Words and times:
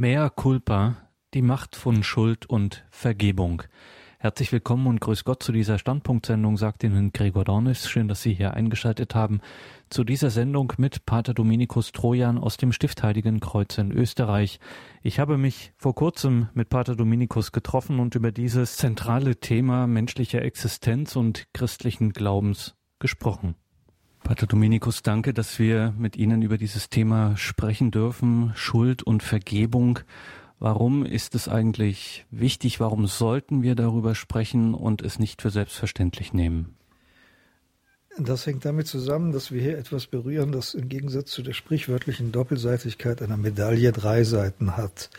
Mea 0.00 0.30
culpa, 0.30 0.96
die 1.34 1.42
Macht 1.42 1.76
von 1.76 2.02
Schuld 2.02 2.46
und 2.46 2.86
Vergebung. 2.88 3.64
Herzlich 4.18 4.50
willkommen 4.50 4.86
und 4.86 4.98
grüß 4.98 5.24
Gott 5.24 5.42
zu 5.42 5.52
dieser 5.52 5.78
Standpunktsendung, 5.78 6.56
sagt 6.56 6.84
Ihnen 6.84 7.12
Gregor 7.12 7.44
Dornis. 7.44 7.86
Schön, 7.86 8.08
dass 8.08 8.22
Sie 8.22 8.32
hier 8.32 8.54
eingeschaltet 8.54 9.14
haben. 9.14 9.42
Zu 9.90 10.04
dieser 10.04 10.30
Sendung 10.30 10.72
mit 10.78 11.04
Pater 11.04 11.34
Dominikus 11.34 11.92
Trojan 11.92 12.38
aus 12.38 12.56
dem 12.56 12.72
Stift 12.72 13.02
Heiligen 13.02 13.40
Kreuz 13.40 13.76
in 13.76 13.92
Österreich. 13.92 14.58
Ich 15.02 15.20
habe 15.20 15.36
mich 15.36 15.74
vor 15.76 15.94
kurzem 15.94 16.48
mit 16.54 16.70
Pater 16.70 16.96
Dominikus 16.96 17.52
getroffen 17.52 18.00
und 18.00 18.14
über 18.14 18.32
dieses 18.32 18.78
zentrale 18.78 19.36
Thema 19.36 19.86
menschlicher 19.86 20.40
Existenz 20.40 21.14
und 21.14 21.48
christlichen 21.52 22.14
Glaubens 22.14 22.74
gesprochen. 23.00 23.54
Pater 24.22 24.46
Dominikus, 24.46 25.02
danke, 25.02 25.32
dass 25.34 25.58
wir 25.58 25.94
mit 25.98 26.16
Ihnen 26.16 26.42
über 26.42 26.58
dieses 26.58 26.88
Thema 26.88 27.36
sprechen 27.36 27.90
dürfen. 27.90 28.52
Schuld 28.54 29.02
und 29.02 29.22
Vergebung. 29.22 30.00
Warum 30.58 31.04
ist 31.04 31.34
es 31.34 31.48
eigentlich 31.48 32.26
wichtig? 32.30 32.80
Warum 32.80 33.06
sollten 33.06 33.62
wir 33.62 33.74
darüber 33.74 34.14
sprechen 34.14 34.74
und 34.74 35.02
es 35.02 35.18
nicht 35.18 35.42
für 35.42 35.50
selbstverständlich 35.50 36.32
nehmen? 36.32 36.76
Das 38.18 38.44
hängt 38.44 38.64
damit 38.64 38.86
zusammen, 38.86 39.32
dass 39.32 39.52
wir 39.52 39.62
hier 39.62 39.78
etwas 39.78 40.06
berühren, 40.06 40.52
das 40.52 40.74
im 40.74 40.88
Gegensatz 40.88 41.30
zu 41.30 41.42
der 41.42 41.54
sprichwörtlichen 41.54 42.30
Doppelseitigkeit 42.30 43.22
einer 43.22 43.38
Medaille 43.38 43.92
drei 43.92 44.24
Seiten 44.24 44.76
hat. 44.76 45.10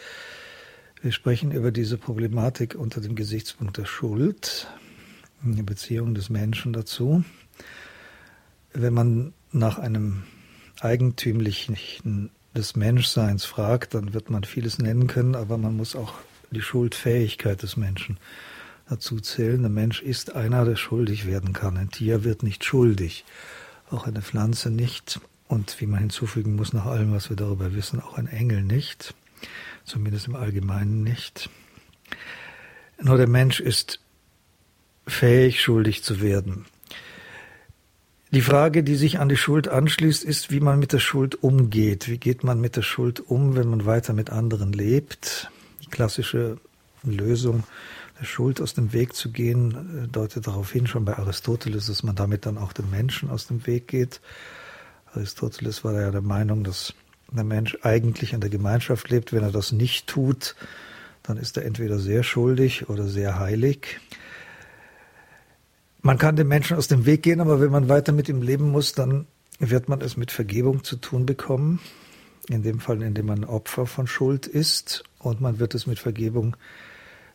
Wir 1.01 1.11
sprechen 1.11 1.51
über 1.51 1.71
diese 1.71 1.97
Problematik 1.97 2.75
unter 2.75 3.01
dem 3.01 3.15
Gesichtspunkt 3.15 3.77
der 3.77 3.85
Schuld, 3.85 4.67
die 5.41 5.63
Beziehung 5.63 6.13
des 6.13 6.29
Menschen 6.29 6.73
dazu 6.73 7.23
wenn 8.73 8.93
man 8.93 9.33
nach 9.51 9.77
einem 9.77 10.23
eigentümlichen 10.79 11.77
des 12.55 12.75
Menschseins 12.75 13.45
fragt, 13.45 13.93
dann 13.93 14.13
wird 14.13 14.29
man 14.29 14.43
vieles 14.43 14.77
nennen 14.77 15.07
können, 15.07 15.35
aber 15.35 15.57
man 15.57 15.75
muss 15.75 15.95
auch 15.95 16.13
die 16.51 16.61
Schuldfähigkeit 16.61 17.61
des 17.63 17.77
Menschen 17.77 18.17
dazu 18.89 19.19
zählen. 19.19 19.61
Der 19.61 19.69
Mensch 19.69 20.01
ist 20.01 20.35
einer, 20.35 20.65
der 20.65 20.75
schuldig 20.75 21.25
werden 21.25 21.53
kann. 21.53 21.77
Ein 21.77 21.91
Tier 21.91 22.23
wird 22.23 22.43
nicht 22.43 22.65
schuldig, 22.65 23.23
auch 23.89 24.05
eine 24.05 24.21
Pflanze 24.21 24.69
nicht 24.69 25.21
und 25.47 25.79
wie 25.79 25.85
man 25.85 25.99
hinzufügen 25.99 26.55
muss, 26.55 26.73
nach 26.73 26.85
allem, 26.85 27.13
was 27.13 27.29
wir 27.29 27.37
darüber 27.37 27.73
wissen, 27.73 28.01
auch 28.01 28.17
ein 28.17 28.27
Engel 28.27 28.63
nicht, 28.63 29.13
zumindest 29.85 30.27
im 30.27 30.35
Allgemeinen 30.35 31.03
nicht. 31.03 31.49
Nur 33.01 33.17
der 33.17 33.29
Mensch 33.29 33.59
ist 33.59 33.99
fähig, 35.07 35.61
schuldig 35.61 36.03
zu 36.03 36.21
werden. 36.21 36.65
Die 38.33 38.41
Frage, 38.41 38.81
die 38.81 38.95
sich 38.95 39.19
an 39.19 39.27
die 39.27 39.35
Schuld 39.35 39.67
anschließt, 39.67 40.23
ist, 40.23 40.51
wie 40.51 40.61
man 40.61 40.79
mit 40.79 40.93
der 40.93 40.99
Schuld 40.99 41.43
umgeht. 41.43 42.07
Wie 42.07 42.17
geht 42.17 42.45
man 42.45 42.61
mit 42.61 42.77
der 42.77 42.81
Schuld 42.81 43.19
um, 43.19 43.57
wenn 43.57 43.69
man 43.69 43.85
weiter 43.85 44.13
mit 44.13 44.29
anderen 44.29 44.71
lebt? 44.71 45.51
Die 45.83 45.89
klassische 45.89 46.57
Lösung 47.03 47.65
der 48.21 48.25
Schuld 48.25 48.61
aus 48.61 48.73
dem 48.73 48.93
Weg 48.93 49.15
zu 49.15 49.31
gehen, 49.31 50.05
äh, 50.05 50.07
deutet 50.07 50.47
darauf 50.47 50.71
hin, 50.71 50.87
schon 50.87 51.03
bei 51.03 51.17
Aristoteles, 51.17 51.87
dass 51.87 52.03
man 52.03 52.15
damit 52.15 52.45
dann 52.45 52.57
auch 52.57 52.71
den 52.71 52.89
Menschen 52.89 53.29
aus 53.29 53.47
dem 53.47 53.67
Weg 53.67 53.89
geht. 53.89 54.21
Aristoteles 55.13 55.83
war 55.83 55.99
ja 55.99 56.11
der 56.11 56.21
Meinung, 56.21 56.63
dass 56.63 56.93
der 57.31 57.43
Mensch 57.43 57.77
eigentlich 57.81 58.31
in 58.31 58.39
der 58.39 58.49
Gemeinschaft 58.49 59.09
lebt. 59.09 59.33
Wenn 59.33 59.43
er 59.43 59.51
das 59.51 59.73
nicht 59.73 60.07
tut, 60.07 60.55
dann 61.23 61.35
ist 61.35 61.57
er 61.57 61.65
entweder 61.65 61.99
sehr 61.99 62.23
schuldig 62.23 62.87
oder 62.87 63.07
sehr 63.07 63.39
heilig. 63.39 63.99
Man 66.01 66.17
kann 66.17 66.35
dem 66.35 66.47
Menschen 66.47 66.77
aus 66.77 66.87
dem 66.87 67.05
Weg 67.05 67.23
gehen, 67.23 67.41
aber 67.41 67.61
wenn 67.61 67.71
man 67.71 67.87
weiter 67.87 68.11
mit 68.11 68.27
ihm 68.27 68.41
leben 68.41 68.69
muss, 68.71 68.93
dann 68.93 69.27
wird 69.59 69.87
man 69.87 70.01
es 70.01 70.17
mit 70.17 70.31
Vergebung 70.31 70.83
zu 70.83 70.95
tun 70.95 71.25
bekommen. 71.25 71.79
In 72.49 72.63
dem 72.63 72.79
Fall, 72.79 73.01
in 73.03 73.13
dem 73.13 73.27
man 73.27 73.43
Opfer 73.43 73.85
von 73.85 74.07
Schuld 74.07 74.47
ist. 74.47 75.03
Und 75.19 75.41
man 75.41 75.59
wird 75.59 75.75
es 75.75 75.85
mit 75.85 75.99
Vergebung 75.99 76.57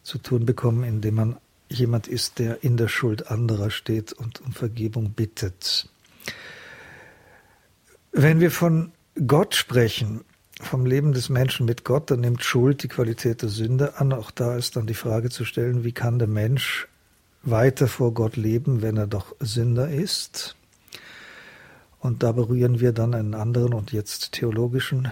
zu 0.02 0.18
tun 0.18 0.46
bekommen, 0.46 0.82
indem 0.82 1.14
man 1.14 1.36
jemand 1.68 2.08
ist, 2.08 2.40
der 2.40 2.64
in 2.64 2.76
der 2.76 2.88
Schuld 2.88 3.30
anderer 3.30 3.70
steht 3.70 4.12
und 4.12 4.40
um 4.40 4.52
Vergebung 4.52 5.12
bittet. 5.12 5.88
Wenn 8.10 8.40
wir 8.40 8.50
von 8.50 8.92
Gott 9.26 9.54
sprechen, 9.54 10.22
vom 10.60 10.86
Leben 10.86 11.12
des 11.12 11.28
Menschen 11.28 11.66
mit 11.66 11.84
Gott, 11.84 12.10
dann 12.10 12.20
nimmt 12.20 12.42
Schuld 12.42 12.82
die 12.82 12.88
Qualität 12.88 13.42
der 13.42 13.48
Sünde 13.48 13.98
an. 13.98 14.12
Auch 14.12 14.30
da 14.30 14.56
ist 14.56 14.74
dann 14.74 14.86
die 14.86 14.94
Frage 14.94 15.30
zu 15.30 15.44
stellen, 15.44 15.84
wie 15.84 15.92
kann 15.92 16.18
der 16.18 16.28
Mensch 16.28 16.88
weiter 17.46 17.88
vor 17.88 18.12
Gott 18.12 18.36
leben, 18.36 18.82
wenn 18.82 18.96
er 18.96 19.06
doch 19.06 19.34
Sünder 19.40 19.88
ist. 19.88 20.56
Und 22.00 22.22
da 22.22 22.32
berühren 22.32 22.80
wir 22.80 22.92
dann 22.92 23.14
einen 23.14 23.34
anderen 23.34 23.74
und 23.74 23.92
jetzt 23.92 24.32
theologischen 24.32 25.10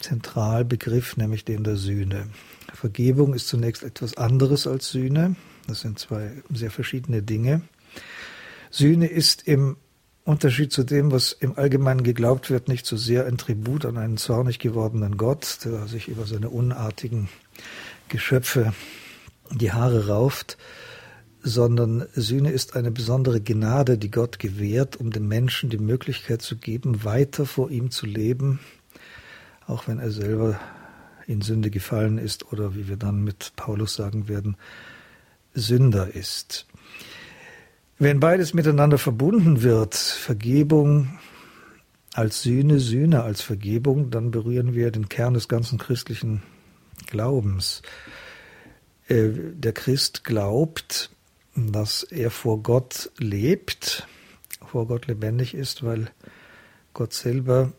Zentralbegriff, 0.00 1.16
nämlich 1.16 1.44
den 1.44 1.64
der 1.64 1.76
Sühne. 1.76 2.28
Vergebung 2.72 3.34
ist 3.34 3.48
zunächst 3.48 3.82
etwas 3.82 4.16
anderes 4.16 4.66
als 4.66 4.90
Sühne. 4.90 5.34
Das 5.66 5.80
sind 5.80 5.98
zwei 5.98 6.30
sehr 6.50 6.70
verschiedene 6.70 7.22
Dinge. 7.22 7.62
Sühne 8.70 9.06
ist 9.06 9.46
im 9.48 9.76
Unterschied 10.24 10.72
zu 10.72 10.84
dem, 10.84 11.10
was 11.10 11.32
im 11.32 11.56
Allgemeinen 11.56 12.02
geglaubt 12.02 12.50
wird, 12.50 12.68
nicht 12.68 12.84
so 12.84 12.96
sehr 12.96 13.26
ein 13.26 13.38
Tribut 13.38 13.86
an 13.86 13.96
einen 13.96 14.18
zornig 14.18 14.58
gewordenen 14.58 15.16
Gott, 15.16 15.60
der 15.64 15.88
sich 15.88 16.08
über 16.08 16.26
seine 16.26 16.50
unartigen 16.50 17.28
Geschöpfe 18.08 18.74
die 19.50 19.72
Haare 19.72 20.08
rauft, 20.08 20.58
sondern 21.42 22.06
Sühne 22.14 22.50
ist 22.50 22.76
eine 22.76 22.90
besondere 22.90 23.40
Gnade, 23.40 23.98
die 23.98 24.10
Gott 24.10 24.38
gewährt, 24.38 24.96
um 24.96 25.10
dem 25.10 25.28
Menschen 25.28 25.70
die 25.70 25.78
Möglichkeit 25.78 26.42
zu 26.42 26.56
geben, 26.56 27.04
weiter 27.04 27.46
vor 27.46 27.70
ihm 27.70 27.90
zu 27.90 28.06
leben, 28.06 28.60
auch 29.66 29.86
wenn 29.86 29.98
er 29.98 30.10
selber 30.10 30.58
in 31.26 31.42
Sünde 31.42 31.70
gefallen 31.70 32.18
ist 32.18 32.52
oder 32.52 32.74
wie 32.74 32.88
wir 32.88 32.96
dann 32.96 33.22
mit 33.22 33.52
Paulus 33.56 33.94
sagen 33.94 34.28
werden, 34.28 34.56
Sünder 35.54 36.14
ist. 36.14 36.66
Wenn 37.98 38.20
beides 38.20 38.54
miteinander 38.54 38.98
verbunden 38.98 39.62
wird, 39.62 39.94
Vergebung 39.94 41.18
als 42.14 42.42
Sühne, 42.42 42.78
Sühne 42.78 43.22
als 43.22 43.42
Vergebung, 43.42 44.10
dann 44.10 44.30
berühren 44.30 44.74
wir 44.74 44.90
den 44.90 45.08
Kern 45.08 45.34
des 45.34 45.48
ganzen 45.48 45.78
christlichen 45.78 46.42
Glaubens. 47.06 47.82
Äh, 49.08 49.30
der 49.52 49.72
Christ 49.72 50.24
glaubt, 50.24 51.10
dass 51.66 52.02
er 52.02 52.30
vor 52.30 52.62
Gott 52.62 53.10
lebt, 53.18 54.06
vor 54.66 54.86
Gott 54.86 55.06
lebendig 55.06 55.54
ist, 55.54 55.84
weil 55.84 56.10
Gott 56.94 57.12
selber 57.12 57.72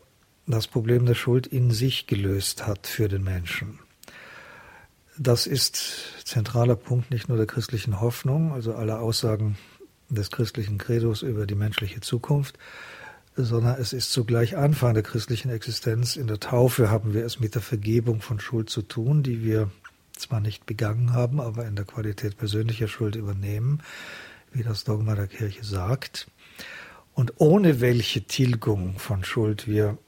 das 0.46 0.66
Problem 0.66 1.06
der 1.06 1.14
Schuld 1.14 1.46
in 1.46 1.70
sich 1.70 2.06
gelöst 2.06 2.66
hat 2.66 2.86
für 2.86 3.08
den 3.08 3.22
Menschen. 3.22 3.78
Das 5.18 5.46
ist 5.46 6.24
zentraler 6.24 6.76
Punkt 6.76 7.10
nicht 7.10 7.28
nur 7.28 7.36
der 7.36 7.46
christlichen 7.46 8.00
Hoffnung, 8.00 8.52
also 8.52 8.74
aller 8.74 9.00
Aussagen 9.00 9.58
des 10.08 10.30
christlichen 10.30 10.78
Credos 10.78 11.22
über 11.22 11.46
die 11.46 11.54
menschliche 11.54 12.00
Zukunft, 12.00 12.58
sondern 13.36 13.80
es 13.80 13.92
ist 13.92 14.12
zugleich 14.12 14.56
Anfang 14.56 14.94
der 14.94 15.02
christlichen 15.02 15.50
Existenz. 15.50 16.16
In 16.16 16.26
der 16.26 16.40
Taufe 16.40 16.90
haben 16.90 17.14
wir 17.14 17.24
es 17.24 17.38
mit 17.38 17.54
der 17.54 17.62
Vergebung 17.62 18.20
von 18.20 18.40
Schuld 18.40 18.70
zu 18.70 18.82
tun, 18.82 19.22
die 19.22 19.44
wir 19.44 19.70
zwar 20.20 20.40
nicht 20.40 20.66
begangen 20.66 21.12
haben, 21.12 21.40
aber 21.40 21.66
in 21.66 21.76
der 21.76 21.84
Qualität 21.84 22.36
persönlicher 22.36 22.88
Schuld 22.88 23.16
übernehmen, 23.16 23.82
wie 24.52 24.62
das 24.62 24.84
Dogma 24.84 25.14
der 25.14 25.26
Kirche 25.26 25.64
sagt, 25.64 26.28
und 27.14 27.34
ohne 27.38 27.80
welche 27.80 28.22
Tilgung 28.22 28.98
von 28.98 29.24
Schuld 29.24 29.66
wir 29.66 29.98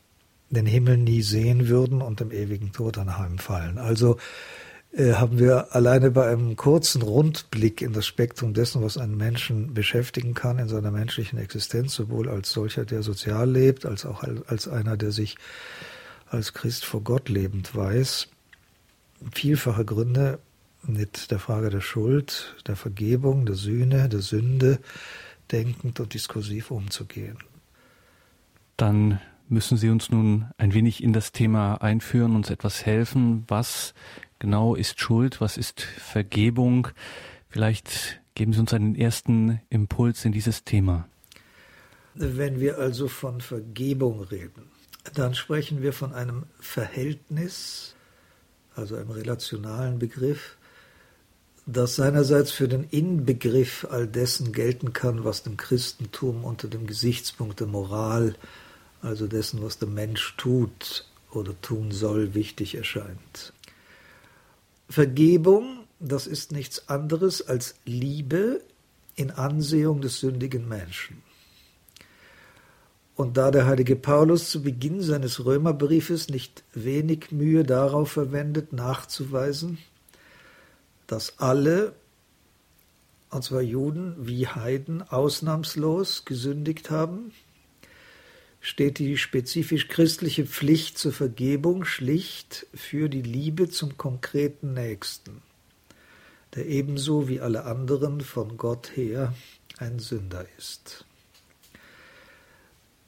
den 0.51 0.67
Himmel 0.67 0.99
nie 0.99 1.23
sehen 1.23 1.69
würden 1.69 2.03
und 2.03 2.21
dem 2.21 2.31
ewigen 2.31 2.73
Tod 2.73 2.99
anheimfallen. 2.99 3.79
Also 3.79 4.19
äh, 4.93 5.15
haben 5.15 5.39
wir 5.39 5.75
alleine 5.75 6.11
bei 6.11 6.29
einem 6.29 6.57
kurzen 6.57 7.03
Rundblick 7.03 7.81
in 7.81 7.93
das 7.93 8.07
Spektrum 8.07 8.53
dessen, 8.53 8.83
was 8.83 8.99
einen 8.99 9.17
Menschen 9.17 9.73
beschäftigen 9.73 10.35
kann 10.35 10.59
in 10.59 10.69
seiner 10.69 10.91
menschlichen 10.91 11.39
Existenz, 11.39 11.95
sowohl 11.95 12.29
als 12.29 12.53
solcher, 12.53 12.85
der 12.85 13.03
sozial 13.03 13.51
lebt, 13.51 13.87
als 13.87 14.05
auch 14.05 14.23
als 14.47 14.69
einer, 14.69 14.97
der 14.97 15.11
sich 15.11 15.37
als 16.29 16.53
Christ 16.53 16.85
vor 16.85 17.03
Gott 17.03 17.29
lebend 17.29 17.75
weiß, 17.75 18.29
vielfache 19.33 19.85
Gründe 19.85 20.39
mit 20.83 21.31
der 21.31 21.39
Frage 21.39 21.71
der 21.71 21.81
Schuld, 21.81 22.57
der 22.67 22.77
Vergebung, 22.77 23.47
der 23.47 23.55
Sühne, 23.55 24.09
der 24.09 24.21
Sünde 24.21 24.81
denkend 25.51 26.01
und 26.01 26.15
diskursiv 26.15 26.71
umzugehen. 26.71 27.39
Dann 28.77 29.21
müssen 29.49 29.77
Sie 29.77 29.91
uns 29.91 30.11
nun 30.11 30.47
ein 30.57 30.75
wenig 30.75 31.03
in 31.03 31.13
das 31.13 31.33
Thema 31.33 31.77
einführen, 31.77 32.35
uns 32.35 32.51
etwas 32.51 32.85
helfen. 32.85 33.45
Was 33.49 33.95
genau 34.39 34.75
ist 34.75 34.99
Schuld? 34.99 35.41
Was 35.41 35.57
ist 35.57 35.83
Vergebung? 35.83 36.89
Vielleicht 37.49 38.21
geben 38.35 38.53
Sie 38.53 38.61
uns 38.61 38.73
einen 38.73 38.95
ersten 38.95 39.61
Impuls 39.69 40.25
in 40.25 40.33
dieses 40.33 40.65
Thema. 40.65 41.07
Wenn 42.15 42.61
wir 42.61 42.79
also 42.79 43.09
von 43.09 43.41
Vergebung 43.41 44.23
reden, 44.23 44.71
dann 45.15 45.35
sprechen 45.35 45.83
wir 45.83 45.93
von 45.93 46.13
einem 46.13 46.45
Verhältnis 46.59 47.95
also 48.77 48.97
einem 48.97 49.11
relationalen 49.11 49.99
Begriff, 49.99 50.57
das 51.67 51.95
seinerseits 51.97 52.51
für 52.51 52.69
den 52.69 52.85
Inbegriff 52.85 53.87
all 53.89 54.07
dessen 54.07 54.53
gelten 54.53 54.93
kann, 54.93 55.25
was 55.25 55.43
dem 55.43 55.57
Christentum 55.57 56.45
unter 56.45 56.69
dem 56.69 56.87
Gesichtspunkt 56.87 57.61
der 57.61 57.69
Moral, 57.69 58.35
also 59.01 59.27
dessen, 59.27 59.63
was 59.63 59.79
der 59.79 59.89
Mensch 59.89 60.35
tut, 60.37 61.07
oder 61.31 61.59
tun 61.61 61.93
soll, 61.93 62.35
wichtig 62.35 62.75
erscheint. 62.75 63.53
Vergebung, 64.89 65.85
das 66.01 66.27
ist 66.27 66.53
nichts 66.53 66.89
anderes 66.89 67.47
als 67.47 67.77
Liebe 67.85 68.61
in 69.15 69.31
Ansehung 69.31 70.01
des 70.01 70.21
sündigen 70.21 70.69
Menschen. 70.69 71.23
Und 73.23 73.37
da 73.37 73.53
der 73.53 73.67
heilige 73.67 73.95
Paulus 73.95 74.51
zu 74.51 74.65
Beginn 74.65 75.01
seines 75.01 75.45
Römerbriefes 75.45 76.29
nicht 76.29 76.65
wenig 76.75 77.31
Mühe 77.31 77.63
darauf 77.63 78.11
verwendet, 78.11 78.73
nachzuweisen, 78.73 79.79
dass 81.07 81.39
alle, 81.39 81.95
und 83.31 83.45
zwar 83.45 83.63
Juden 83.63 84.17
wie 84.19 84.49
Heiden, 84.49 85.09
ausnahmslos 85.09 86.25
gesündigt 86.25 86.91
haben, 86.91 87.31
steht 88.61 88.99
die 88.99 89.17
spezifisch 89.17 89.87
christliche 89.87 90.45
Pflicht 90.45 90.99
zur 90.99 91.13
Vergebung 91.13 91.85
schlicht 91.85 92.67
für 92.75 93.09
die 93.09 93.23
Liebe 93.23 93.71
zum 93.71 93.97
konkreten 93.97 94.75
Nächsten, 94.75 95.43
der 96.57 96.67
ebenso 96.67 97.29
wie 97.29 97.41
alle 97.41 97.67
anderen 97.67 98.21
von 98.21 98.57
Gott 98.57 98.97
her 98.97 99.33
ein 99.79 100.01
Sünder 100.01 100.45
ist. 100.59 101.05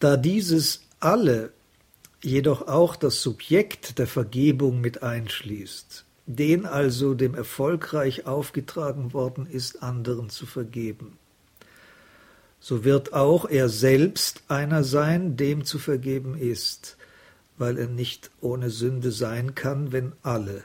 Da 0.04 0.18
dieses 0.18 0.82
alle 1.00 1.54
jedoch 2.22 2.68
auch 2.68 2.94
das 2.94 3.22
Subjekt 3.22 3.98
der 3.98 4.06
Vergebung 4.06 4.82
mit 4.82 5.02
einschließt, 5.02 6.04
den 6.26 6.66
also 6.66 7.14
dem 7.14 7.34
erfolgreich 7.34 8.26
aufgetragen 8.26 9.14
worden 9.14 9.46
ist, 9.46 9.82
anderen 9.82 10.28
zu 10.28 10.44
vergeben. 10.44 11.16
So 12.60 12.84
wird 12.84 13.14
auch 13.14 13.48
er 13.48 13.70
selbst 13.70 14.42
einer 14.48 14.84
sein, 14.84 15.38
dem 15.38 15.64
zu 15.64 15.78
vergeben 15.78 16.36
ist, 16.36 16.98
weil 17.56 17.78
er 17.78 17.88
nicht 17.88 18.30
ohne 18.42 18.68
Sünde 18.68 19.10
sein 19.10 19.54
kann, 19.54 19.90
wenn 19.90 20.12
alle 20.22 20.64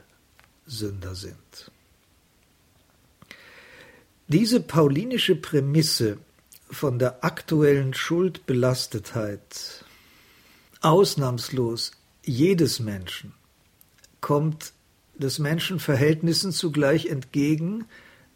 Sünder 0.65 1.15
sind. 1.15 1.71
Diese 4.27 4.59
paulinische 4.59 5.38
Prämisse 5.38 6.18
von 6.69 7.00
der 7.00 7.24
aktuellen 7.24 7.94
Schuldbelastetheit 7.94 9.83
ausnahmslos 10.81 11.92
jedes 12.24 12.80
Menschen 12.80 13.33
kommt 14.21 14.74
des 15.18 15.39
Menschen 15.39 15.80
Verhältnissen 15.80 16.51
zugleich 16.51 17.07
entgegen, 17.07 17.86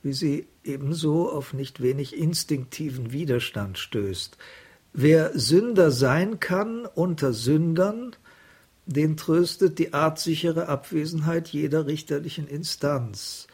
wie 0.02 0.14
sie 0.14 0.48
ebenso 0.64 1.30
auf 1.30 1.54
nicht 1.54 1.82
wenig 1.82 2.18
instinktiven 2.18 3.12
Widerstand 3.12 3.78
stößt. 3.78 4.38
Wer 4.94 5.38
Sünder 5.38 5.92
sein 5.92 6.40
kann 6.40 6.86
unter 6.86 7.34
Sündern, 7.34 8.16
den 8.86 9.16
tröstet 9.16 9.80
die 9.80 9.94
artsichere 9.94 10.68
Abwesenheit 10.68 11.48
jeder 11.50 11.88
richterlichen 11.88 12.48
Instanz. 12.48 13.48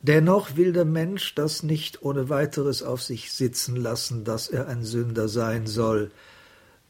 Dennoch 0.00 0.56
will 0.56 0.72
der 0.72 0.84
Mensch 0.84 1.34
das 1.34 1.62
nicht 1.62 2.02
ohne 2.02 2.28
weiteres 2.28 2.82
auf 2.82 3.02
sich 3.02 3.32
sitzen 3.32 3.74
lassen, 3.76 4.24
dass 4.24 4.48
er 4.48 4.68
ein 4.68 4.84
Sünder 4.84 5.28
sein 5.28 5.66
soll, 5.66 6.12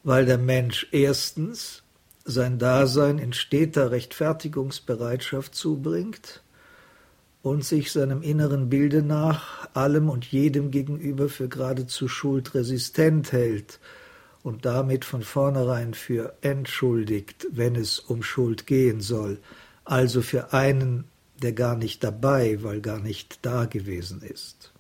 weil 0.05 0.27
der 0.27 0.39
Mensch 0.39 0.89
erstens 0.93 1.83
sein 2.25 2.59
Dasein 2.59 3.19
in 3.19 3.33
steter 3.33 3.91
Rechtfertigungsbereitschaft 3.91 5.55
zubringt 5.55 6.43
und 7.43 7.65
sich 7.65 7.93
seinem 7.93 8.21
inneren 8.21 8.69
Bilde 8.69 9.03
nach 9.03 9.75
allem 9.75 10.11
und 10.11 10.27
jedem 10.27 10.71
gegenüber 10.71 11.31
für 11.31 11.49
geradezu 11.49 12.09
schuldresistent 12.09 13.33
hält 13.33 13.81
und 14.43 14.67
damit 14.67 15.07
von 15.07 15.23
vornherein 15.23 15.95
für 15.95 16.35
entschuldigt, 16.43 17.47
wenn 17.51 17.75
es 17.75 17.99
um 17.99 18.23
Schuld 18.23 18.67
gehen 18.67 19.01
soll, 19.01 19.39
also 19.85 20.21
für 20.21 20.53
einen 20.53 21.05
der 21.43 21.53
gar 21.53 21.77
nicht 21.77 22.05
dabei, 22.05 22.63
weil 22.63 22.81
gar 22.81 23.01
nicht 23.01 23.39
da 23.43 23.65
gewesen 23.67 24.23
ist. 24.23 24.73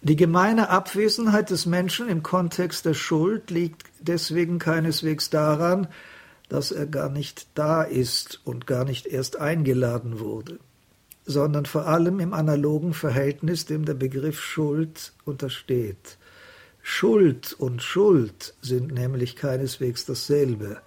Die 0.00 0.16
gemeine 0.16 0.70
Abwesenheit 0.70 1.50
des 1.50 1.66
Menschen 1.66 2.08
im 2.08 2.22
Kontext 2.22 2.84
der 2.84 2.94
Schuld 2.94 3.50
liegt 3.50 3.88
deswegen 4.00 4.58
keineswegs 4.58 5.28
daran, 5.28 5.88
dass 6.48 6.70
er 6.70 6.86
gar 6.86 7.08
nicht 7.08 7.48
da 7.54 7.82
ist 7.82 8.40
und 8.44 8.66
gar 8.66 8.84
nicht 8.84 9.06
erst 9.06 9.38
eingeladen 9.38 10.20
wurde, 10.20 10.60
sondern 11.26 11.66
vor 11.66 11.86
allem 11.86 12.20
im 12.20 12.32
analogen 12.32 12.94
Verhältnis, 12.94 13.66
dem 13.66 13.84
der 13.84 13.94
Begriff 13.94 14.40
Schuld 14.40 15.12
untersteht. 15.24 16.16
Schuld 16.80 17.52
und 17.52 17.82
Schuld 17.82 18.54
sind 18.62 18.92
nämlich 18.92 19.36
keineswegs 19.36 20.06
dasselbe. 20.06 20.80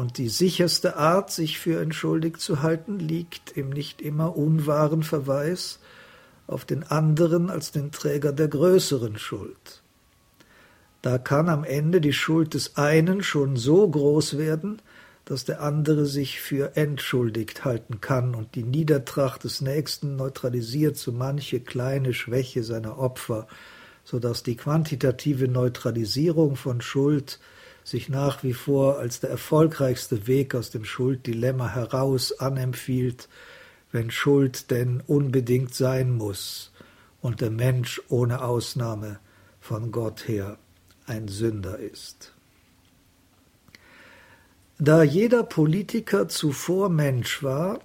Und 0.00 0.16
die 0.16 0.30
sicherste 0.30 0.96
Art, 0.96 1.30
sich 1.30 1.58
für 1.58 1.78
entschuldigt 1.78 2.40
zu 2.40 2.62
halten, 2.62 2.98
liegt 2.98 3.54
im 3.54 3.68
nicht 3.68 4.00
immer 4.00 4.34
unwahren 4.34 5.02
Verweis 5.02 5.78
auf 6.46 6.64
den 6.64 6.84
anderen 6.84 7.50
als 7.50 7.70
den 7.70 7.92
Träger 7.92 8.32
der 8.32 8.48
größeren 8.48 9.18
Schuld. 9.18 9.82
Da 11.02 11.18
kann 11.18 11.50
am 11.50 11.64
Ende 11.64 12.00
die 12.00 12.14
Schuld 12.14 12.54
des 12.54 12.78
einen 12.78 13.22
schon 13.22 13.56
so 13.56 13.86
groß 13.86 14.38
werden, 14.38 14.80
dass 15.26 15.44
der 15.44 15.60
andere 15.60 16.06
sich 16.06 16.40
für 16.40 16.78
entschuldigt 16.78 17.66
halten 17.66 18.00
kann 18.00 18.34
und 18.34 18.54
die 18.54 18.64
Niedertracht 18.64 19.44
des 19.44 19.60
Nächsten 19.60 20.16
neutralisiert 20.16 20.96
so 20.96 21.12
manche 21.12 21.60
kleine 21.60 22.14
Schwäche 22.14 22.62
seiner 22.62 22.98
Opfer, 22.98 23.46
so 24.04 24.18
dass 24.18 24.42
die 24.42 24.56
quantitative 24.56 25.46
Neutralisierung 25.46 26.56
von 26.56 26.80
Schuld 26.80 27.38
sich 27.90 28.08
nach 28.08 28.44
wie 28.44 28.52
vor 28.52 28.98
als 28.98 29.18
der 29.18 29.30
erfolgreichste 29.30 30.28
Weg 30.28 30.54
aus 30.54 30.70
dem 30.70 30.84
Schulddilemma 30.84 31.70
heraus 31.70 32.38
anempfiehlt, 32.38 33.28
wenn 33.90 34.12
Schuld 34.12 34.70
denn 34.70 35.02
unbedingt 35.06 35.74
sein 35.74 36.16
muss 36.16 36.70
und 37.20 37.40
der 37.40 37.50
Mensch 37.50 38.00
ohne 38.08 38.42
Ausnahme 38.42 39.18
von 39.60 39.90
Gott 39.90 40.28
her 40.28 40.56
ein 41.06 41.26
Sünder 41.26 41.78
ist. 41.80 42.32
Da 44.78 45.02
jeder 45.02 45.42
Politiker 45.42 46.28
zuvor 46.28 46.88
Mensch 46.88 47.42
war 47.42 47.80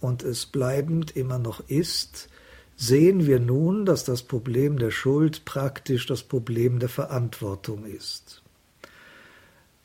und 0.00 0.22
es 0.22 0.46
bleibend 0.46 1.14
immer 1.14 1.38
noch 1.38 1.60
ist, 1.68 2.30
sehen 2.76 3.26
wir 3.26 3.38
nun, 3.38 3.84
dass 3.84 4.04
das 4.04 4.22
Problem 4.22 4.78
der 4.78 4.90
Schuld 4.90 5.44
praktisch 5.44 6.06
das 6.06 6.22
Problem 6.22 6.78
der 6.78 6.88
Verantwortung 6.88 7.84
ist. 7.84 8.42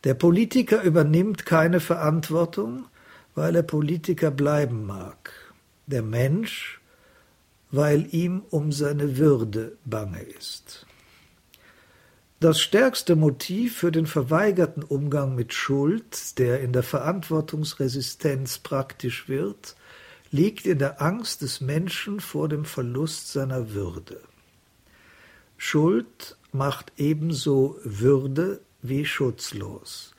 Der 0.05 0.13
Politiker 0.13 0.83
übernimmt 0.83 1.47
keine 1.47 1.79
Verantwortung, 1.79 2.85
weil 3.33 3.55
er 3.55 3.63
Politiker 3.63 4.29
bleiben 4.29 4.85
mag. 4.85 5.31
Der 5.87 6.03
Mensch, 6.03 6.79
weil 7.71 8.13
ihm 8.13 8.43
um 8.51 8.71
seine 8.71 9.17
Würde 9.17 9.77
bange 9.83 10.21
ist. 10.21 10.85
Das 12.39 12.59
stärkste 12.59 13.15
Motiv 13.15 13.77
für 13.77 13.91
den 13.91 14.05
verweigerten 14.05 14.83
Umgang 14.83 15.33
mit 15.33 15.55
Schuld, 15.55 16.37
der 16.37 16.61
in 16.61 16.71
der 16.71 16.83
Verantwortungsresistenz 16.83 18.59
praktisch 18.59 19.27
wird, 19.27 19.75
liegt 20.29 20.67
in 20.67 20.77
der 20.77 21.01
Angst 21.01 21.41
des 21.41 21.61
Menschen 21.61 22.19
vor 22.19 22.47
dem 22.47 22.65
Verlust 22.65 23.31
seiner 23.31 23.73
Würde. 23.73 24.21
Schuld 25.57 26.37
macht 26.51 26.91
ebenso 26.97 27.79
Würde 27.83 28.59
wie 28.89 29.05
schutzlos. 29.05 30.13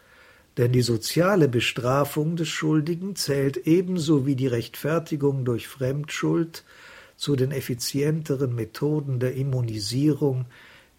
Denn 0.57 0.73
die 0.73 0.83
soziale 0.83 1.49
Bestrafung 1.49 2.37
des 2.37 2.49
Schuldigen 2.49 3.15
zählt 3.15 3.67
ebenso 3.67 4.27
wie 4.27 4.37
die 4.37 4.47
Rechtfertigung 4.47 5.45
durch 5.45 5.69
Fremdschuld 5.69 6.65
zu 7.17 7.37
den 7.37 7.51
effizienteren 7.51 8.55
Methoden 8.55 9.21
der 9.21 9.35
Immunisierung 9.35 10.47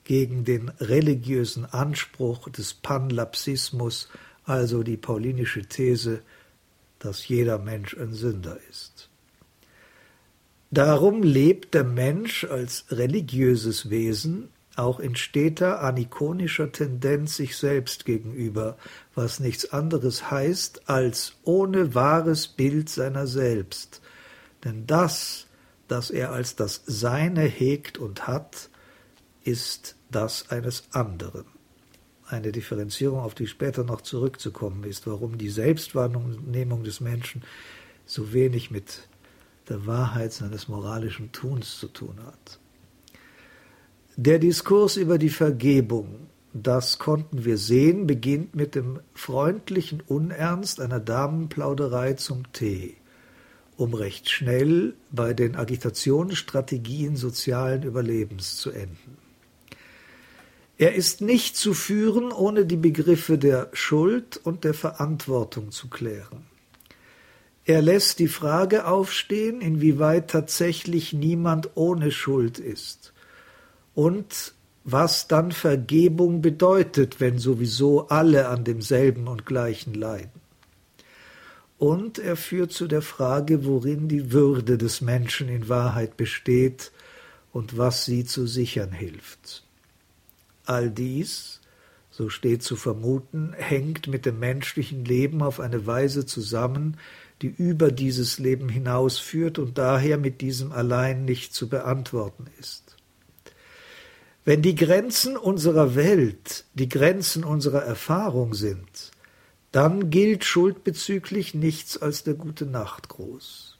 gegen 0.03 0.45
den 0.45 0.69
religiösen 0.79 1.65
Anspruch 1.65 2.49
des 2.49 2.73
Panlapsismus, 2.73 4.09
also 4.45 4.83
die 4.83 4.97
paulinische 4.97 5.65
These, 5.65 6.21
dass 6.99 7.27
jeder 7.27 7.59
Mensch 7.59 7.95
ein 7.97 8.13
Sünder 8.13 8.57
ist. 8.69 9.09
Darum 10.71 11.23
lebt 11.23 11.73
der 11.73 11.83
Mensch 11.83 12.43
als 12.43 12.85
religiöses 12.91 13.89
Wesen 13.89 14.49
auch 14.77 14.99
in 14.99 15.15
steter 15.15 15.81
anikonischer 15.81 16.71
Tendenz 16.71 17.35
sich 17.35 17.57
selbst 17.57 18.05
gegenüber, 18.05 18.77
was 19.15 19.39
nichts 19.39 19.73
anderes 19.73 20.29
heißt 20.29 20.89
als 20.89 21.33
ohne 21.43 21.95
wahres 21.95 22.47
Bild 22.47 22.89
seiner 22.89 23.25
selbst. 23.25 24.01
Denn 24.63 24.85
das, 24.85 25.47
das 25.87 26.11
er 26.11 26.31
als 26.31 26.55
das 26.55 26.83
Seine 26.85 27.43
hegt 27.43 27.97
und 27.97 28.27
hat, 28.27 28.69
ist 29.43 29.95
das 30.11 30.51
eines 30.51 30.83
anderen. 30.91 31.45
Eine 32.27 32.51
Differenzierung, 32.51 33.21
auf 33.21 33.33
die 33.33 33.47
später 33.47 33.83
noch 33.83 34.01
zurückzukommen 34.01 34.83
ist, 34.83 35.07
warum 35.07 35.37
die 35.37 35.49
Selbstwahrnehmung 35.49 36.83
des 36.83 36.99
Menschen 36.99 37.43
so 38.05 38.33
wenig 38.33 38.69
mit 38.69 39.07
der 39.69 39.87
Wahrheit 39.87 40.33
seines 40.33 40.67
moralischen 40.67 41.31
Tuns 41.31 41.79
zu 41.79 41.87
tun 41.87 42.19
hat. 42.25 42.59
Der 44.17 44.39
Diskurs 44.39 44.97
über 44.97 45.17
die 45.17 45.29
Vergebung 45.29 46.27
das 46.63 46.97
konnten 46.97 47.45
wir 47.45 47.59
sehen, 47.59 48.07
beginnt 48.07 48.55
mit 48.55 48.73
dem 48.73 48.99
freundlichen 49.13 50.01
Unernst 50.07 50.81
einer 50.81 50.99
Damenplauderei 50.99 52.13
zum 52.13 52.51
Tee, 52.51 52.95
um 53.75 53.93
recht 53.93 54.29
schnell 54.29 54.95
bei 55.11 55.35
den 55.35 55.55
Agitationsstrategien 55.55 57.15
sozialen 57.15 57.83
Überlebens 57.83 58.57
zu 58.57 58.71
enden. 58.71 59.17
Er 60.79 60.95
ist 60.95 61.21
nicht 61.21 61.55
zu 61.55 61.75
führen, 61.75 62.31
ohne 62.31 62.65
die 62.65 62.75
Begriffe 62.75 63.37
der 63.37 63.69
Schuld 63.73 64.39
und 64.43 64.63
der 64.63 64.73
Verantwortung 64.73 65.71
zu 65.71 65.89
klären. 65.89 66.45
Er 67.65 67.83
lässt 67.83 68.17
die 68.17 68.27
Frage 68.27 68.87
aufstehen, 68.87 69.61
inwieweit 69.61 70.31
tatsächlich 70.31 71.13
niemand 71.13 71.71
ohne 71.75 72.11
Schuld 72.11 72.57
ist 72.57 73.13
und 73.97 74.53
was 74.83 75.27
dann 75.27 75.51
Vergebung 75.51 76.43
bedeutet, 76.43 77.19
wenn 77.19 77.39
sowieso 77.39 78.09
alle 78.09 78.47
an 78.47 78.63
demselben 78.63 79.27
und 79.27 79.43
gleichen 79.47 79.95
leiden. 79.95 80.39
Und 81.79 82.19
er 82.19 82.35
führt 82.35 82.71
zu 82.71 82.85
der 82.85 83.01
Frage, 83.01 83.65
worin 83.65 84.07
die 84.07 84.31
Würde 84.31 84.77
des 84.77 85.01
Menschen 85.01 85.49
in 85.49 85.67
Wahrheit 85.67 86.15
besteht 86.15 86.91
und 87.51 87.79
was 87.79 88.05
sie 88.05 88.23
zu 88.23 88.45
sichern 88.45 88.91
hilft. 88.91 89.63
All 90.65 90.91
dies, 90.91 91.59
so 92.11 92.29
steht 92.29 92.61
zu 92.61 92.75
vermuten, 92.75 93.53
hängt 93.57 94.05
mit 94.05 94.27
dem 94.27 94.37
menschlichen 94.37 95.05
Leben 95.05 95.41
auf 95.41 95.59
eine 95.59 95.87
Weise 95.87 96.27
zusammen, 96.27 96.97
die 97.41 97.47
über 97.47 97.91
dieses 97.91 98.37
Leben 98.37 98.69
hinausführt 98.69 99.57
und 99.57 99.79
daher 99.79 100.19
mit 100.19 100.41
diesem 100.41 100.71
allein 100.71 101.25
nicht 101.25 101.55
zu 101.55 101.67
beantworten 101.67 102.45
ist. 102.59 102.86
Wenn 104.47 104.61
die 104.61 104.75
Grenzen 104.75 105.35
unserer 105.35 105.95
Welt 105.95 106.63
die 106.73 106.87
Grenzen 106.87 107.43
unserer 107.43 107.83
Erfahrung 107.83 108.53
sind, 108.53 109.11
dann 109.73 110.09
gilt 110.09 110.45
schuldbezüglich 110.45 111.53
nichts 111.53 111.97
als 111.97 112.23
der 112.23 112.35
gute 112.35 112.65
Nachtgruß. 112.65 113.77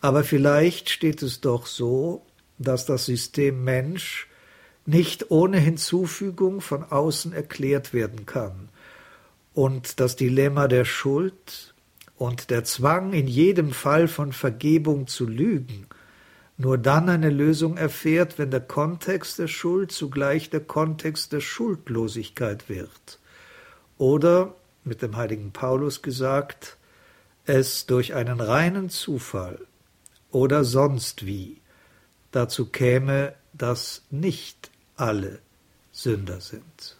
Aber 0.00 0.24
vielleicht 0.24 0.90
steht 0.90 1.22
es 1.22 1.40
doch 1.40 1.66
so, 1.66 2.26
dass 2.58 2.84
das 2.84 3.06
System 3.06 3.62
Mensch 3.62 4.26
nicht 4.86 5.30
ohne 5.30 5.60
Hinzufügung 5.60 6.60
von 6.60 6.82
außen 6.82 7.32
erklärt 7.32 7.94
werden 7.94 8.26
kann 8.26 8.70
und 9.54 10.00
das 10.00 10.16
Dilemma 10.16 10.66
der 10.66 10.84
Schuld 10.84 11.74
und 12.16 12.50
der 12.50 12.64
Zwang 12.64 13.12
in 13.12 13.28
jedem 13.28 13.70
Fall 13.70 14.08
von 14.08 14.32
Vergebung 14.32 15.06
zu 15.06 15.28
lügen 15.28 15.86
nur 16.60 16.76
dann 16.76 17.08
eine 17.08 17.30
Lösung 17.30 17.78
erfährt, 17.78 18.38
wenn 18.38 18.50
der 18.50 18.60
Kontext 18.60 19.38
der 19.38 19.48
Schuld 19.48 19.92
zugleich 19.92 20.50
der 20.50 20.60
Kontext 20.60 21.32
der 21.32 21.40
Schuldlosigkeit 21.40 22.68
wird. 22.68 23.18
Oder, 23.96 24.54
mit 24.84 25.00
dem 25.00 25.16
heiligen 25.16 25.52
Paulus 25.52 26.02
gesagt, 26.02 26.76
es 27.46 27.86
durch 27.86 28.14
einen 28.14 28.40
reinen 28.40 28.90
Zufall 28.90 29.58
oder 30.30 30.64
sonst 30.64 31.24
wie 31.24 31.62
dazu 32.30 32.66
käme, 32.66 33.32
dass 33.54 34.02
nicht 34.10 34.70
alle 34.96 35.38
Sünder 35.92 36.40
sind. 36.40 36.96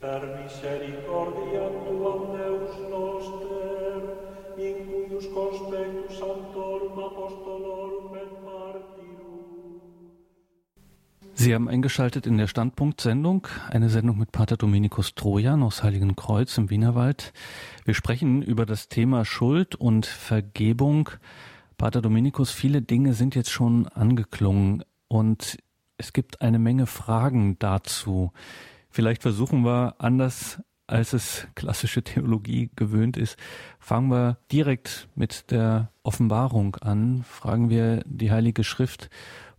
Per 0.00 0.20
misericordia 0.42 1.68
tuam 1.86 2.36
Deus 2.36 2.76
noster, 2.90 4.02
in 4.56 4.76
cuius 4.90 5.32
conspectus 5.32 6.18
Sie 11.42 11.56
haben 11.56 11.66
eingeschaltet 11.66 12.28
in 12.28 12.38
der 12.38 12.46
Standpunkt-Sendung, 12.46 13.48
eine 13.68 13.88
Sendung 13.88 14.16
mit 14.16 14.30
Pater 14.30 14.56
Dominikus 14.56 15.16
Trojan 15.16 15.64
aus 15.64 15.82
Heiligenkreuz 15.82 16.56
im 16.56 16.70
Wienerwald. 16.70 17.32
Wir 17.84 17.94
sprechen 17.94 18.42
über 18.42 18.64
das 18.64 18.88
Thema 18.88 19.24
Schuld 19.24 19.74
und 19.74 20.06
Vergebung. 20.06 21.10
Pater 21.78 22.00
Dominikus, 22.00 22.52
viele 22.52 22.80
Dinge 22.80 23.14
sind 23.14 23.34
jetzt 23.34 23.50
schon 23.50 23.88
angeklungen 23.88 24.84
und 25.08 25.58
es 25.98 26.12
gibt 26.12 26.42
eine 26.42 26.60
Menge 26.60 26.86
Fragen 26.86 27.58
dazu. 27.58 28.30
Vielleicht 28.88 29.22
versuchen 29.22 29.64
wir 29.64 29.96
anders 29.98 30.62
als 30.86 31.12
es 31.12 31.48
klassische 31.54 32.02
Theologie 32.02 32.70
gewöhnt 32.76 33.16
ist, 33.16 33.36
fangen 33.78 34.10
wir 34.10 34.36
direkt 34.52 35.08
mit 35.14 35.50
der 35.50 35.90
Offenbarung 36.02 36.76
an. 36.76 37.24
Fragen 37.24 37.70
wir 37.70 38.02
die 38.04 38.30
Heilige 38.30 38.62
Schrift 38.62 39.08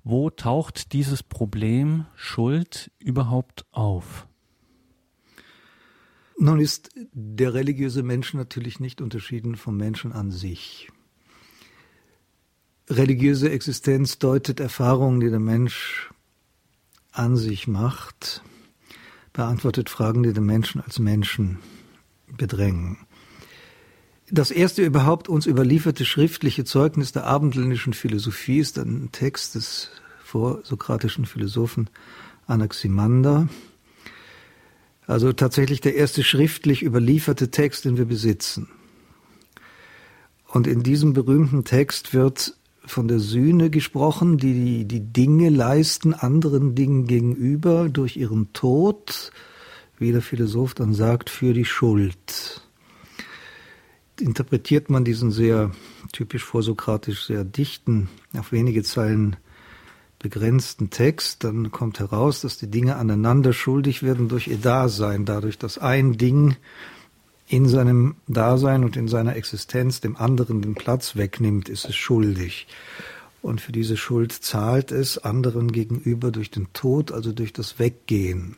wo 0.04 0.30
taucht 0.30 0.94
dieses 0.94 1.24
Problem 1.24 2.06
Schuld 2.16 2.92
überhaupt 3.00 3.66
auf? 3.72 4.28
Nun 6.38 6.60
ist 6.60 6.90
der 7.14 7.54
religiöse 7.54 8.04
Mensch 8.04 8.34
natürlich 8.34 8.80
nicht 8.80 9.02
unterschieden 9.02 9.56
vom 9.56 9.78
Menschen 9.78 10.12
an 10.12 10.32
sich. 10.32 10.92
Religiöse 12.90 13.50
Existenz 13.50 14.20
deutet 14.20 14.60
Erfahrungen, 14.60 15.22
die 15.22 15.30
der 15.30 15.40
Mensch 15.40 16.12
an 17.12 17.38
sich 17.38 17.68
macht, 17.68 18.44
beantwortet 19.32 19.90
Fragen, 19.90 20.24
die 20.24 20.34
den 20.34 20.46
Menschen 20.46 20.82
als 20.82 21.00
Menschen 21.00 21.60
bedrängen. 22.28 23.03
Das 24.36 24.50
erste 24.50 24.84
überhaupt 24.84 25.30
uns 25.30 25.46
überlieferte 25.46 26.06
schriftliche 26.06 26.66
Zeugnis 26.66 27.12
der 27.12 27.28
abendländischen 27.28 27.94
Philosophie 27.94 28.58
ist 28.58 28.80
ein 28.80 29.10
Text 29.12 29.54
des 29.54 29.92
vorsokratischen 30.24 31.28
Philosophen 31.28 31.88
Anaximander. 32.48 33.48
Also 35.06 35.34
tatsächlich 35.34 35.82
der 35.82 35.94
erste 35.94 36.24
schriftlich 36.24 36.82
überlieferte 36.82 37.52
Text, 37.52 37.86
den 37.86 37.98
wir 37.98 38.06
besitzen. 38.06 38.70
Und 40.48 40.66
in 40.66 40.82
diesem 40.82 41.14
berühmten 41.14 41.64
Text 41.64 42.16
wird 42.16 42.58
von 42.88 43.08
der 43.08 43.20
Sühne 43.20 43.70
gesprochen, 43.70 44.40
die 44.40 44.86
die 44.86 45.14
Dinge 45.14 45.50
leisten 45.50 46.16
anderen 46.16 46.74
Dingen 46.74 47.06
gegenüber 47.06 47.88
durch 47.88 48.18
ihren 48.18 48.52
Tod, 48.52 49.32
wie 50.00 50.12
der 50.12 50.24
Philosoph 50.24 50.74
dann 50.74 50.96
sagt, 50.96 51.30
für 51.30 51.54
die 51.54 51.66
Schuld 51.66 52.63
interpretiert 54.24 54.90
man 54.90 55.04
diesen 55.04 55.32
sehr 55.32 55.72
typisch 56.12 56.44
vorsokratisch, 56.44 57.26
sehr 57.26 57.44
dichten, 57.44 58.10
auf 58.38 58.52
wenige 58.52 58.84
Zeilen 58.84 59.36
begrenzten 60.18 60.90
Text, 60.90 61.44
dann 61.44 61.70
kommt 61.72 62.00
heraus, 62.00 62.42
dass 62.42 62.58
die 62.58 62.72
Dinge 62.72 62.96
aneinander 62.96 63.52
schuldig 63.52 64.02
werden 64.04 64.30
durch 64.30 64.48
ihr 64.48 64.58
Dasein, 64.58 65.26
dadurch, 65.26 65.58
dass 65.58 65.78
ein 65.78 66.18
Ding 66.18 66.56
in 67.48 67.68
seinem 67.68 68.16
Dasein 68.28 68.86
und 68.86 68.96
in 68.96 69.10
seiner 69.10 69.36
Existenz 69.36 70.00
dem 70.00 70.16
anderen 70.16 70.62
den 70.62 70.76
Platz 70.76 71.18
wegnimmt, 71.18 71.68
ist 71.68 71.86
es 71.90 71.96
schuldig. 71.96 72.68
Und 73.42 73.60
für 73.60 73.74
diese 73.74 73.98
Schuld 73.98 74.32
zahlt 74.32 74.94
es 74.94 75.18
anderen 75.18 75.74
gegenüber 75.74 76.32
durch 76.32 76.50
den 76.50 76.72
Tod, 76.72 77.12
also 77.12 77.34
durch 77.34 77.52
das 77.52 77.78
Weggehen. 77.78 78.56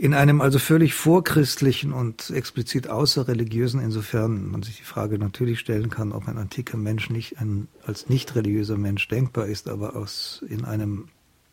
In 0.00 0.14
einem 0.14 0.40
also 0.40 0.58
völlig 0.58 0.94
vorchristlichen 0.94 1.92
und 1.92 2.30
explizit 2.30 2.88
außerreligiösen, 2.88 3.82
insofern 3.82 4.50
man 4.50 4.62
sich 4.62 4.78
die 4.78 4.84
Frage 4.84 5.18
natürlich 5.18 5.60
stellen 5.60 5.90
kann, 5.90 6.12
ob 6.12 6.26
ein 6.26 6.38
antiker 6.38 6.78
Mensch 6.78 7.10
nicht 7.10 7.38
ein, 7.38 7.68
als 7.84 8.08
nicht 8.08 8.34
religiöser 8.34 8.78
Mensch 8.78 9.06
denkbar 9.08 9.44
ist, 9.44 9.68
aber 9.68 9.96
aus, 9.96 10.42
in 10.48 10.64
einem 10.64 11.08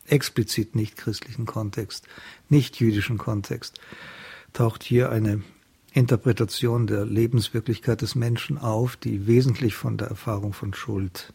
explizit 0.06 0.78
nicht 0.78 0.96
christlichen 0.96 1.46
Kontext, 1.46 2.08
nicht 2.48 2.80
jüdischen 2.80 3.18
Kontext, 3.18 3.82
taucht 4.54 4.82
hier 4.82 5.12
eine 5.12 5.44
Interpretation 5.92 6.88
der 6.88 7.06
Lebenswirklichkeit 7.06 8.02
des 8.02 8.16
Menschen 8.16 8.58
auf, 8.58 8.96
die 8.96 9.28
wesentlich 9.28 9.76
von 9.76 9.98
der 9.98 10.08
Erfahrung 10.08 10.54
von 10.54 10.74
Schuld 10.74 11.34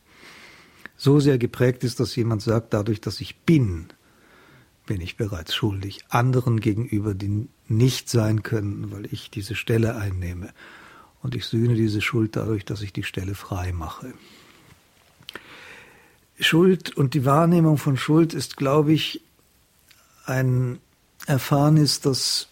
so 0.96 1.20
sehr 1.20 1.36
geprägt 1.36 1.84
ist, 1.84 2.00
dass 2.00 2.16
jemand 2.16 2.40
sagt, 2.40 2.72
dadurch, 2.72 3.02
dass 3.02 3.20
ich 3.20 3.36
bin, 3.40 3.88
bin 4.86 5.00
ich 5.00 5.16
bereits 5.16 5.54
schuldig, 5.54 6.00
anderen 6.08 6.60
gegenüber, 6.60 7.14
die 7.14 7.48
nicht 7.68 8.08
sein 8.08 8.42
können, 8.42 8.90
weil 8.90 9.06
ich 9.12 9.30
diese 9.30 9.54
Stelle 9.54 9.96
einnehme. 9.96 10.52
Und 11.22 11.34
ich 11.34 11.46
sühne 11.46 11.74
diese 11.74 12.00
Schuld 12.00 12.36
dadurch, 12.36 12.64
dass 12.64 12.82
ich 12.82 12.92
die 12.92 13.04
Stelle 13.04 13.34
frei 13.34 13.72
mache. 13.72 14.12
Schuld 16.40 16.96
und 16.96 17.14
die 17.14 17.24
Wahrnehmung 17.24 17.78
von 17.78 17.96
Schuld 17.96 18.34
ist, 18.34 18.56
glaube 18.56 18.92
ich, 18.92 19.22
ein 20.26 20.78
Erfahrnis, 21.26 22.00
das 22.00 22.48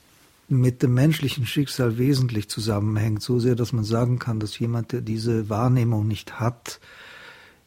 mit 0.48 0.82
dem 0.82 0.94
menschlichen 0.94 1.46
Schicksal 1.46 1.98
wesentlich 1.98 2.48
zusammenhängt, 2.48 3.22
so 3.22 3.38
sehr, 3.38 3.54
dass 3.54 3.72
man 3.72 3.84
sagen 3.84 4.18
kann, 4.18 4.40
dass 4.40 4.58
jemand, 4.58 4.92
der 4.92 5.00
diese 5.00 5.48
Wahrnehmung 5.48 6.06
nicht 6.06 6.40
hat, 6.40 6.80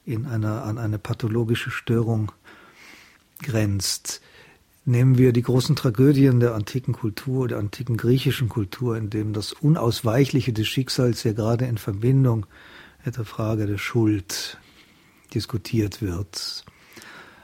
in 0.05 0.25
einer, 0.25 0.63
an 0.63 0.77
eine 0.77 0.99
pathologische 0.99 1.71
Störung 1.71 2.31
grenzt. 3.41 4.21
Nehmen 4.85 5.17
wir 5.17 5.31
die 5.31 5.41
großen 5.41 5.77
Tragödien 5.77 6.41
der 6.41 6.55
antiken 6.55 6.93
Kultur, 6.93 7.47
der 7.47 7.57
antiken 7.57 7.95
griechischen 7.95 8.49
Kultur, 8.49 8.97
in 8.97 9.09
dem 9.09 9.31
das 9.31 9.53
Unausweichliche 9.53 10.51
des 10.51 10.67
Schicksals 10.67 11.23
ja 11.23 11.31
gerade 11.31 11.65
in 11.65 11.77
Verbindung 11.77 12.45
mit 13.05 13.15
der 13.15 13.23
Frage 13.23 13.65
der 13.65 13.77
Schuld 13.77 14.57
diskutiert 15.33 16.01
wird. 16.01 16.65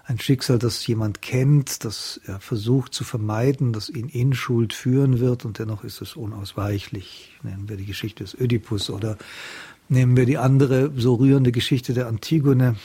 ein 0.04 0.20
Schicksal, 0.20 0.58
das 0.58 0.86
jemand 0.88 1.22
kennt, 1.22 1.86
das 1.86 2.20
er 2.26 2.40
versucht 2.40 2.94
zu 2.94 3.04
vermeiden, 3.04 3.74
das 3.74 3.90
ihn 3.90 4.10
in 4.10 4.34
Schuld 4.34 4.74
führen 4.74 5.20
wird 5.20 5.46
und 5.46 5.60
dennoch 5.60 5.84
ist 5.84 6.02
es 6.02 6.16
unausweichlich. 6.16 7.38
Nehmen 7.44 7.70
wir 7.70 7.78
die 7.78 7.86
Geschichte 7.86 8.24
des 8.24 8.34
Ödipus 8.34 8.90
oder 8.90 9.18
nehmen 9.88 10.18
wir 10.18 10.26
die 10.26 10.40
andere 10.40 10.92
so 10.98 11.16
rührende 11.16 11.52
Geschichte 11.52 11.94
der 11.94 12.08
Antigone, 12.08 12.76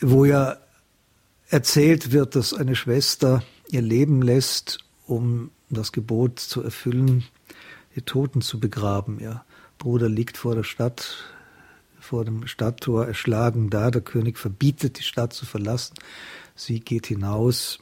wo 0.00 0.24
ja 0.24 0.58
erzählt 1.50 2.12
wird, 2.12 2.36
dass 2.36 2.54
eine 2.54 2.76
Schwester 2.76 3.42
ihr 3.70 3.82
Leben 3.82 4.22
lässt, 4.22 4.78
um 5.06 5.50
das 5.68 5.92
Gebot 5.92 6.38
zu 6.38 6.62
erfüllen, 6.62 7.24
die 7.96 8.02
Toten 8.02 8.40
zu 8.40 8.60
begraben. 8.60 9.18
Ihr 9.18 9.44
Bruder 9.78 10.08
liegt 10.08 10.38
vor 10.38 10.54
der 10.54 10.62
Stadt, 10.62 11.24
vor 11.98 12.24
dem 12.24 12.46
Stadttor 12.46 13.06
erschlagen 13.06 13.70
da. 13.70 13.90
Der 13.90 14.00
König 14.00 14.38
verbietet, 14.38 14.98
die 14.98 15.02
Stadt 15.02 15.32
zu 15.32 15.44
verlassen. 15.44 15.94
Sie 16.54 16.80
geht 16.80 17.06
hinaus 17.06 17.78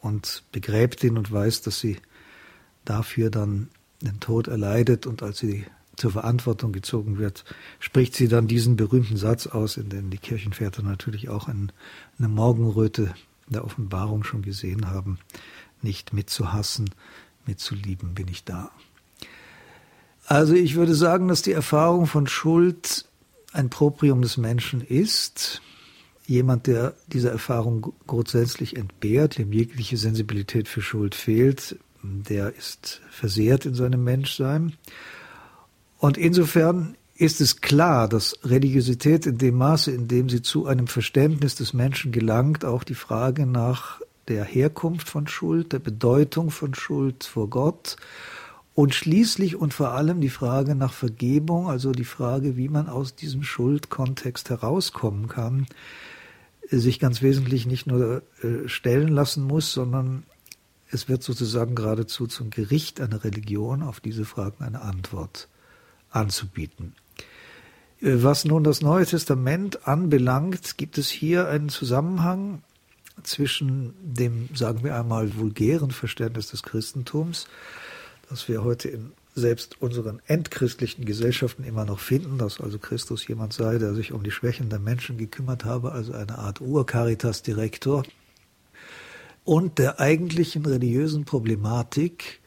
und 0.00 0.42
begräbt 0.52 1.04
ihn 1.04 1.18
und 1.18 1.30
weiß, 1.30 1.62
dass 1.62 1.80
sie 1.80 1.98
dafür 2.84 3.30
dann 3.30 3.68
den 4.00 4.20
Tod 4.20 4.48
erleidet. 4.48 5.06
Und 5.06 5.22
als 5.22 5.38
sie 5.38 5.64
zur 5.96 6.12
Verantwortung 6.12 6.72
gezogen 6.72 7.18
wird, 7.18 7.44
spricht 7.78 8.14
sie 8.14 8.28
dann 8.28 8.46
diesen 8.46 8.76
berühmten 8.76 9.16
Satz 9.16 9.46
aus, 9.46 9.76
in 9.76 9.88
dem 9.88 10.10
die 10.10 10.18
Kirchenväter 10.18 10.82
natürlich 10.82 11.28
auch 11.28 11.48
eine 11.48 12.28
Morgenröte 12.28 13.14
der 13.48 13.64
Offenbarung 13.64 14.24
schon 14.24 14.42
gesehen 14.42 14.88
haben. 14.88 15.18
Nicht 15.82 16.12
mitzuhassen, 16.12 16.90
mitzulieben 17.46 18.14
bin 18.14 18.28
ich 18.28 18.44
da. 18.44 18.70
Also 20.26 20.54
ich 20.54 20.74
würde 20.74 20.94
sagen, 20.94 21.28
dass 21.28 21.42
die 21.42 21.52
Erfahrung 21.52 22.06
von 22.06 22.26
Schuld 22.26 23.04
ein 23.52 23.70
Proprium 23.70 24.22
des 24.22 24.36
Menschen 24.36 24.80
ist. 24.80 25.60
Jemand, 26.26 26.66
der 26.66 26.94
diese 27.06 27.30
Erfahrung 27.30 27.92
grundsätzlich 28.06 28.76
entbehrt, 28.76 29.36
dem 29.36 29.52
jegliche 29.52 29.98
Sensibilität 29.98 30.68
für 30.68 30.80
Schuld 30.80 31.14
fehlt, 31.14 31.76
der 32.02 32.54
ist 32.54 33.02
versehrt 33.10 33.66
in 33.66 33.74
seinem 33.74 34.02
Menschsein. 34.04 34.74
Und 36.04 36.18
insofern 36.18 36.98
ist 37.14 37.40
es 37.40 37.62
klar, 37.62 38.10
dass 38.10 38.38
Religiosität 38.44 39.24
in 39.24 39.38
dem 39.38 39.56
Maße, 39.56 39.90
in 39.90 40.06
dem 40.06 40.28
sie 40.28 40.42
zu 40.42 40.66
einem 40.66 40.86
Verständnis 40.86 41.54
des 41.54 41.72
Menschen 41.72 42.12
gelangt, 42.12 42.62
auch 42.62 42.84
die 42.84 42.94
Frage 42.94 43.46
nach 43.46 44.02
der 44.28 44.44
Herkunft 44.44 45.08
von 45.08 45.26
Schuld, 45.28 45.72
der 45.72 45.78
Bedeutung 45.78 46.50
von 46.50 46.74
Schuld 46.74 47.24
vor 47.24 47.48
Gott. 47.48 47.96
Und 48.74 48.94
schließlich 48.94 49.56
und 49.56 49.72
vor 49.72 49.92
allem 49.92 50.20
die 50.20 50.28
Frage 50.28 50.74
nach 50.74 50.92
Vergebung, 50.92 51.70
also 51.70 51.92
die 51.92 52.04
Frage, 52.04 52.58
wie 52.58 52.68
man 52.68 52.90
aus 52.90 53.14
diesem 53.14 53.42
Schuldkontext 53.42 54.50
herauskommen 54.50 55.26
kann, 55.28 55.66
sich 56.70 57.00
ganz 57.00 57.22
wesentlich 57.22 57.64
nicht 57.64 57.86
nur 57.86 58.20
äh, 58.42 58.68
stellen 58.68 59.08
lassen 59.08 59.44
muss, 59.44 59.72
sondern 59.72 60.24
es 60.90 61.08
wird 61.08 61.22
sozusagen 61.22 61.74
geradezu 61.74 62.26
zum 62.26 62.50
Gericht 62.50 63.00
einer 63.00 63.24
Religion 63.24 63.82
auf 63.82 64.00
diese 64.00 64.26
Fragen 64.26 64.62
eine 64.62 64.82
Antwort 64.82 65.48
anzubieten. 66.14 66.94
Äh, 68.00 68.22
was 68.22 68.44
nun 68.44 68.64
das 68.64 68.80
Neue 68.80 69.06
Testament 69.06 69.86
anbelangt, 69.86 70.76
gibt 70.76 70.98
es 70.98 71.10
hier 71.10 71.48
einen 71.48 71.68
Zusammenhang 71.68 72.62
zwischen 73.22 73.94
dem, 74.02 74.48
sagen 74.54 74.82
wir 74.82 74.96
einmal, 74.96 75.36
vulgären 75.36 75.90
Verständnis 75.90 76.50
des 76.50 76.62
Christentums, 76.62 77.46
das 78.28 78.48
wir 78.48 78.64
heute 78.64 78.88
in 78.88 79.12
selbst 79.36 79.80
unseren 79.82 80.20
entchristlichen 80.26 81.04
Gesellschaften 81.04 81.64
immer 81.64 81.84
noch 81.84 81.98
finden, 81.98 82.38
dass 82.38 82.60
also 82.60 82.78
Christus 82.78 83.26
jemand 83.26 83.52
sei, 83.52 83.78
der 83.78 83.94
sich 83.94 84.12
um 84.12 84.22
die 84.22 84.30
Schwächen 84.30 84.70
der 84.70 84.78
Menschen 84.78 85.18
gekümmert 85.18 85.64
habe, 85.64 85.92
also 85.92 86.12
eine 86.12 86.38
Art 86.38 86.60
Urcaritas-Direktor, 86.60 88.04
und 89.44 89.78
der 89.78 90.00
eigentlichen 90.00 90.64
religiösen 90.64 91.24
Problematik, 91.24 92.40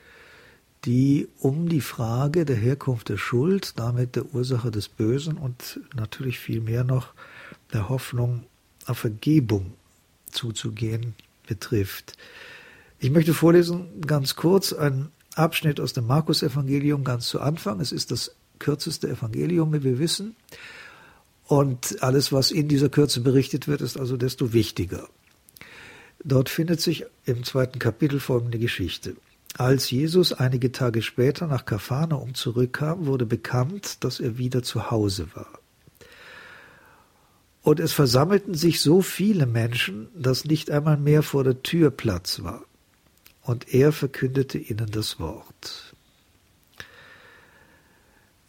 die 0.86 1.28
um 1.40 1.70
die 1.70 1.82
Frage 1.82 2.46
der 2.46 2.56
Herkunft 2.56 3.10
der 3.10 3.18
Schuld, 3.18 3.78
damit 3.78 4.16
der 4.16 4.34
Ursache 4.34 4.72
des 4.72 4.88
Bösen 4.88 5.38
und 5.38 5.80
natürlich 5.96 6.40
viel 6.40 6.62
mehr 6.62 6.84
noch 6.84 7.14
der 7.74 7.90
Hoffnung 7.90 8.46
auf 8.86 9.00
Vergebung 9.00 9.74
zuzugehen 10.32 11.16
betrifft. 11.48 12.14
Ich 13.00 13.12
möchte 13.12 13.34
vorlesen 13.34 14.02
ganz 14.02 14.36
kurz 14.36 14.74
einen 14.74 15.12
Abschnitt 15.36 15.80
aus 15.80 15.94
dem 15.94 16.08
Markus-Evangelium 16.08 17.04
ganz 17.04 17.28
zu 17.28 17.42
Anfang. 17.42 17.80
Es 17.80 17.92
ist 17.92 18.12
das 18.12 18.36
kürzeste 18.60 19.08
Evangelium, 19.08 19.74
wie 19.74 19.84
wir 19.84 20.00
wissen. 20.00 20.36
Und 21.46 22.02
alles, 22.02 22.34
was 22.34 22.52
in 22.52 22.68
dieser 22.68 22.90
Kürze 22.90 23.22
berichtet 23.22 23.68
wird, 23.68 23.82
ist 23.82 23.98
also 23.98 24.18
desto 24.18 24.52
wichtiger. 24.52 25.08
Dort 26.24 26.50
findet 26.50 26.82
sich 26.82 27.06
im 27.26 27.44
zweiten 27.44 27.80
Kapitel 27.80 28.20
folgende 28.20 28.60
Geschichte. 28.60 29.16
Als 29.56 29.90
Jesus 29.90 30.34
einige 30.34 30.72
Tage 30.72 31.02
später 31.02 31.48
nach 31.48 31.66
Kapharnaum 31.66 32.36
zurückkam, 32.36 33.06
wurde 33.06 33.26
bekannt, 33.26 34.04
dass 34.04 34.20
er 34.20 34.38
wieder 34.38 34.62
zu 34.62 34.92
Hause 34.92 35.28
war. 35.34 35.60
Und 37.64 37.80
es 37.80 37.92
versammelten 37.92 38.54
sich 38.54 38.82
so 38.82 39.02
viele 39.02 39.46
Menschen, 39.46 40.08
dass 40.16 40.46
nicht 40.46 40.72
einmal 40.72 40.98
mehr 40.98 41.24
vor 41.24 41.44
der 41.44 41.64
Tür 41.64 41.92
Platz 41.92 42.44
war. 42.44 42.64
Und 43.42 43.74
er 43.74 43.92
verkündete 43.92 44.58
ihnen 44.58 44.90
das 44.92 45.20
Wort. 45.20 45.96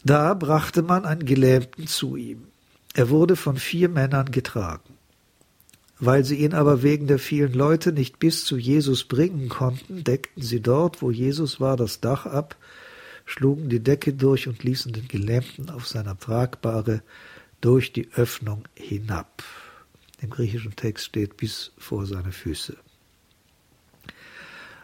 Da 0.03 0.33
brachte 0.33 0.81
man 0.81 1.05
einen 1.05 1.25
Gelähmten 1.25 1.87
zu 1.87 2.15
ihm. 2.15 2.47
Er 2.93 3.09
wurde 3.09 3.35
von 3.35 3.57
vier 3.57 3.89
Männern 3.89 4.31
getragen. 4.31 4.98
Weil 5.99 6.23
sie 6.23 6.37
ihn 6.37 6.53
aber 6.53 6.81
wegen 6.81 7.07
der 7.07 7.19
vielen 7.19 7.53
Leute 7.53 7.91
nicht 7.91 8.19
bis 8.19 8.45
zu 8.45 8.57
Jesus 8.57 9.03
bringen 9.03 9.49
konnten, 9.49 10.03
deckten 10.03 10.41
sie 10.41 10.61
dort, 10.61 11.01
wo 11.01 11.11
Jesus 11.11 11.59
war, 11.59 11.75
das 11.75 11.99
Dach 11.99 12.25
ab, 12.25 12.55
schlugen 13.25 13.69
die 13.69 13.81
Decke 13.81 14.13
durch 14.13 14.47
und 14.47 14.63
ließen 14.63 14.93
den 14.93 15.07
Gelähmten 15.09 15.69
auf 15.69 15.87
seiner 15.87 16.17
Tragbare 16.17 17.01
durch 17.59 17.91
die 17.91 18.09
Öffnung 18.13 18.63
hinab. 18.75 19.43
Im 20.21 20.29
griechischen 20.29 20.75
Text 20.75 21.05
steht 21.05 21.37
bis 21.37 21.71
vor 21.77 22.05
seine 22.05 22.31
Füße. 22.31 22.77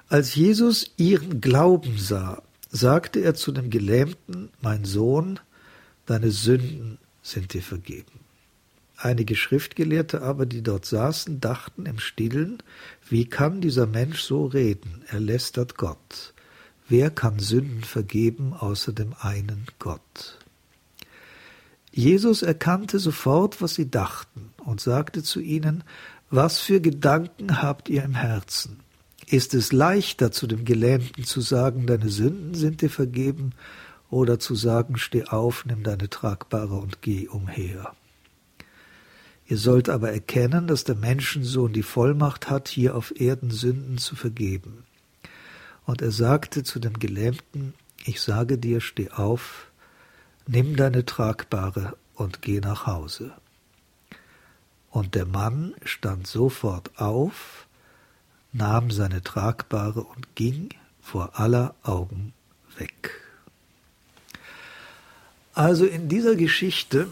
Als 0.07 0.35
Jesus 0.35 0.91
ihren 0.97 1.41
Glauben 1.41 1.97
sah, 1.97 2.43
sagte 2.69 3.21
er 3.21 3.35
zu 3.35 3.51
dem 3.51 3.69
Gelähmten, 3.69 4.49
mein 4.61 4.85
Sohn, 4.85 5.39
deine 6.05 6.31
Sünden 6.31 6.99
sind 7.23 7.53
dir 7.53 7.63
vergeben. 7.63 8.24
Einige 8.97 9.35
Schriftgelehrte 9.35 10.21
aber, 10.21 10.45
die 10.45 10.63
dort 10.63 10.85
saßen, 10.85 11.41
dachten 11.41 11.85
im 11.85 11.99
stillen, 11.99 12.63
wie 13.09 13.25
kann 13.25 13.61
dieser 13.61 13.87
Mensch 13.87 14.21
so 14.21 14.45
reden? 14.45 15.03
Er 15.07 15.19
lästert 15.19 15.77
Gott. 15.77 16.33
Wer 16.87 17.09
kann 17.09 17.39
Sünden 17.39 17.83
vergeben 17.83 18.53
außer 18.53 18.93
dem 18.93 19.13
einen 19.19 19.65
Gott? 19.79 20.39
Jesus 21.91 22.41
erkannte 22.41 22.99
sofort, 22.99 23.61
was 23.61 23.75
sie 23.75 23.89
dachten, 23.89 24.49
und 24.63 24.81
sagte 24.81 25.23
zu 25.23 25.39
ihnen, 25.39 25.83
was 26.29 26.59
für 26.59 26.81
Gedanken 26.81 27.61
habt 27.61 27.89
ihr 27.89 28.03
im 28.03 28.15
Herzen? 28.15 28.79
Ist 29.27 29.53
es 29.53 29.71
leichter, 29.71 30.31
zu 30.31 30.45
dem 30.45 30.65
Gelähmten 30.65 31.23
zu 31.23 31.41
sagen, 31.41 31.87
deine 31.87 32.09
Sünden 32.09 32.53
sind 32.53 32.81
dir 32.81 32.89
vergeben, 32.89 33.53
oder 34.09 34.39
zu 34.39 34.55
sagen, 34.55 34.97
steh 34.97 35.23
auf, 35.25 35.65
nimm 35.65 35.83
deine 35.83 36.09
Tragbare 36.09 36.75
und 36.75 37.01
geh 37.01 37.27
umher? 37.27 37.93
Ihr 39.47 39.57
sollt 39.57 39.89
aber 39.89 40.11
erkennen, 40.11 40.67
dass 40.67 40.83
der 40.83 40.95
Menschensohn 40.95 41.71
die 41.71 41.83
Vollmacht 41.83 42.49
hat, 42.49 42.67
hier 42.67 42.95
auf 42.95 43.19
Erden 43.19 43.51
Sünden 43.51 43.97
zu 43.97 44.15
vergeben. 44.15 44.83
Und 45.85 46.01
er 46.01 46.11
sagte 46.11 46.63
zu 46.63 46.79
dem 46.79 46.97
Gelähmten, 46.97 47.75
ich 48.05 48.21
sage 48.21 48.57
dir, 48.57 48.81
steh 48.81 49.11
auf, 49.11 49.71
nimm 50.47 50.75
deine 50.75 51.05
Tragbare 51.05 51.95
und 52.15 52.41
geh 52.41 52.59
nach 52.59 52.87
Hause. 52.87 53.33
Und 54.89 55.13
der 55.13 55.25
Mann 55.25 55.75
stand 55.83 56.25
sofort 56.25 56.99
auf, 56.99 57.67
nahm 58.51 58.89
seine 58.89 59.21
Tragbare 59.21 60.01
und 60.01 60.35
ging 60.35 60.69
vor 61.01 61.39
aller 61.39 61.75
Augen 61.83 62.33
weg. 62.77 63.21
Also 65.53 65.85
in 65.85 66.09
dieser 66.09 66.35
Geschichte 66.35 67.07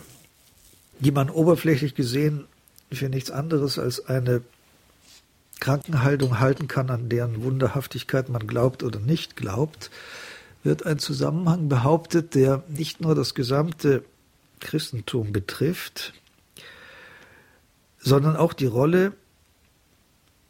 die 1.00 1.12
man 1.12 1.30
oberflächlich 1.30 1.96
gesehen 1.96 2.46
für 2.92 3.10
nichts 3.10 3.32
anderes 3.32 3.80
als 3.80 4.06
eine 4.06 4.42
Krankenhaltung 5.60 6.40
halten 6.40 6.68
kann, 6.68 6.90
an 6.90 7.10
deren 7.10 7.44
Wunderhaftigkeit 7.44 8.30
man 8.30 8.48
glaubt 8.48 8.84
oder 8.84 9.00
nicht 9.00 9.36
glaubt, 9.36 9.92
wird 10.64 10.86
ein 10.86 11.00
Zusammenhang 11.00 11.70
behauptet, 11.70 12.36
der 12.36 12.64
nicht 12.68 13.02
nur 13.02 13.16
das 13.16 13.34
gesamte 13.34 14.04
Christentum 14.60 15.32
betrifft, 15.32 16.14
sondern 18.00 18.36
auch 18.36 18.54
die 18.54 18.66
Rolle, 18.66 19.14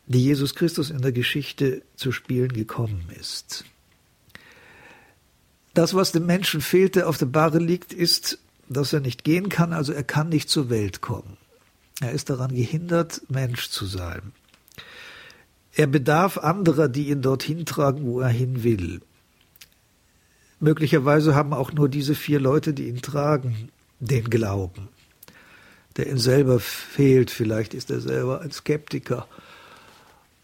die 0.06 0.23
Jesus 0.23 0.56
Christus 0.56 0.89
in 0.89 1.01
der 1.01 1.12
Geschichte 1.12 1.82
zu 1.95 2.12
spielen 2.12 2.51
gekommen 2.51 3.10
ist. 3.19 3.65
Das, 5.73 5.93
was 5.95 6.12
dem 6.12 6.25
Menschen 6.25 6.62
fehlt, 6.62 6.95
der 6.95 7.08
auf 7.08 7.17
der 7.17 7.25
Bahre 7.25 7.60
liegt, 7.60 7.93
ist 7.93 8.39
dass 8.69 8.93
er 8.93 8.99
nicht 8.99 9.23
gehen 9.23 9.49
kann, 9.49 9.73
also 9.73 9.93
er 9.93 10.04
kann 10.04 10.30
nicht 10.30 10.49
zur 10.49 10.69
Welt 10.69 11.02
kommen. 11.02 11.38
Er 12.02 12.12
ist 12.12 12.30
daran 12.30 12.54
gehindert, 12.54 13.21
Mensch 13.30 13.69
zu 13.69 13.86
sein. 13.86 14.34
Er 15.76 15.88
bedarf 15.88 16.38
anderer, 16.38 16.88
die 16.88 17.10
ihn 17.10 17.21
dorthin 17.21 17.65
tragen, 17.65 18.06
wo 18.06 18.19
er 18.19 18.30
hin 18.30 18.63
will. 18.63 19.02
Möglicherweise 20.60 21.36
haben 21.36 21.54
auch 21.54 21.73
nur 21.73 21.89
diese 21.89 22.15
vier 22.15 22.39
Leute, 22.39 22.73
die 22.73 22.88
ihn 22.88 23.02
tragen, 23.02 23.69
den 23.99 24.30
Glauben, 24.30 24.89
der 25.97 26.08
ihm 26.08 26.17
selber 26.17 26.60
fehlt. 26.60 27.32
Vielleicht 27.32 27.73
ist 27.73 27.89
er 27.89 27.99
selber 27.99 28.41
ein 28.41 28.52
Skeptiker. 28.52 29.28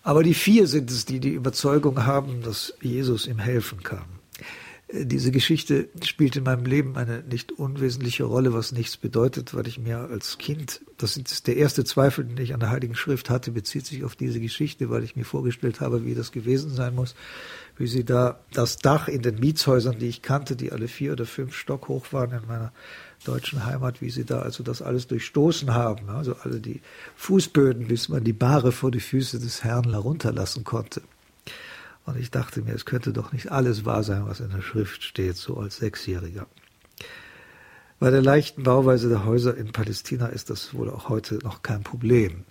Aber 0.04 0.24
die 0.24 0.34
vier 0.34 0.68
sind 0.68 0.92
es, 0.92 1.06
die 1.06 1.20
die 1.20 1.34
Überzeugung 1.34 2.06
haben, 2.06 2.42
dass 2.42 2.74
Jesus 2.82 3.28
ihm 3.28 3.40
helfen 3.40 3.84
kann. 3.84 4.19
Diese 4.91 5.30
Geschichte 5.30 5.88
spielt 6.04 6.36
in 6.36 6.45
meinem 6.45 6.65
Leben 6.65 6.97
eine 6.97 7.21
nicht 7.21 7.52
unwesentliche 7.52 8.23
Rolle, 8.23 8.54
was 8.54 8.71
nichts 8.71 8.97
bedeutet, 8.97 9.54
weil 9.54 9.67
ich 9.67 9.78
mir 9.78 9.99
als 9.99 10.39
Kind, 10.39 10.82
das 10.97 11.15
ist 11.15 11.45
der 11.45 11.58
erste 11.58 11.84
Zweifel, 11.84 12.25
den 12.25 12.43
ich 12.43 12.56
an 12.56 12.60
der 12.60 12.71
Heiligen 12.71 12.95
Schrift 12.95 13.30
hatte, 13.30 13.52
bezieht 13.52 13.86
sich 13.86 14.04
auf 14.04 14.15
diese 14.15 14.39
Geschichte, 14.39 14.89
weil 14.89 15.04
ich 15.04 15.15
mir 15.15 15.25
vorgestellt 15.25 15.80
habe, 15.80 16.06
wie 16.06 16.15
das 16.15 16.32
gewesen 16.32 16.71
sein 16.71 16.95
muss, 16.95 17.13
wie 17.78 17.86
sie 17.86 18.04
da 18.04 18.39
das 18.52 18.78
Dach 18.78 19.08
in 19.08 19.21
den 19.21 19.39
Mietshäusern, 19.39 19.99
die 19.99 20.08
ich 20.08 20.23
kannte, 20.23 20.56
die 20.56 20.71
alle 20.71 20.88
vier 20.88 21.12
oder 21.12 21.28
fünf 21.28 21.54
Stock 21.54 21.88
hoch 21.88 22.12
waren 22.12 22.32
in 22.32 22.47
meiner 22.47 22.73
deutschen 23.25 23.65
Heimat, 23.65 24.02
wie 24.02 24.10
sie 24.10 24.25
da 24.25 24.39
also 24.39 24.63
das 24.63 24.82
alles 24.82 25.06
durchstoßen 25.06 25.71
haben, 25.71 26.10
also 26.10 26.36
alle 26.41 26.60
die 26.60 26.82
Fußböden, 27.15 27.88
bis 27.88 28.10
man 28.10 28.23
die 28.23 28.34
Bahre 28.34 28.71
vor 28.71 28.89
die 28.89 28.99
Füße 28.99 29.39
des 29.39 29.63
Herrn 29.63 29.91
herunterlassen 29.91 30.63
konnte. 30.63 31.04
Und 32.10 32.19
ich 32.19 32.32
dachte 32.32 32.62
mir, 32.62 32.74
es 32.74 32.86
könnte 32.86 33.13
doch 33.13 33.32
nicht 33.34 33.52
alles 33.52 33.86
wahr 33.86 34.04
sein, 34.04 34.26
was 34.26 34.39
in 34.39 34.50
der 34.50 34.62
Schrift 34.62 35.04
steht, 35.04 35.38
so 35.38 35.58
als 35.58 35.78
Sechsjähriger. 35.78 36.48
Bei 38.00 38.10
der 38.10 38.22
leichten 38.22 38.63
Bauweise 38.63 39.10
der 39.10 39.26
Häuser 39.26 39.56
in 39.56 39.72
Palästina 39.72 40.28
ist 40.28 40.50
das 40.50 40.74
wohl 40.74 40.89
auch 40.89 41.10
heute 41.10 41.36
noch 41.43 41.62
kein 41.62 41.84
Problem. 41.84 42.45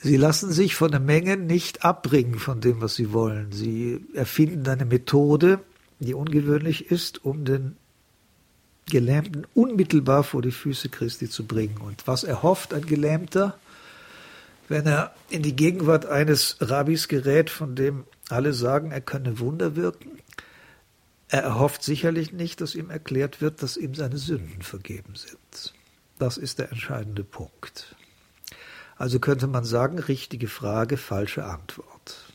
Sie 0.00 0.16
lassen 0.16 0.52
sich 0.52 0.76
von 0.76 0.90
der 0.90 1.00
Menge 1.00 1.36
nicht 1.36 1.84
abbringen 1.84 2.38
von 2.38 2.60
dem, 2.60 2.80
was 2.80 2.94
sie 2.94 3.12
wollen. 3.12 3.50
Sie 3.50 4.04
erfinden 4.14 4.66
eine 4.68 4.84
Methode, 4.84 5.58
die 5.98 6.14
ungewöhnlich 6.14 6.90
ist, 6.90 7.24
um 7.24 7.44
den 7.44 7.76
Gelähmten 8.86 9.46
unmittelbar 9.54 10.22
vor 10.22 10.40
die 10.40 10.52
Füße 10.52 10.88
Christi 10.88 11.28
zu 11.28 11.46
bringen. 11.46 11.78
Und 11.78 12.06
was 12.06 12.24
erhofft 12.24 12.72
ein 12.74 12.86
Gelähmter, 12.86 13.58
wenn 14.68 14.86
er 14.86 15.14
in 15.28 15.42
die 15.42 15.56
Gegenwart 15.56 16.06
eines 16.06 16.56
Rabbis 16.60 17.08
gerät, 17.08 17.50
von 17.50 17.74
dem 17.74 18.04
alle 18.32 18.52
sagen, 18.52 18.90
er 18.90 19.00
könne 19.00 19.38
Wunder 19.38 19.76
wirken. 19.76 20.18
Er 21.28 21.42
erhofft 21.42 21.82
sicherlich 21.82 22.32
nicht, 22.32 22.60
dass 22.60 22.74
ihm 22.74 22.90
erklärt 22.90 23.40
wird, 23.40 23.62
dass 23.62 23.76
ihm 23.76 23.94
seine 23.94 24.18
Sünden 24.18 24.62
vergeben 24.62 25.14
sind. 25.14 25.74
Das 26.18 26.36
ist 26.36 26.58
der 26.58 26.70
entscheidende 26.70 27.24
Punkt. 27.24 27.94
Also 28.96 29.20
könnte 29.20 29.46
man 29.46 29.64
sagen, 29.64 29.98
richtige 29.98 30.48
Frage, 30.48 30.96
falsche 30.96 31.44
Antwort. 31.44 32.26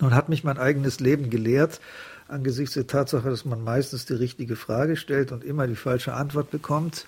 Nun 0.00 0.14
hat 0.14 0.28
mich 0.28 0.42
mein 0.42 0.58
eigenes 0.58 0.98
Leben 0.98 1.30
gelehrt, 1.30 1.80
angesichts 2.26 2.74
der 2.74 2.86
Tatsache, 2.86 3.30
dass 3.30 3.44
man 3.44 3.62
meistens 3.62 4.06
die 4.06 4.14
richtige 4.14 4.56
Frage 4.56 4.96
stellt 4.96 5.30
und 5.30 5.44
immer 5.44 5.66
die 5.66 5.76
falsche 5.76 6.14
Antwort 6.14 6.50
bekommt, 6.50 7.06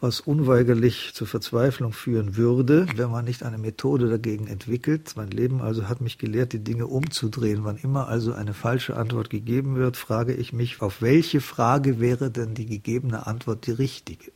was 0.00 0.20
unweigerlich 0.20 1.12
zur 1.12 1.26
Verzweiflung 1.26 1.92
führen 1.92 2.36
würde, 2.36 2.86
wenn 2.96 3.10
man 3.10 3.26
nicht 3.26 3.42
eine 3.42 3.58
Methode 3.58 4.08
dagegen 4.08 4.46
entwickelt. 4.46 5.12
Mein 5.16 5.30
Leben 5.30 5.60
also 5.60 5.88
hat 5.88 6.00
mich 6.00 6.16
gelehrt, 6.16 6.54
die 6.54 6.64
Dinge 6.64 6.86
umzudrehen. 6.86 7.64
Wann 7.64 7.76
immer 7.76 8.08
also 8.08 8.32
eine 8.32 8.54
falsche 8.54 8.96
Antwort 8.96 9.28
gegeben 9.28 9.76
wird, 9.76 9.98
frage 9.98 10.32
ich 10.32 10.54
mich, 10.54 10.80
auf 10.80 11.02
welche 11.02 11.42
Frage 11.42 12.00
wäre 12.00 12.30
denn 12.30 12.54
die 12.54 12.66
gegebene 12.66 13.26
Antwort 13.26 13.66
die 13.66 13.72
richtige? 13.72 14.32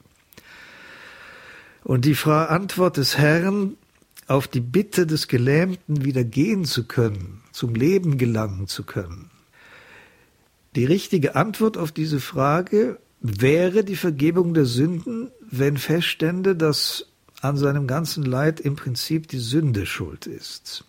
Und 1.82 2.04
die 2.04 2.16
Antwort 2.24 2.98
des 2.98 3.16
Herrn 3.16 3.76
auf 4.26 4.48
die 4.48 4.60
Bitte 4.60 5.06
des 5.06 5.28
Gelähmten 5.28 6.04
wieder 6.04 6.24
gehen 6.24 6.64
zu 6.64 6.84
können, 6.84 7.42
zum 7.52 7.74
Leben 7.74 8.18
gelangen 8.18 8.68
zu 8.68 8.84
können. 8.84 9.30
Die 10.76 10.84
richtige 10.84 11.36
Antwort 11.36 11.78
auf 11.78 11.92
diese 11.92 12.20
Frage 12.20 12.98
wäre 13.26 13.84
die 13.84 13.96
Vergebung 13.96 14.52
der 14.52 14.66
Sünden, 14.66 15.30
wenn 15.50 15.78
feststände, 15.78 16.54
dass 16.54 17.06
an 17.40 17.56
seinem 17.56 17.86
ganzen 17.86 18.22
Leid 18.22 18.60
im 18.60 18.76
Prinzip 18.76 19.28
die 19.28 19.38
Sünde 19.38 19.86
schuld 19.86 20.26
ist. 20.26 20.84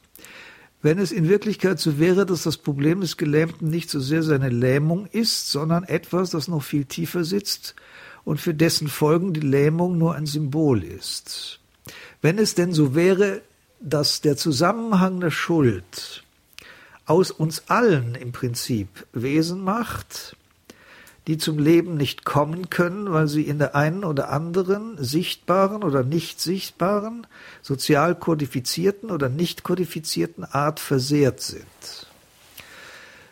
Wenn 0.81 0.99
es 0.99 1.13
in 1.13 1.29
Wirklichkeit 1.29 1.79
so 1.79 1.97
wäre, 1.97 2.25
dass 2.25 2.43
das 2.43 2.57
Problem 2.57 2.99
des 2.99 3.15
Gelähmten 3.15 3.69
nicht 3.69 3.89
so 3.89 4.01
sehr 4.01 4.21
seine 4.21 4.49
Lähmung 4.49 5.07
ist, 5.07 5.49
sondern 5.49 5.85
etwas, 5.85 6.29
das 6.29 6.49
noch 6.49 6.61
viel 6.61 6.83
tiefer 6.83 7.23
sitzt 7.23 7.73
und 8.25 8.41
für 8.41 8.53
dessen 8.53 8.89
Folgen 8.89 9.31
die 9.31 9.39
Lähmung 9.39 9.97
nur 9.97 10.15
ein 10.15 10.25
Symbol 10.25 10.83
ist. 10.83 11.61
Wenn 12.21 12.37
es 12.37 12.53
denn 12.53 12.73
so 12.73 12.95
wäre, 12.95 13.43
dass 13.79 14.19
der 14.19 14.35
Zusammenhang 14.35 15.21
der 15.21 15.31
Schuld 15.31 16.23
aus 17.05 17.31
uns 17.31 17.63
allen 17.69 18.13
im 18.13 18.33
Prinzip 18.33 18.89
Wesen 19.13 19.63
macht, 19.63 20.35
die 21.27 21.38
zum 21.38 21.57
Leben 21.57 21.95
nicht 21.95 22.23
kommen 22.23 22.69
können, 22.69 23.11
weil 23.11 23.27
sie 23.27 23.43
in 23.43 23.57
der 23.57 23.75
einen 23.75 24.03
oder 24.03 24.29
anderen 24.29 25.03
sichtbaren 25.03 25.83
oder 25.83 26.03
nicht 26.03 26.39
sichtbaren, 26.39 27.25
sozial 27.61 28.15
kodifizierten 28.15 29.09
oder 29.09 29.29
nicht 29.29 29.63
kodifizierten 29.63 30.43
Art 30.43 30.79
versehrt 30.79 31.41
sind. 31.41 31.65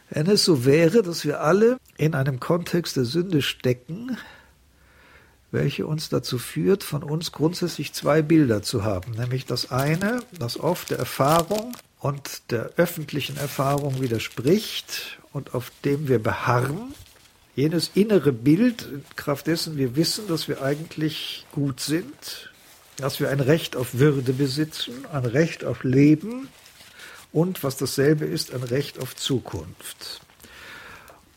Wenn 0.10 0.28
es 0.28 0.44
so 0.44 0.66
wäre, 0.66 1.02
dass 1.02 1.26
wir 1.26 1.42
alle 1.42 1.78
in 1.98 2.16
einem 2.16 2.40
Kontext 2.40 2.98
der 2.98 3.06
Sünde 3.06 3.42
stecken, 3.42 4.18
welche 5.52 5.86
uns 5.86 6.10
dazu 6.10 6.40
führt, 6.40 6.84
von 6.84 7.04
uns 7.04 7.32
grundsätzlich 7.32 7.94
zwei 7.94 8.24
Bilder 8.24 8.64
zu 8.64 8.84
haben, 8.84 9.12
nämlich 9.12 9.46
das 9.46 9.72
eine, 9.72 10.22
das 10.38 10.60
oft 10.60 10.90
der 10.90 10.98
Erfahrung 10.98 11.76
und 12.00 12.52
der 12.52 12.72
öffentlichen 12.76 13.38
Erfahrung 13.38 14.02
widerspricht 14.02 15.20
und 15.32 15.54
auf 15.54 15.72
dem 15.86 16.08
wir 16.08 16.22
beharren, 16.22 16.94
jenes 17.56 17.92
innere 17.94 18.32
Bild, 18.32 18.88
Kraft 19.16 19.48
dessen 19.48 19.78
wir 19.78 19.96
wissen, 19.96 20.28
dass 20.28 20.48
wir 20.48 20.62
eigentlich 20.62 21.46
gut 21.52 21.80
sind, 21.80 22.52
dass 22.98 23.20
wir 23.20 23.30
ein 23.30 23.40
Recht 23.40 23.76
auf 23.76 23.96
Würde 23.96 24.34
besitzen, 24.34 25.06
ein 25.12 25.26
Recht 25.26 25.64
auf 25.64 25.84
Leben 25.84 26.50
und, 27.32 27.64
was 27.64 27.78
dasselbe 27.78 28.26
ist, 28.26 28.54
ein 28.54 28.64
Recht 28.64 29.00
auf 29.00 29.16
Zukunft. 29.16 30.22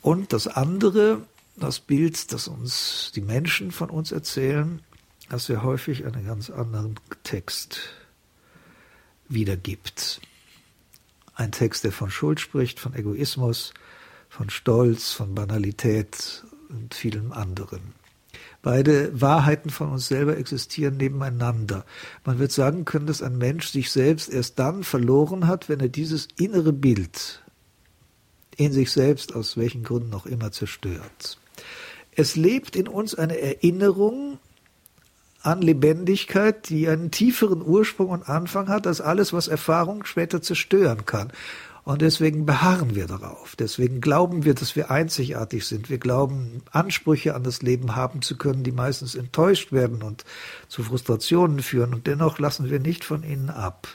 Und 0.02 0.32
das 0.32 0.46
andere, 0.46 1.22
das 1.56 1.80
Bild, 1.80 2.32
das 2.32 2.48
uns 2.48 3.12
die 3.14 3.22
Menschen 3.22 3.72
von 3.72 3.90
uns 3.90 4.12
erzählen, 4.12 4.82
das 5.28 5.46
sehr 5.46 5.62
häufig 5.62 6.06
einen 6.06 6.24
ganz 6.26 6.50
anderen 6.50 7.00
Text 7.24 7.80
wiedergibt. 9.28 10.20
Ein 11.34 11.52
Text, 11.52 11.84
der 11.84 11.92
von 11.92 12.10
Schuld 12.10 12.40
spricht, 12.40 12.78
von 12.78 12.94
Egoismus, 12.94 13.74
von 14.36 14.50
Stolz, 14.50 15.12
von 15.12 15.34
Banalität 15.34 16.44
und 16.68 16.94
vielem 16.94 17.32
anderen. 17.32 17.94
Beide 18.60 19.18
Wahrheiten 19.18 19.70
von 19.70 19.90
uns 19.92 20.08
selber 20.08 20.36
existieren 20.36 20.98
nebeneinander. 20.98 21.86
Man 22.24 22.38
wird 22.38 22.52
sagen 22.52 22.84
können, 22.84 23.06
dass 23.06 23.22
ein 23.22 23.38
Mensch 23.38 23.68
sich 23.68 23.90
selbst 23.90 24.28
erst 24.28 24.58
dann 24.58 24.84
verloren 24.84 25.46
hat, 25.46 25.70
wenn 25.70 25.80
er 25.80 25.88
dieses 25.88 26.28
innere 26.36 26.74
Bild 26.74 27.42
in 28.56 28.72
sich 28.72 28.90
selbst 28.90 29.34
aus 29.34 29.56
welchen 29.56 29.84
Gründen 29.84 30.12
auch 30.12 30.26
immer 30.26 30.52
zerstört. 30.52 31.38
Es 32.14 32.36
lebt 32.36 32.76
in 32.76 32.88
uns 32.88 33.14
eine 33.14 33.38
Erinnerung 33.40 34.38
an 35.42 35.62
Lebendigkeit, 35.62 36.68
die 36.68 36.88
einen 36.88 37.10
tieferen 37.10 37.62
Ursprung 37.62 38.08
und 38.10 38.28
Anfang 38.28 38.68
hat 38.68 38.86
als 38.86 39.00
alles, 39.00 39.32
was 39.32 39.48
Erfahrung 39.48 40.04
später 40.04 40.42
zerstören 40.42 41.06
kann. 41.06 41.32
Und 41.86 42.02
deswegen 42.02 42.46
beharren 42.46 42.96
wir 42.96 43.06
darauf. 43.06 43.54
Deswegen 43.54 44.00
glauben 44.00 44.44
wir, 44.44 44.54
dass 44.54 44.74
wir 44.74 44.90
einzigartig 44.90 45.64
sind. 45.68 45.88
Wir 45.88 45.98
glauben, 45.98 46.64
Ansprüche 46.72 47.36
an 47.36 47.44
das 47.44 47.62
Leben 47.62 47.94
haben 47.94 48.22
zu 48.22 48.36
können, 48.36 48.64
die 48.64 48.72
meistens 48.72 49.14
enttäuscht 49.14 49.70
werden 49.70 50.02
und 50.02 50.24
zu 50.66 50.82
Frustrationen 50.82 51.60
führen. 51.62 51.94
Und 51.94 52.08
dennoch 52.08 52.40
lassen 52.40 52.70
wir 52.70 52.80
nicht 52.80 53.04
von 53.04 53.22
ihnen 53.22 53.50
ab. 53.50 53.86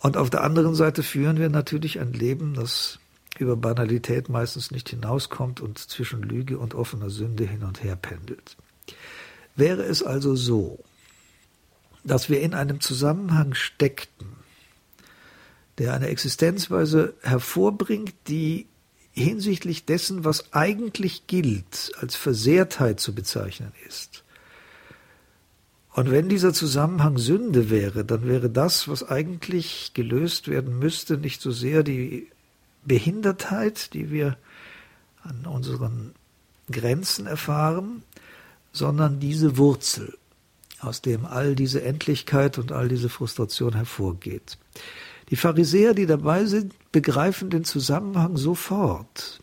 Und 0.00 0.18
auf 0.18 0.28
der 0.28 0.44
anderen 0.44 0.74
Seite 0.74 1.02
führen 1.02 1.38
wir 1.38 1.48
natürlich 1.48 1.98
ein 1.98 2.12
Leben, 2.12 2.52
das 2.52 2.98
über 3.38 3.56
Banalität 3.56 4.28
meistens 4.28 4.70
nicht 4.70 4.90
hinauskommt 4.90 5.62
und 5.62 5.78
zwischen 5.78 6.22
Lüge 6.22 6.58
und 6.58 6.74
offener 6.74 7.08
Sünde 7.08 7.44
hin 7.44 7.62
und 7.62 7.82
her 7.82 7.96
pendelt. 7.96 8.58
Wäre 9.56 9.84
es 9.84 10.02
also 10.02 10.36
so, 10.36 10.84
dass 12.04 12.28
wir 12.28 12.42
in 12.42 12.52
einem 12.52 12.80
Zusammenhang 12.80 13.54
steckten, 13.54 14.39
der 15.80 15.94
eine 15.94 16.08
Existenzweise 16.08 17.14
hervorbringt, 17.22 18.12
die 18.28 18.66
hinsichtlich 19.12 19.86
dessen, 19.86 20.24
was 20.26 20.52
eigentlich 20.52 21.26
gilt, 21.26 21.92
als 21.98 22.16
Versehrtheit 22.16 23.00
zu 23.00 23.14
bezeichnen 23.14 23.72
ist. 23.88 24.22
Und 25.94 26.10
wenn 26.10 26.28
dieser 26.28 26.52
Zusammenhang 26.52 27.16
Sünde 27.16 27.70
wäre, 27.70 28.04
dann 28.04 28.28
wäre 28.28 28.50
das, 28.50 28.88
was 28.88 29.08
eigentlich 29.08 29.92
gelöst 29.94 30.48
werden 30.48 30.78
müsste, 30.78 31.16
nicht 31.16 31.40
so 31.40 31.50
sehr 31.50 31.82
die 31.82 32.28
Behindertheit, 32.84 33.94
die 33.94 34.10
wir 34.10 34.36
an 35.22 35.46
unseren 35.46 36.14
Grenzen 36.70 37.26
erfahren, 37.26 38.02
sondern 38.70 39.18
diese 39.18 39.56
Wurzel, 39.56 40.18
aus 40.78 41.00
dem 41.00 41.24
all 41.24 41.54
diese 41.54 41.82
Endlichkeit 41.82 42.58
und 42.58 42.70
all 42.70 42.88
diese 42.88 43.08
Frustration 43.08 43.74
hervorgeht. 43.74 44.58
Die 45.30 45.36
Pharisäer, 45.36 45.94
die 45.94 46.06
dabei 46.06 46.44
sind, 46.44 46.74
begreifen 46.90 47.50
den 47.50 47.64
Zusammenhang 47.64 48.36
sofort. 48.36 49.40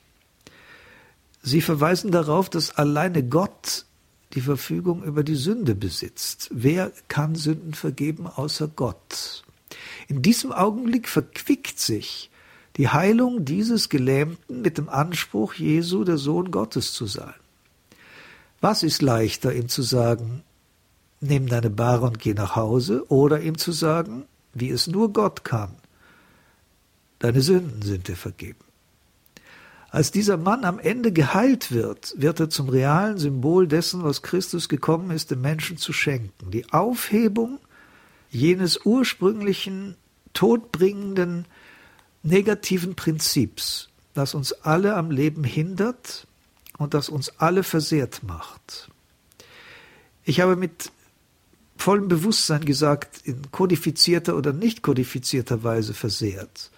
Sie 1.42 1.62
verweisen 1.62 2.12
darauf, 2.12 2.50
dass 2.50 2.76
alleine 2.78 3.24
Gott 3.24 3.86
die 4.34 4.42
Verfügung 4.42 5.04
über 5.04 5.24
die 5.24 5.36
Sünde 5.36 5.76
besitzt. 5.76 6.50
Wer 6.52 6.92
kann 7.08 7.36
Sünden 7.36 7.74
vergeben 7.74 8.28
außer 8.28 8.68
Gott? 8.68 9.46
In 10.10 10.22
diesem 10.22 10.52
Augenblick 10.52 11.08
verquickt 11.08 11.80
sich 11.80 12.30
die 12.76 12.90
Heilung 12.90 13.46
dieses 13.46 13.90
Gelähmten 13.90 14.62
mit 14.62 14.78
dem 14.78 14.90
Anspruch, 14.90 15.54
Jesu 15.54 16.04
der 16.04 16.18
Sohn 16.18 16.52
Gottes 16.52 16.94
zu 16.94 17.06
sein. 17.06 17.34
Was 18.60 18.84
ist 18.84 19.02
leichter, 19.02 19.54
ihm 19.54 19.70
zu 19.70 19.82
sagen, 19.82 20.44
nimm 21.22 21.48
deine 21.48 21.70
Bahre 21.70 22.06
und 22.06 22.20
geh 22.20 22.34
nach 22.34 22.56
Hause, 22.56 23.10
oder 23.10 23.42
ihm 23.42 23.58
zu 23.58 23.72
sagen, 23.72 24.26
wie 24.60 24.70
es 24.70 24.88
nur 24.88 25.14
Gott 25.14 25.44
kann, 25.44 25.76
deine 27.20 27.42
Sünden 27.42 27.82
sind 27.82 28.08
dir 28.08 28.16
vergeben. 28.16 28.60
Als 29.90 30.12
dieser 30.12 30.38
Mann 30.38 30.66
am 30.66 30.80
Ende 30.80 31.14
geheilt 31.14 31.72
wird, 31.72 32.14
wird 32.18 32.40
er 32.40 32.50
zum 32.50 32.68
realen 32.70 33.18
Symbol 33.18 33.68
dessen, 33.68 34.04
was 34.04 34.22
Christus 34.22 34.68
gekommen 34.68 35.12
ist, 35.12 35.32
dem 35.32 35.42
Menschen 35.42 35.78
zu 35.78 35.94
schenken. 35.94 36.52
Die 36.52 36.72
Aufhebung 36.72 37.60
jenes 38.30 38.86
ursprünglichen, 38.86 39.96
todbringenden, 40.34 41.46
negativen 42.22 42.96
Prinzips, 42.96 43.90
das 44.14 44.34
uns 44.34 44.52
alle 44.54 44.96
am 44.96 45.10
Leben 45.10 45.44
hindert 45.44 46.28
und 46.78 46.94
das 46.94 47.10
uns 47.10 47.30
alle 47.40 47.64
versehrt 47.64 48.24
macht. 48.24 48.90
Ich 50.26 50.42
habe 50.42 50.58
mit 50.58 50.92
vollem 51.78 52.08
Bewusstsein 52.08 52.66
gesagt, 52.66 53.22
in 53.24 53.52
kodifizierter 53.52 54.36
oder 54.36 54.54
nicht 54.54 54.82
kodifizierter 54.82 55.64
Weise 55.64 55.94
versehrt. 55.94 56.72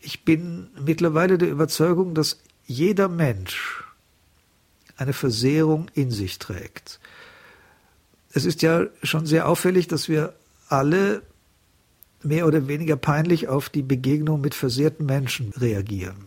Ich 0.00 0.24
bin 0.24 0.68
mittlerweile 0.84 1.38
der 1.38 1.50
Überzeugung, 1.50 2.14
dass 2.14 2.38
jeder 2.66 3.08
Mensch 3.08 3.84
eine 4.96 5.12
Versehrung 5.12 5.90
in 5.94 6.10
sich 6.10 6.38
trägt. 6.38 7.00
Es 8.32 8.44
ist 8.44 8.62
ja 8.62 8.86
schon 9.02 9.26
sehr 9.26 9.48
auffällig, 9.48 9.88
dass 9.88 10.08
wir 10.08 10.34
alle 10.68 11.22
mehr 12.22 12.46
oder 12.46 12.68
weniger 12.68 12.96
peinlich 12.96 13.48
auf 13.48 13.68
die 13.68 13.82
Begegnung 13.82 14.40
mit 14.40 14.54
versehrten 14.54 15.06
Menschen 15.06 15.52
reagieren. 15.56 16.26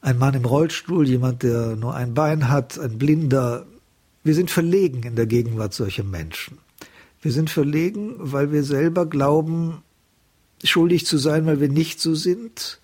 Ein 0.00 0.18
Mann 0.18 0.34
im 0.34 0.44
Rollstuhl, 0.44 1.06
jemand, 1.06 1.42
der 1.42 1.76
nur 1.76 1.94
ein 1.94 2.14
Bein 2.14 2.48
hat, 2.48 2.78
ein 2.78 2.98
Blinder. 2.98 3.66
Wir 4.22 4.34
sind 4.34 4.50
verlegen 4.50 5.02
in 5.02 5.16
der 5.16 5.26
Gegenwart 5.26 5.72
solcher 5.72 6.04
Menschen. 6.04 6.58
Wir 7.22 7.32
sind 7.32 7.50
verlegen, 7.50 8.14
weil 8.18 8.52
wir 8.52 8.64
selber 8.64 9.06
glauben, 9.06 9.82
schuldig 10.62 11.06
zu 11.06 11.16
sein, 11.16 11.46
weil 11.46 11.60
wir 11.60 11.68
nicht 11.68 12.00
so 12.00 12.14
sind. 12.14 12.80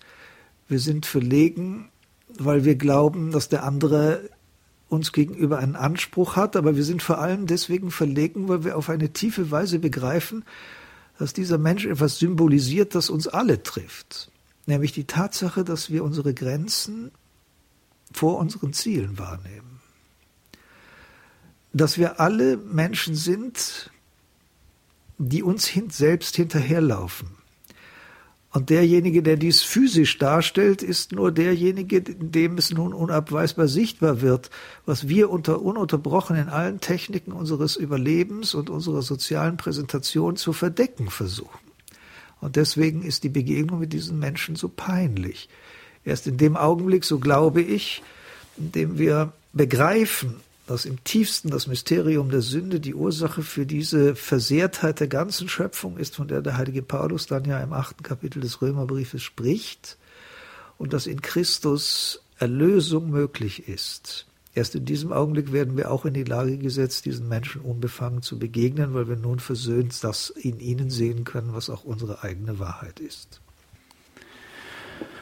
Wir 0.67 0.79
sind 0.79 1.05
verlegen, 1.05 1.89
weil 2.37 2.65
wir 2.65 2.75
glauben, 2.75 3.31
dass 3.31 3.49
der 3.49 3.63
andere 3.63 4.29
uns 4.89 5.11
gegenüber 5.11 5.59
einen 5.59 5.75
Anspruch 5.75 6.35
hat, 6.35 6.55
aber 6.55 6.75
wir 6.75 6.83
sind 6.83 7.03
vor 7.03 7.19
allem 7.19 7.45
deswegen 7.45 7.91
verlegen, 7.91 8.47
weil 8.47 8.63
wir 8.63 8.77
auf 8.77 8.89
eine 8.89 9.11
tiefe 9.11 9.51
Weise 9.51 9.79
begreifen, 9.79 10.45
dass 11.19 11.33
dieser 11.33 11.57
Mensch 11.57 11.85
etwas 11.85 12.19
symbolisiert, 12.19 12.95
das 12.95 13.09
uns 13.09 13.27
alle 13.27 13.63
trifft, 13.63 14.31
nämlich 14.65 14.91
die 14.93 15.05
Tatsache, 15.05 15.63
dass 15.63 15.89
wir 15.89 16.03
unsere 16.03 16.33
Grenzen 16.33 17.11
vor 18.13 18.37
unseren 18.37 18.71
Zielen 18.73 19.17
wahrnehmen. 19.17 19.66
Dass 21.77 21.97
wir 21.97 22.19
alle 22.19 22.57
Menschen 22.57 23.13
sind, 23.13 23.91
die 25.19 25.43
uns 25.43 25.71
selbst 25.89 26.35
hinterherlaufen, 26.35 27.37
und 28.57 28.71
derjenige, 28.71 29.21
der 29.21 29.37
dies 29.37 29.61
physisch 29.61 30.17
darstellt, 30.17 30.81
ist 30.81 31.11
nur 31.11 31.31
derjenige, 31.31 32.01
dem 32.01 32.57
es 32.57 32.71
nun 32.71 32.91
unabweisbar 32.91 33.67
sichtbar 33.67 34.21
wird, 34.21 34.49
was 34.83 35.07
wir 35.07 35.29
unter 35.29 35.61
ununterbrochen 35.61 36.35
in 36.37 36.49
allen 36.49 36.79
Techniken 36.79 37.33
unseres 37.33 37.75
Überlebens 37.75 38.55
und 38.55 38.71
unserer 38.71 39.03
sozialen 39.03 39.57
Präsentation 39.57 40.37
zu 40.37 40.53
verdecken 40.53 41.11
versuchen. 41.11 41.59
Und 42.41 42.55
deswegen 42.55 43.03
ist 43.03 43.23
die 43.23 43.29
Begegnung 43.29 43.79
mit 43.79 43.93
diesen 43.93 44.17
Menschen 44.17 44.55
so 44.55 44.69
peinlich. 44.69 45.49
Erst 46.03 46.25
in 46.25 46.37
dem 46.37 46.57
Augenblick, 46.57 47.03
so 47.03 47.19
glaube 47.19 47.61
ich, 47.61 48.01
in 48.57 48.71
dem 48.71 48.97
wir 48.97 49.33
begreifen, 49.53 50.37
dass 50.67 50.85
im 50.85 51.03
tiefsten 51.03 51.49
das 51.49 51.65
Mysterium 51.67 52.29
der 52.29 52.41
Sünde 52.41 52.79
die 52.79 52.93
Ursache 52.93 53.41
für 53.41 53.65
diese 53.65 54.15
Versehrtheit 54.15 54.99
der 54.99 55.07
ganzen 55.07 55.49
Schöpfung 55.49 55.97
ist, 55.97 56.15
von 56.15 56.27
der 56.27 56.41
der 56.41 56.57
heilige 56.57 56.83
Paulus 56.83 57.25
dann 57.25 57.45
ja 57.45 57.59
im 57.61 57.73
achten 57.73 58.03
Kapitel 58.03 58.41
des 58.41 58.61
Römerbriefes 58.61 59.23
spricht, 59.23 59.97
und 60.77 60.93
dass 60.93 61.07
in 61.07 61.21
Christus 61.21 62.21
Erlösung 62.37 63.09
möglich 63.09 63.67
ist. 63.67 64.27
Erst 64.53 64.75
in 64.75 64.85
diesem 64.85 65.11
Augenblick 65.11 65.51
werden 65.51 65.77
wir 65.77 65.91
auch 65.91 66.05
in 66.05 66.13
die 66.13 66.23
Lage 66.23 66.57
gesetzt, 66.57 67.05
diesen 67.05 67.27
Menschen 67.27 67.61
unbefangen 67.61 68.21
zu 68.21 68.37
begegnen, 68.37 68.93
weil 68.93 69.07
wir 69.07 69.15
nun 69.15 69.39
versöhnt 69.39 70.03
das 70.03 70.29
in 70.29 70.59
ihnen 70.59 70.89
sehen 70.89 71.23
können, 71.23 71.53
was 71.53 71.69
auch 71.69 71.83
unsere 71.83 72.23
eigene 72.23 72.59
Wahrheit 72.59 72.99
ist. 72.99 73.39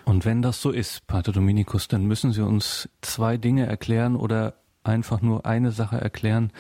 Und 0.06 0.24
wenn 0.24 0.42
das 0.42 0.62
so 0.62 0.72
ist, 0.72 1.06
Pater 1.08 1.32
Dominikus, 1.32 1.88
dann 1.88 2.06
müssen 2.06 2.32
Sie 2.32 2.42
uns 2.42 2.88
zwei 3.02 3.38
Dinge 3.38 3.66
erklären 3.66 4.16
oder 4.16 4.56
einfach 4.86 5.22
nur 5.22 5.46
eine 5.46 5.72
Sache 5.72 6.00
erklären 6.00 6.52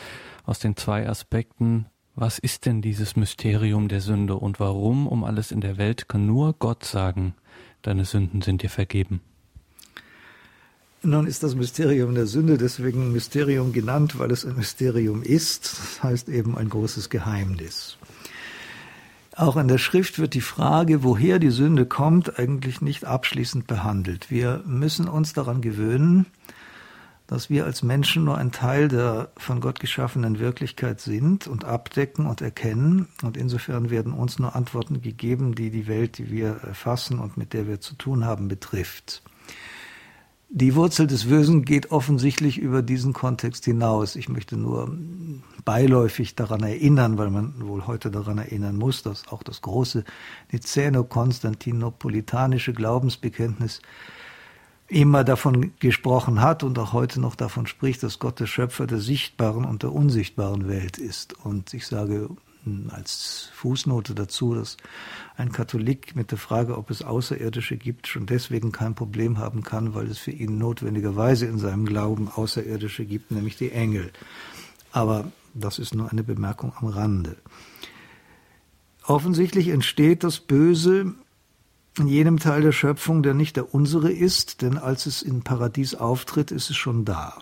aus 0.43 0.59
den 0.59 0.75
zwei 0.75 1.07
Aspekten. 1.07 1.87
Was 2.15 2.39
ist 2.39 2.65
denn 2.65 2.81
dieses 2.81 3.15
Mysterium 3.15 3.87
der 3.87 4.01
Sünde 4.01 4.35
und 4.35 4.59
warum 4.59 5.07
um 5.07 5.23
alles 5.23 5.51
in 5.51 5.61
der 5.61 5.77
Welt 5.77 6.07
kann 6.07 6.25
nur 6.25 6.53
Gott 6.53 6.85
sagen, 6.85 7.35
deine 7.81 8.05
Sünden 8.05 8.41
sind 8.41 8.61
dir 8.61 8.69
vergeben? 8.69 9.21
Nun 11.03 11.27
ist 11.27 11.43
das 11.43 11.55
Mysterium 11.55 12.15
der 12.15 12.25
Sünde 12.25 12.57
deswegen 12.57 13.11
Mysterium 13.11 13.73
genannt, 13.73 14.17
weil 14.17 14.31
es 14.31 14.43
ein 14.43 14.55
Mysterium 14.55 15.21
ist, 15.21 15.65
das 15.77 16.03
heißt 16.03 16.29
eben 16.29 16.57
ein 16.57 16.69
großes 16.69 17.09
Geheimnis. 17.11 17.97
Auch 19.35 19.57
in 19.57 19.67
der 19.67 19.77
Schrift 19.77 20.17
wird 20.17 20.33
die 20.33 20.41
Frage, 20.41 21.03
woher 21.03 21.39
die 21.39 21.49
Sünde 21.49 21.85
kommt, 21.85 22.39
eigentlich 22.39 22.81
nicht 22.81 23.03
abschließend 23.03 23.67
behandelt. 23.67 24.31
Wir 24.31 24.63
müssen 24.65 25.09
uns 25.09 25.33
daran 25.33 25.59
gewöhnen, 25.61 26.25
dass 27.27 27.49
wir 27.49 27.65
als 27.65 27.81
Menschen 27.81 28.23
nur 28.23 28.37
ein 28.37 28.51
Teil 28.51 28.87
der 28.87 29.29
von 29.37 29.59
Gott 29.59 29.79
geschaffenen 29.79 30.39
Wirklichkeit 30.39 31.01
sind 31.01 31.47
und 31.47 31.65
abdecken 31.65 32.27
und 32.27 32.41
erkennen. 32.41 33.07
Und 33.23 33.35
insofern 33.35 33.89
werden 33.89 34.13
uns 34.13 34.37
nur 34.37 34.55
Antworten 34.55 35.01
gegeben, 35.01 35.55
die 35.55 35.71
die 35.71 35.87
Welt, 35.87 36.19
die 36.19 36.29
wir 36.29 36.57
erfassen 36.63 37.19
und 37.19 37.37
mit 37.37 37.53
der 37.53 37.67
wir 37.67 37.81
zu 37.81 37.95
tun 37.95 38.25
haben, 38.25 38.47
betrifft. 38.47 39.23
Die 40.49 40.75
Wurzel 40.75 41.07
des 41.07 41.25
Bösen 41.25 41.65
geht 41.65 41.89
offensichtlich 41.91 42.59
über 42.59 42.83
diesen 42.83 43.13
Kontext 43.13 43.65
hinaus. 43.65 44.15
Ich 44.15 44.29
möchte 44.29 44.55
nur 44.55 44.95
beiläufig 45.65 46.35
daran 46.35 46.63
erinnern, 46.63 47.17
weil 47.17 47.31
man 47.31 47.67
wohl 47.67 47.87
heute 47.87 48.11
daran 48.11 48.37
erinnern 48.37 48.77
muss, 48.77 49.01
dass 49.01 49.27
auch 49.27 49.41
das 49.41 49.61
große 49.61 50.03
Nicäno-Konstantinopolitanische 50.53 52.73
Glaubensbekenntnis 52.73 53.81
immer 54.87 55.23
davon 55.23 55.73
gesprochen 55.79 56.41
hat 56.41 56.63
und 56.63 56.77
auch 56.77 56.93
heute 56.93 57.19
noch 57.19 57.35
davon 57.35 57.65
spricht, 57.67 58.03
dass 58.03 58.19
Gott 58.19 58.39
der 58.39 58.45
Schöpfer 58.45 58.85
der 58.85 58.99
sichtbaren 58.99 59.65
und 59.65 59.83
der 59.83 59.91
unsichtbaren 59.91 60.67
Welt 60.67 60.97
ist. 60.97 61.33
Und 61.43 61.73
ich 61.73 61.87
sage 61.87 62.29
hm, 62.63 62.91
als 62.91 63.49
Fußnote 63.53 64.13
dazu, 64.13 64.53
dass 64.53 64.77
ein 65.37 65.51
Katholik 65.51 66.15
mit 66.15 66.31
der 66.31 66.37
Frage, 66.37 66.77
ob 66.77 66.91
es 66.91 67.01
Außerirdische 67.01 67.77
gibt, 67.77 68.07
schon 68.07 68.27
deswegen 68.27 68.71
kein 68.71 68.93
Problem 68.93 69.39
haben 69.39 69.63
kann, 69.63 69.95
weil 69.95 70.07
es 70.07 70.19
für 70.19 70.31
ihn 70.31 70.59
notwendigerweise 70.59 71.47
in 71.47 71.57
seinem 71.57 71.85
Glauben 71.85 72.29
Außerirdische 72.29 73.05
gibt, 73.05 73.31
nämlich 73.31 73.57
die 73.57 73.71
Engel. 73.71 74.11
Aber 74.91 75.31
das 75.55 75.79
ist 75.79 75.95
nur 75.95 76.11
eine 76.11 76.23
Bemerkung 76.23 76.73
am 76.79 76.87
Rande. 76.87 77.37
Offensichtlich 79.07 79.69
entsteht 79.69 80.23
das 80.23 80.39
Böse 80.39 81.15
in 81.97 82.07
jenem 82.07 82.39
Teil 82.39 82.61
der 82.61 82.71
Schöpfung, 82.71 83.23
der 83.23 83.33
nicht 83.33 83.55
der 83.55 83.73
unsere 83.73 84.11
ist, 84.11 84.61
denn 84.61 84.77
als 84.77 85.05
es 85.05 85.21
im 85.21 85.43
Paradies 85.43 85.95
auftritt, 85.95 86.51
ist 86.51 86.69
es 86.69 86.75
schon 86.75 87.05
da. 87.05 87.41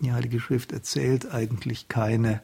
Die 0.00 0.12
Heilige 0.12 0.40
Schrift 0.40 0.72
erzählt 0.72 1.32
eigentlich 1.32 1.88
keine 1.88 2.42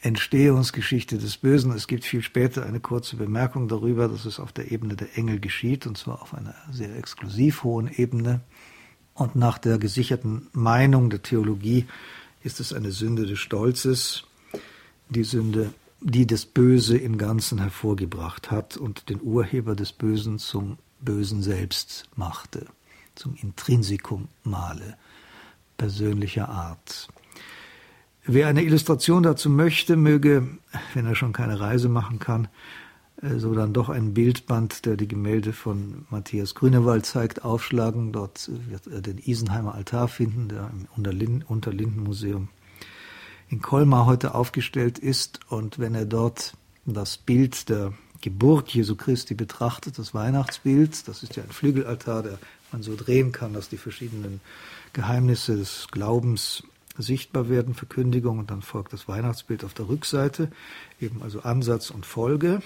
Entstehungsgeschichte 0.00 1.18
des 1.18 1.36
Bösen. 1.36 1.72
Es 1.72 1.86
gibt 1.86 2.04
viel 2.04 2.22
später 2.22 2.64
eine 2.64 2.80
kurze 2.80 3.16
Bemerkung 3.16 3.68
darüber, 3.68 4.08
dass 4.08 4.24
es 4.24 4.40
auf 4.40 4.52
der 4.52 4.70
Ebene 4.70 4.94
der 4.94 5.18
Engel 5.18 5.40
geschieht, 5.40 5.86
und 5.86 5.98
zwar 5.98 6.22
auf 6.22 6.32
einer 6.32 6.54
sehr 6.70 6.96
exklusiv 6.96 7.64
hohen 7.64 7.88
Ebene. 7.88 8.40
Und 9.14 9.36
nach 9.36 9.58
der 9.58 9.78
gesicherten 9.78 10.46
Meinung 10.52 11.10
der 11.10 11.22
Theologie 11.22 11.86
ist 12.42 12.60
es 12.60 12.72
eine 12.72 12.92
Sünde 12.92 13.26
des 13.26 13.38
Stolzes, 13.38 14.24
die 15.10 15.24
Sünde 15.24 15.74
die 16.00 16.26
das 16.26 16.46
Böse 16.46 16.96
im 16.96 17.18
Ganzen 17.18 17.58
hervorgebracht 17.58 18.50
hat 18.50 18.76
und 18.76 19.08
den 19.08 19.20
Urheber 19.22 19.76
des 19.76 19.92
Bösen 19.92 20.38
zum 20.38 20.78
Bösen 21.00 21.42
selbst 21.42 22.08
machte, 22.16 22.66
zum 23.14 23.34
Intrinsikum 23.34 24.28
male, 24.42 24.96
persönlicher 25.76 26.48
Art. 26.48 27.08
Wer 28.24 28.48
eine 28.48 28.62
Illustration 28.62 29.22
dazu 29.22 29.48
möchte, 29.50 29.96
möge, 29.96 30.46
wenn 30.94 31.06
er 31.06 31.14
schon 31.14 31.32
keine 31.32 31.58
Reise 31.58 31.88
machen 31.88 32.18
kann, 32.18 32.48
äh, 33.22 33.38
so 33.38 33.54
dann 33.54 33.72
doch 33.72 33.88
ein 33.88 34.14
Bildband, 34.14 34.84
der 34.86 34.96
die 34.96 35.08
Gemälde 35.08 35.52
von 35.52 36.06
Matthias 36.10 36.54
Grünewald 36.54 37.06
zeigt, 37.06 37.44
aufschlagen. 37.44 38.12
Dort 38.12 38.50
wird 38.68 38.86
er 38.86 39.00
den 39.00 39.18
Isenheimer 39.18 39.74
Altar 39.74 40.08
finden, 40.08 40.48
der 40.48 40.70
im 40.70 40.86
Unterlinden-Museum 41.46 42.48
in 43.50 43.60
Colmar 43.60 44.06
heute 44.06 44.34
aufgestellt 44.34 44.98
ist. 44.98 45.40
Und 45.48 45.78
wenn 45.78 45.94
er 45.94 46.06
dort 46.06 46.54
das 46.86 47.18
Bild 47.18 47.68
der 47.68 47.92
Geburt 48.20 48.70
Jesu 48.70 48.96
Christi 48.96 49.34
betrachtet, 49.34 49.98
das 49.98 50.14
Weihnachtsbild, 50.14 51.08
das 51.08 51.22
ist 51.22 51.36
ja 51.36 51.42
ein 51.42 51.50
Flügelaltar, 51.50 52.22
der 52.22 52.38
man 52.70 52.82
so 52.82 52.94
drehen 52.94 53.32
kann, 53.32 53.52
dass 53.52 53.68
die 53.68 53.76
verschiedenen 53.76 54.40
Geheimnisse 54.92 55.56
des 55.56 55.88
Glaubens 55.90 56.62
sichtbar 56.96 57.48
werden, 57.48 57.74
Verkündigung, 57.74 58.38
und 58.38 58.50
dann 58.50 58.62
folgt 58.62 58.92
das 58.92 59.08
Weihnachtsbild 59.08 59.64
auf 59.64 59.74
der 59.74 59.88
Rückseite, 59.88 60.50
eben 61.00 61.22
also 61.22 61.40
Ansatz 61.40 61.90
und 61.90 62.06
Folge, 62.06 62.62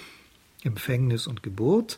Empfängnis 0.63 1.25
und 1.25 1.41
Geburt. 1.41 1.97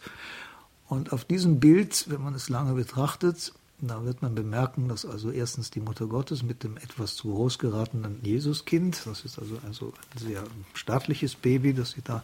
Und 0.88 1.12
auf 1.12 1.26
diesem 1.26 1.60
Bild, 1.60 2.06
wenn 2.10 2.22
man 2.22 2.36
es 2.36 2.48
lange 2.48 2.74
betrachtet, 2.74 3.54
da 3.80 4.04
wird 4.04 4.24
man 4.24 4.34
bemerken, 4.34 4.88
dass 4.88 5.06
also 5.06 5.30
erstens 5.30 5.70
die 5.70 5.82
Mutter 5.82 6.08
Gottes 6.08 6.42
mit 6.42 6.64
dem 6.64 6.78
etwas 6.78 7.16
zu 7.16 7.32
groß 7.32 7.60
geratenen 7.60 8.20
Jesuskind, 8.24 9.06
das 9.06 9.24
ist 9.24 9.38
also 9.38 9.60
ein, 9.66 9.74
sehr 10.20 10.44
staatliches 10.74 11.36
Baby, 11.36 11.74
das 11.74 11.92
sie 11.92 12.02
da 12.02 12.24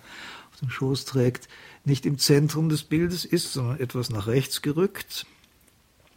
auf 0.52 0.60
dem 0.60 0.72
Schoß 0.72 1.06
trägt, 1.06 1.48
nicht 1.86 2.08
im 2.08 2.18
Zentrum 2.18 2.70
des 2.70 2.84
Bildes 2.84 3.24
ist, 3.24 3.54
sondern 3.54 3.80
etwas 3.80 4.10
nach 4.10 4.26
rechts 4.26 4.63
gerückt. 4.63 5.28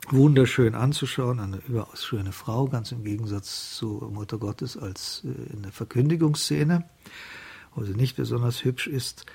Wunderschön 0.09 0.75
anzuschauen, 0.75 1.41
eine 1.41 1.61
überaus 1.69 2.05
schöne 2.05 2.33
Frau, 2.33 2.69
ganz 2.69 2.93
im 2.93 3.05
Gegensatz 3.05 3.75
zu 3.75 4.09
Mutter 4.11 4.39
Gottes 4.39 4.77
als 4.77 5.23
äh, 5.25 5.53
in 5.53 5.63
der 5.63 5.73
Verkündigungsszene, 5.73 6.89
wo 7.75 7.85
sie 7.85 7.95
nicht 7.95 8.17
besonders 8.17 8.65
hübsch 8.65 8.87
ist 8.87 9.27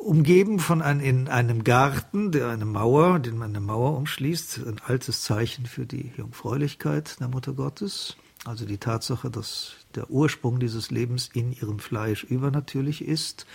umgeben 0.00 0.58
von 0.58 0.82
ein, 0.82 1.00
in 1.00 1.28
einem 1.28 1.62
Garten, 1.62 2.32
der 2.32 2.48
eine 2.48 2.64
Mauer, 2.64 3.18
den 3.18 3.36
man 3.36 3.50
eine 3.50 3.60
Mauer 3.60 3.96
umschließt, 3.96 4.60
ein 4.66 4.80
altes 4.86 5.22
Zeichen 5.22 5.66
für 5.66 5.86
die 5.86 6.12
Jungfräulichkeit 6.16 7.20
der 7.20 7.28
Mutter 7.28 7.52
Gottes. 7.52 8.16
Also 8.44 8.64
die 8.64 8.78
Tatsache, 8.78 9.30
dass 9.30 9.74
der 9.94 10.10
Ursprung 10.10 10.58
dieses 10.58 10.90
Lebens 10.90 11.28
in 11.32 11.52
ihrem 11.52 11.78
Fleisch 11.78 12.24
übernatürlich 12.24 13.04
ist. 13.04 13.46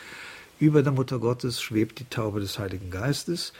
Über 0.59 0.83
der 0.83 0.91
Mutter 0.91 1.17
Gottes 1.17 1.61
schwebt 1.61 1.99
die 1.99 2.05
Taube 2.05 2.39
des 2.39 2.59
Heiligen 2.59 2.91
Geistes 2.91 3.51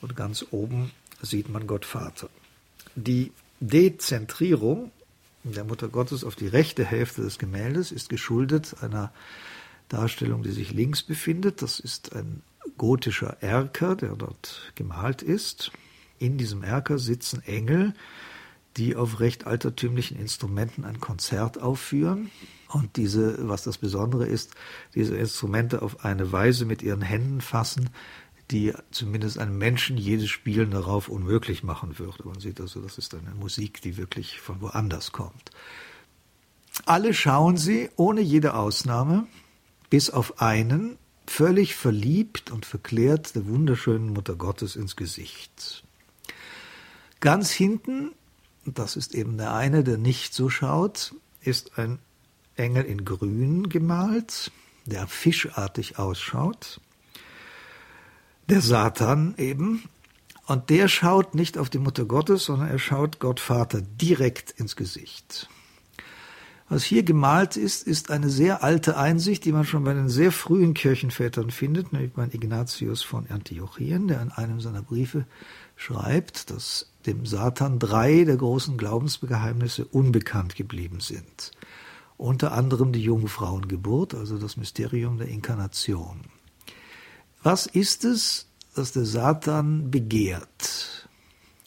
und 0.00 0.16
ganz 0.16 0.46
oben 0.50 0.90
sieht 1.20 1.50
man 1.50 1.66
Gott 1.66 1.84
Vater. 1.84 2.30
Die 2.94 3.32
Dezentrierung 3.60 4.90
der 5.44 5.64
Mutter 5.64 5.88
Gottes 5.88 6.24
auf 6.24 6.36
die 6.36 6.48
rechte 6.48 6.84
Hälfte 6.84 7.22
des 7.22 7.38
Gemäldes 7.38 7.92
ist 7.92 8.08
geschuldet 8.08 8.76
einer 8.80 9.12
Darstellung, 9.90 10.42
die 10.42 10.52
sich 10.52 10.72
links 10.72 11.02
befindet. 11.02 11.60
Das 11.60 11.78
ist 11.78 12.14
ein 12.14 12.42
gotischer 12.78 13.36
Erker, 13.42 13.96
der 13.96 14.16
dort 14.16 14.72
gemalt 14.74 15.20
ist. 15.20 15.70
In 16.18 16.38
diesem 16.38 16.62
Erker 16.62 16.98
sitzen 16.98 17.42
Engel, 17.42 17.94
die 18.76 18.96
auf 18.96 19.20
recht 19.20 19.46
altertümlichen 19.46 20.18
Instrumenten 20.18 20.84
ein 20.84 21.00
Konzert 21.00 21.60
aufführen. 21.60 22.30
Und 22.68 22.96
diese, 22.96 23.48
was 23.48 23.64
das 23.64 23.78
Besondere 23.78 24.26
ist, 24.26 24.54
diese 24.94 25.16
Instrumente 25.16 25.82
auf 25.82 26.04
eine 26.04 26.30
Weise 26.30 26.64
mit 26.64 26.82
ihren 26.82 27.02
Händen 27.02 27.40
fassen, 27.40 27.90
die 28.50 28.72
zumindest 28.90 29.38
einem 29.38 29.58
Menschen 29.58 29.96
jedes 29.96 30.30
Spielen 30.30 30.70
darauf 30.70 31.08
unmöglich 31.08 31.62
machen 31.62 31.98
würde. 31.98 32.26
Man 32.26 32.40
sieht 32.40 32.60
also, 32.60 32.80
das 32.80 32.98
ist 32.98 33.14
eine 33.14 33.34
Musik, 33.34 33.80
die 33.80 33.96
wirklich 33.96 34.40
von 34.40 34.60
woanders 34.60 35.12
kommt. 35.12 35.50
Alle 36.86 37.12
schauen 37.12 37.56
sie, 37.56 37.90
ohne 37.96 38.20
jede 38.20 38.54
Ausnahme, 38.54 39.26
bis 39.90 40.08
auf 40.08 40.40
einen 40.40 40.98
völlig 41.26 41.74
verliebt 41.74 42.50
und 42.50 42.66
verklärt 42.66 43.34
der 43.34 43.46
wunderschönen 43.46 44.12
Mutter 44.12 44.34
Gottes 44.34 44.76
ins 44.76 44.96
Gesicht. 44.96 45.84
Ganz 47.20 47.50
hinten, 47.50 48.12
das 48.64 48.96
ist 48.96 49.14
eben 49.14 49.36
der 49.36 49.52
eine, 49.52 49.84
der 49.84 49.98
nicht 49.98 50.34
so 50.34 50.48
schaut, 50.48 51.14
ist 51.42 51.78
ein 51.78 51.98
Engel 52.56 52.84
in 52.84 53.04
Grün 53.04 53.68
gemalt, 53.68 54.50
der 54.86 55.06
fischartig 55.06 55.98
ausschaut. 55.98 56.80
Der 58.48 58.60
Satan 58.60 59.34
eben. 59.38 59.84
Und 60.46 60.68
der 60.68 60.88
schaut 60.88 61.36
nicht 61.36 61.58
auf 61.58 61.70
die 61.70 61.78
Mutter 61.78 62.04
Gottes, 62.04 62.46
sondern 62.46 62.68
er 62.68 62.80
schaut 62.80 63.20
Gott 63.20 63.38
Vater 63.38 63.80
direkt 63.80 64.50
ins 64.50 64.74
Gesicht. 64.74 65.48
Was 66.70 66.84
hier 66.84 67.02
gemalt 67.02 67.56
ist, 67.56 67.84
ist 67.84 68.12
eine 68.12 68.30
sehr 68.30 68.62
alte 68.62 68.96
Einsicht, 68.96 69.44
die 69.44 69.50
man 69.50 69.64
schon 69.64 69.82
bei 69.82 69.92
den 69.92 70.08
sehr 70.08 70.30
frühen 70.30 70.72
Kirchenvätern 70.72 71.50
findet, 71.50 71.92
nämlich 71.92 72.12
bei 72.12 72.28
Ignatius 72.30 73.02
von 73.02 73.26
Antiochien, 73.28 74.06
der 74.06 74.22
in 74.22 74.30
einem 74.30 74.60
seiner 74.60 74.80
Briefe 74.80 75.26
schreibt, 75.74 76.48
dass 76.48 76.88
dem 77.06 77.26
Satan 77.26 77.80
drei 77.80 78.22
der 78.22 78.36
großen 78.36 78.78
Glaubensgeheimnisse 78.78 79.84
unbekannt 79.84 80.54
geblieben 80.54 81.00
sind. 81.00 81.50
Unter 82.16 82.52
anderem 82.52 82.92
die 82.92 83.02
Jungfrauengeburt, 83.02 84.14
also 84.14 84.38
das 84.38 84.56
Mysterium 84.56 85.18
der 85.18 85.26
Inkarnation. 85.26 86.20
Was 87.42 87.66
ist 87.66 88.04
es, 88.04 88.46
das 88.76 88.92
der 88.92 89.06
Satan 89.06 89.90
begehrt? 89.90 91.08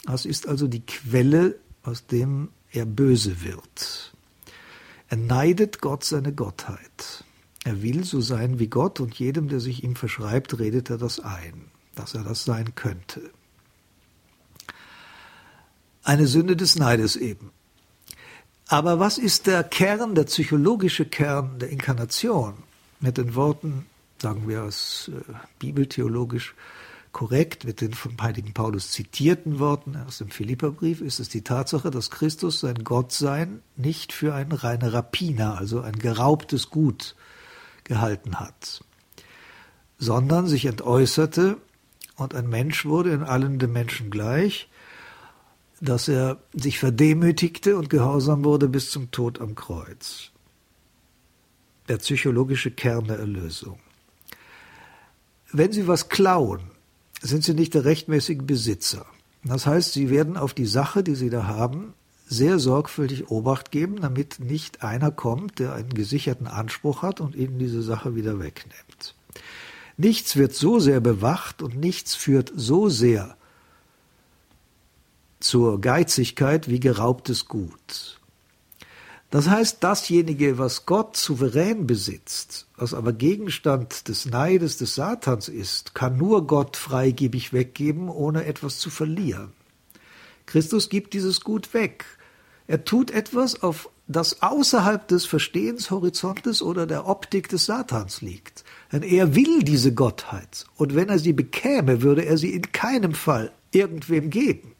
Was 0.05 0.25
ist 0.25 0.47
also 0.47 0.69
die 0.69 0.85
Quelle, 0.85 1.59
aus 1.81 2.07
dem 2.07 2.51
er 2.71 2.85
böse 2.85 3.43
wird? 3.43 4.12
Er 5.13 5.17
neidet 5.17 5.79
Gott 5.79 6.03
seine 6.03 6.33
Gottheit. 6.33 7.23
Er 7.63 7.83
will 7.83 8.03
so 8.03 8.19
sein 8.19 8.57
wie 8.57 8.65
Gott 8.65 8.99
und 8.99 9.13
jedem, 9.13 9.47
der 9.47 9.59
sich 9.59 9.83
ihm 9.83 9.95
verschreibt, 9.95 10.57
redet 10.57 10.89
er 10.89 10.97
das 10.97 11.19
ein, 11.19 11.69
dass 11.93 12.15
er 12.15 12.23
das 12.23 12.45
sein 12.45 12.73
könnte. 12.73 13.21
Eine 16.01 16.25
Sünde 16.25 16.55
des 16.55 16.79
Neides 16.79 17.15
eben. 17.15 17.51
Aber 18.67 18.99
was 18.99 19.19
ist 19.19 19.45
der 19.45 19.63
Kern, 19.63 20.15
der 20.15 20.23
psychologische 20.23 21.05
Kern 21.05 21.59
der 21.59 21.69
Inkarnation? 21.69 22.55
Mit 22.99 23.19
den 23.19 23.35
Worten, 23.35 23.85
sagen 24.19 24.49
wir 24.49 24.63
es 24.63 25.11
äh, 25.13 25.33
bibeltheologisch, 25.59 26.55
korrekt 27.13 27.63
mit 27.63 27.79
den 27.79 27.93
vom 27.93 28.19
heiligen 28.19 28.53
Paulus 28.53 28.91
zitierten 28.91 29.59
Worten 29.59 29.95
aus 29.95 30.17
dem 30.17 30.29
Philipperbrief 30.29 30.99
ist 30.99 31.19
es 31.19 31.29
die 31.29 31.43
Tatsache, 31.43 31.91
dass 31.91 32.09
Christus 32.09 32.59
sein 32.59 32.83
Gottsein 32.83 33.61
nicht 33.77 34.11
für 34.11 34.33
ein 34.33 34.51
reiner 34.51 34.93
Rapiner, 34.93 35.57
also 35.57 35.79
ein 35.79 35.97
geraubtes 35.97 36.71
Gut 36.71 37.15
gehalten 37.83 38.39
hat, 38.39 38.83
sondern 39.99 40.47
sich 40.47 40.65
entäußerte 40.65 41.57
und 42.15 42.33
ein 42.33 42.49
Mensch 42.49 42.85
wurde 42.85 43.11
in 43.11 43.23
allen 43.23 43.59
den 43.59 43.71
Menschen 43.71 44.09
gleich, 44.09 44.69
dass 45.81 46.07
er 46.07 46.39
sich 46.53 46.79
verdemütigte 46.79 47.77
und 47.77 47.89
gehorsam 47.89 48.43
wurde 48.43 48.67
bis 48.67 48.89
zum 48.89 49.11
Tod 49.11 49.39
am 49.39 49.53
Kreuz. 49.53 50.31
Der 51.87 51.97
psychologische 51.97 52.71
Kern 52.71 53.05
der 53.05 53.19
Erlösung. 53.19 53.79
Wenn 55.51 55.71
Sie 55.71 55.87
was 55.87 56.09
klauen, 56.09 56.72
sind 57.23 57.43
sie 57.43 57.53
nicht 57.53 57.73
der 57.73 57.85
rechtmäßige 57.85 58.39
Besitzer. 58.43 59.05
Das 59.43 59.65
heißt, 59.65 59.93
sie 59.93 60.09
werden 60.09 60.37
auf 60.37 60.53
die 60.53 60.65
Sache, 60.65 61.03
die 61.03 61.15
sie 61.15 61.29
da 61.29 61.47
haben, 61.47 61.93
sehr 62.27 62.59
sorgfältig 62.59 63.29
Obacht 63.29 63.71
geben, 63.71 64.01
damit 64.01 64.39
nicht 64.39 64.83
einer 64.83 65.11
kommt, 65.11 65.59
der 65.59 65.73
einen 65.73 65.93
gesicherten 65.93 66.47
Anspruch 66.47 67.01
hat 67.01 67.21
und 67.21 67.35
ihnen 67.35 67.59
diese 67.59 67.81
Sache 67.81 68.15
wieder 68.15 68.39
wegnimmt. 68.39 69.15
Nichts 69.97 70.35
wird 70.35 70.53
so 70.53 70.79
sehr 70.79 70.99
bewacht 70.99 71.61
und 71.61 71.75
nichts 71.77 72.15
führt 72.15 72.51
so 72.55 72.89
sehr 72.89 73.37
zur 75.39 75.79
Geizigkeit 75.81 76.69
wie 76.69 76.79
geraubtes 76.79 77.47
Gut. 77.47 78.19
Das 79.33 79.49
heißt, 79.49 79.83
dasjenige, 79.83 80.59
was 80.59 80.85
Gott 80.85 81.17
souverän 81.17 81.87
besitzt, 81.87 82.67
was 82.77 82.93
aber 82.93 83.13
Gegenstand 83.13 84.07
des 84.07 84.27
Neides 84.27 84.77
des 84.77 84.93
Satans 84.93 85.49
ist, 85.49 85.95
kann 85.95 86.17
nur 86.17 86.45
Gott 86.45 86.77
freigebig 86.77 87.51
weggeben, 87.51 88.09
ohne 88.09 88.45
etwas 88.45 88.77
zu 88.77 88.91
verlieren. 88.91 89.51
Christus 90.45 90.87
gibt 90.87 91.15
dieses 91.15 91.41
Gut 91.41 91.73
weg. 91.73 92.05
Er 92.67 92.85
tut 92.85 93.09
etwas, 93.09 93.63
auf 93.63 93.89
das 94.05 94.43
außerhalb 94.43 95.07
des 95.07 95.25
Verstehenshorizontes 95.25 96.61
oder 96.61 96.85
der 96.85 97.07
Optik 97.07 97.49
des 97.49 97.65
Satans 97.65 98.21
liegt. 98.21 98.63
Denn 98.91 99.01
er 99.01 99.33
will 99.33 99.63
diese 99.63 99.95
Gottheit. 99.95 100.67
Und 100.75 100.93
wenn 100.93 101.09
er 101.09 101.17
sie 101.17 101.33
bekäme, 101.33 102.03
würde 102.03 102.23
er 102.23 102.37
sie 102.37 102.53
in 102.53 102.71
keinem 102.71 103.15
Fall 103.15 103.51
irgendwem 103.71 104.29
geben. 104.29 104.72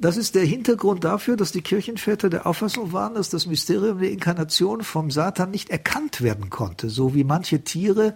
Das 0.00 0.16
ist 0.16 0.34
der 0.34 0.44
Hintergrund 0.44 1.04
dafür, 1.04 1.36
dass 1.36 1.52
die 1.52 1.60
Kirchenväter 1.60 2.30
der 2.30 2.46
Auffassung 2.46 2.94
waren, 2.94 3.14
dass 3.14 3.28
das 3.28 3.44
Mysterium 3.44 3.98
der 3.98 4.10
Inkarnation 4.10 4.82
vom 4.82 5.10
Satan 5.10 5.50
nicht 5.50 5.68
erkannt 5.68 6.22
werden 6.22 6.48
konnte, 6.48 6.88
so 6.88 7.14
wie 7.14 7.22
manche 7.22 7.62
Tiere 7.64 8.14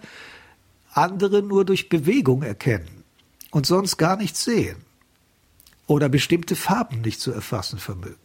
andere 0.91 1.43
nur 1.43 1.63
durch 1.63 1.87
Bewegung 1.87 2.41
erkennen 2.41 3.03
und 3.51 3.67
sonst 3.67 3.97
gar 3.97 4.17
nichts 4.17 4.43
sehen 4.43 4.77
oder 5.85 6.09
bestimmte 6.09 6.55
Farben 6.55 7.01
nicht 7.01 7.21
zu 7.21 7.31
erfassen 7.31 7.77
vermögen. 7.77 8.15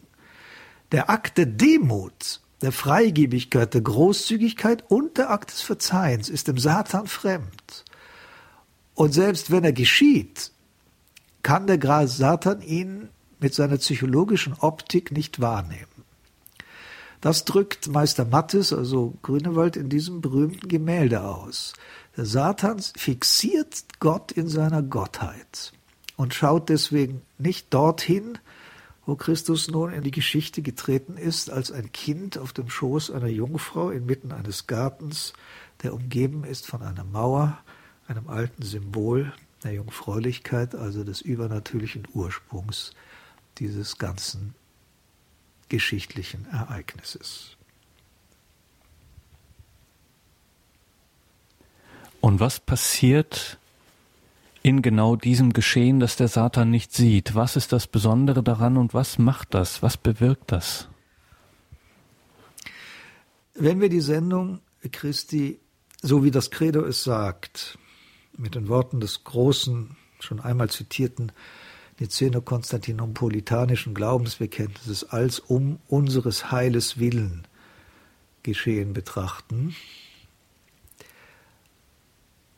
Der 0.91 1.11
Akt 1.11 1.37
der 1.37 1.45
Demut 1.45 2.41
der 2.61 2.71
Freigebigkeit, 2.71 3.73
der 3.73 3.81
Großzügigkeit 3.81 4.83
und 4.89 5.17
der 5.17 5.31
Akt 5.31 5.51
des 5.51 5.61
Verzeihens 5.61 6.29
ist 6.29 6.47
dem 6.47 6.57
Satan 6.57 7.07
fremd. 7.07 7.85
Und 8.93 9.13
selbst 9.13 9.51
wenn 9.51 9.63
er 9.63 9.73
geschieht, 9.73 10.51
kann 11.43 11.65
der 11.65 12.07
Satan 12.07 12.61
ihn 12.61 13.09
mit 13.41 13.53
seiner 13.53 13.77
psychologischen 13.77 14.53
Optik 14.53 15.11
nicht 15.11 15.41
wahrnehmen. 15.41 15.87
Das 17.19 17.45
drückt 17.45 17.87
Meister 17.87 18.25
Mattes, 18.25 18.73
also 18.73 19.13
Grünewald, 19.21 19.75
in 19.75 19.89
diesem 19.89 20.21
berühmten 20.21 20.67
Gemälde 20.67 21.23
aus. 21.23 21.73
Der 22.17 22.25
Satan 22.25 22.79
fixiert 22.79 23.83
Gott 23.99 24.31
in 24.31 24.47
seiner 24.47 24.81
Gottheit 24.81 25.73
und 26.15 26.33
schaut 26.33 26.69
deswegen 26.69 27.21
nicht 27.37 27.73
dorthin, 27.73 28.39
wo 29.05 29.15
Christus 29.15 29.69
nun 29.69 29.93
in 29.93 30.03
die 30.03 30.11
Geschichte 30.11 30.61
getreten 30.61 31.17
ist, 31.17 31.49
als 31.49 31.71
ein 31.71 31.91
Kind 31.91 32.37
auf 32.37 32.53
dem 32.53 32.69
Schoß 32.69 33.11
einer 33.11 33.27
Jungfrau 33.27 33.91
inmitten 33.91 34.31
eines 34.31 34.67
Gartens, 34.67 35.33
der 35.83 35.93
umgeben 35.93 36.43
ist 36.43 36.65
von 36.65 36.81
einer 36.81 37.03
Mauer, 37.03 37.59
einem 38.07 38.29
alten 38.29 38.63
Symbol 38.63 39.31
der 39.63 39.73
Jungfräulichkeit, 39.73 40.75
also 40.75 41.03
des 41.03 41.21
übernatürlichen 41.21 42.07
Ursprungs 42.13 42.93
dieses 43.61 43.99
ganzen 43.99 44.55
geschichtlichen 45.69 46.47
Ereignisses. 46.47 47.57
Und 52.19 52.39
was 52.39 52.59
passiert 52.59 53.59
in 54.63 54.81
genau 54.81 55.15
diesem 55.15 55.53
Geschehen, 55.53 55.99
das 55.99 56.15
der 56.15 56.27
Satan 56.27 56.71
nicht 56.71 56.91
sieht? 56.91 57.35
Was 57.35 57.55
ist 57.55 57.71
das 57.71 57.85
Besondere 57.85 58.41
daran 58.41 58.77
und 58.77 58.95
was 58.95 59.19
macht 59.19 59.53
das? 59.53 59.83
Was 59.83 59.95
bewirkt 59.95 60.51
das? 60.51 60.87
Wenn 63.53 63.79
wir 63.79 63.89
die 63.89 64.01
Sendung 64.01 64.59
Christi, 64.91 65.59
so 66.01 66.23
wie 66.23 66.31
das 66.31 66.49
Credo 66.49 66.83
es 66.83 67.03
sagt, 67.03 67.77
mit 68.37 68.55
den 68.55 68.69
Worten 68.69 68.99
des 68.99 69.23
großen, 69.23 69.95
schon 70.19 70.39
einmal 70.39 70.71
zitierten 70.71 71.31
Niceno-Konstantinopolitanischen 72.01 73.93
Glaubensbekenntnisses 73.93 75.09
als 75.09 75.39
um 75.39 75.79
unseres 75.87 76.51
Heiles 76.51 76.97
willen 76.99 77.47
geschehen 78.43 78.93
betrachten, 78.93 79.75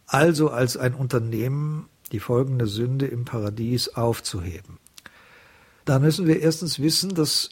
also 0.07 0.49
als 0.49 0.77
ein 0.77 0.93
Unternehmen, 0.93 1.89
die 2.11 2.19
folgende 2.19 2.67
Sünde 2.67 3.05
im 3.07 3.25
Paradies 3.25 3.89
aufzuheben. 3.89 4.77
Da 5.85 5.99
müssen 5.99 6.27
wir 6.27 6.39
erstens 6.39 6.79
wissen, 6.79 7.13
dass 7.13 7.49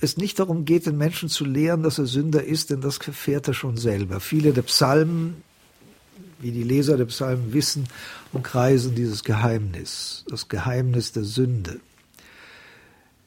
es 0.00 0.16
nicht 0.16 0.38
darum 0.38 0.64
geht, 0.64 0.86
den 0.86 0.98
Menschen 0.98 1.28
zu 1.28 1.44
lehren, 1.44 1.82
dass 1.82 1.98
er 1.98 2.06
Sünder 2.06 2.44
ist, 2.44 2.70
denn 2.70 2.80
das 2.80 2.98
erfährt 2.98 3.48
er 3.48 3.54
schon 3.54 3.76
selber. 3.76 4.20
Viele 4.20 4.52
der 4.52 4.62
Psalmen, 4.62 5.42
wie 6.42 6.50
die 6.50 6.62
Leser 6.62 6.96
der 6.96 7.06
Psalmen 7.06 7.52
wissen, 7.52 7.86
umkreisen 8.32 8.94
dieses 8.94 9.24
Geheimnis, 9.24 10.24
das 10.28 10.48
Geheimnis 10.48 11.12
der 11.12 11.24
Sünde. 11.24 11.80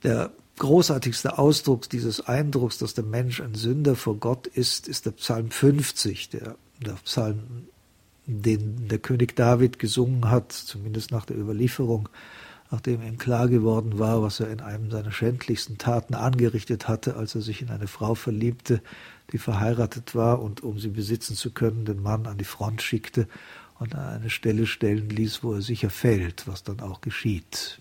Der 0.03 0.32
großartigste 0.59 1.38
Ausdruck 1.38 1.89
dieses 1.89 2.22
Eindrucks, 2.22 2.78
dass 2.78 2.93
der 2.93 3.03
Mensch 3.03 3.41
ein 3.41 3.55
Sünder 3.55 3.95
vor 3.95 4.16
Gott 4.16 4.47
ist, 4.47 4.88
ist 4.88 5.05
der 5.05 5.11
Psalm 5.11 5.51
50, 5.51 6.30
der, 6.30 6.55
der 6.86 6.93
Psalm, 7.03 7.68
den 8.26 8.88
der 8.88 8.99
König 8.99 9.36
David 9.36 9.80
gesungen 9.80 10.30
hat, 10.30 10.51
zumindest 10.51 11.11
nach 11.11 11.26
der 11.26 11.38
Überlieferung, 11.38 12.09
nachdem 12.72 13.01
ihm 13.01 13.18
klar 13.18 13.47
geworden 13.47 13.99
war, 13.99 14.22
was 14.22 14.39
er 14.39 14.49
in 14.49 14.61
einem 14.61 14.89
seiner 14.91 15.11
schändlichsten 15.11 15.78
Taten 15.78 16.16
angerichtet 16.16 16.88
hatte, 16.88 17.16
als 17.16 17.36
er 17.36 17.41
sich 17.41 17.61
in 17.61 17.70
eine 17.70 17.88
Frau 17.88 18.16
verliebte, 18.16 18.82
die 19.32 19.38
verheiratet 19.38 20.16
war 20.16 20.41
und 20.41 20.63
um 20.63 20.80
sie 20.80 20.89
besitzen 20.89 21.36
zu 21.36 21.51
können, 21.51 21.86
den 21.86 22.01
Mann 22.01 22.28
an 22.28 22.38
die 22.38 22.43
Front 22.43 22.82
schickte 22.82 23.28
und 23.80 23.95
an 23.95 24.16
eine 24.16 24.30
Stelle 24.30 24.68
stellen 24.68 25.09
ließ, 25.09 25.43
wo 25.43 25.53
er 25.53 25.61
sicher 25.61 25.89
fällt, 25.89 26.47
was 26.47 26.63
dann 26.63 26.80
auch 26.80 27.01
geschieht. 27.01 27.80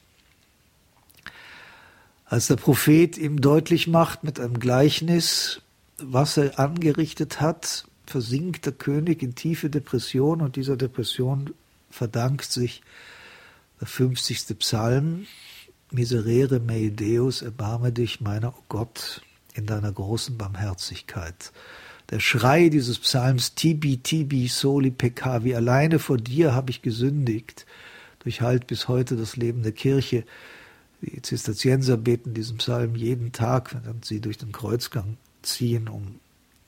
Als 2.27 2.47
der 2.47 2.57
Prophet 2.57 3.17
ihm 3.19 3.41
deutlich 3.41 3.87
macht 3.87 4.25
mit 4.25 4.41
einem 4.41 4.59
Gleichnis, 4.59 5.61
was 5.99 6.37
er 6.37 6.59
angerichtet 6.59 7.41
hat, 7.41 7.87
versinkt 8.07 8.67
der 8.67 8.73
König 8.73 9.23
in 9.23 9.35
tiefe 9.35 9.71
Depression 9.71 10.41
und 10.41 10.57
dieser 10.57 10.77
Depression 10.77 11.55
verdankt 11.91 12.51
sich 12.51 12.83
der 13.81 13.87
50. 13.87 14.59
Psalm, 14.59 15.27
Miserere 15.91 16.59
mei 16.59 16.91
Deus, 16.95 17.43
erbarme 17.43 17.93
dich, 17.93 18.21
meiner 18.21 18.55
oh 18.57 18.63
Gott, 18.69 19.23
in 19.55 19.67
deiner 19.67 19.93
großen 19.93 20.37
Barmherzigkeit. 20.37 21.53
Der 22.11 22.21
Schrei 22.21 22.69
dieses 22.69 22.99
Psalms, 22.99 23.55
Tibi, 23.55 23.99
Tibi, 23.99 24.49
Soli, 24.49 24.91
Peccavi, 24.91 25.55
alleine 25.55 25.99
vor 25.99 26.19
dir 26.19 26.55
habe 26.55 26.71
ich 26.71 26.83
gesündigt, 26.83 27.65
durchhalt 28.19 28.67
bis 28.67 28.89
heute 28.89 29.17
das 29.17 29.37
Leben 29.37 29.63
der 29.63 29.73
Kirche. 29.73 30.25
Die 31.01 31.23
Zisterzienser 31.23 31.97
beten 31.97 32.35
diesen 32.35 32.59
Psalm 32.59 32.97
jeden 32.97 33.33
Tag, 33.33 33.77
wenn 33.85 34.03
sie 34.03 34.21
durch 34.21 34.39
den 34.39 34.53
Kreuzgang 34.53 35.17
ziehen, 35.43 35.89
um 35.89 36.19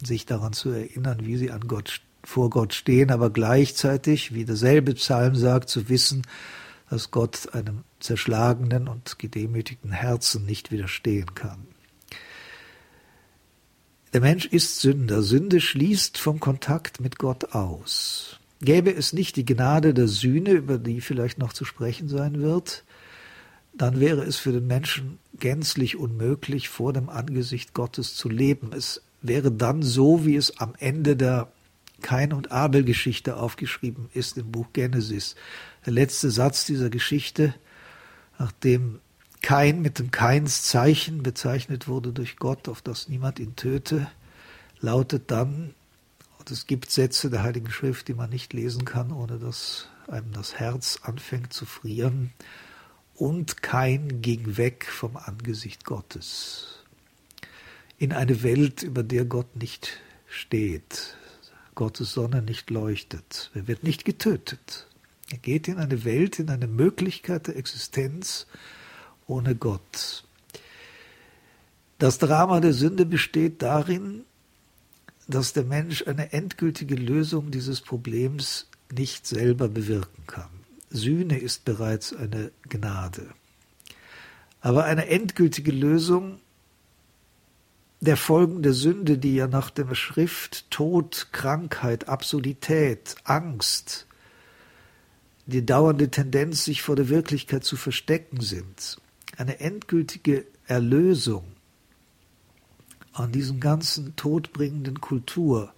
sich 0.03 0.27
daran 0.27 0.53
zu 0.53 0.71
erinnern, 0.71 1.19
wie 1.27 1.37
sie 1.37 1.51
an 1.51 1.67
Gott, 1.67 2.01
vor 2.23 2.51
Gott 2.51 2.75
stehen, 2.75 3.11
aber 3.11 3.31
gleichzeitig, 3.31 4.35
wie 4.35 4.45
derselbe 4.45 4.95
Psalm 4.95 5.37
sagt, 5.37 5.69
zu 5.69 5.89
wissen, 5.89 6.23
dass 6.91 7.11
Gott 7.11 7.53
einem 7.55 7.85
zerschlagenen 8.01 8.89
und 8.89 9.19
gedemütigten 9.19 9.93
Herzen 9.93 10.47
nicht 10.47 10.71
widerstehen 10.71 11.35
kann. 11.35 11.67
Der 14.13 14.21
Mensch 14.21 14.47
ist 14.47 14.81
Sünder. 14.81 15.23
Sünde 15.23 15.61
schließt 15.61 16.17
vom 16.19 16.41
Kontakt 16.41 17.01
mit 17.01 17.19
Gott 17.19 17.53
aus. 17.55 18.39
Gäbe 18.61 18.95
es 18.95 19.13
nicht 19.13 19.37
die 19.37 19.45
Gnade 19.45 19.93
der 19.93 20.09
Sühne, 20.09 20.53
über 20.53 20.79
die 20.79 21.01
vielleicht 21.01 21.39
noch 21.39 21.53
zu 21.53 21.65
sprechen 21.65 22.09
sein 22.09 22.41
wird, 22.41 22.85
dann 23.77 24.01
wäre 24.01 24.25
es 24.25 24.37
für 24.37 24.53
den 24.53 24.67
Menschen 24.67 25.19
gänzlich 25.39 25.97
unmöglich, 25.97 26.69
vor 26.69 26.93
dem 26.93 27.11
Angesicht 27.11 27.75
Gottes 27.75 28.15
zu 28.15 28.31
leben. 28.31 28.71
Es 28.75 29.03
wäre 29.21 29.53
dann 29.53 29.83
so, 29.83 30.25
wie 30.25 30.37
es 30.37 30.59
am 30.59 30.75
Ende 30.79 31.17
der 31.17 31.53
Kain 32.01 32.33
und 32.33 32.53
Abel 32.53 32.85
Geschichte 32.85 33.37
aufgeschrieben 33.37 34.09
ist 34.15 34.39
im 34.39 34.51
Buch 34.51 34.69
Genesis. 34.73 35.35
Der 35.87 35.93
letzte 35.93 36.31
Satz 36.31 36.67
dieser 36.67 36.91
Geschichte, 36.91 37.55
nachdem 38.39 39.01
Kain 39.41 39.81
mit 39.81 39.99
dem 39.99 40.11
Kainszeichen 40.11 41.23
bezeichnet 41.23 41.87
wurde 41.87 42.13
durch 42.13 42.37
Gott, 42.37 42.69
auf 42.69 42.83
das 42.83 43.09
niemand 43.09 43.39
ihn 43.39 43.55
töte, 43.57 44.11
lautet 44.81 45.31
dann, 45.31 45.75
und 46.39 46.51
es 46.51 46.67
gibt 46.67 46.91
Sätze 46.91 47.31
der 47.31 47.45
Heiligen 47.45 47.71
Schrift, 47.71 48.09
die 48.09 48.15
man 48.15 48.31
nicht 48.31 48.53
lesen 48.53 48.85
kann, 48.85 49.13
ohne 49.13 49.39
dass 49.39 49.89
einem 50.09 50.33
das 50.33 50.59
Herz 50.59 50.99
anfängt 51.03 51.53
zu 51.53 51.65
frieren, 51.65 52.33
und 53.15 53.63
Kain 53.63 54.21
ging 54.21 54.59
weg 54.59 54.85
vom 54.85 55.17
Angesicht 55.17 55.85
Gottes 55.85 56.77
in 57.99 58.13
eine 58.13 58.43
Welt, 58.43 58.83
über 58.83 59.03
der 59.03 59.25
Gott 59.25 59.57
nicht 59.57 60.01
steht, 60.27 61.17
Gottes 61.75 62.13
Sonne 62.13 62.43
nicht 62.43 62.71
leuchtet. 62.71 63.51
Er 63.55 63.69
wird 63.69 63.85
nicht 63.85 64.05
getötet. 64.05 64.86
Er 65.31 65.39
geht 65.39 65.69
in 65.69 65.79
eine 65.79 66.05
Welt, 66.05 66.39
in 66.39 66.51
eine 66.51 66.67
Möglichkeit 66.69 67.49
der 67.49 67.57
Existenz 67.57 68.47
ohne 69.27 69.57
Gott. 69.57 70.25
Das 71.99 72.19
Drama 72.19 72.61
der 72.61 72.73
Sünde 72.73 73.07
besteht 73.07 73.63
darin, 73.63 74.25
dass 75.27 75.53
der 75.53 75.65
Mensch 75.65 76.07
eine 76.07 76.33
endgültige 76.33 76.95
Lösung 76.95 77.51
dieses 77.51 77.81
Problems 77.81 78.69
nicht 78.93 79.27
selber 79.27 79.69
bewirken 79.69 80.27
kann. 80.27 80.51
Sühne 80.91 81.39
ist 81.39 81.65
bereits 81.65 82.15
eine 82.15 82.53
Gnade. 82.69 83.29
Aber 84.61 84.85
eine 84.85 85.09
endgültige 85.09 85.73
Lösung 85.73 86.41
der 88.01 88.17
Folgen 88.17 88.63
der 88.63 88.75
Sünde, 88.75 89.19
die 89.19 89.35
ja 89.35 89.49
nach 89.49 89.71
der 89.71 89.93
Schrift 89.95 90.71
Tod, 90.71 91.29
Krankheit, 91.33 92.09
Absurdität, 92.09 93.17
Angst, 93.25 94.06
die 95.47 95.65
dauernde 95.65 96.11
Tendenz, 96.11 96.65
sich 96.65 96.83
vor 96.83 96.97
der 96.97 97.09
Wirklichkeit 97.09 97.65
zu 97.65 97.77
verstecken 97.77 98.41
sind, 98.41 98.99
eine 99.37 99.61
endgültige 99.61 100.45
Erlösung 100.67 101.45
an 103.13 103.33
diesem 103.33 103.61
ganzen 103.61 104.15
todbringenden 104.17 105.01
Kultur 105.01 105.73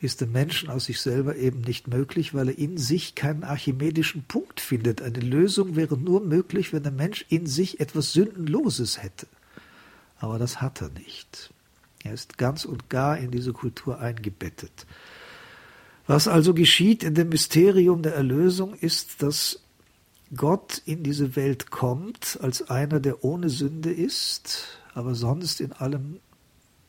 ist 0.00 0.20
dem 0.20 0.32
Menschen 0.32 0.68
aus 0.68 0.84
sich 0.84 1.00
selber 1.00 1.36
eben 1.36 1.62
nicht 1.62 1.88
möglich, 1.88 2.34
weil 2.34 2.48
er 2.48 2.58
in 2.58 2.76
sich 2.76 3.14
keinen 3.14 3.42
archimedischen 3.42 4.24
Punkt 4.24 4.60
findet. 4.60 5.00
Eine 5.00 5.20
Lösung 5.20 5.76
wäre 5.76 5.96
nur 5.96 6.20
möglich, 6.20 6.74
wenn 6.74 6.82
der 6.82 6.92
Mensch 6.92 7.24
in 7.30 7.46
sich 7.46 7.80
etwas 7.80 8.12
Sündenloses 8.12 9.02
hätte. 9.02 9.26
Aber 10.18 10.38
das 10.38 10.60
hat 10.60 10.82
er 10.82 10.90
nicht. 10.90 11.54
Er 12.02 12.12
ist 12.12 12.36
ganz 12.36 12.66
und 12.66 12.90
gar 12.90 13.16
in 13.16 13.30
diese 13.30 13.54
Kultur 13.54 13.98
eingebettet. 13.98 14.86
Was 16.06 16.28
also 16.28 16.52
geschieht 16.52 17.02
in 17.02 17.14
dem 17.14 17.30
Mysterium 17.30 18.02
der 18.02 18.14
Erlösung 18.14 18.74
ist, 18.74 19.22
dass 19.22 19.60
Gott 20.36 20.82
in 20.84 21.02
diese 21.02 21.36
Welt 21.36 21.70
kommt 21.70 22.38
als 22.42 22.68
einer, 22.68 23.00
der 23.00 23.24
ohne 23.24 23.48
Sünde 23.48 23.92
ist, 23.92 24.80
aber 24.92 25.14
sonst 25.14 25.60
in 25.60 25.72
allem 25.72 26.20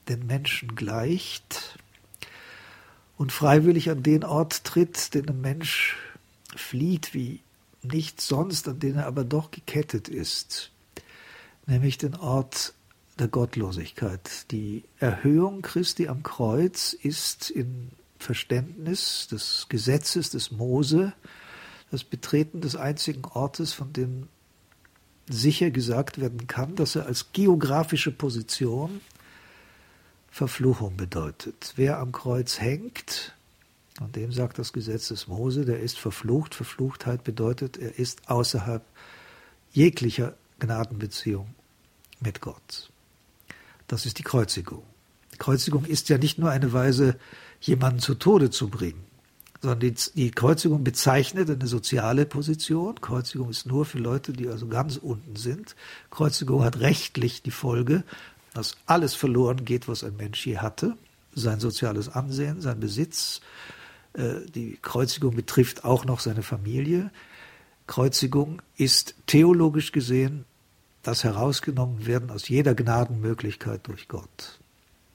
den 0.09 0.25
Menschen 0.25 0.75
gleicht 0.75 1.79
und 3.17 3.31
freiwillig 3.31 3.89
an 3.89 4.03
den 4.03 4.23
Ort 4.23 4.63
tritt, 4.65 5.13
den 5.13 5.29
ein 5.29 5.41
Mensch 5.41 5.97
flieht 6.55 7.13
wie 7.13 7.41
nichts 7.83 8.27
sonst, 8.27 8.67
an 8.67 8.79
den 8.79 8.95
er 8.95 9.05
aber 9.05 9.23
doch 9.23 9.51
gekettet 9.51 10.09
ist, 10.09 10.71
nämlich 11.65 11.97
den 11.97 12.15
Ort 12.15 12.73
der 13.19 13.27
Gottlosigkeit. 13.27 14.51
Die 14.51 14.83
Erhöhung 14.99 15.61
Christi 15.61 16.07
am 16.07 16.23
Kreuz 16.23 16.93
ist 16.93 17.49
in 17.49 17.91
Verständnis 18.19 19.27
des 19.27 19.67
Gesetzes 19.69 20.29
des 20.29 20.51
Mose 20.51 21.13
das 21.91 22.03
Betreten 22.03 22.61
des 22.61 22.75
einzigen 22.75 23.25
Ortes, 23.25 23.73
von 23.73 23.93
dem 23.93 24.27
sicher 25.29 25.71
gesagt 25.71 26.19
werden 26.19 26.47
kann, 26.47 26.75
dass 26.75 26.95
er 26.95 27.05
als 27.05 27.31
geografische 27.31 28.11
Position 28.11 29.01
Verfluchung 30.29 30.97
bedeutet. 30.97 31.73
Wer 31.77 31.99
am 31.99 32.11
Kreuz 32.11 32.59
hängt, 32.59 33.33
und 34.01 34.17
dem 34.17 34.33
sagt 34.33 34.59
das 34.59 34.73
Gesetz 34.73 35.07
des 35.07 35.27
Mose, 35.27 35.63
der 35.63 35.79
ist 35.79 35.97
verflucht. 35.97 36.53
Verfluchtheit 36.53 37.23
bedeutet, 37.23 37.77
er 37.77 37.97
ist 37.97 38.29
außerhalb 38.29 38.83
jeglicher 39.71 40.35
Gnadenbeziehung 40.59 41.55
mit 42.19 42.41
Gott. 42.41 42.91
Das 43.87 44.05
ist 44.05 44.19
die 44.19 44.23
Kreuzigung. 44.23 44.83
Die 45.33 45.37
Kreuzigung 45.37 45.85
ist 45.85 46.09
ja 46.09 46.17
nicht 46.17 46.37
nur 46.37 46.49
eine 46.49 46.73
Weise, 46.73 47.17
jemanden 47.67 47.99
zu 47.99 48.15
Tode 48.15 48.49
zu 48.49 48.69
bringen, 48.69 49.03
sondern 49.61 49.79
die, 49.79 49.95
die 50.15 50.31
Kreuzigung 50.31 50.83
bezeichnet 50.83 51.49
eine 51.49 51.67
soziale 51.67 52.25
Position. 52.25 52.99
Kreuzigung 53.01 53.49
ist 53.49 53.65
nur 53.65 53.85
für 53.85 53.99
Leute, 53.99 54.33
die 54.33 54.47
also 54.47 54.67
ganz 54.67 54.97
unten 54.97 55.35
sind. 55.35 55.75
Kreuzigung 56.11 56.63
hat 56.63 56.79
rechtlich 56.79 57.41
die 57.41 57.51
Folge, 57.51 58.03
dass 58.53 58.77
alles 58.85 59.15
verloren 59.15 59.65
geht, 59.65 59.87
was 59.87 60.03
ein 60.03 60.15
Mensch 60.17 60.45
je 60.45 60.57
hatte. 60.57 60.95
Sein 61.33 61.59
soziales 61.59 62.09
Ansehen, 62.09 62.61
sein 62.61 62.79
Besitz. 62.79 63.41
Äh, 64.13 64.45
die 64.53 64.77
Kreuzigung 64.81 65.35
betrifft 65.35 65.83
auch 65.83 66.05
noch 66.05 66.19
seine 66.19 66.43
Familie. 66.43 67.11
Kreuzigung 67.87 68.61
ist 68.77 69.15
theologisch 69.27 69.91
gesehen 69.91 70.45
das 71.05 71.23
herausgenommen 71.23 72.07
werden 72.07 72.31
aus 72.31 72.49
jeder 72.49 72.73
Gnadenmöglichkeit 72.73 73.87
durch 73.87 74.07
Gott. 74.07 74.59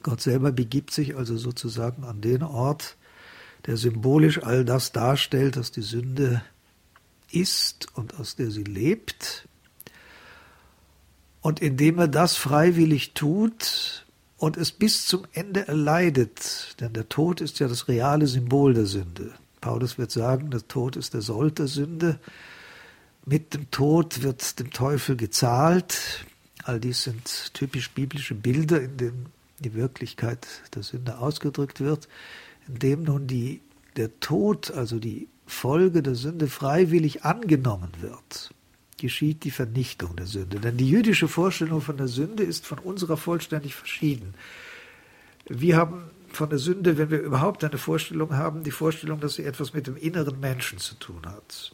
Gott 0.02 0.20
selber 0.20 0.52
begibt 0.52 0.92
sich 0.92 1.16
also 1.16 1.36
sozusagen 1.36 2.04
an 2.04 2.20
den 2.20 2.42
Ort, 2.42 2.96
der 3.66 3.76
symbolisch 3.76 4.42
all 4.42 4.64
das 4.64 4.92
darstellt, 4.92 5.56
was 5.56 5.70
die 5.70 5.82
Sünde 5.82 6.42
ist 7.30 7.88
und 7.94 8.18
aus 8.18 8.36
der 8.36 8.50
sie 8.50 8.64
lebt. 8.64 9.46
Und 11.42 11.60
indem 11.60 11.98
er 11.98 12.08
das 12.08 12.36
freiwillig 12.36 13.12
tut 13.12 14.06
und 14.36 14.56
es 14.56 14.72
bis 14.72 15.06
zum 15.06 15.26
Ende 15.32 15.68
erleidet, 15.68 16.76
denn 16.80 16.92
der 16.92 17.08
Tod 17.08 17.40
ist 17.40 17.60
ja 17.60 17.68
das 17.68 17.88
reale 17.88 18.26
Symbol 18.26 18.74
der 18.74 18.86
Sünde. 18.86 19.32
Paulus 19.60 19.98
wird 19.98 20.10
sagen, 20.10 20.50
der 20.50 20.66
Tod 20.66 20.96
ist 20.96 21.12
der 21.12 21.20
Sold 21.20 21.58
der 21.58 21.66
Sünde. 21.66 22.18
Mit 23.26 23.52
dem 23.52 23.70
Tod 23.70 24.22
wird 24.22 24.58
dem 24.58 24.70
Teufel 24.70 25.16
gezahlt. 25.16 26.24
All 26.64 26.80
dies 26.80 27.02
sind 27.02 27.52
typisch 27.52 27.90
biblische 27.90 28.34
Bilder, 28.34 28.80
in 28.80 28.96
denen 28.96 29.26
die 29.60 29.74
Wirklichkeit 29.74 30.46
der 30.74 30.82
Sünde 30.82 31.18
ausgedrückt 31.18 31.80
wird, 31.80 32.08
indem 32.66 33.04
nun 33.04 33.26
die, 33.26 33.60
der 33.96 34.18
Tod, 34.20 34.70
also 34.70 34.98
die 34.98 35.28
Folge 35.46 36.02
der 36.02 36.14
Sünde 36.14 36.46
freiwillig 36.46 37.24
angenommen 37.24 37.90
wird, 38.00 38.54
geschieht 38.98 39.44
die 39.44 39.50
Vernichtung 39.50 40.16
der 40.16 40.26
Sünde. 40.26 40.60
Denn 40.60 40.76
die 40.76 40.88
jüdische 40.88 41.28
Vorstellung 41.28 41.80
von 41.80 41.96
der 41.96 42.08
Sünde 42.08 42.42
ist 42.42 42.66
von 42.66 42.78
unserer 42.78 43.16
vollständig 43.16 43.74
verschieden. 43.74 44.34
Wir 45.48 45.76
haben 45.76 46.04
von 46.32 46.48
der 46.48 46.58
Sünde, 46.58 46.96
wenn 46.98 47.10
wir 47.10 47.20
überhaupt 47.20 47.64
eine 47.64 47.78
Vorstellung 47.78 48.36
haben, 48.36 48.62
die 48.62 48.70
Vorstellung, 48.70 49.20
dass 49.20 49.34
sie 49.34 49.44
etwas 49.44 49.74
mit 49.74 49.86
dem 49.86 49.96
inneren 49.96 50.38
Menschen 50.38 50.78
zu 50.78 50.94
tun 50.94 51.22
hat. 51.26 51.72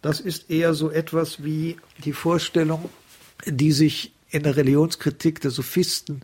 Das 0.00 0.20
ist 0.20 0.50
eher 0.50 0.74
so 0.74 0.90
etwas 0.90 1.44
wie 1.44 1.76
die 2.04 2.12
Vorstellung, 2.12 2.88
die 3.46 3.72
sich 3.72 4.12
in 4.30 4.42
der 4.42 4.56
Religionskritik 4.56 5.40
der 5.40 5.50
Sophisten 5.50 6.22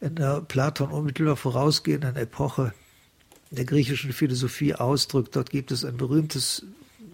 in 0.00 0.14
der 0.14 0.40
Platon 0.40 0.90
unmittelbar 0.90 1.36
vorausgehenden 1.36 2.16
Epoche 2.16 2.72
der 3.50 3.64
griechischen 3.64 4.12
Philosophie 4.12 4.74
ausdrückt. 4.74 5.36
Dort 5.36 5.50
gibt 5.50 5.70
es 5.70 5.84
ein 5.84 5.96
berühmtes, 5.96 6.64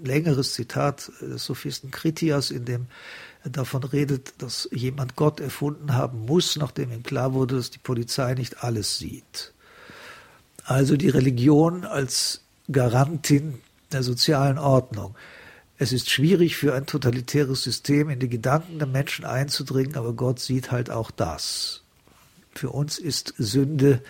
längeres 0.05 0.55
Zitat 0.55 1.11
des 1.21 1.45
Sophisten 1.45 1.91
Kritias, 1.91 2.51
in 2.51 2.65
dem 2.65 2.87
er 3.43 3.51
davon 3.51 3.83
redet, 3.85 4.35
dass 4.39 4.69
jemand 4.73 5.17
Gott 5.17 5.41
erfunden 5.41 5.95
haben 5.95 6.27
muss, 6.27 6.57
nachdem 6.57 6.93
ihm 6.93 7.03
klar 7.03 7.33
wurde, 7.33 7.57
dass 7.57 7.71
die 7.71 7.79
Polizei 7.79 8.35
nicht 8.35 8.63
alles 8.63 8.99
sieht. 8.99 9.53
Also 10.65 10.97
die 10.97 11.09
Religion 11.09 11.85
als 11.85 12.43
Garantin 12.71 13.61
der 13.93 14.03
sozialen 14.03 14.59
Ordnung. 14.59 15.15
Es 15.79 15.93
ist 15.93 16.11
schwierig 16.11 16.57
für 16.57 16.75
ein 16.75 16.87
totalitäres 16.87 17.63
System 17.63 18.11
in 18.11 18.19
die 18.19 18.29
Gedanken 18.29 18.79
der 18.79 18.89
Menschen 18.89 19.25
einzudringen, 19.25 19.97
aber 19.97 20.13
Gott 20.13 20.41
sieht 20.41 20.73
halt 20.73 20.91
auch 20.91 21.11
das. 21.11 21.83
Für 22.57 22.71
uns 22.71 22.99
ist 22.99 23.35
Sünde 23.39 24.03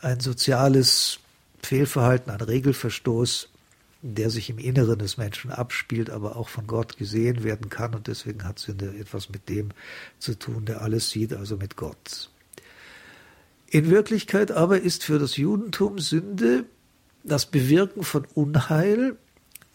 ein 0.00 0.20
soziales 0.20 1.20
Fehlverhalten, 1.62 2.30
ein 2.30 2.40
Regelverstoß, 2.40 3.50
der 4.02 4.30
sich 4.30 4.50
im 4.50 4.58
Inneren 4.58 4.98
des 4.98 5.16
Menschen 5.16 5.50
abspielt, 5.50 6.10
aber 6.10 6.36
auch 6.36 6.48
von 6.48 6.66
Gott 6.66 6.96
gesehen 6.96 7.42
werden 7.42 7.68
kann. 7.68 7.94
Und 7.94 8.06
deswegen 8.06 8.44
hat 8.44 8.58
Sünde 8.58 8.94
etwas 8.98 9.28
mit 9.28 9.48
dem 9.48 9.70
zu 10.18 10.38
tun, 10.38 10.64
der 10.64 10.82
alles 10.82 11.10
sieht, 11.10 11.32
also 11.32 11.56
mit 11.56 11.76
Gott. 11.76 12.30
In 13.70 13.90
Wirklichkeit 13.90 14.50
aber 14.50 14.80
ist 14.80 15.04
für 15.04 15.18
das 15.18 15.36
Judentum 15.36 15.98
Sünde 15.98 16.64
das 17.24 17.46
Bewirken 17.46 18.02
von 18.02 18.26
Unheil, 18.34 19.16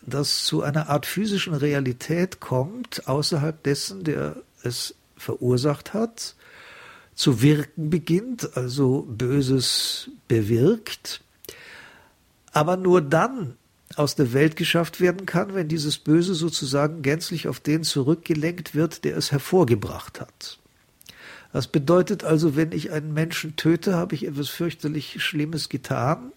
das 0.01 0.43
zu 0.45 0.63
einer 0.63 0.89
Art 0.89 1.05
physischen 1.05 1.53
Realität 1.53 2.39
kommt, 2.39 3.07
außerhalb 3.07 3.61
dessen, 3.63 4.03
der 4.03 4.37
es 4.63 4.95
verursacht 5.15 5.93
hat, 5.93 6.35
zu 7.15 7.41
wirken 7.41 7.89
beginnt, 7.89 8.55
also 8.57 9.07
Böses 9.07 10.09
bewirkt, 10.27 11.21
aber 12.51 12.77
nur 12.77 13.01
dann 13.01 13.55
aus 13.95 14.15
der 14.15 14.33
Welt 14.33 14.55
geschafft 14.55 14.99
werden 14.99 15.25
kann, 15.25 15.53
wenn 15.53 15.67
dieses 15.67 15.97
Böse 15.97 16.33
sozusagen 16.33 17.01
gänzlich 17.03 17.47
auf 17.47 17.59
den 17.59 17.83
zurückgelenkt 17.83 18.73
wird, 18.73 19.03
der 19.03 19.17
es 19.17 19.31
hervorgebracht 19.31 20.19
hat. 20.19 20.59
Das 21.51 21.67
bedeutet 21.67 22.23
also, 22.23 22.55
wenn 22.55 22.71
ich 22.71 22.91
einen 22.91 23.13
Menschen 23.13 23.55
töte, 23.55 23.93
habe 23.95 24.15
ich 24.15 24.25
etwas 24.25 24.49
fürchterlich 24.49 25.23
Schlimmes 25.23 25.69
getan. 25.69 26.31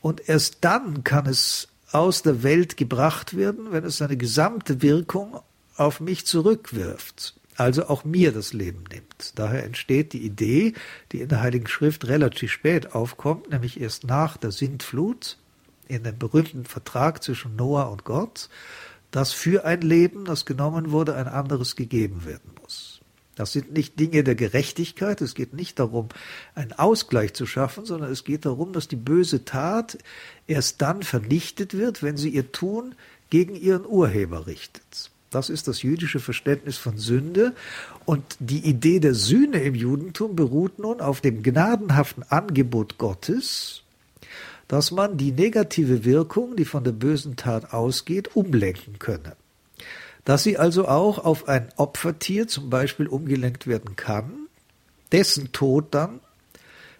Und 0.00 0.28
erst 0.28 0.58
dann 0.62 1.04
kann 1.04 1.26
es 1.26 1.68
aus 1.92 2.22
der 2.22 2.42
Welt 2.42 2.76
gebracht 2.76 3.36
werden, 3.36 3.70
wenn 3.70 3.84
es 3.84 3.98
seine 3.98 4.16
gesamte 4.16 4.82
Wirkung 4.82 5.40
auf 5.76 6.00
mich 6.00 6.26
zurückwirft 6.26 7.39
also 7.60 7.88
auch 7.88 8.04
mir 8.04 8.32
das 8.32 8.54
Leben 8.54 8.84
nimmt. 8.90 9.38
Daher 9.38 9.64
entsteht 9.64 10.14
die 10.14 10.24
Idee, 10.24 10.72
die 11.12 11.20
in 11.20 11.28
der 11.28 11.42
Heiligen 11.42 11.66
Schrift 11.66 12.08
relativ 12.08 12.50
spät 12.50 12.94
aufkommt, 12.94 13.50
nämlich 13.50 13.78
erst 13.78 14.04
nach 14.04 14.38
der 14.38 14.50
Sintflut, 14.50 15.36
in 15.86 16.02
dem 16.02 16.18
berühmten 16.18 16.64
Vertrag 16.64 17.22
zwischen 17.22 17.56
Noah 17.56 17.90
und 17.90 18.04
Gott, 18.04 18.48
dass 19.10 19.32
für 19.32 19.66
ein 19.66 19.82
Leben, 19.82 20.24
das 20.24 20.46
genommen 20.46 20.90
wurde, 20.90 21.14
ein 21.16 21.28
anderes 21.28 21.76
gegeben 21.76 22.24
werden 22.24 22.50
muss. 22.62 23.00
Das 23.34 23.52
sind 23.52 23.72
nicht 23.72 24.00
Dinge 24.00 24.24
der 24.24 24.36
Gerechtigkeit, 24.36 25.20
es 25.20 25.34
geht 25.34 25.52
nicht 25.52 25.78
darum, 25.78 26.08
einen 26.54 26.72
Ausgleich 26.72 27.34
zu 27.34 27.44
schaffen, 27.44 27.84
sondern 27.84 28.10
es 28.10 28.24
geht 28.24 28.46
darum, 28.46 28.72
dass 28.72 28.88
die 28.88 28.96
böse 28.96 29.44
Tat 29.44 29.98
erst 30.46 30.80
dann 30.80 31.02
vernichtet 31.02 31.74
wird, 31.74 32.02
wenn 32.02 32.16
sie 32.16 32.30
ihr 32.30 32.52
Tun 32.52 32.94
gegen 33.28 33.54
ihren 33.54 33.84
Urheber 33.84 34.46
richtet. 34.46 35.10
Das 35.30 35.48
ist 35.48 35.68
das 35.68 35.82
jüdische 35.82 36.18
Verständnis 36.18 36.76
von 36.76 36.98
Sünde. 36.98 37.54
Und 38.04 38.24
die 38.40 38.58
Idee 38.68 38.98
der 38.98 39.14
Sühne 39.14 39.62
im 39.62 39.76
Judentum 39.76 40.34
beruht 40.34 40.80
nun 40.80 41.00
auf 41.00 41.20
dem 41.20 41.42
gnadenhaften 41.42 42.24
Angebot 42.28 42.98
Gottes, 42.98 43.82
dass 44.66 44.90
man 44.90 45.16
die 45.16 45.30
negative 45.30 46.04
Wirkung, 46.04 46.56
die 46.56 46.64
von 46.64 46.82
der 46.82 46.92
bösen 46.92 47.36
Tat 47.36 47.72
ausgeht, 47.72 48.34
umlenken 48.34 48.98
könne. 48.98 49.36
Dass 50.24 50.42
sie 50.42 50.58
also 50.58 50.88
auch 50.88 51.18
auf 51.18 51.48
ein 51.48 51.68
Opfertier 51.76 52.48
zum 52.48 52.68
Beispiel 52.68 53.06
umgelenkt 53.06 53.68
werden 53.68 53.96
kann, 53.96 54.48
dessen 55.12 55.52
Tod 55.52 55.94
dann 55.94 56.20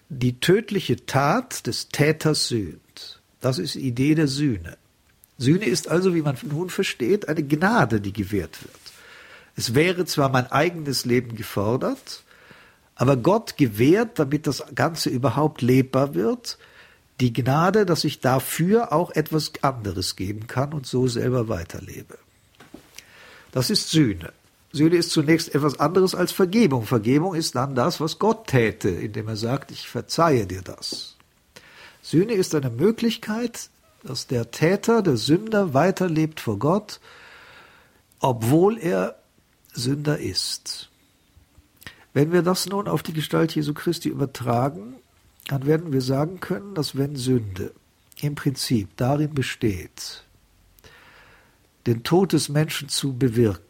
die 0.08 0.40
tödliche 0.40 1.04
Tat 1.06 1.66
des 1.66 1.88
Täters 1.88 2.48
sühnt. 2.48 3.20
Das 3.40 3.58
ist 3.58 3.74
die 3.74 3.86
Idee 3.86 4.14
der 4.14 4.28
Sühne. 4.28 4.76
Sühne 5.40 5.64
ist 5.64 5.88
also, 5.88 6.14
wie 6.14 6.20
man 6.20 6.36
nun 6.42 6.68
versteht, 6.68 7.26
eine 7.26 7.42
Gnade, 7.42 8.02
die 8.02 8.12
gewährt 8.12 8.62
wird. 8.62 8.74
Es 9.56 9.74
wäre 9.74 10.04
zwar 10.04 10.28
mein 10.28 10.52
eigenes 10.52 11.06
Leben 11.06 11.34
gefordert, 11.34 12.24
aber 12.94 13.16
Gott 13.16 13.56
gewährt, 13.56 14.18
damit 14.18 14.46
das 14.46 14.62
Ganze 14.74 15.08
überhaupt 15.08 15.62
lebbar 15.62 16.14
wird, 16.14 16.58
die 17.20 17.32
Gnade, 17.32 17.86
dass 17.86 18.04
ich 18.04 18.20
dafür 18.20 18.92
auch 18.92 19.12
etwas 19.12 19.52
anderes 19.62 20.14
geben 20.14 20.46
kann 20.46 20.74
und 20.74 20.86
so 20.86 21.08
selber 21.08 21.48
weiterlebe. 21.48 22.18
Das 23.50 23.70
ist 23.70 23.88
Sühne. 23.88 24.34
Sühne 24.72 24.96
ist 24.96 25.10
zunächst 25.10 25.54
etwas 25.54 25.80
anderes 25.80 26.14
als 26.14 26.32
Vergebung. 26.32 26.84
Vergebung 26.84 27.34
ist 27.34 27.54
dann 27.54 27.74
das, 27.74 27.98
was 27.98 28.18
Gott 28.18 28.46
täte, 28.48 28.90
indem 28.90 29.28
er 29.28 29.36
sagt, 29.36 29.70
ich 29.70 29.88
verzeihe 29.88 30.46
dir 30.46 30.60
das. 30.60 31.16
Sühne 32.02 32.34
ist 32.34 32.54
eine 32.54 32.70
Möglichkeit, 32.70 33.70
dass 34.02 34.26
der 34.26 34.50
Täter, 34.50 35.02
der 35.02 35.16
Sünder 35.16 35.74
weiterlebt 35.74 36.40
vor 36.40 36.58
Gott, 36.58 37.00
obwohl 38.20 38.78
er 38.78 39.16
Sünder 39.72 40.18
ist. 40.18 40.90
Wenn 42.12 42.32
wir 42.32 42.42
das 42.42 42.66
nun 42.66 42.88
auf 42.88 43.02
die 43.02 43.12
Gestalt 43.12 43.54
Jesu 43.54 43.72
Christi 43.72 44.08
übertragen, 44.08 44.96
dann 45.46 45.66
werden 45.66 45.92
wir 45.92 46.02
sagen 46.02 46.40
können, 46.40 46.74
dass 46.74 46.96
wenn 46.96 47.16
Sünde 47.16 47.72
im 48.20 48.34
Prinzip 48.34 48.88
darin 48.96 49.34
besteht, 49.34 50.24
den 51.86 52.02
Tod 52.02 52.32
des 52.32 52.48
Menschen 52.48 52.88
zu 52.88 53.16
bewirken, 53.16 53.69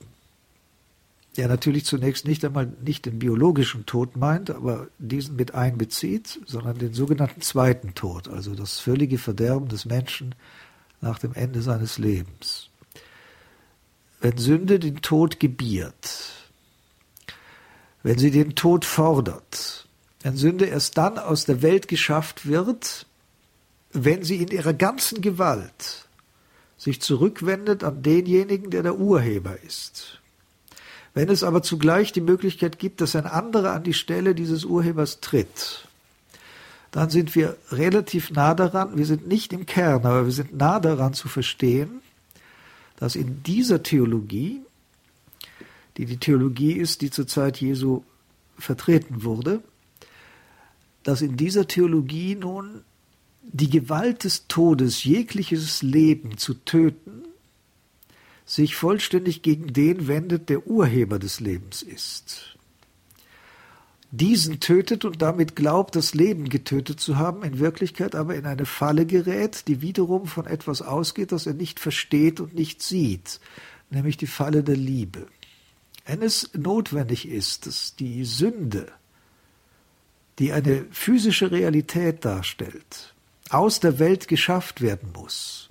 der 1.41 1.49
natürlich 1.49 1.87
zunächst 1.87 2.29
nicht 2.29 2.45
einmal 2.45 2.71
nicht 2.85 3.07
den 3.07 3.19
biologischen 3.19 3.87
Tod 3.87 4.15
meint, 4.15 4.51
aber 4.51 4.89
diesen 4.99 5.37
mit 5.37 5.55
einbezieht, 5.55 6.39
sondern 6.45 6.77
den 6.77 6.93
sogenannten 6.93 7.41
zweiten 7.41 7.95
Tod, 7.95 8.29
also 8.29 8.55
das 8.55 8.79
völlige 8.79 9.17
Verderben 9.17 9.69
des 9.69 9.87
Menschen 9.87 10.35
nach 11.01 11.19
dem 11.19 11.33
Ende 11.33 11.63
seines 11.63 11.97
Lebens. 11.97 12.69
Wenn 14.21 14.37
Sünde 14.37 14.79
den 14.79 15.01
Tod 15.01 15.41
gebiert, 15.41 16.35
wenn 18.03 18.19
sie 18.19 18.31
den 18.31 18.55
Tod 18.55 18.85
fordert, 18.85 19.89
wenn 20.21 20.37
Sünde 20.37 20.67
erst 20.67 20.99
dann 20.99 21.17
aus 21.17 21.47
der 21.47 21.63
Welt 21.63 21.89
geschafft 21.89 22.47
wird, 22.47 23.07
wenn 23.95 24.25
sie 24.25 24.43
in 24.43 24.49
ihrer 24.49 24.75
ganzen 24.75 25.23
Gewalt 25.23 26.07
sich 26.77 27.01
zurückwendet 27.01 27.83
an 27.83 28.03
denjenigen, 28.03 28.71
der 28.71 28.83
der 28.83 28.99
Urheber 28.99 29.59
ist. 29.63 30.21
Wenn 31.21 31.29
es 31.29 31.43
aber 31.43 31.63
zugleich 31.63 32.13
die 32.13 32.23
Möglichkeit 32.23 32.79
gibt, 32.79 33.03
dass 33.03 33.15
ein 33.15 33.27
anderer 33.27 33.73
an 33.73 33.83
die 33.83 33.93
Stelle 33.93 34.35
dieses 34.35 34.65
Urhebers 34.65 35.21
tritt, 35.21 35.87
dann 36.93 37.11
sind 37.11 37.35
wir 37.35 37.59
relativ 37.71 38.31
nah 38.31 38.55
daran, 38.55 38.97
wir 38.97 39.05
sind 39.05 39.29
nicht 39.29 39.53
im 39.53 39.67
Kern, 39.67 40.07
aber 40.07 40.25
wir 40.25 40.33
sind 40.33 40.57
nah 40.57 40.81
daran 40.81 41.13
zu 41.13 41.29
verstehen, 41.29 42.01
dass 42.97 43.17
in 43.17 43.43
dieser 43.43 43.83
Theologie, 43.83 44.63
die 45.99 46.07
die 46.07 46.17
Theologie 46.17 46.73
ist, 46.73 47.03
die 47.03 47.11
zur 47.11 47.27
Zeit 47.27 47.61
Jesu 47.61 48.03
vertreten 48.59 49.23
wurde, 49.23 49.63
dass 51.03 51.21
in 51.21 51.37
dieser 51.37 51.69
Theologie 51.69 52.35
nun 52.35 52.81
die 53.43 53.69
Gewalt 53.69 54.25
des 54.25 54.47
Todes, 54.47 55.05
jegliches 55.05 55.83
Leben 55.83 56.39
zu 56.39 56.55
töten, 56.55 57.25
sich 58.51 58.75
vollständig 58.75 59.43
gegen 59.43 59.73
den 59.73 60.09
wendet, 60.09 60.49
der 60.49 60.67
Urheber 60.67 61.21
des 61.21 61.39
Lebens 61.39 61.83
ist. 61.83 62.57
Diesen 64.11 64.59
tötet 64.59 65.05
und 65.05 65.23
damit 65.23 65.55
glaubt, 65.55 65.95
das 65.95 66.15
Leben 66.15 66.49
getötet 66.49 66.99
zu 66.99 67.17
haben, 67.17 67.45
in 67.45 67.61
Wirklichkeit 67.61 68.17
aber 68.17 68.35
in 68.35 68.47
eine 68.47 68.67
Falle 68.67 69.07
gerät, 69.07 69.69
die 69.69 69.83
wiederum 69.83 70.27
von 70.27 70.47
etwas 70.47 70.83
ausgeht, 70.83 71.31
das 71.31 71.47
er 71.47 71.55
nicht 71.55 71.79
versteht 71.79 72.41
und 72.41 72.53
nicht 72.53 72.83
sieht, 72.83 73.39
nämlich 73.89 74.17
die 74.17 74.27
Falle 74.27 74.65
der 74.65 74.77
Liebe. 74.77 75.29
Wenn 76.05 76.21
es 76.21 76.51
notwendig 76.55 77.29
ist, 77.29 77.67
dass 77.67 77.95
die 77.95 78.25
Sünde, 78.25 78.91
die 80.41 80.51
eine 80.51 80.87
physische 80.91 81.53
Realität 81.53 82.25
darstellt, 82.25 83.15
aus 83.49 83.79
der 83.79 84.01
Welt 84.01 84.27
geschafft 84.27 84.81
werden 84.81 85.11
muss. 85.15 85.70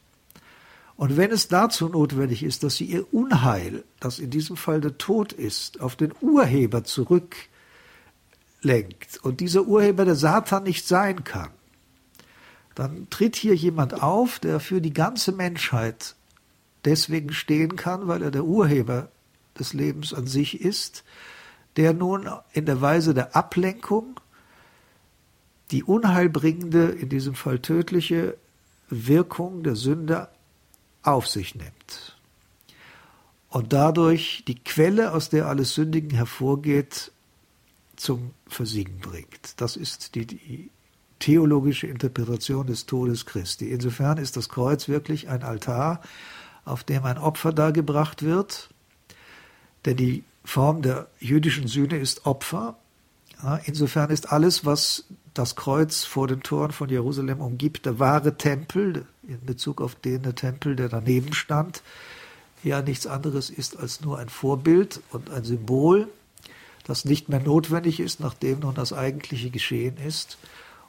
Und 1.00 1.16
wenn 1.16 1.32
es 1.32 1.47
dazu 1.47 1.88
notwendig 1.88 2.43
ist, 2.43 2.64
dass 2.64 2.76
sie 2.76 2.84
ihr 2.84 3.14
Unheil, 3.14 3.86
das 4.02 4.20
in 4.20 4.32
diesem 4.32 4.58
Fall 4.58 4.82
der 4.82 4.97
Tod 4.97 5.32
ist, 5.32 5.80
auf 5.80 5.95
den 5.95 6.12
Urheber 6.20 6.84
zurücklenkt 6.84 7.47
und 9.22 9.39
dieser 9.39 9.64
Urheber 9.64 10.04
der 10.04 10.16
Satan 10.16 10.64
nicht 10.64 10.86
sein 10.86 11.24
kann, 11.24 11.52
dann 12.76 13.10
tritt 13.10 13.38
hier 13.38 13.56
jemand 13.56 14.04
auf, 14.04 14.39
der 14.39 14.60
für 14.60 14.82
die 14.82 14.91
ganze 14.91 15.32
Menschheit 15.32 16.16
deswegen 16.84 17.32
stehen 17.32 17.78
kann, 17.78 18.10
weil 18.10 18.22
er 18.22 18.32
der 18.32 18.43
Urheber 18.43 19.08
des 19.58 19.72
Lebens 19.72 20.14
an 20.14 20.28
sich 20.28 20.60
ist, 20.60 21.06
der 21.78 21.93
nun 21.93 22.30
in 22.52 22.66
der 22.66 22.82
Weise 22.82 23.14
der 23.14 23.38
Ablenkung 23.38 24.20
die 25.72 25.86
unheilbringende, 25.86 26.89
in 26.89 27.08
diesem 27.08 27.36
Fall 27.36 27.60
tödliche 27.60 28.36
Wirkung 28.89 29.64
der 29.64 29.78
Sünde 29.78 30.28
auf 31.12 31.28
sich 31.28 31.55
nimmt 31.55 32.18
und 33.49 33.74
dadurch 33.74 34.43
die 34.47 34.55
Quelle, 34.55 35.14
aus 35.14 35.30
der 35.30 35.47
alles 35.47 35.74
Sündigen 35.74 36.12
hervorgeht, 36.12 37.12
zum 37.95 38.32
Versiegen 38.47 38.99
bringt. 38.99 39.60
Das 39.60 39.76
ist 39.76 40.16
die, 40.16 40.26
die 40.26 40.70
theologische 41.20 41.88
Interpretation 41.88 42.68
des 42.68 42.86
Todes 42.86 43.26
Christi. 43.26 43.72
Insofern 43.72 44.18
ist 44.18 44.38
das 44.38 44.47
Kreuz 44.49 44.88
wirklich 44.88 45.30
ein 45.30 45.43
Altar, 45.43 46.01
auf 46.64 46.84
dem 46.84 47.03
ein 47.03 47.18
Opfer 47.18 47.51
dargebracht 47.51 48.24
wird, 48.24 48.70
denn 49.86 49.97
die 49.97 50.24
Form 50.45 50.82
der 50.82 51.07
jüdischen 51.20 51.68
Sühne 51.68 51.97
ist 51.97 52.26
Opfer. 52.26 52.78
Insofern 53.66 54.10
ist 54.12 54.32
alles, 54.32 54.66
was 54.66 55.05
das 55.34 55.55
Kreuz 55.55 56.03
vor 56.03 56.28
den 56.28 56.41
Toren 56.41 56.72
von 56.72 56.89
Jerusalem 56.89 57.41
umgibt, 57.41 57.86
der 57.86 57.99
wahre 57.99 58.38
Tempel, 58.38 59.05
in 59.30 59.46
Bezug 59.46 59.82
auf 59.82 59.96
den 59.96 60.24
Tempel, 60.36 60.76
der 60.76 60.90
daneben 60.90 61.34
stand, 61.34 61.84
ja 62.64 62.82
nichts 62.82 63.08
anderes 63.08 63.50
ist 63.50 63.78
als 63.78 64.02
nur 64.02 64.18
ein 64.18 64.30
Vorbild 64.30 65.02
und 65.12 65.30
ein 65.30 65.44
Symbol, 65.44 66.08
das 66.86 67.06
nicht 67.06 67.30
mehr 67.30 67.40
notwendig 67.40 68.00
ist, 68.00 68.20
nachdem 68.20 68.60
nun 68.60 68.76
das 68.76 68.94
eigentliche 68.94 69.50
geschehen 69.50 69.98
ist. 69.98 70.38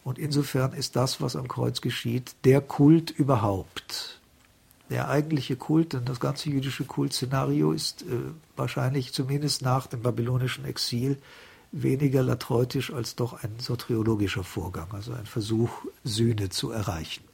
Und 0.02 0.18
insofern 0.18 0.72
ist 0.72 0.96
das, 0.96 1.20
was 1.20 1.36
am 1.36 1.46
Kreuz 1.46 1.80
geschieht, 1.82 2.34
der 2.44 2.60
Kult 2.62 3.10
überhaupt. 3.10 4.18
Der 4.88 5.08
eigentliche 5.08 5.56
Kult, 5.56 5.92
denn 5.92 6.06
das 6.06 6.18
ganze 6.18 6.48
jüdische 6.48 6.84
Kultszenario 6.84 7.72
ist 7.72 8.02
äh, 8.02 8.06
wahrscheinlich 8.56 9.12
zumindest 9.12 9.62
nach 9.62 9.86
dem 9.86 10.00
babylonischen 10.02 10.64
Exil 10.64 11.18
weniger 11.70 12.22
latreutisch 12.22 12.92
als 12.92 13.14
doch 13.14 13.44
ein 13.44 13.54
soteriologischer 13.60 14.42
Vorgang, 14.42 14.88
also 14.92 15.12
ein 15.12 15.26
Versuch, 15.26 15.70
Sühne 16.02 16.48
zu 16.48 16.70
erreichen. 16.72 17.29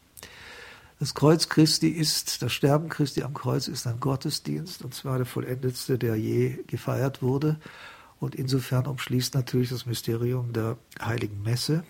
Das 0.98 1.14
Kreuz 1.14 1.48
Christi 1.48 1.88
ist, 1.88 2.40
das 2.42 2.52
Sterben 2.52 2.88
Christi 2.88 3.22
am 3.22 3.34
Kreuz 3.34 3.68
ist 3.68 3.86
ein 3.86 4.00
Gottesdienst, 4.00 4.82
und 4.82 4.94
zwar 4.94 5.18
der 5.18 5.26
vollendetste, 5.26 5.98
der 5.98 6.16
je 6.16 6.62
gefeiert 6.66 7.22
wurde. 7.22 7.56
Und 8.18 8.34
insofern 8.34 8.86
umschließt 8.86 9.34
natürlich 9.34 9.68
das 9.68 9.84
Mysterium 9.84 10.54
der 10.54 10.78
heiligen 11.00 11.42
Messe, 11.42 11.84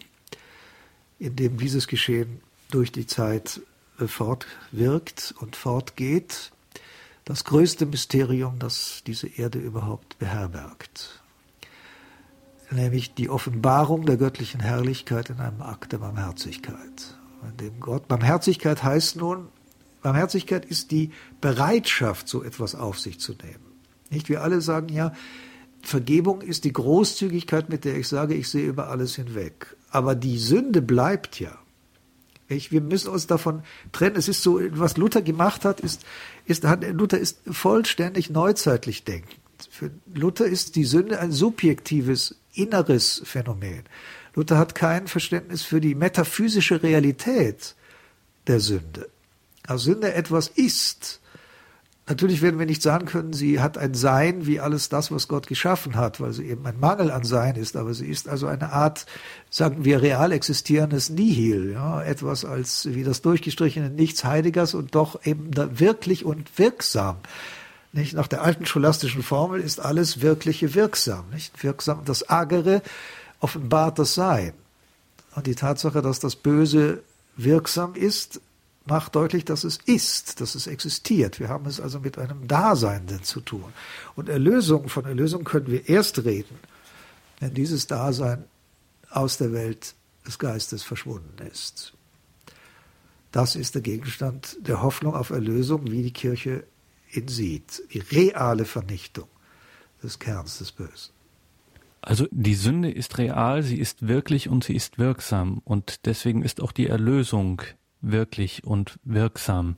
in 1.21 1.37
dem 1.37 1.57
dieses 1.57 1.87
Geschehen 1.87 2.41
durch 2.71 2.91
die 2.91 3.07
Zeit 3.07 3.61
äh, 4.01 4.09
fortwirkt 4.09 5.35
und 5.39 5.55
fortgeht, 5.55 6.51
das 7.25 7.45
größte 7.45 7.87
Mysterium, 7.87 8.59
das 8.59 9.03
diese 9.07 9.29
Erde 9.29 9.59
überhaupt 9.59 10.19
beherbergt 10.19 11.21
nämlich 12.71 13.15
die 13.15 13.31
Offenbarung 13.31 14.07
der 14.07 14.17
göttlichen 14.17 14.61
Herrlichkeit 14.61 15.31
in 15.31 15.41
einem 15.41 15.63
Akt 15.63 15.93
der 15.93 15.99
Barmherzigkeit. 15.99 17.16
Dem 17.61 17.80
Gott, 17.80 18.09
Barmherzigkeit 18.09 18.82
heißt 18.82 19.16
nun, 19.16 19.49
Barmherzigkeit 20.03 20.64
ist 20.64 20.91
die 20.91 21.11
Bereitschaft, 21.41 22.28
so 22.28 22.43
etwas 22.43 22.74
auf 22.74 22.99
sich 22.99 23.18
zu 23.20 23.32
nehmen. 23.32 23.64
Nicht? 24.11 24.28
Wir 24.28 24.43
alle 24.43 24.61
sagen 24.61 24.89
ja, 24.89 25.12
Vergebung 25.82 26.43
ist 26.43 26.64
die 26.64 26.72
Großzügigkeit, 26.72 27.68
mit 27.68 27.84
der 27.84 27.97
ich 27.97 28.09
sage, 28.09 28.34
ich 28.34 28.49
sehe 28.49 28.66
über 28.66 28.89
alles 28.89 29.14
hinweg. 29.16 29.76
Aber 29.91 30.14
die 30.14 30.39
Sünde 30.39 30.82
bleibt 30.82 31.41
ja. 31.41 31.57
Ich, 32.49 32.70
wir 32.70 32.80
müssen 32.80 33.09
uns 33.09 33.26
davon 33.26 33.62
trennen. 33.93 34.16
Es 34.16 34.28
ist 34.28 34.43
so, 34.43 34.61
was 34.70 34.97
Luther 34.97 35.22
gemacht 35.22 35.64
hat, 35.64 35.80
ist, 35.80 36.05
ist 36.45 36.64
Luther 36.93 37.18
ist 37.18 37.41
vollständig 37.51 38.30
neuzeitlich 38.30 39.05
denkend. 39.05 39.41
Für 39.70 39.91
Luther 40.14 40.47
ist 40.47 40.76
die 40.76 40.84
Sünde 40.84 41.18
ein 41.18 41.32
subjektives 41.32 42.37
inneres 42.53 43.22
Phänomen. 43.24 43.82
Luther 44.37 44.59
hat 44.59 44.74
kein 44.74 45.09
Verständnis 45.09 45.62
für 45.62 45.80
die 45.80 45.95
metaphysische 45.95 46.82
Realität 46.82 47.74
der 48.47 48.61
Sünde. 48.61 49.09
Also 49.66 49.93
Sünde 49.93 50.12
etwas 50.14 50.49
ist. 50.49 51.20
Natürlich 52.09 52.41
werden 52.41 52.61
wir 52.61 52.66
nicht 52.66 52.82
sagen 52.82 53.07
können, 53.07 53.32
sie 53.32 53.59
hat 53.59 53.78
ein 53.78 53.95
Sein 53.95 54.47
wie 54.47 54.61
alles 54.61 54.89
das, 54.89 55.11
was 55.11 55.26
Gott 55.26 55.49
geschaffen 55.49 55.97
hat, 55.97 56.20
weil 56.20 56.32
sie 56.32 56.45
eben 56.45 56.64
ein 56.64 56.78
Mangel 56.78 57.11
an 57.11 57.24
Sein 57.24 57.57
ist, 57.57 57.76
aber 57.76 57.95
sie 57.95 58.07
ist 58.07 58.28
also 58.28 58.47
eine 58.47 58.72
Art, 58.72 59.07
sagen 59.51 59.84
wir, 59.84 60.03
real 60.03 60.30
existierendes 60.30 61.11
Nihil, 61.11 61.72
ja, 61.72 62.01
etwas 62.03 62.45
als 62.45 62.87
wie 62.95 63.03
das 63.03 63.22
durchgestrichene 63.22 63.91
Nichts 63.91 64.22
Heiligers 64.22 64.74
und 64.74 64.95
doch 64.95 65.26
eben 65.26 65.51
wirklich 65.80 66.24
und 66.24 66.57
wirksam. 66.59 67.16
Nicht? 67.93 68.12
Nach 68.12 68.28
der 68.28 68.43
alten 68.43 68.66
scholastischen 68.66 69.24
Formel 69.24 69.61
ist 69.61 69.80
alles 69.80 70.20
Wirkliche 70.20 70.74
wirksam. 70.74 71.24
Nicht? 71.32 71.64
Wirksam, 71.64 72.05
das 72.05 72.28
Agere 72.28 72.82
offenbart 73.41 73.99
das 73.99 74.14
Sein. 74.14 74.53
Und 75.34 75.47
die 75.47 75.55
Tatsache, 75.55 76.03
dass 76.03 76.18
das 76.18 76.37
Böse 76.37 77.03
wirksam 77.37 77.95
ist, 77.95 78.41
macht 78.87 79.14
deutlich, 79.16 79.45
dass 79.45 79.64
es 79.64 79.78
ist, 79.84 80.41
dass 80.41 80.55
es 80.55 80.66
existiert. 80.66 81.41
Wir 81.41 81.49
haben 81.49 81.66
es 81.66 81.80
also 81.80 82.01
mit 82.01 82.18
einem 82.18 82.47
Daseinenden 82.49 83.22
zu 83.24 83.41
tun. 83.41 83.72
Und 84.14 84.28
Erlösung, 84.28 84.89
von 84.89 85.05
Erlösung 85.05 85.45
können 85.45 85.66
wir 85.66 85.89
erst 85.89 86.24
reden, 86.24 86.59
wenn 87.41 87.53
dieses 87.53 87.87
Dasein 87.87 88.45
aus 89.11 89.39
der 89.39 89.53
Welt 89.53 89.95
des 90.26 90.39
Geistes 90.39 90.82
verschwunden 90.82 91.45
ist. 91.51 91.93
Das 93.32 93.57
ist 93.57 93.74
der 93.74 93.82
Gegenstand 93.82 94.57
der 94.61 94.82
Hoffnung 94.82 95.14
auf 95.14 95.30
Erlösung, 95.30 95.91
wie 95.91 96.03
die 96.03 96.12
Kirche 96.12 96.64
ihn 97.12 97.28
sieht. 97.28 97.82
Die 97.93 97.99
reale 97.99 98.64
Vernichtung 98.64 99.28
des 100.03 100.18
Kerns 100.18 100.59
des 100.59 100.72
Bösen. 100.72 101.16
Also 102.07 102.29
die 102.31 102.55
Sünde 102.55 102.89
ist 102.89 103.19
real, 103.19 103.65
sie 103.65 103.81
ist 103.81 104.07
wirklich 104.07 104.49
und 104.49 104.63
sie 104.63 104.77
ist 104.77 104.97
wirksam. 104.97 105.61
Und 105.65 106.07
deswegen 106.07 106.45
ist 106.45 106.63
auch 106.63 106.71
die 106.71 106.87
Erlösung 106.87 107.63
wirklich 108.01 108.63
und 108.63 109.01
wirksam. 109.03 109.77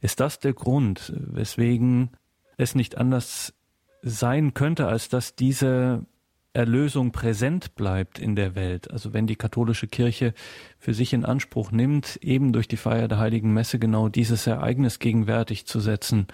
Ist 0.00 0.20
das 0.20 0.38
der 0.38 0.52
Grund, 0.52 1.12
weswegen 1.16 2.10
es 2.58 2.76
nicht 2.76 2.96
anders 2.96 3.54
sein 4.02 4.54
könnte, 4.54 4.86
als 4.86 5.08
dass 5.08 5.34
diese 5.34 6.06
Erlösung 6.52 7.10
präsent 7.10 7.74
bleibt 7.74 8.20
in 8.20 8.36
der 8.36 8.54
Welt. 8.54 8.92
Also 8.92 9.12
wenn 9.12 9.26
die 9.26 9.34
katholische 9.34 9.88
Kirche 9.88 10.34
für 10.78 10.94
sich 10.94 11.12
in 11.12 11.24
Anspruch 11.24 11.72
nimmt, 11.72 12.20
eben 12.22 12.52
durch 12.52 12.68
die 12.68 12.76
Feier 12.76 13.08
der 13.08 13.18
heiligen 13.18 13.52
Messe 13.52 13.80
genau 13.80 14.08
dieses 14.08 14.46
Ereignis 14.46 15.00
gegenwärtig 15.00 15.66
zu 15.66 15.80
setzen, 15.80 16.28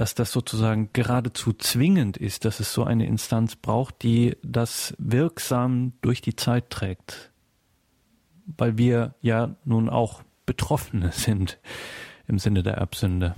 dass 0.00 0.14
das 0.14 0.32
sozusagen 0.32 0.88
geradezu 0.94 1.52
zwingend 1.52 2.16
ist, 2.16 2.46
dass 2.46 2.58
es 2.58 2.72
so 2.72 2.84
eine 2.84 3.06
Instanz 3.06 3.54
braucht, 3.54 4.02
die 4.02 4.34
das 4.42 4.94
wirksam 4.96 5.92
durch 6.00 6.22
die 6.22 6.34
Zeit 6.34 6.70
trägt. 6.70 7.30
Weil 8.46 8.78
wir 8.78 9.14
ja 9.20 9.56
nun 9.66 9.90
auch 9.90 10.22
Betroffene 10.46 11.12
sind 11.14 11.58
im 12.26 12.38
Sinne 12.38 12.62
der 12.62 12.78
Erbsünde. 12.78 13.34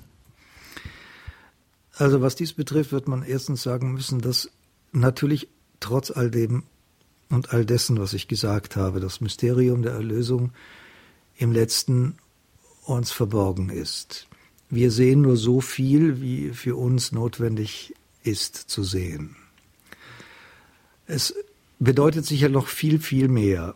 Also 1.96 2.22
was 2.22 2.36
dies 2.36 2.52
betrifft, 2.52 2.92
wird 2.92 3.08
man 3.08 3.24
erstens 3.24 3.64
sagen 3.64 3.92
müssen, 3.92 4.20
dass 4.20 4.48
natürlich 4.92 5.48
trotz 5.80 6.12
all 6.12 6.30
dem 6.30 6.62
und 7.28 7.52
all 7.52 7.66
dessen, 7.66 7.98
was 7.98 8.12
ich 8.12 8.28
gesagt 8.28 8.76
habe, 8.76 9.00
das 9.00 9.20
Mysterium 9.20 9.82
der 9.82 9.94
Erlösung 9.94 10.52
im 11.34 11.50
letzten 11.50 12.18
uns 12.84 13.10
verborgen 13.10 13.68
ist. 13.68 14.28
Wir 14.72 14.90
sehen 14.90 15.20
nur 15.20 15.36
so 15.36 15.60
viel, 15.60 16.22
wie 16.22 16.48
für 16.48 16.76
uns 16.76 17.12
notwendig 17.12 17.94
ist 18.24 18.56
zu 18.56 18.82
sehen. 18.82 19.36
Es 21.06 21.34
bedeutet 21.78 22.24
sicher 22.24 22.48
noch 22.48 22.68
viel, 22.68 22.98
viel 22.98 23.28
mehr. 23.28 23.74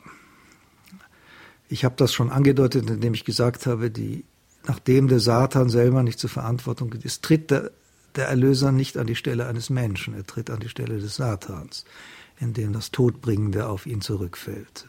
Ich 1.68 1.84
habe 1.84 1.96
das 1.98 2.14
schon 2.14 2.30
angedeutet, 2.30 2.88
indem 2.88 3.12
ich 3.12 3.26
gesagt 3.26 3.66
habe, 3.66 3.90
die, 3.90 4.24
nachdem 4.66 5.08
der 5.08 5.20
Satan 5.20 5.68
selber 5.68 6.02
nicht 6.02 6.18
zur 6.18 6.30
Verantwortung 6.30 6.94
ist, 6.94 7.22
tritt 7.22 7.50
der 7.50 7.72
der 8.16 8.28
Erlöser 8.28 8.72
nicht 8.72 8.96
an 8.96 9.06
die 9.06 9.14
Stelle 9.14 9.46
eines 9.46 9.70
Menschen, 9.70 10.14
er 10.14 10.26
tritt 10.26 10.50
an 10.50 10.60
die 10.60 10.68
Stelle 10.68 10.98
des 10.98 11.16
Satans, 11.16 11.84
in 12.40 12.52
dem 12.52 12.72
das 12.72 12.90
Todbringende 12.90 13.68
auf 13.68 13.86
ihn 13.86 14.00
zurückfällt. 14.00 14.86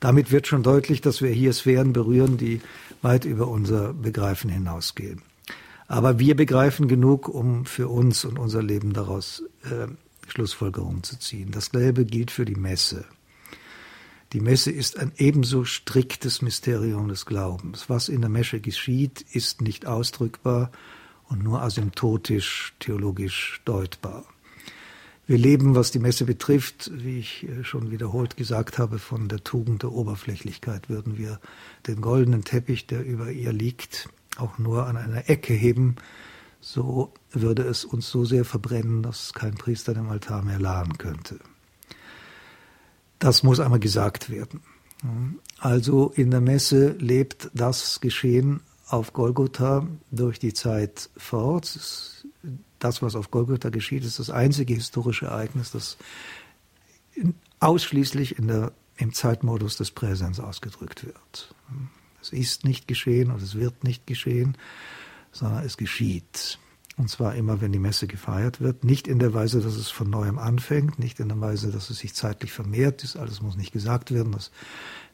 Damit 0.00 0.30
wird 0.30 0.46
schon 0.46 0.62
deutlich, 0.62 1.00
dass 1.00 1.22
wir 1.22 1.30
hier 1.30 1.52
Sphären 1.52 1.92
berühren, 1.92 2.36
die 2.36 2.60
weit 3.02 3.24
über 3.24 3.48
unser 3.48 3.92
Begreifen 3.92 4.50
hinausgehen. 4.50 5.22
Aber 5.88 6.18
wir 6.18 6.36
begreifen 6.36 6.86
genug, 6.86 7.28
um 7.28 7.66
für 7.66 7.88
uns 7.88 8.24
und 8.24 8.38
unser 8.38 8.62
Leben 8.62 8.92
daraus 8.92 9.42
äh, 9.64 9.88
Schlussfolgerungen 10.28 11.02
zu 11.02 11.18
ziehen. 11.18 11.50
Dasselbe 11.50 12.04
gilt 12.04 12.30
für 12.30 12.44
die 12.44 12.54
Messe. 12.54 13.04
Die 14.32 14.40
Messe 14.40 14.70
ist 14.70 14.98
ein 14.98 15.12
ebenso 15.16 15.64
striktes 15.64 16.40
Mysterium 16.42 17.08
des 17.08 17.26
Glaubens. 17.26 17.88
Was 17.88 18.08
in 18.08 18.20
der 18.20 18.30
Messe 18.30 18.60
geschieht, 18.60 19.24
ist 19.32 19.60
nicht 19.60 19.86
ausdrückbar, 19.86 20.70
und 21.30 21.44
nur 21.44 21.62
asymptotisch 21.62 22.74
theologisch 22.80 23.62
deutbar. 23.64 24.24
Wir 25.30 25.38
leben, 25.38 25.76
was 25.76 25.92
die 25.92 26.00
Messe 26.00 26.24
betrifft, 26.24 26.90
wie 26.92 27.20
ich 27.20 27.48
äh, 27.48 27.62
schon 27.62 27.92
wiederholt 27.92 28.36
gesagt 28.36 28.78
habe, 28.78 28.98
von 28.98 29.28
der 29.28 29.44
Tugend 29.44 29.84
der 29.84 29.92
Oberflächlichkeit 29.92 30.88
würden 30.88 31.18
wir 31.18 31.38
den 31.86 32.00
goldenen 32.00 32.42
Teppich, 32.42 32.88
der 32.88 33.04
über 33.04 33.30
ihr 33.30 33.52
liegt, 33.52 34.08
auch 34.38 34.58
nur 34.58 34.88
an 34.88 34.96
einer 34.96 35.30
Ecke 35.30 35.52
heben, 35.54 35.94
so 36.60 37.12
würde 37.30 37.62
es 37.62 37.84
uns 37.84 38.10
so 38.10 38.24
sehr 38.24 38.44
verbrennen, 38.44 39.04
dass 39.04 39.32
kein 39.32 39.54
Priester 39.54 39.94
dem 39.94 40.08
Altar 40.08 40.42
mehr 40.42 40.58
laden 40.58 40.98
könnte. 40.98 41.38
Das 43.20 43.44
muss 43.44 43.60
einmal 43.60 43.78
gesagt 43.78 44.30
werden. 44.30 44.62
Also 45.60 46.10
in 46.16 46.32
der 46.32 46.40
Messe 46.40 46.96
lebt 46.98 47.52
das 47.54 48.00
Geschehen 48.00 48.62
auf 48.88 49.12
Golgotha 49.12 49.86
durch 50.10 50.40
die 50.40 50.54
Zeit 50.54 51.08
fort. 51.16 51.66
Das, 52.80 53.02
was 53.02 53.14
auf 53.14 53.30
Golgotha 53.30 53.68
geschieht, 53.68 54.04
ist 54.04 54.18
das 54.18 54.30
einzige 54.30 54.74
historische 54.74 55.26
Ereignis, 55.26 55.70
das 55.70 55.96
ausschließlich 57.60 58.38
in 58.38 58.48
der, 58.48 58.72
im 58.96 59.12
Zeitmodus 59.12 59.76
des 59.76 59.92
Präsens 59.92 60.40
ausgedrückt 60.40 61.06
wird. 61.06 61.54
Es 62.20 62.30
ist 62.30 62.64
nicht 62.64 62.88
geschehen 62.88 63.30
und 63.30 63.42
es 63.42 63.54
wird 63.54 63.84
nicht 63.84 64.06
geschehen, 64.06 64.56
sondern 65.32 65.64
es 65.64 65.76
geschieht. 65.76 66.58
Und 66.96 67.08
zwar 67.08 67.34
immer, 67.34 67.60
wenn 67.60 67.72
die 67.72 67.78
Messe 67.78 68.06
gefeiert 68.06 68.60
wird. 68.60 68.84
Nicht 68.84 69.08
in 69.08 69.18
der 69.18 69.32
Weise, 69.32 69.60
dass 69.60 69.76
es 69.76 69.88
von 69.88 70.10
neuem 70.10 70.38
anfängt, 70.38 70.98
nicht 70.98 71.20
in 71.20 71.28
der 71.28 71.40
Weise, 71.40 71.70
dass 71.70 71.88
es 71.88 71.98
sich 71.98 72.14
zeitlich 72.14 72.52
vermehrt 72.52 73.04
ist. 73.04 73.16
Alles 73.16 73.40
muss 73.40 73.56
nicht 73.56 73.72
gesagt 73.72 74.12
werden. 74.12 74.32
Das 74.32 74.50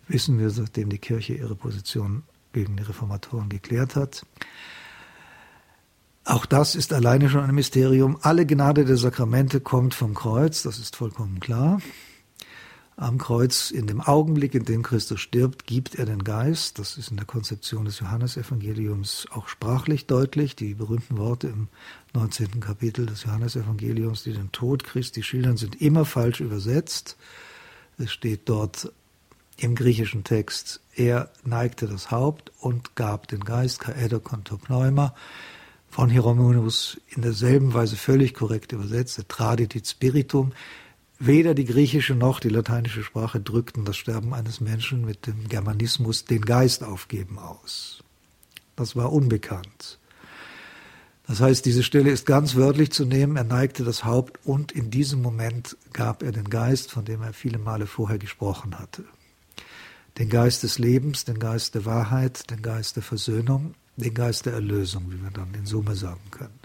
wissen 0.08 0.38
wir, 0.38 0.50
seitdem 0.50 0.88
die 0.88 0.98
Kirche 0.98 1.34
ihre 1.34 1.54
Position 1.54 2.24
gegen 2.52 2.76
die 2.76 2.82
Reformatoren 2.82 3.48
geklärt 3.48 3.94
hat. 3.94 4.24
Auch 6.26 6.44
das 6.44 6.74
ist 6.74 6.92
alleine 6.92 7.30
schon 7.30 7.44
ein 7.44 7.54
Mysterium. 7.54 8.18
Alle 8.20 8.46
Gnade 8.46 8.84
der 8.84 8.96
Sakramente 8.96 9.60
kommt 9.60 9.94
vom 9.94 10.12
Kreuz, 10.12 10.64
das 10.64 10.80
ist 10.80 10.96
vollkommen 10.96 11.38
klar. 11.38 11.80
Am 12.96 13.18
Kreuz, 13.18 13.70
in 13.70 13.86
dem 13.86 14.00
Augenblick, 14.00 14.56
in 14.56 14.64
dem 14.64 14.82
Christus 14.82 15.20
stirbt, 15.20 15.66
gibt 15.66 15.94
er 15.94 16.04
den 16.04 16.24
Geist. 16.24 16.80
Das 16.80 16.98
ist 16.98 17.12
in 17.12 17.16
der 17.16 17.26
Konzeption 17.26 17.84
des 17.84 18.00
Johannesevangeliums 18.00 19.28
auch 19.30 19.46
sprachlich 19.46 20.06
deutlich. 20.06 20.56
Die 20.56 20.74
berühmten 20.74 21.16
Worte 21.16 21.46
im 21.46 21.68
19. 22.12 22.58
Kapitel 22.58 23.06
des 23.06 23.22
Johannesevangeliums, 23.22 24.24
die 24.24 24.32
den 24.32 24.50
Tod 24.50 24.82
Christi 24.82 25.22
schildern, 25.22 25.56
sind 25.56 25.80
immer 25.80 26.04
falsch 26.04 26.40
übersetzt. 26.40 27.16
Es 27.98 28.10
steht 28.10 28.48
dort 28.48 28.90
im 29.58 29.76
griechischen 29.76 30.24
Text, 30.24 30.80
er 30.96 31.30
neigte 31.44 31.86
das 31.86 32.10
Haupt 32.10 32.50
und 32.58 32.96
gab 32.96 33.28
den 33.28 33.44
Geist, 33.44 33.78
Kaedo 33.78 34.18
Kontopneuma, 34.18 35.14
von 35.96 36.10
Hieronymus 36.10 37.00
in 37.08 37.22
derselben 37.22 37.72
Weise 37.72 37.96
völlig 37.96 38.34
korrekt 38.34 38.72
übersetzt, 38.72 39.16
er 39.16 39.28
tradit 39.28 39.88
spiritum. 39.88 40.52
Weder 41.18 41.54
die 41.54 41.64
griechische 41.64 42.14
noch 42.14 42.38
die 42.38 42.50
lateinische 42.50 43.02
Sprache 43.02 43.40
drückten 43.40 43.86
das 43.86 43.96
Sterben 43.96 44.34
eines 44.34 44.60
Menschen 44.60 45.06
mit 45.06 45.26
dem 45.26 45.48
Germanismus 45.48 46.26
den 46.26 46.42
Geist 46.42 46.84
aufgeben 46.84 47.38
aus. 47.38 48.04
Das 48.76 48.94
war 48.94 49.10
unbekannt. 49.10 49.98
Das 51.26 51.40
heißt, 51.40 51.64
diese 51.64 51.82
Stelle 51.82 52.10
ist 52.10 52.26
ganz 52.26 52.56
wörtlich 52.56 52.92
zu 52.92 53.06
nehmen. 53.06 53.38
Er 53.38 53.44
neigte 53.44 53.82
das 53.82 54.04
Haupt 54.04 54.38
und 54.44 54.72
in 54.72 54.90
diesem 54.90 55.22
Moment 55.22 55.78
gab 55.94 56.22
er 56.22 56.32
den 56.32 56.50
Geist, 56.50 56.90
von 56.90 57.06
dem 57.06 57.22
er 57.22 57.32
viele 57.32 57.56
Male 57.56 57.86
vorher 57.86 58.18
gesprochen 58.18 58.78
hatte 58.78 59.02
den 60.18 60.30
Geist 60.30 60.62
des 60.62 60.78
Lebens, 60.78 61.26
den 61.26 61.38
Geist 61.38 61.74
der 61.74 61.84
Wahrheit, 61.84 62.50
den 62.50 62.62
Geist 62.62 62.96
der 62.96 63.02
Versöhnung, 63.02 63.74
den 63.96 64.14
Geist 64.14 64.46
der 64.46 64.54
Erlösung, 64.54 65.10
wie 65.10 65.22
wir 65.22 65.30
dann 65.30 65.54
in 65.54 65.66
Summe 65.66 65.94
sagen 65.94 66.30
können. 66.30 66.58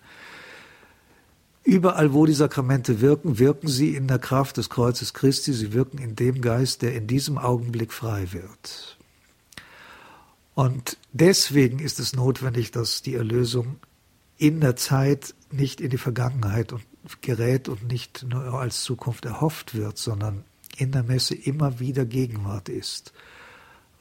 Überall, 1.63 2.13
wo 2.13 2.25
die 2.25 2.33
Sakramente 2.33 3.01
wirken, 3.01 3.37
wirken 3.37 3.67
sie 3.67 3.95
in 3.95 4.07
der 4.07 4.19
Kraft 4.19 4.57
des 4.57 4.69
Kreuzes 4.69 5.13
Christi, 5.13 5.53
sie 5.53 5.73
wirken 5.73 5.99
in 5.99 6.15
dem 6.15 6.41
Geist, 6.41 6.81
der 6.81 6.95
in 6.95 7.07
diesem 7.07 7.37
Augenblick 7.37 7.93
frei 7.93 8.31
wird. 8.31 8.97
Und 10.55 10.97
deswegen 11.13 11.79
ist 11.79 11.99
es 11.99 12.13
notwendig, 12.13 12.71
dass 12.71 13.03
die 13.03 13.15
Erlösung 13.15 13.77
in 14.37 14.59
der 14.59 14.75
Zeit 14.75 15.35
nicht 15.51 15.81
in 15.81 15.91
die 15.91 15.97
Vergangenheit 15.97 16.73
gerät 17.21 17.69
und 17.69 17.87
nicht 17.87 18.25
nur 18.27 18.59
als 18.59 18.83
Zukunft 18.83 19.25
erhofft 19.25 19.75
wird, 19.75 19.97
sondern 19.97 20.43
in 20.77 20.91
der 20.91 21.03
Messe 21.03 21.35
immer 21.35 21.79
wieder 21.79 22.05
Gegenwart 22.05 22.69
ist 22.69 23.13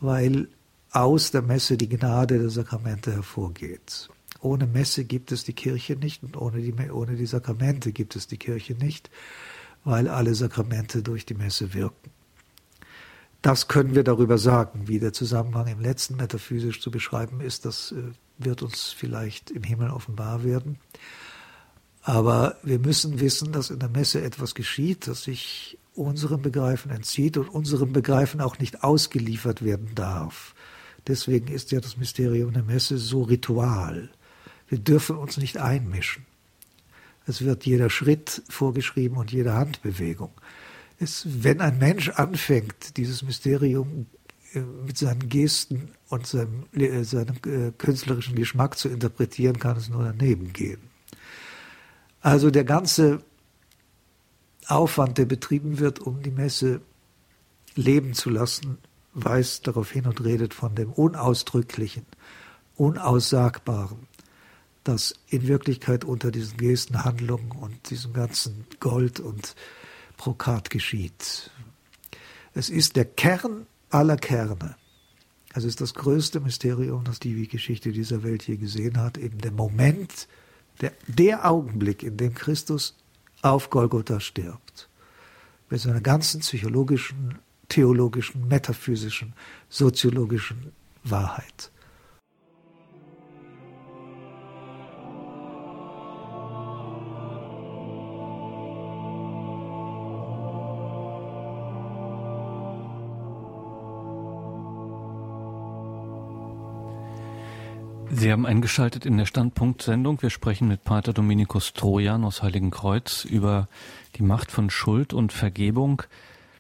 weil 0.01 0.49
aus 0.93 1.31
der 1.31 1.43
Messe 1.43 1.77
die 1.77 1.89
Gnade 1.89 2.39
der 2.39 2.51
Sakramente 2.51 3.13
hervorgeht. 3.13 4.09
Ohne 4.41 4.67
Messe 4.67 5.05
gibt 5.05 5.33
es 5.33 5.45
die 5.45 5.53
Kirche 5.53 5.97
nicht 5.97 6.23
und 6.23 6.37
ohne 6.37 6.61
die, 6.61 6.73
ohne 6.91 7.15
die 7.15 7.27
Sakramente 7.27 7.93
gibt 7.93 8.17
es 8.17 8.27
die 8.27 8.39
Kirche 8.39 8.75
nicht, 8.75 9.11
weil 9.85 10.09
alle 10.09 10.35
Sakramente 10.35 11.03
durch 11.03 11.27
die 11.27 11.35
Messe 11.35 11.75
wirken. 11.75 12.11
Das 13.43 13.69
können 13.69 13.95
wir 13.95 14.05
darüber 14.05 14.39
sagen. 14.39 14.89
Wie 14.89 14.99
der 14.99 15.13
Zusammenhang 15.13 15.67
im 15.67 15.81
letzten 15.81 16.17
metaphysisch 16.17 16.81
zu 16.81 16.91
beschreiben 16.91 17.41
ist, 17.41 17.65
das 17.65 17.93
äh, 17.93 18.03
wird 18.39 18.63
uns 18.63 18.89
vielleicht 18.89 19.51
im 19.51 19.63
Himmel 19.63 19.91
offenbar 19.91 20.45
werden. 20.45 20.79
Aber 22.03 22.57
wir 22.63 22.79
müssen 22.79 23.21
wissen, 23.21 23.53
dass 23.53 23.71
in 23.71 23.79
der 23.79 23.89
Messe 23.89 24.23
etwas 24.23 24.55
geschieht, 24.55 25.07
das 25.07 25.23
sich 25.25 25.79
unserem 25.95 26.41
Begreifen 26.43 26.91
entzieht 26.91 27.37
und 27.37 27.49
unserem 27.49 27.93
Begreifen 27.93 28.41
auch 28.41 28.59
nicht 28.59 28.83
ausgeliefert 28.83 29.63
werden 29.63 29.95
darf. 29.95 30.55
Deswegen 31.07 31.49
ist 31.49 31.73
ja 31.73 31.81
das 31.81 31.97
Mysterium 31.97 32.53
der 32.53 32.63
Messe 32.63 32.99
so 32.99 33.23
ritual. 33.23 34.11
Wir 34.69 34.79
dürfen 34.79 35.17
uns 35.17 35.37
nicht 35.37 35.59
einmischen. 35.59 36.27
Es 37.27 37.45
wird 37.45 37.67
jeder 37.67 37.91
Schritt 37.91 38.43
vorgeschrieben 38.49 39.17
und 39.17 39.33
jede 39.33 39.55
Handbewegung. 39.55 40.31
Es, 40.99 41.27
wenn 41.27 41.61
ein 41.61 41.79
Mensch 41.79 42.11
anfängt, 42.11 42.97
dieses 42.97 43.23
Mysterium 43.23 44.07
äh, 44.53 44.61
mit 44.61 44.99
seinen 44.99 45.29
Gesten 45.29 45.93
und 46.09 46.27
seinem, 46.27 46.67
äh, 46.73 47.05
seinem 47.05 47.37
äh, 47.47 47.73
künstlerischen 47.77 48.35
Geschmack 48.35 48.77
zu 48.77 48.89
interpretieren, 48.89 49.59
kann 49.59 49.77
es 49.77 49.89
nur 49.89 50.05
daneben 50.05 50.53
gehen. 50.53 50.81
Also 52.21 52.51
der 52.51 52.65
ganze 52.65 53.23
Aufwand, 54.67 55.19
der 55.19 55.25
betrieben 55.25 55.79
wird, 55.79 56.01
um 56.01 56.23
die 56.23 56.31
Messe 56.31 56.81
leben 57.75 58.15
zu 58.15 58.31
lassen, 58.31 58.79
weist 59.13 59.67
darauf 59.67 59.91
hin 59.91 60.07
und 60.07 60.23
redet 60.25 60.55
von 60.55 60.75
dem 60.75 60.93
Unausdrücklichen, 60.93 62.07
Unaussagbaren, 62.77 64.07
das 64.85 65.15
in 65.29 65.47
Wirklichkeit 65.47 66.05
unter 66.05 66.31
diesen 66.31 66.57
Gesten, 66.57 67.05
Handlungen 67.05 67.53
und 67.53 67.91
diesem 67.91 68.13
ganzen 68.13 68.67
Gold 68.81 69.21
und 69.21 69.55
Brokat 70.17 70.71
geschieht. 70.71 71.51
Es 72.55 72.71
ist 72.71 72.97
der 72.97 73.05
Kern 73.05 73.67
aller 73.91 74.17
Kerne. 74.17 74.77
Es 75.53 75.65
ist 75.65 75.81
das 75.81 75.95
größte 75.95 76.41
Mysterium, 76.41 77.05
das 77.05 77.19
die 77.19 77.49
Geschichte 77.49 77.93
dieser 77.93 78.23
Welt 78.23 78.47
je 78.47 78.57
gesehen 78.57 78.99
hat, 78.99 79.19
eben 79.19 79.39
der 79.39 79.51
Moment, 79.51 80.29
der, 80.81 80.93
der 81.07 81.51
Augenblick, 81.51 82.03
in 82.03 82.17
dem 82.17 82.35
Christus 82.35 82.97
auf 83.43 83.71
Golgotha 83.71 84.21
stirbt. 84.21 84.89
Mit 85.69 85.81
seiner 85.81 86.01
ganzen 86.01 86.41
psychologischen, 86.41 87.39
theologischen, 87.71 88.47
metaphysischen, 88.49 89.33
soziologischen 89.71 90.73
Wahrheit. 91.03 91.71
Sie 108.13 108.31
haben 108.31 108.45
eingeschaltet 108.45 109.07
in 109.07 109.17
der 109.17 109.25
Standpunktsendung. 109.25 110.21
Wir 110.21 110.29
sprechen 110.29 110.69
mit 110.69 110.85
Pater 110.85 111.15
Dominikus 111.15 111.73
Trojan 111.73 112.25
aus 112.25 112.43
Heiligenkreuz 112.43 113.25
über 113.25 113.69
die 114.17 114.23
Macht 114.23 114.51
von 114.51 114.69
Schuld 114.69 115.15
und 115.15 115.33
Vergebung. 115.33 116.03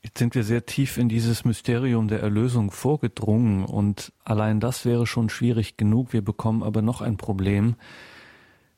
Jetzt 0.02 0.18
sind 0.18 0.34
wir 0.34 0.44
sehr 0.44 0.64
tief 0.64 0.96
in 0.96 1.10
dieses 1.10 1.44
Mysterium 1.44 2.08
der 2.08 2.20
Erlösung 2.20 2.70
vorgedrungen 2.70 3.64
und 3.64 4.12
allein 4.24 4.58
das 4.58 4.86
wäre 4.86 5.06
schon 5.06 5.28
schwierig 5.28 5.76
genug. 5.76 6.14
Wir 6.14 6.22
bekommen 6.22 6.62
aber 6.62 6.80
noch 6.80 7.02
ein 7.02 7.18
Problem, 7.18 7.76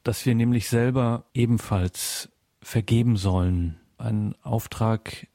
dass 0.03 0.27
wir 0.27 0.35
nämlich 0.35 0.69
selber 0.69 1.27
ebenfalls 1.33 2.29
vergeben 2.61 3.17
sollen. 3.17 3.79
Ein 3.99 4.35
Auftrag 4.43 5.29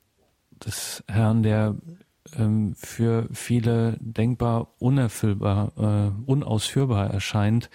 des 0.51 1.05
Herrn, 1.07 1.41
der 1.41 1.75
ähm, 2.35 2.75
für 2.75 3.29
viele 3.31 3.97
denkbar 4.01 4.73
unerfüllbar, 4.79 5.71
äh, 5.77 6.29
unausführbar 6.29 7.11
erscheint. 7.11 7.69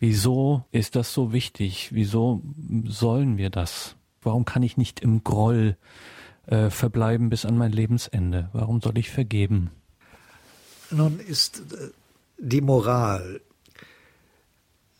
Wieso 0.00 0.64
ist 0.72 0.96
das 0.96 1.12
so 1.12 1.32
wichtig? 1.32 1.90
Wieso 1.92 2.42
sollen 2.84 3.38
wir 3.38 3.50
das? 3.50 3.96
Warum 4.20 4.44
kann 4.44 4.64
ich 4.64 4.76
nicht 4.76 4.98
im 4.98 5.22
Groll 5.22 5.76
äh, 6.46 6.70
verbleiben 6.70 7.28
bis 7.30 7.44
an 7.44 7.58
mein 7.58 7.72
Lebensende? 7.72 8.50
Warum 8.52 8.80
soll 8.80 8.98
ich 8.98 9.10
vergeben? 9.10 9.70
Nun 10.90 11.18
ist 11.20 11.60
äh, 11.72 11.90
die 12.38 12.60
Moral 12.60 13.40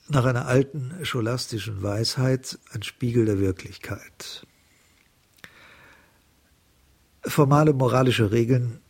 nach 0.09 0.25
einer 0.25 0.47
alten 0.47 0.95
scholastischen 1.05 1.83
Weisheit 1.83 2.59
ein 2.73 2.83
Spiegel 2.83 3.25
der 3.27 3.41
Wirklichkeit. 3.41 4.47
Formale 7.25 7.73
moralische 7.73 8.31
Regeln 8.31 8.81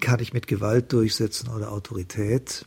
kann 0.00 0.18
ich 0.18 0.32
mit 0.32 0.48
Gewalt 0.48 0.92
durchsetzen 0.92 1.48
oder 1.48 1.70
Autorität 1.70 2.66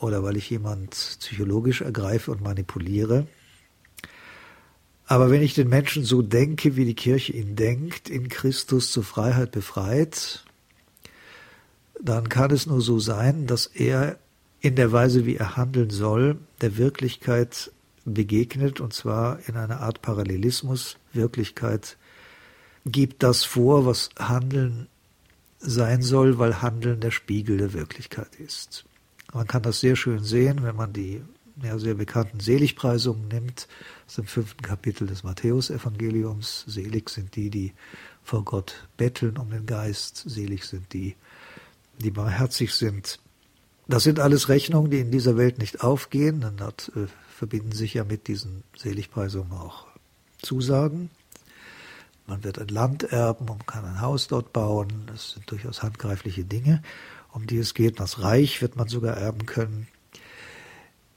oder 0.00 0.22
weil 0.22 0.36
ich 0.36 0.48
jemand 0.48 0.90
psychologisch 0.90 1.82
ergreife 1.82 2.30
und 2.30 2.40
manipuliere. 2.40 3.26
Aber 5.06 5.30
wenn 5.30 5.42
ich 5.42 5.54
den 5.54 5.68
Menschen 5.68 6.04
so 6.04 6.20
denke, 6.22 6.76
wie 6.76 6.84
die 6.84 6.94
Kirche 6.94 7.32
ihn 7.32 7.54
denkt, 7.54 8.10
in 8.10 8.28
Christus 8.28 8.90
zur 8.90 9.04
Freiheit 9.04 9.52
befreit, 9.52 10.44
dann 12.00 12.28
kann 12.28 12.50
es 12.50 12.66
nur 12.66 12.80
so 12.80 12.98
sein, 12.98 13.46
dass 13.46 13.66
er 13.66 14.18
in 14.60 14.74
der 14.74 14.90
Weise, 14.90 15.24
wie 15.24 15.36
er 15.36 15.56
handeln 15.56 15.90
soll, 15.90 16.38
der 16.60 16.76
Wirklichkeit 16.76 17.70
begegnet, 18.04 18.80
und 18.80 18.92
zwar 18.92 19.38
in 19.48 19.56
einer 19.56 19.80
Art 19.80 20.02
Parallelismus. 20.02 20.96
Wirklichkeit 21.12 21.96
gibt 22.84 23.22
das 23.22 23.44
vor, 23.44 23.86
was 23.86 24.10
Handeln 24.18 24.88
sein 25.58 26.02
soll, 26.02 26.38
weil 26.38 26.62
Handeln 26.62 27.00
der 27.00 27.10
Spiegel 27.10 27.58
der 27.58 27.72
Wirklichkeit 27.72 28.34
ist. 28.38 28.84
Man 29.32 29.46
kann 29.46 29.62
das 29.62 29.80
sehr 29.80 29.96
schön 29.96 30.24
sehen, 30.24 30.62
wenn 30.62 30.76
man 30.76 30.92
die 30.92 31.22
ja, 31.62 31.78
sehr 31.78 31.94
bekannten 31.94 32.40
Seligpreisungen 32.40 33.28
nimmt, 33.28 33.68
aus 34.06 34.16
dem 34.16 34.26
fünften 34.26 34.62
Kapitel 34.62 35.06
des 35.06 35.24
Matthäusevangeliums. 35.24 36.64
Selig 36.66 37.08
sind 37.08 37.36
die, 37.36 37.50
die 37.50 37.72
vor 38.22 38.44
Gott 38.44 38.88
betteln 38.96 39.38
um 39.38 39.50
den 39.50 39.66
Geist. 39.66 40.22
Selig 40.26 40.64
sind 40.64 40.92
die, 40.92 41.16
die 41.98 42.10
barmherzig 42.10 42.74
sind. 42.74 43.20
Das 43.88 44.02
sind 44.02 44.18
alles 44.18 44.48
Rechnungen, 44.48 44.90
die 44.90 45.00
in 45.00 45.10
dieser 45.10 45.36
Welt 45.36 45.58
nicht 45.58 45.82
aufgehen. 45.82 46.40
Dann 46.40 46.60
hat, 46.60 46.90
äh, 46.96 47.06
verbinden 47.34 47.72
sich 47.72 47.94
ja 47.94 48.04
mit 48.04 48.26
diesen 48.26 48.64
Seligpreisungen 48.76 49.52
auch 49.52 49.86
Zusagen. 50.42 51.10
Man 52.26 52.42
wird 52.42 52.58
ein 52.58 52.68
Land 52.68 53.04
erben 53.04 53.48
und 53.48 53.66
kann 53.66 53.84
ein 53.84 54.00
Haus 54.00 54.26
dort 54.26 54.52
bauen. 54.52 55.04
Das 55.06 55.32
sind 55.32 55.50
durchaus 55.50 55.82
handgreifliche 55.82 56.44
Dinge, 56.44 56.82
um 57.32 57.46
die 57.46 57.58
es 57.58 57.72
geht. 57.72 58.00
Das 58.00 58.20
Reich 58.20 58.60
wird 58.60 58.76
man 58.76 58.88
sogar 58.88 59.16
erben 59.16 59.46
können. 59.46 59.86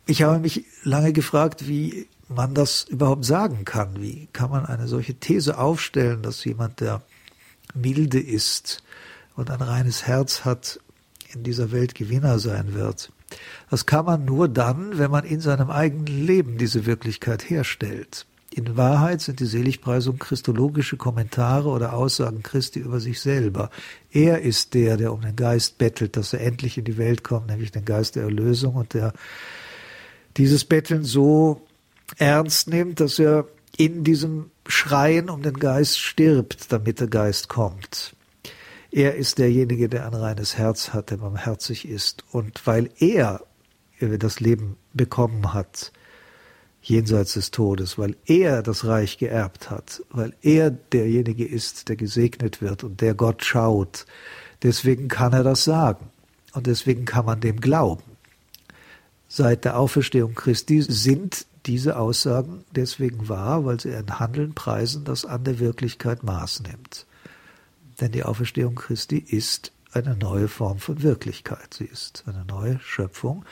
Ich 0.09 0.23
habe 0.23 0.39
mich 0.39 0.65
lange 0.83 1.13
gefragt, 1.13 1.67
wie 1.67 2.07
man 2.29 2.55
das 2.55 2.83
überhaupt 2.85 3.25
sagen 3.25 3.63
kann. 3.63 4.01
Wie 4.01 4.27
kann 4.33 4.49
man 4.49 4.65
eine 4.65 4.87
solche 4.87 5.13
These 5.13 5.59
aufstellen, 5.59 6.23
dass 6.23 6.43
jemand, 6.45 6.79
der 6.79 7.03
milde 7.75 8.19
ist 8.19 8.81
und 9.35 9.51
ein 9.51 9.61
reines 9.61 10.07
Herz 10.07 10.45
hat, 10.45 10.79
in 11.31 11.43
dieser 11.43 11.71
Welt 11.71 11.93
Gewinner 11.93 12.39
sein 12.39 12.73
wird? 12.73 13.11
Das 13.69 13.85
kann 13.85 14.05
man 14.05 14.25
nur 14.25 14.47
dann, 14.47 14.97
wenn 14.97 15.11
man 15.11 15.25
in 15.25 15.41
seinem 15.41 15.69
eigenen 15.69 16.07
Leben 16.07 16.57
diese 16.57 16.87
Wirklichkeit 16.87 17.47
herstellt. 17.47 18.25
In 18.49 18.77
Wahrheit 18.77 19.21
sind 19.21 19.39
die 19.39 19.45
Seligpreisungen 19.45 20.17
christologische 20.17 20.97
Kommentare 20.97 21.69
oder 21.69 21.93
Aussagen 21.93 22.41
Christi 22.41 22.79
über 22.79 22.99
sich 22.99 23.21
selber. 23.21 23.69
Er 24.09 24.41
ist 24.41 24.73
der, 24.73 24.97
der 24.97 25.13
um 25.13 25.21
den 25.21 25.35
Geist 25.35 25.77
bettelt, 25.77 26.17
dass 26.17 26.33
er 26.33 26.41
endlich 26.41 26.79
in 26.79 26.85
die 26.85 26.97
Welt 26.97 27.23
kommt, 27.23 27.45
nämlich 27.45 27.71
den 27.71 27.85
Geist 27.85 28.15
der 28.15 28.23
Erlösung 28.23 28.73
und 28.73 28.95
der 28.95 29.13
dieses 30.39 30.63
Betteln 30.63 31.03
so 31.03 31.61
ernst 32.17 32.69
nimmt, 32.69 33.01
dass 33.01 33.19
er 33.19 33.45
in 33.77 34.03
diesem 34.03 34.49
Schreien 34.65 35.29
um 35.29 35.43
den 35.43 35.59
Geist 35.59 35.99
stirbt, 35.99 36.71
damit 36.71 36.99
der 36.99 37.07
Geist 37.07 37.49
kommt. 37.49 38.15
Er 38.89 39.15
ist 39.15 39.37
derjenige, 39.37 39.89
der 39.89 40.07
ein 40.07 40.13
reines 40.13 40.57
Herz 40.57 40.93
hat, 40.93 41.11
der 41.11 41.17
barmherzig 41.17 41.87
ist. 41.87 42.23
Und 42.31 42.65
weil 42.65 42.89
er 42.99 43.41
das 43.99 44.39
Leben 44.39 44.77
bekommen 44.93 45.53
hat, 45.53 45.91
jenseits 46.81 47.33
des 47.33 47.51
Todes, 47.51 47.97
weil 47.97 48.15
er 48.25 48.63
das 48.63 48.85
Reich 48.85 49.17
geerbt 49.17 49.69
hat, 49.69 50.01
weil 50.09 50.33
er 50.41 50.71
derjenige 50.71 51.45
ist, 51.45 51.89
der 51.89 51.97
gesegnet 51.97 52.61
wird 52.61 52.85
und 52.85 53.01
der 53.01 53.13
Gott 53.13 53.43
schaut. 53.43 54.05
Deswegen 54.63 55.09
kann 55.09 55.33
er 55.33 55.43
das 55.43 55.65
sagen 55.65 56.09
und 56.53 56.65
deswegen 56.65 57.03
kann 57.03 57.25
man 57.25 57.41
dem 57.41 57.59
glauben. 57.59 58.03
Seit 59.31 59.63
der 59.63 59.77
Auferstehung 59.77 60.33
Christi 60.33 60.81
sind 60.81 61.45
diese 61.67 61.99
Aussagen 61.99 62.65
deswegen 62.71 63.29
wahr, 63.29 63.63
weil 63.63 63.79
sie 63.79 63.93
ein 63.93 64.19
Handeln 64.19 64.55
preisen, 64.55 65.05
das 65.05 65.23
an 65.23 65.43
der 65.43 65.59
Wirklichkeit 65.59 66.23
Maß 66.23 66.63
nimmt. 66.63 67.05
Denn 68.01 68.11
die 68.11 68.23
Auferstehung 68.23 68.73
Christi 68.73 69.19
ist 69.19 69.71
eine 69.91 70.15
neue 70.15 70.47
Form 70.47 70.79
von 70.79 71.03
Wirklichkeit. 71.03 71.75
Sie 71.75 71.85
ist 71.85 72.23
eine 72.25 72.43
neue 72.43 72.79
Schöpfung, 72.79 73.45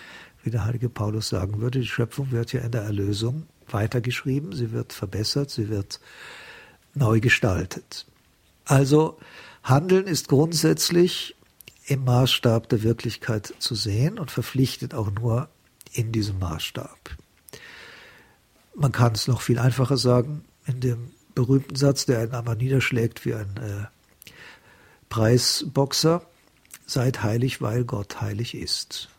wie 0.44 0.50
der 0.50 0.66
heilige 0.66 0.90
Paulus 0.90 1.30
sagen 1.30 1.62
würde, 1.62 1.80
die 1.80 1.86
Schöpfung 1.86 2.32
wird 2.32 2.54
ja 2.54 2.62
in 2.62 2.72
der 2.72 2.82
Erlösung 2.82 3.44
weitergeschrieben, 3.70 4.54
sie 4.54 4.72
wird 4.72 4.94
verbessert, 4.94 5.52
sie 5.52 5.70
wird 5.70 6.00
neu 6.96 7.20
gestaltet. 7.20 8.08
Also 8.66 9.20
Handeln 9.62 10.08
ist 10.08 10.28
grundsätzlich 10.28 11.36
im 11.86 12.04
Maßstab 12.04 12.68
der 12.70 12.82
Wirklichkeit 12.82 13.54
zu 13.60 13.76
sehen 13.76 14.18
und 14.18 14.32
verpflichtet 14.32 14.96
auch 14.96 15.12
nur 15.12 15.50
in 15.98 16.12
diesem 16.12 16.40
Maßstab. 16.40 17.18
Man 18.76 18.92
kann 18.92 19.14
es 19.14 19.28
noch 19.28 19.42
viel 19.42 19.58
einfacher 19.58 19.98
sagen, 19.98 20.46
in 20.66 20.80
dem 20.80 21.12
berühmten 21.34 21.76
Satz, 21.76 22.06
der 22.06 22.20
einen 22.20 22.34
aber 22.34 22.56
niederschlägt 22.56 23.26
wie 23.26 23.34
ein 23.34 23.58
äh, 23.58 23.86
Preisboxer, 25.10 26.22
seid 26.86 27.24
heilig, 27.24 27.62
weil 27.62 27.84
Gott 27.84 28.22
heilig 28.22 28.56
ist. 28.56 29.10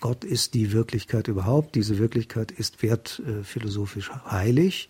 Gott 0.00 0.24
ist 0.24 0.54
die 0.54 0.72
Wirklichkeit 0.72 1.28
überhaupt. 1.28 1.74
Diese 1.74 1.98
Wirklichkeit 1.98 2.50
ist 2.52 2.82
wertphilosophisch 2.82 4.10
heilig. 4.30 4.88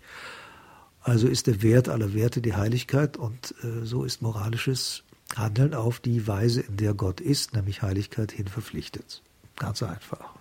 Also 1.02 1.26
ist 1.26 1.46
der 1.46 1.62
Wert 1.62 1.88
aller 1.88 2.14
Werte 2.14 2.40
die 2.40 2.54
Heiligkeit 2.54 3.16
und 3.16 3.54
äh, 3.62 3.84
so 3.84 4.04
ist 4.04 4.20
moralisches 4.22 5.04
Handeln 5.36 5.74
auf 5.74 6.00
die 6.00 6.26
Weise, 6.26 6.60
in 6.60 6.76
der 6.76 6.94
Gott 6.94 7.20
ist, 7.20 7.54
nämlich 7.54 7.82
Heiligkeit 7.82 8.32
hin 8.32 8.46
verpflichtet. 8.46 9.22
Ganz 9.56 9.82
einfach. 9.82 10.34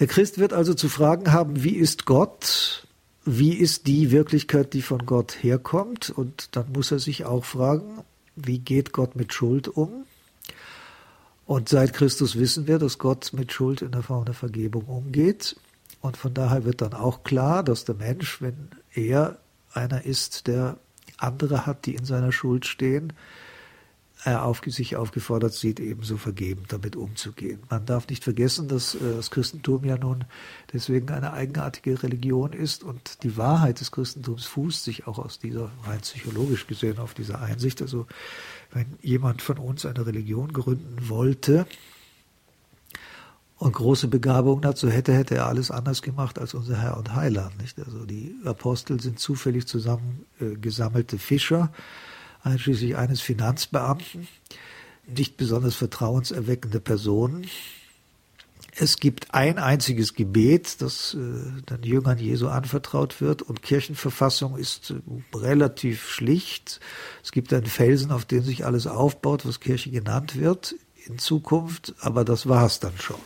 Der 0.00 0.06
Christ 0.06 0.38
wird 0.38 0.52
also 0.52 0.74
zu 0.74 0.88
fragen 0.88 1.32
haben, 1.32 1.62
wie 1.62 1.76
ist 1.76 2.04
Gott? 2.04 2.86
Wie 3.24 3.54
ist 3.54 3.86
die 3.86 4.10
Wirklichkeit, 4.10 4.72
die 4.74 4.82
von 4.82 5.06
Gott 5.06 5.42
herkommt? 5.42 6.10
Und 6.10 6.56
dann 6.56 6.72
muss 6.72 6.90
er 6.90 6.98
sich 6.98 7.24
auch 7.24 7.44
fragen, 7.44 8.02
wie 8.36 8.58
geht 8.58 8.92
Gott 8.92 9.16
mit 9.16 9.32
Schuld 9.32 9.68
um? 9.68 10.04
Und 11.46 11.68
seit 11.68 11.92
Christus 11.92 12.38
wissen 12.38 12.66
wir, 12.66 12.78
dass 12.78 12.98
Gott 12.98 13.32
mit 13.32 13.52
Schuld 13.52 13.82
in 13.82 13.92
der 13.92 14.02
Form 14.02 14.24
der 14.24 14.34
Vergebung 14.34 14.84
umgeht. 14.84 15.56
Und 16.00 16.16
von 16.16 16.34
daher 16.34 16.64
wird 16.64 16.80
dann 16.80 16.94
auch 16.94 17.22
klar, 17.22 17.62
dass 17.62 17.84
der 17.84 17.94
Mensch, 17.94 18.42
wenn 18.42 18.68
er 18.92 19.38
einer 19.72 20.04
ist, 20.04 20.46
der 20.46 20.76
andere 21.18 21.66
hat, 21.66 21.86
die 21.86 21.94
in 21.94 22.04
seiner 22.04 22.32
Schuld 22.32 22.66
stehen, 22.66 23.12
auf, 24.24 24.62
sich 24.66 24.96
aufgefordert 24.96 25.52
sieht, 25.52 25.80
ebenso 25.80 26.16
vergebend 26.16 26.72
damit 26.72 26.96
umzugehen. 26.96 27.60
Man 27.68 27.84
darf 27.84 28.08
nicht 28.08 28.24
vergessen, 28.24 28.68
dass 28.68 28.94
äh, 28.94 28.98
das 29.16 29.30
Christentum 29.30 29.84
ja 29.84 29.98
nun 29.98 30.24
deswegen 30.72 31.10
eine 31.10 31.32
eigenartige 31.32 32.02
Religion 32.02 32.52
ist 32.52 32.82
und 32.82 33.22
die 33.22 33.36
Wahrheit 33.36 33.80
des 33.80 33.92
Christentums 33.92 34.46
fußt 34.46 34.84
sich 34.84 35.06
auch 35.06 35.18
aus 35.18 35.38
dieser, 35.38 35.70
rein 35.84 36.00
psychologisch 36.00 36.66
gesehen, 36.66 36.98
auf 36.98 37.14
dieser 37.14 37.40
Einsicht. 37.42 37.82
Also 37.82 38.06
wenn 38.72 38.86
jemand 39.02 39.42
von 39.42 39.58
uns 39.58 39.84
eine 39.86 40.06
Religion 40.06 40.52
gründen 40.52 41.08
wollte, 41.08 41.66
und 43.56 43.72
große 43.72 44.08
Begabung 44.08 44.62
so 44.74 44.90
hätte, 44.90 45.14
hätte 45.14 45.36
er 45.36 45.46
alles 45.46 45.70
anders 45.70 46.02
gemacht 46.02 46.38
als 46.38 46.54
unser 46.54 46.76
Herr 46.76 46.96
und 46.96 47.14
Heiland. 47.14 47.56
Nicht? 47.60 47.78
Also 47.78 48.04
die 48.04 48.34
Apostel 48.44 49.00
sind 49.00 49.18
zufällig 49.18 49.66
zusammengesammelte 49.66 51.18
Fischer, 51.18 51.72
einschließlich 52.44 52.96
eines 52.96 53.20
Finanzbeamten, 53.20 54.28
nicht 55.06 55.36
besonders 55.36 55.74
vertrauenserweckende 55.74 56.80
Personen. 56.80 57.46
Es 58.76 58.98
gibt 58.98 59.32
ein 59.34 59.58
einziges 59.58 60.14
Gebet, 60.14 60.82
das 60.82 61.14
äh, 61.14 61.62
den 61.70 61.82
Jüngern 61.84 62.18
Jesu 62.18 62.48
anvertraut 62.48 63.20
wird 63.20 63.42
und 63.42 63.62
Kirchenverfassung 63.62 64.56
ist 64.56 64.90
äh, 64.90 65.36
relativ 65.36 66.08
schlicht. 66.08 66.80
Es 67.22 67.30
gibt 67.30 67.52
einen 67.52 67.66
Felsen, 67.66 68.10
auf 68.10 68.24
dem 68.24 68.42
sich 68.42 68.64
alles 68.64 68.86
aufbaut, 68.86 69.46
was 69.46 69.60
Kirche 69.60 69.90
genannt 69.90 70.36
wird 70.36 70.74
in 71.06 71.18
Zukunft, 71.18 71.94
aber 72.00 72.24
das 72.24 72.48
war 72.48 72.66
es 72.66 72.80
dann 72.80 72.98
schon. 72.98 73.20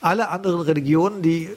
Alle 0.00 0.28
anderen 0.30 0.60
Religionen, 0.60 1.22
die 1.22 1.50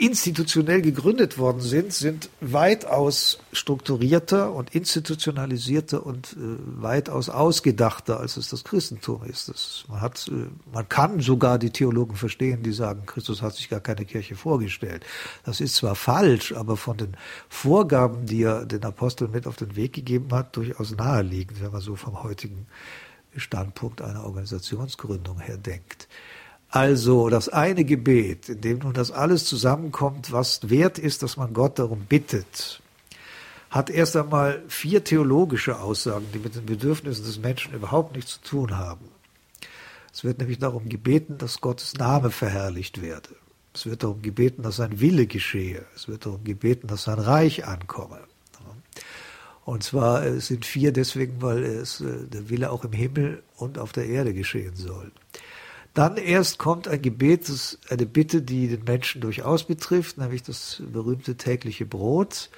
institutionell 0.00 0.80
gegründet 0.80 1.36
worden 1.36 1.60
sind, 1.60 1.92
sind 1.92 2.30
weitaus 2.40 3.38
strukturierter 3.52 4.52
und 4.52 4.74
institutionalisierter 4.74 6.06
und 6.06 6.32
äh, 6.32 6.82
weitaus 6.82 7.28
ausgedachter, 7.28 8.18
als 8.18 8.38
es 8.38 8.48
das 8.48 8.64
Christentum 8.64 9.22
ist. 9.24 9.50
Das, 9.50 9.84
man, 9.88 10.00
hat, 10.00 10.26
äh, 10.28 10.46
man 10.72 10.88
kann 10.88 11.20
sogar 11.20 11.58
die 11.58 11.68
Theologen 11.68 12.16
verstehen, 12.16 12.62
die 12.62 12.72
sagen, 12.72 13.04
Christus 13.04 13.42
hat 13.42 13.54
sich 13.54 13.68
gar 13.68 13.80
keine 13.80 14.06
Kirche 14.06 14.36
vorgestellt. 14.36 15.04
Das 15.44 15.60
ist 15.60 15.74
zwar 15.74 15.94
falsch, 15.94 16.52
aber 16.52 16.78
von 16.78 16.96
den 16.96 17.14
Vorgaben, 17.50 18.24
die 18.24 18.44
er 18.44 18.64
den 18.64 18.84
Aposteln 18.84 19.30
mit 19.30 19.46
auf 19.46 19.56
den 19.56 19.76
Weg 19.76 19.92
gegeben 19.92 20.28
hat, 20.32 20.56
durchaus 20.56 20.92
naheliegend, 20.96 21.60
wenn 21.62 21.72
man 21.72 21.82
so 21.82 21.94
vom 21.94 22.22
heutigen 22.22 22.66
Standpunkt 23.36 24.00
einer 24.00 24.24
Organisationsgründung 24.24 25.40
her 25.40 25.58
denkt. 25.58 26.08
Also 26.70 27.28
das 27.30 27.48
eine 27.48 27.84
Gebet, 27.84 28.48
in 28.48 28.60
dem 28.60 28.78
nun 28.78 28.92
das 28.92 29.10
alles 29.10 29.44
zusammenkommt, 29.44 30.30
was 30.30 30.70
wert 30.70 30.98
ist, 30.98 31.22
dass 31.24 31.36
man 31.36 31.52
Gott 31.52 31.80
darum 31.80 32.06
bittet, 32.06 32.80
hat 33.70 33.90
erst 33.90 34.16
einmal 34.16 34.62
vier 34.68 35.02
theologische 35.02 35.80
Aussagen, 35.80 36.26
die 36.32 36.38
mit 36.38 36.54
den 36.54 36.66
Bedürfnissen 36.66 37.24
des 37.24 37.40
Menschen 37.40 37.74
überhaupt 37.74 38.14
nichts 38.14 38.40
zu 38.40 38.42
tun 38.42 38.78
haben. 38.78 39.08
Es 40.12 40.22
wird 40.22 40.38
nämlich 40.38 40.58
darum 40.58 40.88
gebeten, 40.88 41.38
dass 41.38 41.60
Gottes 41.60 41.94
Name 41.94 42.30
verherrlicht 42.30 43.02
werde. 43.02 43.30
Es 43.74 43.86
wird 43.86 44.02
darum 44.02 44.22
gebeten, 44.22 44.62
dass 44.62 44.76
sein 44.76 45.00
Wille 45.00 45.26
geschehe. 45.26 45.84
Es 45.94 46.08
wird 46.08 46.26
darum 46.26 46.42
gebeten, 46.44 46.88
dass 46.88 47.04
sein 47.04 47.18
Reich 47.18 47.66
ankomme. 47.66 48.18
Und 49.64 49.84
zwar 49.84 50.24
es 50.24 50.48
sind 50.48 50.64
vier 50.64 50.92
deswegen, 50.92 51.42
weil 51.42 51.62
es 51.62 52.00
äh, 52.00 52.26
der 52.26 52.48
Wille 52.48 52.72
auch 52.72 52.84
im 52.84 52.92
Himmel 52.92 53.42
und 53.56 53.78
auf 53.78 53.92
der 53.92 54.06
Erde 54.06 54.34
geschehen 54.34 54.74
soll. 54.74 55.12
Dann 55.94 56.16
erst 56.16 56.58
kommt 56.58 56.86
ein 56.86 57.02
Gebet, 57.02 57.50
eine 57.88 58.06
Bitte, 58.06 58.42
die 58.42 58.68
den 58.68 58.84
Menschen 58.84 59.20
durchaus 59.20 59.64
betrifft, 59.64 60.18
nämlich 60.18 60.42
das 60.42 60.82
berühmte 60.92 61.36
tägliche 61.36 61.84
Brot. 61.84 62.50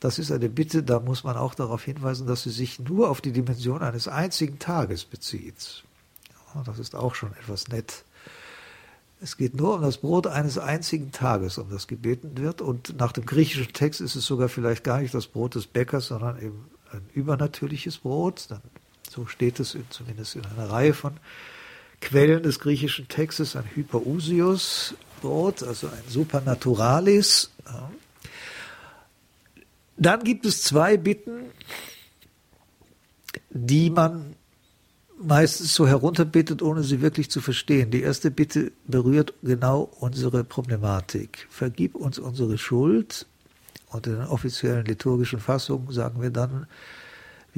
Das 0.00 0.18
ist 0.18 0.32
eine 0.32 0.48
Bitte, 0.48 0.82
da 0.82 1.00
muss 1.00 1.24
man 1.24 1.36
auch 1.36 1.54
darauf 1.54 1.84
hinweisen, 1.84 2.26
dass 2.26 2.44
sie 2.44 2.50
sich 2.50 2.78
nur 2.78 3.10
auf 3.10 3.20
die 3.20 3.32
Dimension 3.32 3.82
eines 3.82 4.08
einzigen 4.08 4.58
Tages 4.58 5.04
bezieht. 5.04 5.84
das 6.64 6.78
ist 6.78 6.94
auch 6.94 7.14
schon 7.14 7.32
etwas 7.34 7.68
nett. 7.68 8.04
Es 9.20 9.36
geht 9.36 9.54
nur 9.54 9.74
um 9.74 9.82
das 9.82 9.98
Brot 9.98 10.28
eines 10.28 10.58
einzigen 10.58 11.10
Tages, 11.10 11.58
um 11.58 11.68
das 11.70 11.88
gebeten 11.88 12.38
wird. 12.38 12.62
Und 12.62 12.96
nach 12.98 13.10
dem 13.10 13.26
griechischen 13.26 13.72
Text 13.72 14.00
ist 14.00 14.14
es 14.14 14.24
sogar 14.24 14.48
vielleicht 14.48 14.84
gar 14.84 15.00
nicht 15.00 15.12
das 15.12 15.26
Brot 15.26 15.56
des 15.56 15.66
Bäckers, 15.66 16.06
sondern 16.06 16.40
eben 16.40 16.64
ein 16.92 17.02
übernatürliches 17.12 17.98
Brot. 17.98 18.48
so 19.10 19.26
steht 19.26 19.58
es 19.58 19.76
zumindest 19.90 20.36
in 20.36 20.46
einer 20.46 20.70
Reihe 20.70 20.94
von 20.94 21.18
Quellen 22.00 22.42
des 22.42 22.60
griechischen 22.60 23.08
Textes 23.08 23.56
ein 23.56 23.64
Hyperusius-Wort, 23.74 25.62
also 25.62 25.88
ein 25.88 26.02
Supernaturalis. 26.08 27.50
Dann 29.96 30.22
gibt 30.22 30.46
es 30.46 30.62
zwei 30.62 30.96
Bitten, 30.96 31.50
die 33.50 33.90
man 33.90 34.36
meistens 35.20 35.74
so 35.74 35.88
herunterbittet, 35.88 36.62
ohne 36.62 36.84
sie 36.84 37.00
wirklich 37.00 37.30
zu 37.30 37.40
verstehen. 37.40 37.90
Die 37.90 38.02
erste 38.02 38.30
Bitte 38.30 38.70
berührt 38.86 39.34
genau 39.42 39.90
unsere 39.98 40.44
Problematik. 40.44 41.48
Vergib 41.50 41.96
uns 41.96 42.18
unsere 42.18 42.58
Schuld. 42.58 43.26
Und 43.90 44.06
in 44.06 44.14
den 44.14 44.26
offiziellen 44.26 44.84
liturgischen 44.84 45.40
Fassungen 45.40 45.90
sagen 45.92 46.22
wir 46.22 46.30
dann, 46.30 46.66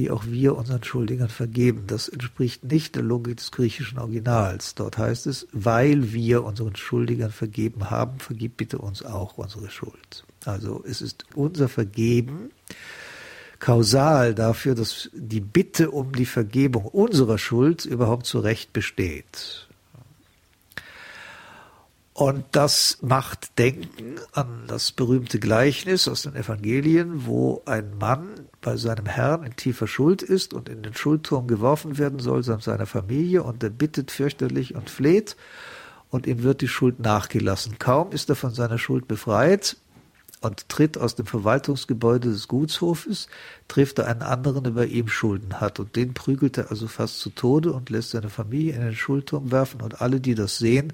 wie 0.00 0.10
auch 0.10 0.24
wir 0.24 0.56
unseren 0.56 0.82
Schuldigern 0.82 1.28
vergeben. 1.28 1.84
Das 1.86 2.08
entspricht 2.08 2.64
nicht 2.64 2.94
der 2.94 3.02
Logik 3.02 3.36
des 3.36 3.52
griechischen 3.52 3.98
Originals. 3.98 4.74
Dort 4.74 4.96
heißt 4.96 5.26
es, 5.26 5.46
weil 5.52 6.14
wir 6.14 6.42
unseren 6.44 6.74
Schuldigern 6.74 7.30
vergeben 7.30 7.90
haben, 7.90 8.18
vergib 8.18 8.56
bitte 8.56 8.78
uns 8.78 9.04
auch 9.04 9.36
unsere 9.36 9.68
Schuld. 9.68 10.24
Also 10.46 10.82
es 10.88 11.02
ist 11.02 11.26
unser 11.34 11.68
Vergeben 11.68 12.50
kausal 13.58 14.34
dafür, 14.34 14.74
dass 14.74 15.10
die 15.12 15.40
Bitte 15.42 15.90
um 15.90 16.12
die 16.12 16.24
Vergebung 16.24 16.86
unserer 16.86 17.36
Schuld 17.36 17.84
überhaupt 17.84 18.24
zu 18.24 18.38
Recht 18.38 18.72
besteht. 18.72 19.68
Und 22.20 22.44
das 22.52 22.98
macht 23.00 23.58
denken 23.58 24.16
an 24.32 24.64
das 24.66 24.92
berühmte 24.92 25.38
Gleichnis 25.38 26.06
aus 26.06 26.20
den 26.20 26.36
Evangelien, 26.36 27.24
wo 27.24 27.62
ein 27.64 27.96
Mann 27.96 28.34
bei 28.60 28.76
seinem 28.76 29.06
Herrn 29.06 29.42
in 29.42 29.56
tiefer 29.56 29.86
Schuld 29.86 30.20
ist 30.20 30.52
und 30.52 30.68
in 30.68 30.82
den 30.82 30.92
Schuldturm 30.92 31.46
geworfen 31.46 31.96
werden 31.96 32.18
soll 32.18 32.42
samt 32.42 32.62
seiner 32.62 32.84
Familie 32.84 33.42
und 33.42 33.62
er 33.62 33.70
bittet 33.70 34.10
fürchterlich 34.10 34.74
und 34.74 34.90
fleht 34.90 35.34
und 36.10 36.26
ihm 36.26 36.42
wird 36.42 36.60
die 36.60 36.68
Schuld 36.68 37.00
nachgelassen. 37.00 37.78
Kaum 37.78 38.12
ist 38.12 38.28
er 38.28 38.36
von 38.36 38.52
seiner 38.52 38.76
Schuld 38.76 39.08
befreit 39.08 39.78
und 40.42 40.68
tritt 40.68 40.98
aus 40.98 41.14
dem 41.14 41.24
Verwaltungsgebäude 41.24 42.28
des 42.28 42.48
Gutshofes, 42.48 43.28
trifft 43.66 43.98
er 43.98 44.08
einen 44.08 44.20
anderen, 44.20 44.64
der 44.64 44.72
bei 44.72 44.84
ihm 44.84 45.08
Schulden 45.08 45.58
hat 45.58 45.80
und 45.80 45.96
den 45.96 46.12
prügelt 46.12 46.58
er 46.58 46.70
also 46.70 46.86
fast 46.86 47.20
zu 47.20 47.30
Tode 47.30 47.72
und 47.72 47.88
lässt 47.88 48.10
seine 48.10 48.28
Familie 48.28 48.74
in 48.74 48.82
den 48.82 48.94
Schuldturm 48.94 49.50
werfen 49.50 49.80
und 49.80 50.02
alle, 50.02 50.20
die 50.20 50.34
das 50.34 50.58
sehen, 50.58 50.92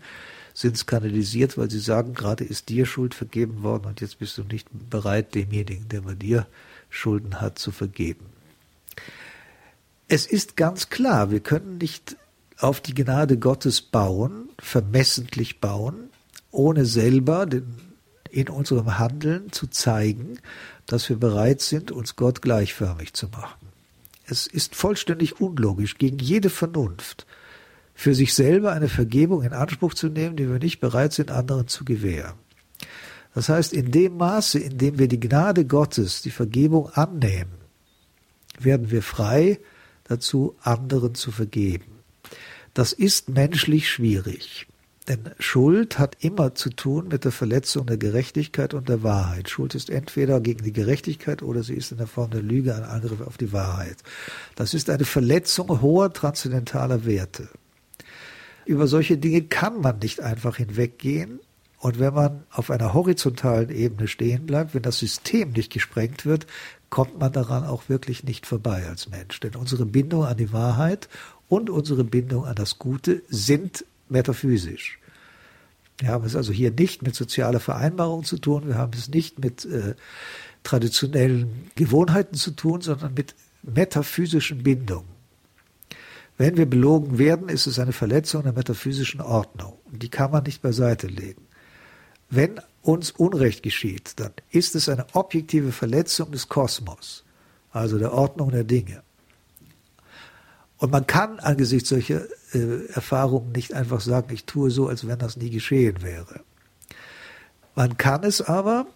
sind 0.56 0.78
skandalisiert, 0.78 1.58
weil 1.58 1.70
sie 1.70 1.78
sagen, 1.78 2.14
gerade 2.14 2.42
ist 2.42 2.70
dir 2.70 2.86
Schuld 2.86 3.12
vergeben 3.12 3.62
worden 3.62 3.84
und 3.84 4.00
jetzt 4.00 4.20
bist 4.20 4.38
du 4.38 4.42
nicht 4.42 4.68
bereit, 4.88 5.34
demjenigen, 5.34 5.86
der 5.90 6.00
bei 6.00 6.14
dir 6.14 6.46
Schulden 6.88 7.42
hat, 7.42 7.58
zu 7.58 7.72
vergeben. 7.72 8.24
Es 10.08 10.24
ist 10.24 10.56
ganz 10.56 10.88
klar, 10.88 11.30
wir 11.30 11.40
können 11.40 11.76
nicht 11.76 12.16
auf 12.56 12.80
die 12.80 12.94
Gnade 12.94 13.36
Gottes 13.36 13.82
bauen, 13.82 14.48
vermessentlich 14.58 15.60
bauen, 15.60 16.08
ohne 16.50 16.86
selber 16.86 17.44
den, 17.44 17.76
in 18.30 18.48
unserem 18.48 18.98
Handeln 18.98 19.52
zu 19.52 19.66
zeigen, 19.66 20.38
dass 20.86 21.10
wir 21.10 21.16
bereit 21.16 21.60
sind, 21.60 21.90
uns 21.90 22.16
Gott 22.16 22.40
gleichförmig 22.40 23.12
zu 23.12 23.28
machen. 23.28 23.68
Es 24.24 24.46
ist 24.46 24.74
vollständig 24.74 25.38
unlogisch 25.38 25.98
gegen 25.98 26.18
jede 26.18 26.48
Vernunft, 26.48 27.26
für 27.96 28.14
sich 28.14 28.34
selber 28.34 28.72
eine 28.72 28.88
Vergebung 28.88 29.42
in 29.42 29.54
Anspruch 29.54 29.94
zu 29.94 30.08
nehmen, 30.08 30.36
die 30.36 30.48
wir 30.48 30.58
nicht 30.58 30.80
bereit 30.80 31.14
sind, 31.14 31.30
anderen 31.30 31.66
zu 31.66 31.84
gewähren. 31.84 32.34
Das 33.34 33.48
heißt, 33.48 33.72
in 33.72 33.90
dem 33.90 34.18
Maße, 34.18 34.58
in 34.58 34.78
dem 34.78 34.98
wir 34.98 35.08
die 35.08 35.18
Gnade 35.18 35.64
Gottes, 35.64 36.20
die 36.20 36.30
Vergebung 36.30 36.90
annehmen, 36.90 37.52
werden 38.60 38.90
wir 38.90 39.02
frei 39.02 39.58
dazu, 40.04 40.56
anderen 40.60 41.14
zu 41.14 41.32
vergeben. 41.32 42.00
Das 42.74 42.92
ist 42.92 43.30
menschlich 43.30 43.90
schwierig. 43.90 44.66
Denn 45.08 45.30
Schuld 45.38 45.98
hat 45.98 46.16
immer 46.20 46.54
zu 46.54 46.68
tun 46.68 47.08
mit 47.08 47.24
der 47.24 47.32
Verletzung 47.32 47.86
der 47.86 47.96
Gerechtigkeit 47.96 48.74
und 48.74 48.88
der 48.88 49.02
Wahrheit. 49.02 49.48
Schuld 49.48 49.74
ist 49.74 49.88
entweder 49.88 50.40
gegen 50.40 50.64
die 50.64 50.72
Gerechtigkeit 50.72 51.42
oder 51.42 51.62
sie 51.62 51.74
ist 51.74 51.92
in 51.92 51.98
der 51.98 52.08
Form 52.08 52.30
der 52.30 52.42
Lüge 52.42 52.74
ein 52.74 52.82
Angriff 52.82 53.20
auf 53.20 53.38
die 53.38 53.52
Wahrheit. 53.52 53.96
Das 54.54 54.74
ist 54.74 54.90
eine 54.90 55.04
Verletzung 55.04 55.80
hoher 55.80 56.12
transzendentaler 56.12 57.06
Werte. 57.06 57.48
Über 58.66 58.86
solche 58.88 59.16
Dinge 59.16 59.42
kann 59.42 59.80
man 59.80 60.00
nicht 60.00 60.20
einfach 60.20 60.56
hinweggehen. 60.56 61.40
Und 61.78 61.98
wenn 62.00 62.14
man 62.14 62.44
auf 62.50 62.70
einer 62.70 62.94
horizontalen 62.94 63.70
Ebene 63.70 64.08
stehen 64.08 64.44
bleibt, 64.46 64.74
wenn 64.74 64.82
das 64.82 64.98
System 64.98 65.52
nicht 65.52 65.72
gesprengt 65.72 66.26
wird, 66.26 66.46
kommt 66.90 67.18
man 67.18 67.32
daran 67.32 67.64
auch 67.64 67.88
wirklich 67.88 68.24
nicht 68.24 68.44
vorbei 68.44 68.86
als 68.88 69.08
Mensch. 69.08 69.38
Denn 69.40 69.54
unsere 69.54 69.86
Bindung 69.86 70.24
an 70.24 70.36
die 70.36 70.52
Wahrheit 70.52 71.08
und 71.48 71.70
unsere 71.70 72.02
Bindung 72.02 72.44
an 72.44 72.56
das 72.56 72.78
Gute 72.78 73.22
sind 73.28 73.84
metaphysisch. 74.08 74.98
Wir 75.98 76.08
haben 76.08 76.24
es 76.24 76.36
also 76.36 76.52
hier 76.52 76.72
nicht 76.72 77.02
mit 77.02 77.14
sozialer 77.14 77.60
Vereinbarung 77.60 78.24
zu 78.24 78.38
tun, 78.38 78.66
wir 78.66 78.76
haben 78.76 78.92
es 78.94 79.08
nicht 79.08 79.38
mit 79.38 79.64
äh, 79.64 79.94
traditionellen 80.62 81.70
Gewohnheiten 81.74 82.34
zu 82.34 82.50
tun, 82.50 82.80
sondern 82.80 83.14
mit 83.14 83.34
metaphysischen 83.62 84.62
Bindungen. 84.62 85.15
Wenn 86.38 86.56
wir 86.56 86.66
belogen 86.66 87.18
werden, 87.18 87.48
ist 87.48 87.66
es 87.66 87.78
eine 87.78 87.92
Verletzung 87.92 88.42
der 88.42 88.52
metaphysischen 88.52 89.20
Ordnung. 89.20 89.78
Die 89.90 90.10
kann 90.10 90.30
man 90.30 90.44
nicht 90.44 90.60
beiseite 90.60 91.06
legen. 91.06 91.46
Wenn 92.28 92.60
uns 92.82 93.10
Unrecht 93.10 93.62
geschieht, 93.62 94.20
dann 94.20 94.32
ist 94.50 94.74
es 94.74 94.88
eine 94.88 95.06
objektive 95.14 95.72
Verletzung 95.72 96.32
des 96.32 96.48
Kosmos, 96.48 97.24
also 97.70 97.98
der 97.98 98.12
Ordnung 98.12 98.50
der 98.50 98.64
Dinge. 98.64 99.02
Und 100.78 100.92
man 100.92 101.06
kann 101.06 101.38
angesichts 101.38 101.88
solcher 101.88 102.26
äh, 102.52 102.86
Erfahrungen 102.92 103.52
nicht 103.52 103.72
einfach 103.72 104.00
sagen, 104.00 104.32
ich 104.34 104.44
tue 104.44 104.70
so, 104.70 104.88
als 104.88 105.06
wenn 105.06 105.18
das 105.18 105.36
nie 105.36 105.50
geschehen 105.50 106.02
wäre. 106.02 106.40
Man 107.74 107.96
kann 107.96 108.24
es 108.24 108.42
aber, 108.42 108.86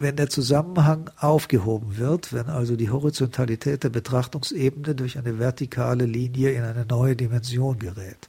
wenn 0.00 0.16
der 0.16 0.30
Zusammenhang 0.30 1.10
aufgehoben 1.18 1.98
wird, 1.98 2.32
wenn 2.32 2.46
also 2.46 2.74
die 2.74 2.90
Horizontalität 2.90 3.84
der 3.84 3.90
Betrachtungsebene 3.90 4.94
durch 4.94 5.18
eine 5.18 5.38
vertikale 5.38 6.06
Linie 6.06 6.52
in 6.52 6.62
eine 6.62 6.86
neue 6.86 7.14
Dimension 7.14 7.78
gerät. 7.78 8.28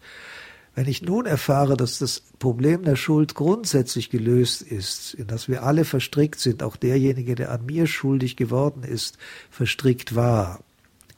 Wenn 0.76 0.88
ich 0.88 1.02
nun 1.02 1.26
erfahre, 1.26 1.78
dass 1.78 1.98
das 1.98 2.24
Problem 2.40 2.84
der 2.84 2.98
Schuld 2.98 3.36
grundsätzlich 3.36 4.10
gelöst 4.10 4.62
ist, 4.62 5.14
in 5.14 5.28
das 5.28 5.48
wir 5.48 5.64
alle 5.64 5.86
verstrickt 5.86 6.40
sind, 6.40 6.62
auch 6.62 6.76
derjenige, 6.76 7.36
der 7.36 7.52
an 7.52 7.66
mir 7.66 7.88
schuldig 7.88 8.36
geworden 8.36 8.84
ist, 8.84 9.18
verstrickt 9.50 10.14
war, 10.14 10.60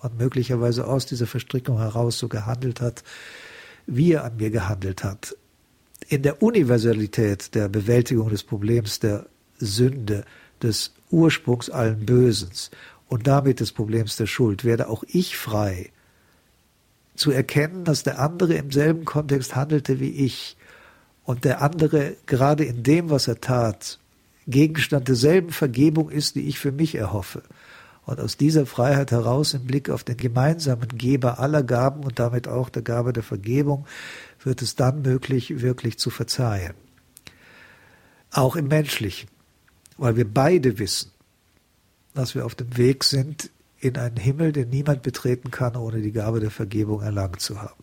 und 0.01 0.18
möglicherweise 0.20 0.86
aus 0.86 1.06
dieser 1.06 1.28
Verstrickung 1.28 1.80
heraus 1.80 2.20
so 2.20 2.28
gehandelt 2.28 2.82
hat, 2.82 3.04
wie 3.88 4.12
er 4.12 4.26
an 4.26 4.36
mir 4.36 4.51
gehandelt 4.51 5.04
hat. 5.04 5.36
In 6.10 6.22
der 6.22 6.43
Universalität 6.43 7.56
der 7.56 7.70
Bewältigung 7.70 8.30
des 8.30 8.43
Problems 8.43 8.99
der 8.99 9.28
Sünde, 9.60 10.26
des 10.64 10.93
Ursprungs 11.11 11.70
allen 11.70 12.05
Bösens 12.05 12.72
und 13.07 13.28
damit 13.28 13.59
des 13.59 13.72
Problems 13.72 14.16
der 14.16 14.26
Schuld 14.26 14.64
werde 14.64 14.89
auch 14.89 15.03
ich 15.07 15.38
frei, 15.38 15.91
zu 17.16 17.32
erkennen, 17.32 17.84
dass 17.84 18.03
der 18.03 18.20
andere 18.20 18.55
im 18.55 18.72
selben 18.72 19.05
Kontext 19.05 19.55
handelte 19.55 19.99
wie 19.99 20.09
ich 20.09 20.57
und 21.24 21.45
der 21.45 21.61
andere 21.61 22.16
gerade 22.26 22.64
in 22.64 22.84
dem, 22.84 23.09
was 23.09 23.28
er 23.28 23.39
tat, 23.39 23.99
Gegenstand 24.47 25.07
derselben 25.07 25.51
Vergebung 25.51 26.09
ist, 26.09 26.36
die 26.36 26.47
ich 26.47 26.59
für 26.59 26.72
mich 26.72 26.95
erhoffe. 26.95 27.43
Und 28.05 28.20
aus 28.20 28.36
dieser 28.36 28.66
Freiheit 28.66 29.11
heraus 29.11 29.53
im 29.53 29.66
Blick 29.66 29.89
auf 29.89 30.03
den 30.03 30.18
gemeinsamen 30.18 30.89
Geber 30.89 31.39
aller 31.39 31.64
Gaben 31.64 32.03
und 32.03 32.20
damit 32.20 32.49
auch 32.49 32.70
der 32.70 32.82
Gabe 32.82 33.14
der 33.14 33.24
Vergebung 33.24 33.86
wird 34.43 34.61
es 34.61 34.76
dann 34.76 35.03
möglich, 35.03 35.61
wirklich 35.61 35.97
zu 35.97 36.09
verzeihen. 36.09 36.74
Auch 38.32 38.57
im 38.57 38.68
Menschlichen, 38.68 39.30
weil 40.04 40.18
wir 40.18 40.28
beide 40.28 40.80
wissen, 40.80 41.12
dass 42.14 42.36
wir 42.36 42.45
auf 42.45 42.56
dem 42.56 42.76
Weg 42.76 43.06
sind 43.06 43.49
in 43.80 43.97
einen 43.97 44.18
Himmel, 44.18 44.51
den 44.51 44.68
niemand 44.68 45.01
betreten 45.01 45.49
kann, 45.49 45.78
ohne 45.78 46.01
die 46.01 46.12
Gabe 46.12 46.41
der 46.41 46.51
Vergebung 46.51 47.01
erlangt 47.01 47.39
zu 47.39 47.62
haben. 47.62 47.82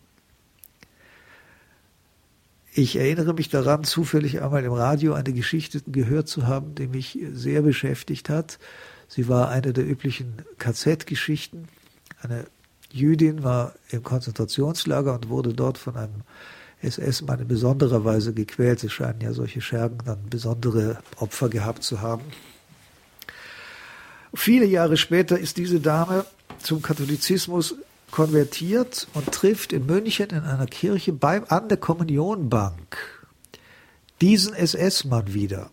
Ich 2.74 2.96
erinnere 2.96 3.32
mich 3.32 3.48
daran, 3.48 3.84
zufällig 3.84 4.42
einmal 4.42 4.62
im 4.64 4.72
Radio 4.74 5.14
eine 5.14 5.32
Geschichte 5.32 5.80
gehört 5.86 6.28
zu 6.28 6.46
haben, 6.46 6.74
die 6.74 6.88
mich 6.88 7.18
sehr 7.32 7.62
beschäftigt 7.62 8.28
hat. 8.28 8.58
Sie 9.08 9.26
war 9.26 9.48
eine 9.48 9.72
der 9.72 9.88
üblichen 9.88 10.42
KZ-Geschichten. 10.58 11.68
Eine 12.20 12.44
Jüdin 12.92 13.44
war 13.44 13.72
im 13.88 14.02
Konzentrationslager 14.02 15.14
und 15.14 15.30
wurde 15.30 15.54
dort 15.54 15.78
von 15.78 15.96
einem 15.96 16.20
SS-Mann 16.82 17.40
in 17.40 17.48
besonderer 17.48 18.04
Weise 18.04 18.32
gequält. 18.32 18.82
Es 18.84 18.92
scheinen 18.92 19.20
ja 19.20 19.32
solche 19.32 19.60
Schergen 19.60 19.98
dann 20.04 20.28
besondere 20.28 20.98
Opfer 21.16 21.48
gehabt 21.48 21.82
zu 21.82 22.00
haben. 22.00 22.24
Viele 24.34 24.64
Jahre 24.64 24.96
später 24.96 25.38
ist 25.38 25.56
diese 25.56 25.80
Dame 25.80 26.24
zum 26.60 26.82
Katholizismus 26.82 27.74
konvertiert 28.10 29.08
und 29.14 29.32
trifft 29.32 29.72
in 29.72 29.86
München 29.86 30.30
in 30.30 30.40
einer 30.40 30.66
Kirche 30.66 31.12
beim, 31.12 31.44
an 31.48 31.68
der 31.68 31.78
Kommunionbank 31.78 32.96
diesen 34.20 34.54
SS-Mann 34.54 35.32
wieder, 35.32 35.70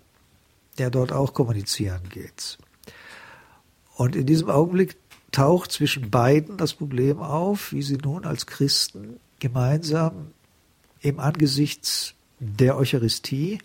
der 0.78 0.90
dort 0.90 1.12
auch 1.12 1.34
kommunizieren 1.34 2.02
geht. 2.10 2.58
Und 3.96 4.16
in 4.16 4.26
diesem 4.26 4.50
Augenblick 4.50 4.96
taucht 5.32 5.72
zwischen 5.72 6.10
beiden 6.10 6.58
das 6.58 6.74
Problem 6.74 7.20
auf, 7.20 7.74
wie 7.74 7.82
sie 7.82 7.98
nun 7.98 8.26
als 8.26 8.46
Christen 8.46 9.20
gemeinsam 9.40 10.32
im 11.02 11.20
Angesicht 11.20 12.16
der 12.40 12.78
Eucharistie 12.78 13.60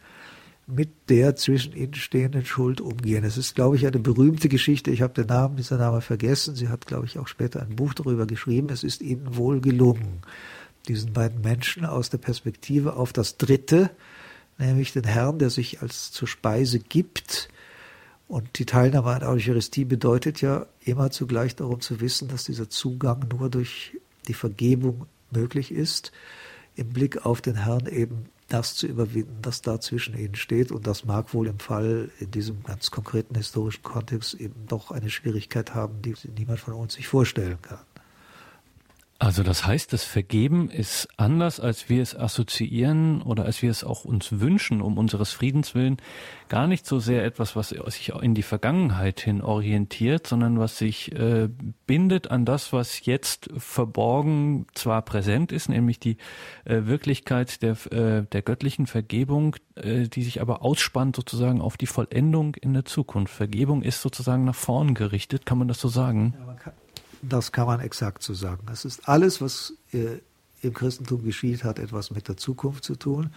mit 0.67 0.91
der 1.09 1.37
zwischen 1.37 1.75
ihnen 1.75 1.95
stehenden 1.95 2.47
Schuld 2.47 2.81
umgehen. 2.81 3.25
Es 3.25 3.37
ist, 3.37 3.55
glaube 3.55 3.77
ich, 3.77 3.87
eine 3.87 3.99
berühmte 3.99 4.49
Geschichte. 4.49 4.91
Ich 4.91 5.03
habe 5.03 5.13
den 5.13 5.27
Namen 5.27 5.57
dieser 5.57 5.77
Name 5.77 6.01
vergessen. 6.01 6.55
Sie 6.55 6.69
hat, 6.69 6.87
glaube 6.87 7.07
ich, 7.07 7.19
auch 7.19 7.29
später 7.29 7.61
ein 7.61 7.77
Buch 7.77 7.95
darüber 7.95 8.27
geschrieben. 8.27 8.69
Es 8.71 8.85
ist 8.85 9.03
ihnen 9.03 9.37
wohl 9.37 9.61
gelungen, 9.61 10.23
diesen 10.89 11.13
beiden 11.13 11.41
Menschen 11.41 11.85
aus 11.85 12.11
der 12.11 12.19
Perspektive 12.19 12.95
auf 12.97 13.13
das 13.13 13.37
Dritte, 13.37 13.91
nämlich 14.59 14.93
den 14.93 15.05
Herrn, 15.05 15.39
der 15.39 15.51
sich 15.51 15.83
als 15.83 16.13
zur 16.13 16.29
Speise 16.29 16.79
gibt, 16.79 17.49
und 18.33 18.59
die 18.59 18.65
Teilnahme 18.65 19.11
an 19.11 19.25
Eucharistie 19.25 19.85
bedeutet 19.85 20.41
ja 20.41 20.65
immer 20.87 21.11
zugleich 21.11 21.55
darum 21.55 21.83
zu 21.83 22.01
wissen, 22.01 22.29
dass 22.29 22.45
dieser 22.45 22.71
Zugang 22.71 23.27
nur 23.29 23.51
durch 23.51 23.99
die 24.27 24.33
Vergebung 24.33 25.05
möglich 25.31 25.71
ist, 25.71 26.13
im 26.75 26.91
Blick 26.91 27.27
auf 27.27 27.41
den 27.41 27.65
Herrn 27.65 27.87
eben 27.87 28.27
das 28.49 28.75
zu 28.75 28.87
überwinden, 28.87 29.39
das 29.41 29.63
da 29.63 29.81
zwischen 29.81 30.17
ihnen 30.17 30.35
steht. 30.35 30.73
Und 30.73 30.87
das 30.87 31.05
mag 31.05 31.33
wohl 31.33 31.47
im 31.47 31.59
Fall 31.59 32.11
in 32.21 32.31
diesem 32.31 32.63
ganz 32.65 32.91
konkreten 32.91 33.35
historischen 33.35 33.83
Kontext 33.83 34.35
eben 34.35 34.67
doch 34.67 34.91
eine 34.91 35.11
Schwierigkeit 35.11 35.75
haben, 35.75 36.03
die 36.03 36.15
niemand 36.37 36.61
von 36.61 36.75
uns 36.75 36.95
sich 36.95 37.09
vorstellen 37.09 37.59
kann. 37.63 37.81
Also 39.23 39.45
das 39.45 39.65
heißt, 39.65 39.93
das 39.93 40.03
Vergeben 40.03 40.69
ist 40.69 41.07
anders, 41.17 41.61
als 41.61 41.89
wir 41.89 42.03
es 42.03 42.17
assoziieren 42.17 43.23
oder 43.23 43.45
als 43.45 43.63
wir 43.63 43.71
es 43.71 43.85
auch 43.85 44.05
uns 44.05 44.41
wünschen, 44.41 44.83
um 44.83 44.99
unseres 44.99 45.31
Friedens 45.31 45.77
willen, 45.77 45.99
gar 46.49 46.67
nicht 46.67 46.87
so 46.87 46.99
sehr 46.99 47.25
etwas, 47.25 47.55
was 47.55 47.69
sich 47.69 48.09
in 48.21 48.35
die 48.35 48.43
Vergangenheit 48.43 49.21
hin 49.21 49.41
orientiert, 49.41 50.27
sondern 50.27 50.59
was 50.59 50.77
sich 50.77 51.13
äh, 51.13 51.49
bindet 51.87 52.33
an 52.33 52.45
das, 52.45 52.73
was 52.73 53.07
jetzt 53.07 53.49
verborgen 53.57 54.67
zwar 54.75 55.03
präsent 55.03 55.53
ist, 55.53 55.69
nämlich 55.69 56.01
die 56.01 56.17
äh, 56.65 56.87
Wirklichkeit 56.87 57.63
der, 57.63 57.77
äh, 57.93 58.25
der 58.25 58.43
göttlichen 58.43 58.89
Vergebung, 58.89 59.55
äh, 59.77 60.09
die 60.09 60.25
sich 60.25 60.41
aber 60.41 60.63
ausspannt 60.63 61.15
sozusagen 61.15 61.61
auf 61.61 61.77
die 61.77 61.87
Vollendung 61.87 62.57
in 62.57 62.75
der 62.75 62.87
Zukunft. 62.87 63.33
Vergebung 63.33 63.83
ist 63.83 64.03
sozusagen 64.03 64.45
nach 64.45 64.57
vorn 64.57 64.95
gerichtet, 64.95 65.47
kann 65.47 65.59
man 65.59 65.69
das 65.69 65.79
so 65.79 65.87
sagen? 65.87 66.35
Ja, 66.37 66.73
das 67.23 67.53
kann 67.53 67.67
man 67.67 67.81
exakt 67.81 68.23
so 68.23 68.35
sagen. 68.35 68.65
Das 68.67 68.85
ist 68.85 69.09
alles, 69.09 69.41
was 69.41 69.75
äh, 69.93 70.19
im 70.61 70.75
Christentum 70.75 71.25
geschieht, 71.25 71.65
hat 71.65 71.79
etwas 71.79 72.11
mit 72.11 72.29
der 72.29 72.37
Zukunft 72.37 72.85
zu 72.85 72.97
tun. 72.97 73.31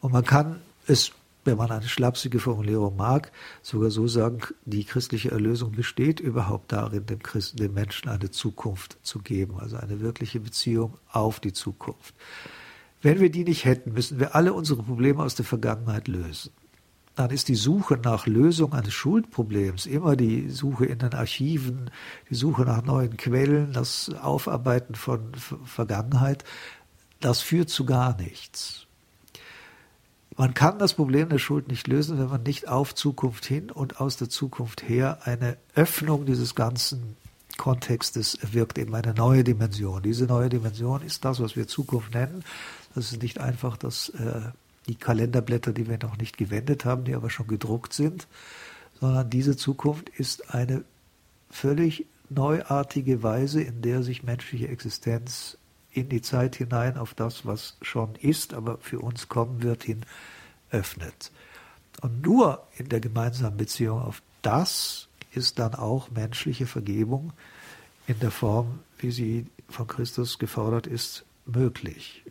Und 0.00 0.12
man 0.12 0.24
kann 0.24 0.60
es, 0.86 1.12
wenn 1.44 1.56
man 1.56 1.70
eine 1.70 1.88
schlapsige 1.88 2.40
Formulierung 2.40 2.96
mag, 2.96 3.30
sogar 3.62 3.90
so 3.90 4.06
sagen, 4.06 4.40
die 4.64 4.84
christliche 4.84 5.30
Erlösung 5.30 5.72
besteht 5.72 6.20
überhaupt 6.20 6.72
darin, 6.72 7.06
dem 7.06 7.22
Christen, 7.22 7.58
dem 7.58 7.74
Menschen 7.74 8.08
eine 8.08 8.30
Zukunft 8.30 8.98
zu 9.02 9.20
geben, 9.20 9.58
also 9.58 9.76
eine 9.76 10.00
wirkliche 10.00 10.40
Beziehung 10.40 10.98
auf 11.10 11.40
die 11.40 11.52
Zukunft. 11.52 12.14
Wenn 13.02 13.20
wir 13.20 13.30
die 13.30 13.44
nicht 13.44 13.66
hätten, 13.66 13.92
müssen 13.92 14.18
wir 14.18 14.34
alle 14.34 14.54
unsere 14.54 14.82
Probleme 14.82 15.22
aus 15.22 15.34
der 15.34 15.44
Vergangenheit 15.44 16.08
lösen 16.08 16.50
dann 17.14 17.30
ist 17.30 17.48
die 17.48 17.54
Suche 17.54 17.96
nach 18.02 18.26
Lösung 18.26 18.72
eines 18.72 18.92
Schuldproblems 18.92 19.86
immer 19.86 20.16
die 20.16 20.50
Suche 20.50 20.86
in 20.86 20.98
den 20.98 21.14
Archiven, 21.14 21.90
die 22.28 22.34
Suche 22.34 22.62
nach 22.62 22.82
neuen 22.82 23.16
Quellen, 23.16 23.72
das 23.72 24.10
Aufarbeiten 24.20 24.94
von 24.94 25.32
Vergangenheit, 25.64 26.44
das 27.20 27.40
führt 27.40 27.70
zu 27.70 27.84
gar 27.84 28.16
nichts. 28.16 28.86
Man 30.36 30.52
kann 30.52 30.80
das 30.80 30.94
Problem 30.94 31.28
der 31.28 31.38
Schuld 31.38 31.68
nicht 31.68 31.86
lösen, 31.86 32.18
wenn 32.18 32.28
man 32.28 32.42
nicht 32.42 32.68
auf 32.68 32.94
Zukunft 32.94 33.44
hin 33.46 33.70
und 33.70 34.00
aus 34.00 34.16
der 34.16 34.28
Zukunft 34.28 34.88
her 34.88 35.20
eine 35.22 35.56
Öffnung 35.76 36.26
dieses 36.26 36.56
ganzen 36.56 37.16
Kontextes 37.56 38.38
wirkt 38.52 38.78
eben 38.78 38.94
eine 38.96 39.14
neue 39.14 39.44
Dimension. 39.44 40.02
Diese 40.02 40.24
neue 40.24 40.48
Dimension 40.48 41.02
ist 41.02 41.24
das, 41.24 41.40
was 41.40 41.54
wir 41.54 41.68
Zukunft 41.68 42.12
nennen. 42.12 42.44
Das 42.96 43.12
ist 43.12 43.22
nicht 43.22 43.38
einfach 43.38 43.76
das, 43.76 44.08
äh, 44.08 44.50
die 44.86 44.96
Kalenderblätter, 44.96 45.72
die 45.72 45.88
wir 45.88 45.98
noch 46.02 46.16
nicht 46.16 46.36
gewendet 46.36 46.84
haben, 46.84 47.04
die 47.04 47.14
aber 47.14 47.30
schon 47.30 47.46
gedruckt 47.46 47.92
sind, 47.92 48.26
sondern 49.00 49.30
diese 49.30 49.56
Zukunft 49.56 50.08
ist 50.10 50.54
eine 50.54 50.84
völlig 51.50 52.06
neuartige 52.28 53.22
Weise, 53.22 53.62
in 53.62 53.82
der 53.82 54.02
sich 54.02 54.22
menschliche 54.22 54.68
Existenz 54.68 55.58
in 55.90 56.08
die 56.08 56.22
Zeit 56.22 56.56
hinein 56.56 56.98
auf 56.98 57.14
das, 57.14 57.46
was 57.46 57.76
schon 57.82 58.14
ist, 58.16 58.54
aber 58.54 58.78
für 58.78 58.98
uns 58.98 59.28
kommen 59.28 59.62
wird, 59.62 59.84
hin 59.84 60.04
öffnet. 60.70 61.30
Und 62.00 62.22
nur 62.22 62.66
in 62.76 62.88
der 62.88 63.00
gemeinsamen 63.00 63.56
Beziehung 63.56 64.02
auf 64.02 64.22
das 64.42 65.08
ist 65.32 65.58
dann 65.58 65.74
auch 65.74 66.10
menschliche 66.10 66.66
Vergebung 66.66 67.32
in 68.06 68.18
der 68.18 68.30
Form, 68.30 68.80
wie 68.98 69.10
sie 69.10 69.46
von 69.68 69.86
Christus 69.86 70.38
gefordert 70.38 70.86
ist, 70.86 71.24
möglich. 71.46 72.22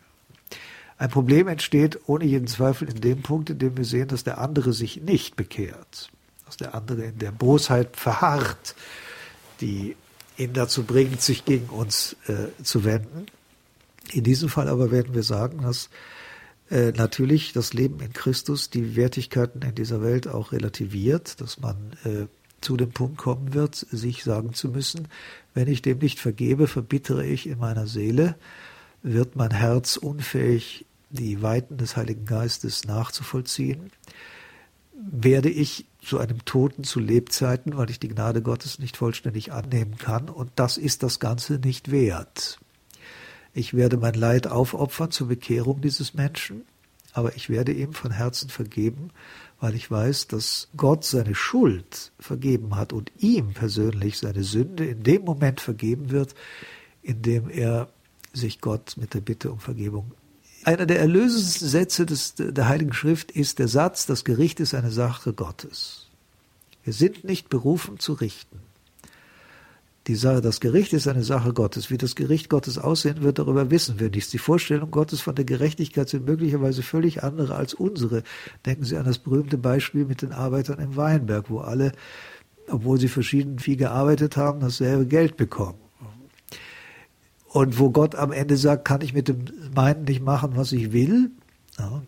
Ein 1.04 1.10
Problem 1.10 1.50
entsteht 1.50 2.00
ohne 2.08 2.24
jeden 2.24 2.48
Zweifel 2.48 2.88
in 2.88 3.02
dem 3.02 3.24
Punkt, 3.24 3.50
in 3.50 3.60
dem 3.60 3.76
wir 3.76 3.84
sehen, 3.84 4.08
dass 4.08 4.24
der 4.24 4.38
andere 4.38 4.72
sich 4.72 5.02
nicht 5.02 5.36
bekehrt, 5.36 6.10
dass 6.46 6.56
der 6.56 6.74
andere 6.76 7.04
in 7.04 7.20
der 7.20 7.34
Bosheit 7.34 7.98
verharrt, 7.98 8.74
die 9.60 9.98
ihn 10.38 10.54
dazu 10.54 10.84
bringt, 10.84 11.22
sich 11.22 11.44
gegen 11.44 11.68
uns 11.68 12.16
äh, 12.28 12.64
zu 12.64 12.86
wenden. 12.86 13.26
In 14.14 14.24
diesem 14.24 14.48
Fall 14.48 14.70
aber 14.70 14.92
werden 14.92 15.14
wir 15.14 15.24
sagen, 15.24 15.64
dass 15.64 15.90
äh, 16.72 16.94
natürlich 16.94 17.52
das 17.52 17.74
Leben 17.74 18.00
in 18.00 18.14
Christus 18.14 18.70
die 18.70 18.96
Wertigkeiten 18.96 19.62
in 19.62 19.76
dieser 19.76 20.02
Welt 20.02 20.30
auch 20.30 20.54
relativiert, 20.54 21.42
dass 21.42 21.60
man 21.60 21.76
äh, 22.06 22.28
zu 22.62 22.78
dem 22.78 22.92
Punkt 22.92 23.18
kommen 23.18 23.54
wird, 23.54 23.76
sich 23.76 24.24
sagen 24.24 24.54
zu 24.54 24.70
müssen, 24.70 25.10
wenn 25.54 25.68
ich 25.68 25.82
dem 25.82 25.98
nicht 25.98 26.22
vergebe, 26.22 26.66
verbittere 26.68 27.26
ich 27.26 27.46
in 27.46 27.60
meiner 27.60 27.88
Seele, 27.88 28.38
wird 29.02 29.36
mein 29.36 29.52
Herz 29.52 29.98
unfähig, 29.98 30.86
die 31.14 31.42
Weiten 31.42 31.78
des 31.78 31.96
Heiligen 31.96 32.26
Geistes 32.26 32.86
nachzuvollziehen, 32.86 33.92
werde 34.94 35.50
ich 35.50 35.86
zu 36.02 36.20
einem 36.20 36.44
Toten 36.46 36.84
zu 36.84 37.00
Lebzeiten, 37.00 37.78
weil 37.78 37.90
ich 37.90 38.00
die 38.00 38.10
Gnade 38.10 38.42
Gottes 38.42 38.80
nicht 38.80 38.98
vollständig 38.98 39.52
annehmen 39.52 39.98
kann, 39.98 40.30
und 40.30 40.52
das 40.56 40.78
ist 40.78 41.04
das 41.04 41.20
Ganze 41.20 41.54
nicht 41.54 41.92
wert. 41.92 42.60
Ich 43.54 43.74
werde 43.74 43.98
mein 43.98 44.16
Leid 44.16 44.48
aufopfern 44.48 45.12
zur 45.12 45.28
Bekehrung 45.28 45.82
dieses 45.82 46.14
Menschen, 46.14 46.64
aber 47.14 47.36
ich 47.36 47.50
werde 47.50 47.72
ihm 47.72 47.94
von 47.94 48.12
Herzen 48.12 48.50
vergeben, 48.50 49.12
weil 49.60 49.76
ich 49.76 49.90
weiß, 49.90 50.28
dass 50.28 50.70
Gott 50.76 51.06
seine 51.06 51.36
Schuld 51.36 52.12
vergeben 52.20 52.76
hat 52.76 52.92
und 52.92 53.12
ihm 53.20 53.54
persönlich 53.54 54.18
seine 54.18 54.44
Sünde 54.44 54.86
in 54.86 55.04
dem 55.04 55.24
Moment 55.24 55.62
vergeben 55.62 56.10
wird, 56.10 56.34
in 57.04 57.22
dem 57.22 57.50
er 57.50 57.90
sich 58.34 58.62
Gott 58.62 58.98
mit 58.98 59.14
der 59.14 59.22
Bitte 59.22 59.52
um 59.52 59.60
Vergebung. 59.60 60.12
Einer 60.66 60.86
der 60.86 61.00
erlösendsten 61.00 61.68
Sätze 61.68 62.06
des, 62.06 62.36
der 62.36 62.68
Heiligen 62.68 62.94
Schrift 62.94 63.32
ist 63.32 63.60
der 63.60 63.68
Satz, 63.68 64.06
das 64.06 64.24
Gericht 64.24 64.60
ist 64.60 64.74
eine 64.74 64.92
Sache 64.92 65.34
Gottes. 65.34 66.08
Wir 66.84 66.94
sind 66.94 67.24
nicht 67.24 67.50
berufen 67.50 68.00
zu 68.00 68.14
richten. 68.14 68.60
Die 70.08 70.16
Sache, 70.16 70.42
das 70.42 70.60
Gericht 70.60 70.92
ist 70.92 71.08
eine 71.08 71.24
Sache 71.24 71.54
Gottes. 71.54 71.90
Wie 71.90 71.98
das 71.98 72.16
Gericht 72.16 72.50
Gottes 72.50 72.78
aussehen 72.78 73.24
wird, 73.24 73.40
darüber 73.40 73.72
wissen 73.72 74.02
wir 74.02 74.10
nichts. 74.10 74.32
Die 74.32 74.38
Vorstellung 74.38 74.92
Gottes 74.92 75.22
von 75.22 75.36
der 75.36 75.46
Gerechtigkeit 75.46 76.10
sind 76.10 76.26
möglicherweise 76.26 76.84
völlig 76.84 77.24
andere 77.24 77.56
als 77.56 77.74
unsere. 77.74 78.24
Denken 78.66 78.84
Sie 78.84 78.98
an 78.98 79.06
das 79.06 79.20
berühmte 79.20 79.58
Beispiel 79.58 80.04
mit 80.04 80.22
den 80.22 80.34
Arbeitern 80.34 80.80
im 80.80 80.98
Weinberg, 80.98 81.50
wo 81.50 81.60
alle, 81.60 81.94
obwohl 82.68 83.00
sie 83.00 83.08
verschieden 83.08 83.60
viel 83.60 83.78
gearbeitet 83.78 84.36
haben, 84.36 84.60
dasselbe 84.60 85.06
Geld 85.06 85.38
bekommen. 85.38 85.83
Und 87.54 87.78
wo 87.78 87.92
Gott 87.92 88.16
am 88.16 88.32
Ende 88.32 88.58
sagt, 88.58 88.84
kann 88.84 89.02
ich 89.02 89.14
mit 89.14 89.28
dem 89.28 89.46
meinen 89.76 90.06
nicht 90.06 90.24
machen, 90.24 90.54
was 90.56 90.72
ich 90.72 90.92
will. 90.92 91.30
Ja, 91.78 92.02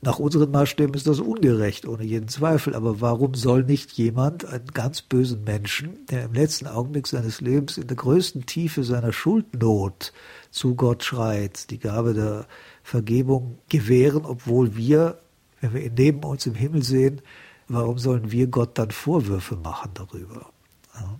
nach 0.00 0.18
unseren 0.18 0.50
Maßstäben 0.50 0.94
ist 0.94 1.06
das 1.06 1.20
ungerecht, 1.20 1.86
ohne 1.86 2.04
jeden 2.04 2.28
Zweifel. 2.28 2.74
Aber 2.74 3.00
warum 3.00 3.34
soll 3.34 3.62
nicht 3.62 3.92
jemand, 3.92 4.44
einen 4.44 4.66
ganz 4.66 5.02
bösen 5.02 5.44
Menschen, 5.44 6.04
der 6.06 6.24
im 6.24 6.34
letzten 6.34 6.66
Augenblick 6.66 7.06
seines 7.06 7.40
Lebens 7.40 7.78
in 7.78 7.86
der 7.86 7.96
größten 7.96 8.46
Tiefe 8.46 8.82
seiner 8.82 9.12
Schuldnot 9.12 10.12
zu 10.50 10.74
Gott 10.74 11.04
schreit, 11.04 11.70
die 11.70 11.78
Gabe 11.78 12.14
der 12.14 12.46
Vergebung 12.82 13.58
gewähren, 13.68 14.24
obwohl 14.24 14.76
wir, 14.76 15.18
wenn 15.60 15.74
wir 15.74 15.84
ihn 15.84 15.94
neben 15.96 16.24
uns 16.24 16.46
im 16.46 16.54
Himmel 16.54 16.82
sehen, 16.82 17.20
warum 17.68 17.98
sollen 17.98 18.32
wir 18.32 18.48
Gott 18.48 18.78
dann 18.78 18.90
Vorwürfe 18.90 19.56
machen 19.56 19.90
darüber? 19.94 20.50
Ja. 20.94 21.18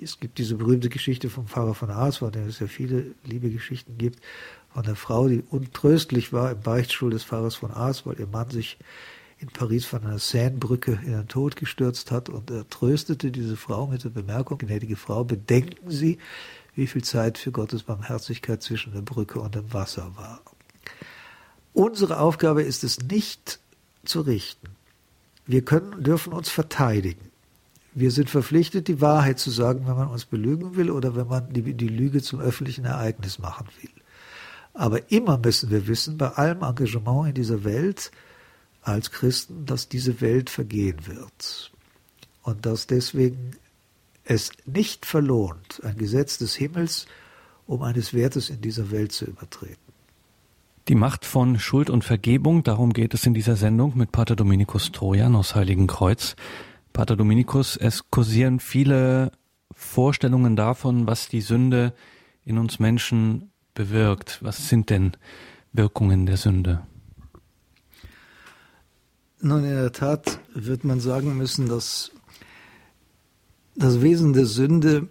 Es 0.00 0.20
gibt 0.20 0.38
diese 0.38 0.56
berühmte 0.56 0.88
Geschichte 0.88 1.28
vom 1.28 1.46
Pfarrer 1.46 1.74
von 1.74 1.90
Ars, 1.90 2.18
von 2.18 2.32
der 2.32 2.46
es 2.46 2.60
ja 2.60 2.66
viele 2.66 3.14
liebe 3.24 3.50
Geschichten 3.50 3.98
gibt, 3.98 4.20
von 4.72 4.84
einer 4.84 4.96
Frau, 4.96 5.28
die 5.28 5.42
untröstlich 5.50 6.32
war 6.32 6.52
im 6.52 6.60
Beichtstuhl 6.60 7.10
des 7.10 7.24
Pfarrers 7.24 7.54
von 7.54 7.70
Ars, 7.70 8.06
weil 8.06 8.18
ihr 8.18 8.26
Mann 8.26 8.50
sich 8.50 8.78
in 9.38 9.48
Paris 9.48 9.84
von 9.84 10.04
einer 10.04 10.18
Seinebrücke 10.20 11.00
in 11.04 11.12
den 11.12 11.28
Tod 11.28 11.56
gestürzt 11.56 12.12
hat 12.12 12.28
und 12.28 12.50
er 12.50 12.68
tröstete 12.68 13.32
diese 13.32 13.56
Frau 13.56 13.88
mit 13.88 14.04
der 14.04 14.10
Bemerkung, 14.10 14.58
gnädige 14.58 14.96
Frau, 14.96 15.24
bedenken 15.24 15.90
Sie, 15.90 16.18
wie 16.74 16.86
viel 16.86 17.02
Zeit 17.02 17.38
für 17.38 17.50
Gottes 17.50 17.82
Barmherzigkeit 17.82 18.62
zwischen 18.62 18.92
der 18.92 19.02
Brücke 19.02 19.40
und 19.40 19.56
dem 19.56 19.72
Wasser 19.72 20.12
war. 20.16 20.40
Unsere 21.72 22.20
Aufgabe 22.20 22.62
ist 22.62 22.84
es 22.84 23.00
nicht 23.00 23.58
zu 24.04 24.20
richten. 24.20 24.68
Wir 25.44 25.64
können, 25.64 26.04
dürfen 26.04 26.32
uns 26.32 26.48
verteidigen. 26.48 27.31
Wir 27.94 28.10
sind 28.10 28.30
verpflichtet, 28.30 28.88
die 28.88 29.00
Wahrheit 29.00 29.38
zu 29.38 29.50
sagen, 29.50 29.86
wenn 29.86 29.96
man 29.96 30.08
uns 30.08 30.24
belügen 30.24 30.76
will 30.76 30.90
oder 30.90 31.14
wenn 31.14 31.26
man 31.26 31.52
die, 31.52 31.74
die 31.74 31.88
Lüge 31.88 32.22
zum 32.22 32.40
öffentlichen 32.40 32.84
Ereignis 32.84 33.38
machen 33.38 33.66
will. 33.80 33.90
Aber 34.74 35.10
immer 35.10 35.38
müssen 35.38 35.70
wir 35.70 35.86
wissen, 35.86 36.16
bei 36.16 36.28
allem 36.28 36.62
Engagement 36.62 37.28
in 37.28 37.34
dieser 37.34 37.64
Welt 37.64 38.10
als 38.80 39.10
Christen, 39.10 39.66
dass 39.66 39.88
diese 39.88 40.20
Welt 40.20 40.48
vergehen 40.48 41.06
wird. 41.06 41.70
Und 42.42 42.64
dass 42.66 42.86
deswegen 42.86 43.52
es 44.24 44.50
nicht 44.64 45.04
verlohnt, 45.04 45.80
ein 45.84 45.96
Gesetz 45.96 46.38
des 46.38 46.54
Himmels 46.54 47.06
um 47.66 47.82
eines 47.82 48.12
Wertes 48.12 48.50
in 48.50 48.60
dieser 48.60 48.90
Welt 48.90 49.12
zu 49.12 49.26
übertreten. 49.26 49.76
Die 50.88 50.94
Macht 50.96 51.24
von 51.24 51.60
Schuld 51.60 51.90
und 51.90 52.02
Vergebung, 52.02 52.64
darum 52.64 52.92
geht 52.92 53.14
es 53.14 53.24
in 53.24 53.34
dieser 53.34 53.54
Sendung 53.54 53.96
mit 53.96 54.10
Pater 54.10 54.34
Dominikus 54.34 54.90
Trojan 54.90 55.36
aus 55.36 55.54
Heiligenkreuz. 55.54 56.34
Pater 56.92 57.16
Dominikus, 57.16 57.76
es 57.76 58.10
kursieren 58.10 58.60
viele 58.60 59.32
Vorstellungen 59.72 60.56
davon, 60.56 61.06
was 61.06 61.28
die 61.28 61.40
Sünde 61.40 61.94
in 62.44 62.58
uns 62.58 62.78
Menschen 62.78 63.50
bewirkt? 63.74 64.38
Was 64.42 64.68
sind 64.68 64.90
denn 64.90 65.12
Wirkungen 65.72 66.26
der 66.26 66.36
Sünde? 66.36 66.86
Nun, 69.40 69.64
in 69.64 69.74
der 69.74 69.92
Tat 69.92 70.38
wird 70.54 70.84
man 70.84 71.00
sagen 71.00 71.36
müssen, 71.36 71.68
dass 71.68 72.12
das 73.74 74.02
Wesen 74.02 74.34
der 74.34 74.46
Sünde 74.46 75.08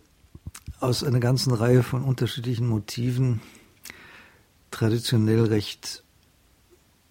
aus 0.80 1.03
einer 1.03 1.20
ganzen 1.20 1.53
Reihe 1.53 1.84
von 1.84 2.03
unterschiedlichen 2.03 2.68
Motiven 2.68 3.41
traditionell 4.70 5.45
recht 5.45 6.03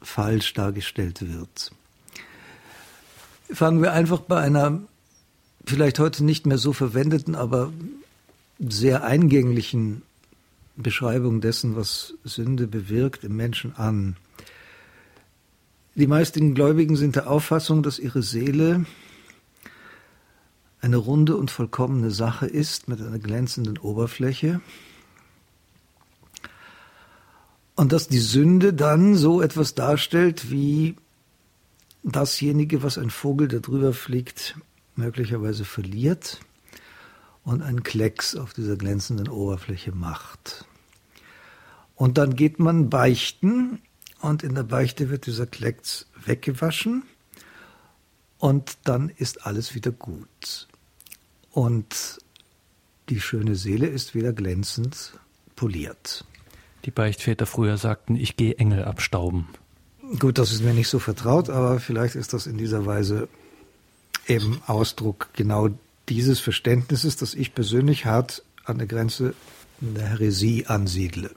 falsch 0.00 0.54
dargestellt 0.54 1.20
wird. 1.20 1.72
Fangen 3.52 3.82
wir 3.82 3.92
einfach 3.92 4.20
bei 4.20 4.40
einer 4.40 4.80
vielleicht 5.64 5.98
heute 5.98 6.24
nicht 6.24 6.46
mehr 6.46 6.58
so 6.58 6.72
verwendeten, 6.72 7.34
aber 7.34 7.72
sehr 8.58 9.04
eingänglichen 9.04 10.02
Beschreibung 10.76 11.40
dessen, 11.40 11.76
was 11.76 12.14
Sünde 12.24 12.66
bewirkt 12.66 13.24
im 13.24 13.36
Menschen 13.36 13.76
an. 13.76 14.16
Die 15.94 16.06
meisten 16.06 16.54
Gläubigen 16.54 16.96
sind 16.96 17.16
der 17.16 17.30
Auffassung, 17.30 17.82
dass 17.82 17.98
ihre 17.98 18.22
Seele 18.22 18.86
eine 20.80 20.96
runde 20.96 21.36
und 21.36 21.50
vollkommene 21.50 22.10
Sache 22.10 22.46
ist 22.46 22.88
mit 22.88 23.00
einer 23.00 23.18
glänzenden 23.18 23.76
Oberfläche 23.78 24.60
und 27.76 27.92
dass 27.92 28.08
die 28.08 28.18
Sünde 28.18 28.72
dann 28.72 29.14
so 29.14 29.42
etwas 29.42 29.74
darstellt 29.74 30.50
wie 30.50 30.96
dasjenige, 32.02 32.82
was 32.82 32.98
ein 32.98 33.10
Vogel, 33.10 33.48
der 33.48 33.60
drüber 33.60 33.92
fliegt, 33.92 34.56
möglicherweise 34.96 35.64
verliert 35.64 36.40
und 37.44 37.62
einen 37.62 37.82
Klecks 37.82 38.36
auf 38.36 38.52
dieser 38.52 38.76
glänzenden 38.76 39.28
Oberfläche 39.28 39.92
macht. 39.92 40.64
Und 41.94 42.18
dann 42.18 42.34
geht 42.34 42.58
man 42.58 42.90
beichten 42.90 43.80
und 44.20 44.42
in 44.42 44.54
der 44.54 44.62
Beichte 44.62 45.10
wird 45.10 45.26
dieser 45.26 45.46
Klecks 45.46 46.06
weggewaschen 46.24 47.02
und 48.38 48.78
dann 48.84 49.10
ist 49.10 49.46
alles 49.46 49.74
wieder 49.74 49.90
gut. 49.90 50.68
Und 51.50 52.18
die 53.08 53.20
schöne 53.20 53.56
Seele 53.56 53.86
ist 53.86 54.14
wieder 54.14 54.32
glänzend 54.32 55.12
poliert. 55.56 56.24
Die 56.84 56.90
Beichtväter 56.90 57.44
früher 57.44 57.76
sagten, 57.76 58.16
ich 58.16 58.36
gehe 58.36 58.54
Engel 58.54 58.84
abstauben. 58.84 59.48
Gut, 60.18 60.38
das 60.38 60.50
ist 60.50 60.62
mir 60.62 60.74
nicht 60.74 60.88
so 60.88 60.98
vertraut, 60.98 61.50
aber 61.50 61.78
vielleicht 61.78 62.16
ist 62.16 62.32
das 62.32 62.46
in 62.46 62.58
dieser 62.58 62.84
Weise 62.84 63.28
eben 64.26 64.60
Ausdruck 64.66 65.28
genau 65.34 65.68
dieses 66.08 66.40
Verständnisses, 66.40 67.16
das 67.16 67.34
ich 67.34 67.54
persönlich 67.54 68.06
hart 68.06 68.42
an 68.64 68.78
der 68.78 68.88
Grenze 68.88 69.34
der 69.80 70.08
Häresie 70.08 70.66
ansiedle. 70.66 71.30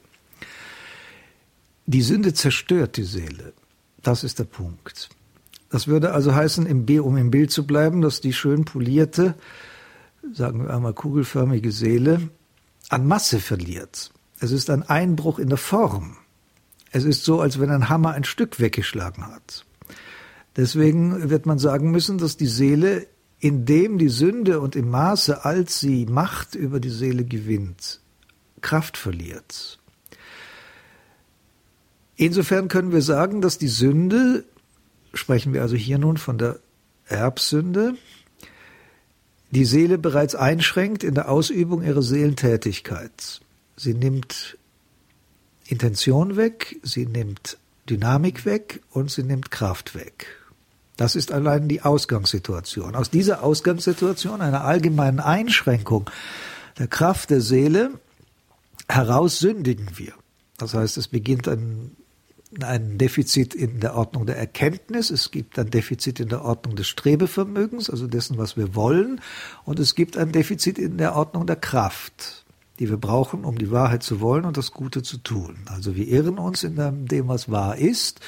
Die 1.86 2.02
Sünde 2.02 2.34
zerstört 2.34 2.98
die 2.98 3.04
Seele. 3.04 3.54
Das 4.02 4.24
ist 4.24 4.40
der 4.40 4.46
Punkt. 4.46 5.10
Das 5.70 5.88
würde 5.88 6.12
also 6.14 6.34
heißen, 6.34 6.66
um 7.00 7.18
im 7.18 7.32
Bild 7.32 7.52
zu 7.52 7.68
bleiben, 7.68 8.02
dass 8.02 8.22
die 8.22 8.34
schön 8.34 8.66
polierte, 8.66 9.36
sagen 10.34 10.66
wir 10.66 10.74
einmal 10.74 10.94
kugelförmige 10.94 11.72
Seele 11.72 12.30
an 12.90 13.08
Masse 13.08 13.40
verliert. 13.40 14.12
Es 14.40 14.52
ist 14.52 14.70
ein 14.70 14.84
Einbruch 14.84 15.40
in 15.40 15.50
der 15.50 15.58
Form. 15.58 16.18
Es 16.94 17.06
ist 17.06 17.26
so, 17.26 17.42
als 17.42 17.60
wenn 17.60 17.72
ein 17.72 17.90
Hammer 17.90 18.12
ein 18.12 18.24
Stück 18.24 18.60
weggeschlagen 18.60 19.26
hat. 19.26 19.66
Deswegen 20.56 21.32
wird 21.32 21.48
man 21.48 21.58
sagen 21.58 21.90
müssen, 21.90 22.20
dass 22.20 22.38
die 22.38 22.48
Seele, 22.48 23.08
indem 23.40 23.98
die 23.98 24.10
Sünde 24.10 24.60
und 24.60 24.76
im 24.76 24.92
Maße, 24.92 25.44
als 25.44 25.80
sie 25.80 26.06
Macht 26.06 26.54
über 26.54 26.80
die 26.80 26.92
Seele 26.92 27.26
gewinnt, 27.26 28.00
Kraft 28.62 28.98
verliert. 28.98 29.80
Insofern 32.16 32.68
können 32.68 32.92
wir 32.92 33.02
sagen, 33.02 33.42
dass 33.42 33.58
die 33.58 33.68
Sünde, 33.70 34.46
sprechen 35.16 35.52
wir 35.52 35.64
also 35.64 35.76
hier 35.76 35.98
nun 35.98 36.18
von 36.18 36.38
der 36.38 36.60
Erbsünde, 37.08 37.96
die 39.50 39.66
Seele 39.66 39.98
bereits 39.98 40.36
einschränkt 40.36 41.04
in 41.04 41.16
der 41.16 41.28
Ausübung 41.28 41.82
ihrer 41.82 42.04
Seelentätigkeit. 42.04 43.42
Sie 43.78 43.96
nimmt 43.96 44.60
Intention 45.68 46.36
weg, 46.36 46.80
sie 46.84 47.06
nimmt 47.06 47.58
Dynamik 47.90 48.46
weg 48.46 48.82
und 48.92 49.12
sie 49.12 49.24
nimmt 49.24 49.52
Kraft 49.52 49.96
weg. 49.96 50.28
Das 50.98 51.16
ist 51.16 51.32
allein 51.32 51.68
die 51.68 51.82
Ausgangssituation. 51.82 52.96
Aus 52.96 53.10
dieser 53.10 53.44
Ausgangssituation, 53.44 54.42
einer 54.42 54.64
allgemeinen 54.64 55.20
Einschränkung 55.20 56.10
der 56.78 56.88
Kraft 56.88 57.30
der 57.30 57.42
Seele, 57.42 57.92
heraus 58.88 59.40
sündigen 59.40 59.88
wir. 59.96 60.14
Das 60.58 60.74
heißt, 60.74 60.98
es 60.98 61.08
beginnt 61.08 61.48
ein, 61.48 61.96
ein 62.62 62.98
Defizit 62.98 63.56
in 63.56 63.80
der 63.80 63.96
Ordnung 63.96 64.26
der 64.28 64.38
Erkenntnis, 64.38 65.10
es 65.10 65.32
gibt 65.32 65.58
ein 65.58 65.72
Defizit 65.72 66.20
in 66.20 66.30
der 66.30 66.46
Ordnung 66.46 66.76
des 66.76 66.88
Strebevermögens, 66.88 67.90
also 67.90 68.08
dessen, 68.08 68.38
was 68.38 68.56
wir 68.56 68.76
wollen, 68.76 69.20
und 69.66 69.80
es 69.80 69.96
gibt 69.96 70.16
ein 70.16 70.32
Defizit 70.32 70.78
in 70.78 70.98
der 70.98 71.16
Ordnung 71.16 71.48
der 71.48 71.56
Kraft, 71.56 72.43
die 72.80 72.90
wir 72.90 72.98
brauchen, 72.98 73.46
um 73.46 73.58
die 73.58 73.72
Wahrheit 73.72 74.04
zu 74.04 74.20
wollen 74.20 74.46
und 74.46 74.58
das 74.58 74.72
Gute 74.72 75.04
zu 75.04 75.18
tun. 75.18 75.58
Also 75.66 75.96
wir 75.96 76.08
irren 76.08 76.40
uns 76.40 76.64
in 76.64 77.08
dem, 77.08 77.28
was 77.28 77.50
wahr 77.50 77.78
ist. 77.78 78.20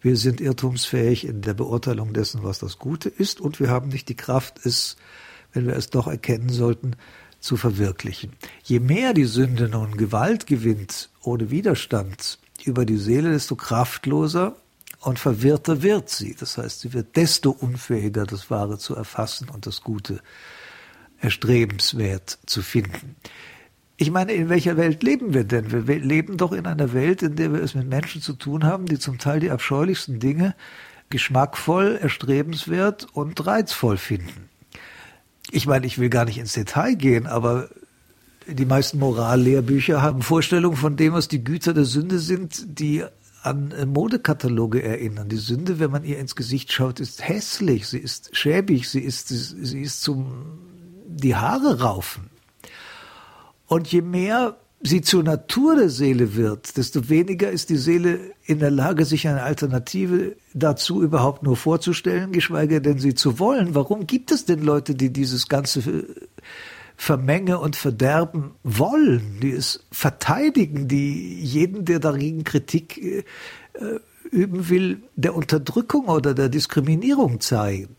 Wir 0.00 0.16
sind 0.16 0.40
irrtumsfähig 0.40 1.26
in 1.26 1.40
der 1.40 1.54
Beurteilung 1.54 2.12
dessen, 2.12 2.42
was 2.42 2.58
das 2.58 2.78
Gute 2.78 3.08
ist, 3.08 3.40
und 3.40 3.60
wir 3.60 3.70
haben 3.70 3.88
nicht 3.88 4.08
die 4.08 4.16
Kraft, 4.16 4.64
es, 4.64 4.96
wenn 5.52 5.66
wir 5.66 5.76
es 5.76 5.90
doch 5.90 6.06
erkennen 6.06 6.50
sollten, 6.50 6.96
zu 7.40 7.56
verwirklichen. 7.56 8.32
Je 8.62 8.80
mehr 8.80 9.14
die 9.14 9.24
Sünde 9.24 9.68
nun 9.68 9.96
Gewalt 9.96 10.46
gewinnt, 10.46 11.10
ohne 11.22 11.50
Widerstand 11.50 12.38
über 12.64 12.84
die 12.84 12.96
Seele, 12.96 13.32
desto 13.32 13.54
kraftloser 13.54 14.56
und 15.00 15.18
verwirrter 15.18 15.82
wird 15.82 16.08
sie. 16.08 16.34
Das 16.38 16.58
heißt, 16.58 16.80
sie 16.80 16.92
wird 16.92 17.16
desto 17.16 17.50
unfähiger, 17.50 18.24
das 18.24 18.50
Wahre 18.50 18.78
zu 18.78 18.94
erfassen 18.94 19.48
und 19.50 19.66
das 19.66 19.82
Gute 19.82 20.20
erstrebenswert 21.20 22.38
zu 22.46 22.62
finden. 22.62 23.16
Ich 23.96 24.10
meine, 24.10 24.32
in 24.32 24.48
welcher 24.48 24.76
Welt 24.76 25.02
leben 25.02 25.34
wir 25.34 25.44
denn? 25.44 25.86
Wir 25.86 25.98
leben 26.00 26.36
doch 26.36 26.52
in 26.52 26.66
einer 26.66 26.92
Welt, 26.92 27.22
in 27.22 27.36
der 27.36 27.52
wir 27.52 27.62
es 27.62 27.74
mit 27.74 27.88
Menschen 27.88 28.20
zu 28.20 28.32
tun 28.32 28.64
haben, 28.64 28.86
die 28.86 28.98
zum 28.98 29.18
Teil 29.18 29.40
die 29.40 29.50
abscheulichsten 29.50 30.18
Dinge 30.18 30.54
geschmackvoll, 31.10 31.98
erstrebenswert 32.00 33.06
und 33.12 33.46
reizvoll 33.46 33.96
finden 33.96 34.48
ich 35.54 35.66
meine, 35.66 35.86
ich 35.86 35.98
will 35.98 36.08
gar 36.08 36.24
nicht 36.24 36.38
ins 36.38 36.54
Detail 36.54 36.94
gehen, 36.94 37.26
aber 37.26 37.68
die 38.46 38.66
meisten 38.66 38.98
Morallehrbücher 38.98 40.02
haben 40.02 40.22
Vorstellungen 40.22 40.76
von 40.76 40.96
dem, 40.96 41.12
was 41.12 41.28
die 41.28 41.44
Güter 41.44 41.72
der 41.74 41.84
Sünde 41.84 42.18
sind, 42.18 42.78
die 42.80 43.04
an 43.42 43.72
Modekataloge 43.86 44.82
erinnern. 44.82 45.28
Die 45.28 45.36
Sünde, 45.36 45.78
wenn 45.78 45.90
man 45.90 46.04
ihr 46.04 46.18
ins 46.18 46.34
Gesicht 46.34 46.72
schaut, 46.72 46.98
ist 46.98 47.26
hässlich, 47.26 47.86
sie 47.86 47.98
ist 47.98 48.36
schäbig, 48.36 48.88
sie 48.88 49.00
ist, 49.00 49.28
sie 49.28 49.82
ist 49.82 50.02
zum 50.02 50.58
die 51.06 51.36
Haare 51.36 51.80
raufen. 51.80 52.30
Und 53.66 53.88
je 53.88 54.02
mehr 54.02 54.56
sie 54.82 55.00
zur 55.00 55.22
Natur 55.22 55.76
der 55.76 55.88
Seele 55.88 56.36
wird, 56.36 56.76
desto 56.76 57.08
weniger 57.08 57.50
ist 57.50 57.70
die 57.70 57.78
Seele 57.78 58.20
in 58.44 58.58
der 58.58 58.70
Lage, 58.70 59.06
sich 59.06 59.26
eine 59.26 59.42
Alternative 59.42 60.36
dazu 60.52 61.02
überhaupt 61.02 61.42
nur 61.42 61.56
vorzustellen, 61.56 62.32
geschweige 62.32 62.82
denn 62.82 62.98
sie 62.98 63.14
zu 63.14 63.38
wollen. 63.38 63.74
Warum 63.74 64.06
gibt 64.06 64.30
es 64.30 64.44
denn 64.44 64.62
Leute, 64.62 64.94
die 64.94 65.10
dieses 65.10 65.48
ganze 65.48 66.04
Vermenge 66.96 67.58
und 67.58 67.76
Verderben 67.76 68.52
wollen, 68.62 69.38
die 69.40 69.52
es 69.52 69.84
verteidigen, 69.90 70.86
die 70.86 71.40
jeden, 71.40 71.86
der 71.86 71.98
dagegen 71.98 72.44
Kritik 72.44 72.98
äh, 72.98 73.24
üben 74.30 74.68
will, 74.68 75.02
der 75.16 75.34
Unterdrückung 75.34 76.06
oder 76.06 76.34
der 76.34 76.50
Diskriminierung 76.50 77.40
zeigen? 77.40 77.96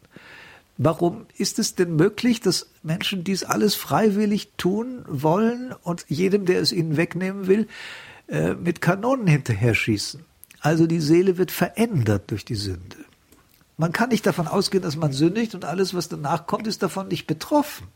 Warum 0.78 1.26
ist 1.38 1.58
es 1.58 1.76
denn 1.76 1.96
möglich, 1.96 2.42
dass 2.42 2.68
Menschen 2.84 3.24
dies 3.24 3.44
alles 3.44 3.76
freiwillig 3.76 4.52
tun 4.58 5.06
wollen 5.08 5.74
und 5.84 6.06
jedem, 6.10 6.46
der 6.46 6.60
es 6.60 6.74
ihnen 6.74 6.98
wegnehmen 6.98 7.48
will, 7.48 7.68
äh, 8.28 8.54
mit 8.56 8.82
Kanonen 8.82 9.28
hinterher 9.28 9.74
schießen? 9.74 10.26
Also 10.60 10.86
die 10.88 11.00
Seele 11.00 11.38
wird 11.38 11.52
verändert 11.52 12.32
durch 12.32 12.44
die 12.44 12.56
Sünde. 12.56 12.98
Man 13.78 13.92
kann 13.92 14.10
nicht 14.10 14.26
davon 14.26 14.48
ausgehen, 14.48 14.84
dass 14.84 14.96
man 14.96 15.14
sündigt 15.14 15.54
und 15.56 15.64
alles, 15.64 15.94
was 15.94 16.10
danach 16.10 16.48
kommt, 16.48 16.68
ist 16.68 16.84
davon 16.84 17.08
nicht 17.08 17.28
betroffen. 17.28 17.88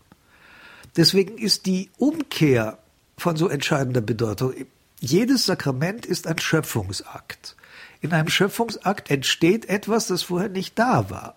Deswegen 0.95 1.37
ist 1.37 1.65
die 1.65 1.89
Umkehr 1.97 2.77
von 3.17 3.35
so 3.35 3.47
entscheidender 3.47 4.01
Bedeutung. 4.01 4.53
Jedes 4.99 5.45
Sakrament 5.45 6.05
ist 6.05 6.27
ein 6.27 6.39
Schöpfungsakt. 6.39 7.55
In 8.01 8.13
einem 8.13 8.29
Schöpfungsakt 8.29 9.11
entsteht 9.11 9.65
etwas, 9.65 10.07
das 10.07 10.23
vorher 10.23 10.49
nicht 10.49 10.77
da 10.77 11.09
war. 11.09 11.35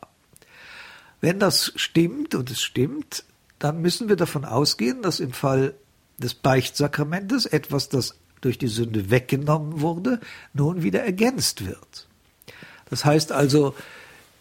Wenn 1.22 1.38
das 1.38 1.72
stimmt, 1.76 2.34
und 2.34 2.50
es 2.50 2.60
stimmt, 2.60 3.24
dann 3.60 3.80
müssen 3.80 4.08
wir 4.08 4.16
davon 4.16 4.44
ausgehen, 4.44 5.02
dass 5.02 5.20
im 5.20 5.32
Fall 5.32 5.74
des 6.18 6.34
Beichtsakramentes 6.34 7.46
etwas, 7.46 7.88
das 7.88 8.16
durch 8.40 8.58
die 8.58 8.66
Sünde 8.66 9.08
weggenommen 9.10 9.80
wurde, 9.80 10.18
nun 10.52 10.82
wieder 10.82 11.00
ergänzt 11.00 11.64
wird. 11.64 12.08
Das 12.90 13.04
heißt 13.04 13.30
also, 13.30 13.74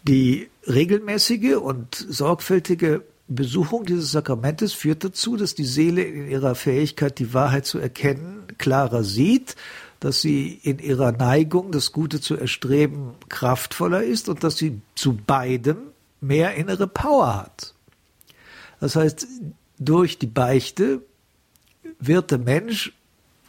die 0.08 0.50
regelmäßige 0.68 1.58
und 1.58 1.96
sorgfältige 1.96 3.04
Besuchung 3.28 3.86
dieses 3.86 4.12
Sakramentes 4.12 4.74
führt 4.74 5.04
dazu, 5.04 5.38
dass 5.38 5.54
die 5.54 5.66
Seele 5.66 6.02
in 6.02 6.28
ihrer 6.28 6.56
Fähigkeit, 6.56 7.20
die 7.20 7.36
Wahrheit 7.36 7.68
zu 7.68 7.78
erkennen, 7.78 8.48
klarer 8.58 9.04
sieht, 9.04 9.56
dass 10.00 10.20
sie 10.20 10.60
in 10.64 10.80
ihrer 10.80 11.12
Neigung, 11.12 11.72
das 11.72 11.92
Gute 11.92 12.20
zu 12.20 12.36
erstreben, 12.36 13.12
kraftvoller 13.30 14.02
ist 14.02 14.30
und 14.30 14.44
dass 14.44 14.58
sie 14.58 14.82
zu 14.96 15.16
beidem 15.16 15.91
mehr 16.22 16.56
innere 16.56 16.88
Power 16.88 17.36
hat. 17.36 17.74
Das 18.80 18.96
heißt, 18.96 19.28
durch 19.78 20.18
die 20.20 20.28
Beichte 20.28 21.02
wird 22.00 22.32
der 22.32 22.38
Mensch, 22.38 22.94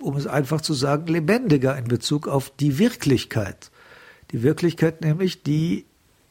um 0.01 0.17
es 0.17 0.27
einfach 0.27 0.61
zu 0.61 0.75
sagen, 0.75 1.07
lebendiger 1.07 1.77
in 1.77 1.85
Bezug 1.85 2.27
auf 2.27 2.51
die 2.51 2.79
Wirklichkeit. 2.79 3.71
Die 4.33 4.43
Wirklichkeit 4.43 5.03
nämlich, 5.03 5.43
die 5.43 5.85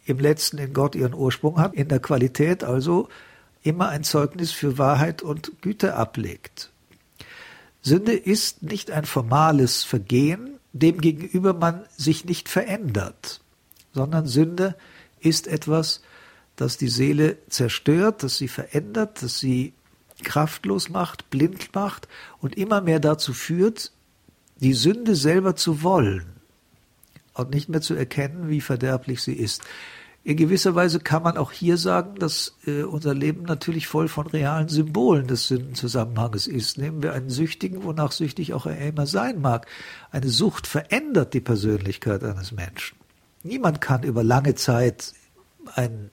im 0.06 0.20
letzten 0.20 0.58
in 0.58 0.74
Gott 0.74 0.96
ihren 0.96 1.14
Ursprung 1.14 1.60
hat, 1.60 1.74
in 1.76 1.88
der 1.88 2.00
Qualität 2.00 2.64
also 2.64 3.08
immer 3.64 3.90
ein 3.90 4.04
Zeugnis 4.04 4.52
für 4.52 4.78
Wahrheit 4.78 5.22
und 5.22 5.62
Güte 5.62 5.96
ablegt. 5.96 6.72
Sünde 7.82 8.14
ist 8.14 8.64
nicht 8.64 8.92
ein 8.92 9.06
formales 9.06 9.84
Vergehen, 9.84 10.60
dem 10.74 11.02
gegenüber 11.02 11.54
man 11.54 11.84
sich 11.96 12.26
nicht 12.26 12.50
verändert, 12.50 13.42
sondern 13.94 14.28
Sünde 14.28 14.76
ist 15.20 15.48
etwas, 15.48 16.02
das 16.62 16.78
die 16.78 16.90
Seele 16.90 17.38
zerstört, 17.50 18.22
das 18.22 18.38
sie 18.38 18.48
verändert, 18.48 19.24
das 19.24 19.40
sie 19.40 19.74
kraftlos 20.24 20.90
macht, 20.90 21.30
blind 21.32 21.74
macht 21.74 22.08
und 22.40 22.56
immer 22.56 22.82
mehr 22.82 23.00
dazu 23.00 23.34
führt, 23.34 23.92
die 24.58 24.74
Sünde 24.74 25.16
selber 25.16 25.56
zu 25.56 25.82
wollen 25.82 26.28
und 27.34 27.50
nicht 27.50 27.68
mehr 27.68 27.82
zu 27.82 27.96
erkennen, 27.96 28.48
wie 28.48 28.62
verderblich 28.62 29.24
sie 29.24 29.34
ist. 29.34 29.64
In 30.24 30.38
gewisser 30.38 30.76
Weise 30.76 31.00
kann 31.00 31.24
man 31.24 31.36
auch 31.36 31.52
hier 31.52 31.78
sagen, 31.78 32.20
dass 32.20 32.56
äh, 32.68 32.84
unser 32.84 33.16
Leben 33.16 33.42
natürlich 33.42 33.88
voll 33.88 34.08
von 34.08 34.28
realen 34.28 34.70
Symbolen 34.70 35.26
des 35.26 35.48
Sündenzusammenhanges 35.48 36.46
ist. 36.46 36.78
Nehmen 36.78 37.02
wir 37.02 37.14
einen 37.14 37.32
Süchtigen, 37.32 37.84
wonach 37.84 38.12
süchtig 38.12 38.54
auch 38.54 38.68
er 38.68 38.78
immer 38.88 39.08
sein 39.08 39.42
mag. 39.42 39.66
Eine 40.12 40.30
Sucht 40.30 40.68
verändert 40.68 41.34
die 41.34 41.42
Persönlichkeit 41.42 42.24
eines 42.24 42.52
Menschen. 42.52 42.98
Niemand 43.42 43.82
kann 43.82 44.04
über 44.04 44.24
lange 44.24 44.54
Zeit 44.54 45.16
ein 45.74 46.12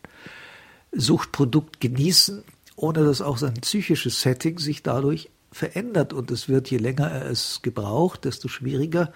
Suchtprodukt 0.93 1.81
genießen, 1.81 2.45
ohne 2.77 3.05
dass 3.05 3.23
auch 3.23 3.39
sein 3.39 3.55
psychisches 3.55 4.21
Setting 4.21 4.59
sich 4.59 4.83
dadurch 4.83 5.31
verändert. 5.53 6.13
Und 6.13 6.31
es 6.31 6.49
wird, 6.49 6.71
je 6.71 6.79
länger 6.79 7.11
er 7.11 7.27
es 7.27 7.61
gebraucht, 7.63 8.25
desto 8.25 8.49
schwieriger 8.49 9.13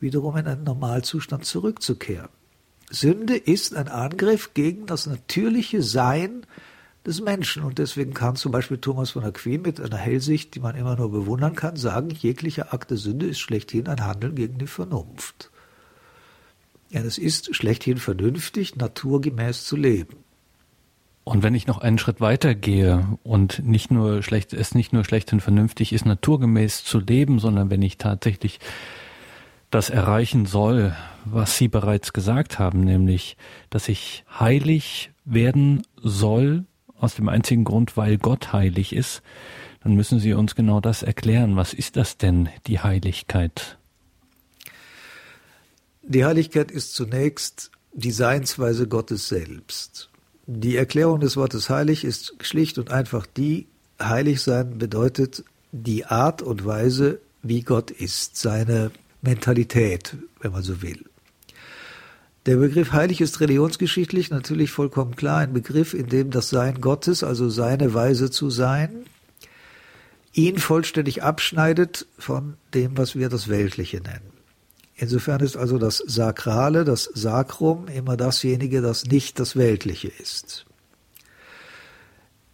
wiederum 0.00 0.36
in 0.36 0.46
einen 0.46 0.64
Normalzustand 0.64 1.44
zurückzukehren. 1.44 2.28
Sünde 2.90 3.36
ist 3.36 3.74
ein 3.74 3.88
Angriff 3.88 4.54
gegen 4.54 4.86
das 4.86 5.06
natürliche 5.06 5.82
Sein 5.82 6.46
des 7.04 7.20
Menschen. 7.20 7.62
Und 7.64 7.78
deswegen 7.78 8.14
kann 8.14 8.36
zum 8.36 8.52
Beispiel 8.52 8.78
Thomas 8.78 9.10
von 9.10 9.24
Aquin 9.24 9.62
mit 9.62 9.80
einer 9.80 9.96
Hellsicht, 9.96 10.54
die 10.54 10.60
man 10.60 10.76
immer 10.76 10.96
nur 10.96 11.10
bewundern 11.10 11.54
kann, 11.54 11.76
sagen, 11.76 12.10
jeglicher 12.10 12.72
Akt 12.72 12.90
der 12.90 12.98
Sünde 12.98 13.26
ist 13.26 13.40
schlechthin 13.40 13.88
ein 13.88 14.04
Handeln 14.04 14.34
gegen 14.34 14.58
die 14.58 14.66
Vernunft. 14.66 15.50
Ja, 16.90 17.02
es 17.02 17.18
ist 17.18 17.54
schlechthin 17.54 17.98
vernünftig, 17.98 18.76
naturgemäß 18.76 19.64
zu 19.64 19.76
leben. 19.76 20.16
Und 21.28 21.42
wenn 21.42 21.54
ich 21.54 21.66
noch 21.66 21.76
einen 21.76 21.98
Schritt 21.98 22.22
weiter 22.22 22.54
gehe 22.54 23.18
und 23.22 23.62
nicht 23.62 23.90
nur 23.90 24.22
schlecht, 24.22 24.54
es 24.54 24.74
nicht 24.74 24.94
nur 24.94 25.04
schlechthin 25.04 25.40
vernünftig 25.40 25.92
ist, 25.92 26.06
naturgemäß 26.06 26.84
zu 26.84 27.00
leben, 27.00 27.38
sondern 27.38 27.68
wenn 27.68 27.82
ich 27.82 27.98
tatsächlich 27.98 28.60
das 29.70 29.90
erreichen 29.90 30.46
soll, 30.46 30.96
was 31.26 31.58
Sie 31.58 31.68
bereits 31.68 32.14
gesagt 32.14 32.58
haben, 32.58 32.80
nämlich, 32.80 33.36
dass 33.68 33.90
ich 33.90 34.24
heilig 34.38 35.10
werden 35.26 35.82
soll, 35.96 36.64
aus 36.98 37.16
dem 37.16 37.28
einzigen 37.28 37.64
Grund, 37.64 37.98
weil 37.98 38.16
Gott 38.16 38.54
heilig 38.54 38.94
ist, 38.94 39.20
dann 39.82 39.92
müssen 39.92 40.20
Sie 40.20 40.32
uns 40.32 40.54
genau 40.54 40.80
das 40.80 41.02
erklären. 41.02 41.56
Was 41.56 41.74
ist 41.74 41.98
das 41.98 42.16
denn, 42.16 42.48
die 42.66 42.80
Heiligkeit? 42.80 43.76
Die 46.04 46.24
Heiligkeit 46.24 46.70
ist 46.70 46.94
zunächst 46.94 47.70
die 47.92 48.12
Seinsweise 48.12 48.88
Gottes 48.88 49.28
selbst. 49.28 50.08
Die 50.50 50.78
Erklärung 50.78 51.20
des 51.20 51.36
Wortes 51.36 51.68
heilig 51.68 52.06
ist 52.06 52.34
schlicht 52.40 52.78
und 52.78 52.90
einfach 52.90 53.26
die, 53.26 53.66
heilig 54.00 54.40
sein 54.40 54.78
bedeutet 54.78 55.44
die 55.72 56.06
Art 56.06 56.40
und 56.40 56.64
Weise, 56.64 57.20
wie 57.42 57.60
Gott 57.60 57.90
ist, 57.90 58.38
seine 58.38 58.90
Mentalität, 59.20 60.16
wenn 60.40 60.52
man 60.52 60.62
so 60.62 60.80
will. 60.80 61.04
Der 62.46 62.56
Begriff 62.56 62.92
heilig 62.92 63.20
ist 63.20 63.40
religionsgeschichtlich 63.40 64.30
natürlich 64.30 64.70
vollkommen 64.70 65.16
klar 65.16 65.40
ein 65.40 65.52
Begriff, 65.52 65.92
in 65.92 66.06
dem 66.06 66.30
das 66.30 66.48
Sein 66.48 66.80
Gottes, 66.80 67.22
also 67.22 67.50
seine 67.50 67.92
Weise 67.92 68.30
zu 68.30 68.48
sein, 68.48 69.04
ihn 70.32 70.56
vollständig 70.56 71.22
abschneidet 71.22 72.06
von 72.18 72.54
dem, 72.72 72.96
was 72.96 73.14
wir 73.14 73.28
das 73.28 73.48
Weltliche 73.48 74.00
nennen. 74.00 74.37
Insofern 75.00 75.40
ist 75.40 75.56
also 75.56 75.78
das 75.78 75.98
Sakrale, 75.98 76.84
das 76.84 77.04
Sakrum 77.14 77.86
immer 77.86 78.16
dasjenige, 78.16 78.82
das 78.82 79.04
nicht 79.04 79.38
das 79.38 79.54
Weltliche 79.54 80.08
ist. 80.08 80.66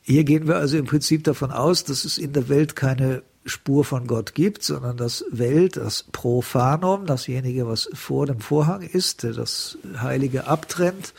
Hier 0.03 0.25
gehen 0.25 0.47
wir 0.47 0.57
also 0.57 0.77
im 0.77 0.85
Prinzip 0.85 1.25
davon 1.25 1.51
aus, 1.51 1.85
dass 1.85 2.05
es 2.05 2.19
in 2.19 2.35
der 2.35 2.51
Welt 2.51 2.77
keine 2.77 3.23
Spur 3.47 3.87
von 3.87 4.07
Gott 4.07 4.35
gibt, 4.35 4.63
sondern 4.63 4.99
das 4.99 5.25
Welt, 5.31 5.79
das 5.79 6.05
Profanum, 6.13 7.07
dasjenige, 7.07 7.67
was 7.67 7.89
vor 7.95 8.27
dem 8.27 8.41
Vorhang 8.41 8.83
ist, 8.83 9.25
das 9.25 9.79
Heilige 9.97 10.47
abtrennt 10.47 11.15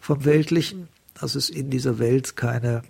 vom 0.00 0.24
Weltlichen, 0.24 0.88
dass 1.14 1.36
es 1.36 1.48
in 1.48 1.70
dieser 1.70 2.00
Welt 2.00 2.34
keine 2.34 2.82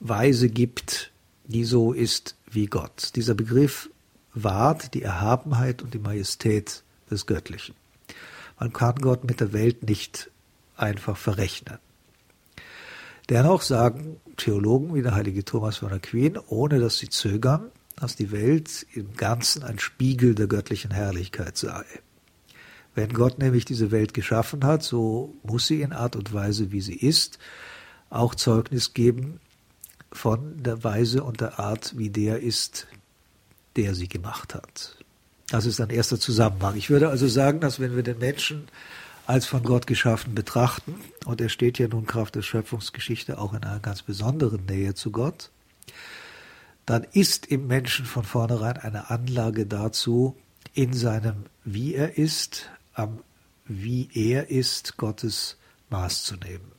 Weise 0.00 0.48
gibt, 0.48 1.12
die 1.44 1.64
so 1.64 1.92
ist 1.92 2.34
wie 2.50 2.64
Gott. 2.64 3.10
Dieser 3.14 3.34
Begriff 3.34 3.90
wahrt 4.32 4.94
die 4.94 5.02
Erhabenheit 5.02 5.82
und 5.82 5.92
die 5.92 5.98
Majestät 5.98 6.83
des 7.10 7.26
Göttlichen. 7.26 7.74
Man 8.58 8.72
kann 8.72 8.96
Gott 8.96 9.24
mit 9.24 9.40
der 9.40 9.52
Welt 9.52 9.82
nicht 9.82 10.30
einfach 10.76 11.16
verrechnen. 11.16 11.78
Dennoch 13.28 13.62
sagen 13.62 14.20
Theologen 14.36 14.94
wie 14.94 15.02
der 15.02 15.14
heilige 15.14 15.44
Thomas 15.44 15.78
von 15.78 15.92
Aquin, 15.92 16.38
ohne 16.46 16.78
dass 16.80 16.98
sie 16.98 17.08
zögern, 17.08 17.70
dass 17.96 18.16
die 18.16 18.32
Welt 18.32 18.86
im 18.92 19.14
Ganzen 19.16 19.62
ein 19.62 19.78
Spiegel 19.78 20.34
der 20.34 20.46
göttlichen 20.46 20.90
Herrlichkeit 20.90 21.56
sei. 21.56 21.84
Wenn 22.94 23.12
Gott 23.12 23.38
nämlich 23.38 23.64
diese 23.64 23.90
Welt 23.90 24.14
geschaffen 24.14 24.64
hat, 24.64 24.82
so 24.82 25.34
muss 25.42 25.66
sie 25.66 25.82
in 25.82 25.92
Art 25.92 26.16
und 26.16 26.32
Weise, 26.32 26.70
wie 26.70 26.80
sie 26.80 26.96
ist, 26.96 27.38
auch 28.10 28.34
Zeugnis 28.34 28.94
geben 28.94 29.40
von 30.12 30.62
der 30.62 30.84
Weise 30.84 31.24
und 31.24 31.40
der 31.40 31.58
Art, 31.58 31.98
wie 31.98 32.10
der 32.10 32.40
ist, 32.40 32.86
der 33.76 33.94
sie 33.94 34.08
gemacht 34.08 34.54
hat. 34.54 35.03
Das 35.54 35.66
ist 35.66 35.80
ein 35.80 35.90
erster 35.90 36.18
Zusammenhang. 36.18 36.74
Ich 36.74 36.90
würde 36.90 37.10
also 37.10 37.28
sagen, 37.28 37.60
dass 37.60 37.78
wenn 37.78 37.94
wir 37.94 38.02
den 38.02 38.18
Menschen 38.18 38.66
als 39.24 39.46
von 39.46 39.62
Gott 39.62 39.86
geschaffen 39.86 40.34
betrachten, 40.34 40.96
und 41.26 41.40
er 41.40 41.48
steht 41.48 41.78
ja 41.78 41.86
nun 41.86 42.06
Kraft 42.06 42.34
der 42.34 42.42
Schöpfungsgeschichte 42.42 43.38
auch 43.38 43.54
in 43.54 43.62
einer 43.62 43.78
ganz 43.78 44.02
besonderen 44.02 44.66
Nähe 44.66 44.94
zu 44.94 45.12
Gott, 45.12 45.50
dann 46.86 47.06
ist 47.12 47.46
im 47.46 47.68
Menschen 47.68 48.04
von 48.04 48.24
vornherein 48.24 48.78
eine 48.78 49.10
Anlage 49.10 49.64
dazu, 49.64 50.34
in 50.72 50.92
seinem 50.92 51.44
Wie 51.64 51.94
er 51.94 52.18
ist, 52.18 52.68
am 52.92 53.20
Wie 53.64 54.08
er 54.12 54.50
ist, 54.50 54.96
Gottes 54.96 55.56
Maß 55.88 56.24
zu 56.24 56.34
nehmen. 56.34 56.73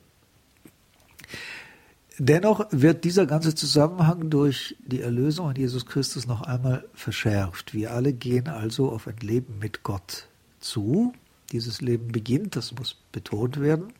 Dennoch 2.18 2.66
wird 2.70 3.04
dieser 3.04 3.26
ganze 3.26 3.54
Zusammenhang 3.54 4.30
durch 4.30 4.74
die 4.80 5.02
Erlösung 5.02 5.48
an 5.48 5.56
Jesus 5.56 5.84
Christus 5.84 6.26
noch 6.26 6.40
einmal 6.40 6.88
verschärft. 6.94 7.74
Wir 7.74 7.92
alle 7.92 8.14
gehen 8.14 8.48
also 8.48 8.90
auf 8.90 9.06
ein 9.06 9.18
Leben 9.18 9.58
mit 9.58 9.82
Gott 9.82 10.26
zu. 10.58 11.12
Dieses 11.52 11.82
Leben 11.82 12.08
beginnt, 12.08 12.56
das 12.56 12.72
muss 12.72 12.96
betont 13.12 13.60
werden, 13.60 13.92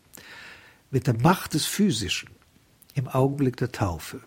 mit 0.91 1.07
der 1.07 1.21
Macht 1.21 1.53
des 1.53 1.67
Physischen 1.67 2.31
im 2.95 3.07
Augenblick 3.07 3.59
der 3.59 3.71
Taufe. 3.71 4.21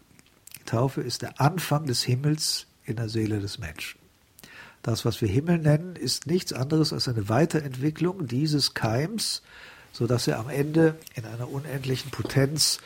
Die 0.59 0.65
Taufe 0.65 1.01
ist 1.01 1.23
der 1.23 1.41
Anfang 1.41 1.87
des 1.87 2.03
Himmels 2.03 2.67
in 2.85 2.95
der 2.95 3.09
Seele 3.09 3.39
des 3.39 3.57
Menschen. 3.57 3.99
Das, 4.83 5.03
was 5.03 5.19
wir 5.19 5.27
Himmel 5.27 5.57
nennen, 5.57 5.95
ist 5.95 6.27
nichts 6.27 6.53
anderes 6.53 6.93
als 6.93 7.07
eine 7.07 7.27
Weiterentwicklung 7.27 8.27
dieses 8.27 8.75
Keims, 8.75 9.41
so 9.91 10.05
dass 10.05 10.27
er 10.27 10.39
am 10.39 10.49
Ende 10.49 10.95
in 11.15 11.25
einer 11.25 11.49
unendlichen 11.49 12.11
Potenz 12.11 12.79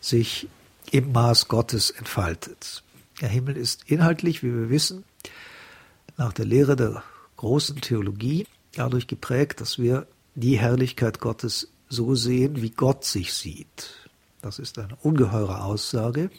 sich 0.00 0.48
im 0.90 1.12
Maß 1.12 1.48
Gottes 1.48 1.90
entfaltet. 1.90 2.82
Der 3.20 3.28
Himmel 3.28 3.56
ist 3.56 3.90
inhaltlich, 3.90 4.42
wie 4.42 4.54
wir 4.54 4.70
wissen, 4.70 5.04
nach 6.16 6.32
der 6.32 6.44
Lehre 6.44 6.76
der 6.76 7.02
großen 7.36 7.80
Theologie 7.80 8.46
dadurch 8.74 9.06
geprägt, 9.06 9.60
dass 9.60 9.78
wir 9.78 10.06
die 10.34 10.58
Herrlichkeit 10.58 11.20
Gottes 11.20 11.68
so 11.88 12.14
sehen, 12.14 12.62
wie 12.62 12.70
Gott 12.70 13.04
sich 13.04 13.32
sieht. 13.32 14.08
Das 14.40 14.58
ist 14.58 14.78
eine 14.78 14.96
ungeheure 14.96 15.64
Aussage. 15.64 16.30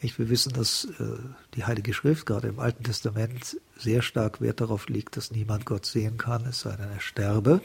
wir 0.00 0.28
wissen, 0.28 0.52
dass 0.52 0.84
äh, 0.98 1.18
die 1.54 1.64
Heilige 1.64 1.94
Schrift 1.94 2.26
gerade 2.26 2.48
im 2.48 2.58
Alten 2.58 2.84
Testament 2.84 3.58
sehr 3.76 4.02
stark 4.02 4.40
Wert 4.40 4.60
darauf 4.60 4.88
legt, 4.88 5.16
dass 5.16 5.30
niemand 5.30 5.64
Gott 5.66 5.86
sehen 5.86 6.18
kann, 6.18 6.44
es 6.46 6.60
sei 6.60 6.76
denn, 6.76 6.90
er 6.90 7.00
sterbe 7.00 7.60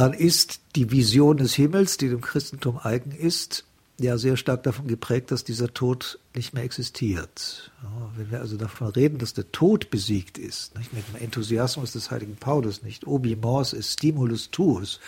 dann 0.00 0.14
ist 0.14 0.60
die 0.76 0.90
Vision 0.90 1.36
des 1.36 1.52
Himmels, 1.52 1.98
die 1.98 2.08
dem 2.08 2.22
Christentum 2.22 2.78
eigen 2.82 3.12
ist, 3.12 3.66
ja 3.98 4.16
sehr 4.16 4.38
stark 4.38 4.62
davon 4.62 4.86
geprägt, 4.86 5.30
dass 5.30 5.44
dieser 5.44 5.74
Tod 5.74 6.18
nicht 6.34 6.54
mehr 6.54 6.62
existiert. 6.62 7.70
Ja, 7.82 8.10
wenn 8.16 8.30
wir 8.30 8.40
also 8.40 8.56
davon 8.56 8.88
reden, 8.88 9.18
dass 9.18 9.34
der 9.34 9.52
Tod 9.52 9.90
besiegt 9.90 10.38
ist, 10.38 10.74
nicht, 10.78 10.94
mit 10.94 11.06
dem 11.06 11.22
Enthusiasmus 11.22 11.92
des 11.92 12.10
heiligen 12.10 12.36
Paulus, 12.36 12.82
nicht 12.82 13.06
obi 13.06 13.36
mors 13.36 13.74
est 13.74 13.92
stimulus 13.92 14.50
tuus, 14.50 15.00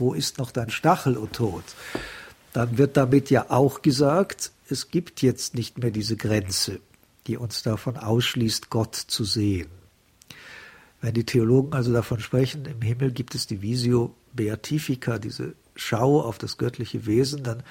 wo 0.00 0.14
ist 0.14 0.38
noch 0.38 0.50
dein 0.50 0.70
Stachel, 0.70 1.16
o 1.16 1.26
Tod, 1.26 1.62
dann 2.52 2.76
wird 2.76 2.96
damit 2.96 3.30
ja 3.30 3.52
auch 3.52 3.82
gesagt, 3.82 4.50
es 4.68 4.90
gibt 4.90 5.22
jetzt 5.22 5.54
nicht 5.54 5.78
mehr 5.78 5.92
diese 5.92 6.16
Grenze, 6.16 6.80
die 7.28 7.36
uns 7.36 7.62
davon 7.62 7.96
ausschließt, 7.96 8.68
Gott 8.68 8.96
zu 8.96 9.22
sehen. 9.22 9.68
Wenn 11.00 11.14
die 11.14 11.24
Theologen 11.24 11.72
also 11.72 11.92
davon 11.92 12.18
sprechen, 12.18 12.66
im 12.66 12.82
Himmel 12.82 13.12
gibt 13.12 13.36
es 13.36 13.46
die 13.46 13.62
Visio 13.62 14.12
Beatifica, 14.32 15.18
diese 15.18 15.54
Schau 15.74 16.20
auf 16.20 16.38
das 16.38 16.58
göttliche 16.58 17.06
Wesen, 17.06 17.42
dann 17.42 17.62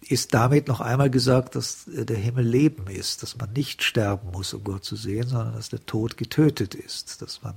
ist 0.00 0.34
damit 0.34 0.68
noch 0.68 0.80
einmal 0.80 1.10
gesagt, 1.10 1.56
dass 1.56 1.84
der 1.86 2.16
Himmel 2.16 2.46
Leben 2.46 2.86
ist, 2.86 3.22
dass 3.22 3.38
man 3.38 3.52
nicht 3.52 3.82
sterben 3.82 4.30
muss, 4.30 4.54
um 4.54 4.62
Gott 4.62 4.84
zu 4.84 4.94
sehen, 4.94 5.26
sondern 5.26 5.54
dass 5.54 5.70
der 5.70 5.84
Tod 5.84 6.16
getötet 6.16 6.74
ist, 6.74 7.22
dass 7.22 7.42
man 7.42 7.54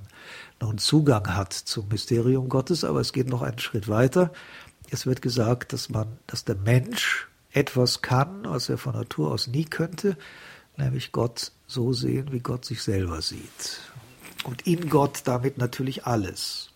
nun 0.61 0.77
Zugang 0.77 1.35
hat 1.35 1.53
zum 1.53 1.89
Mysterium 1.89 2.49
Gottes, 2.49 2.83
aber 2.83 3.01
es 3.01 3.13
geht 3.13 3.27
noch 3.27 3.41
einen 3.41 3.59
Schritt 3.59 3.87
weiter. 3.87 4.31
Es 4.89 5.05
wird 5.05 5.21
gesagt, 5.21 5.73
dass 5.73 5.89
man, 5.89 6.07
dass 6.27 6.45
der 6.45 6.55
Mensch 6.55 7.27
etwas 7.51 8.01
kann, 8.01 8.45
was 8.45 8.69
er 8.69 8.77
von 8.77 8.93
Natur 8.93 9.31
aus 9.31 9.47
nie 9.47 9.65
könnte, 9.65 10.17
nämlich 10.77 11.11
Gott 11.11 11.51
so 11.67 11.93
sehen, 11.93 12.31
wie 12.31 12.39
Gott 12.39 12.65
sich 12.65 12.81
selber 12.81 13.21
sieht 13.21 13.79
und 14.43 14.65
in 14.65 14.89
Gott 14.89 15.21
damit 15.25 15.57
natürlich 15.57 16.05
alles. 16.05 16.68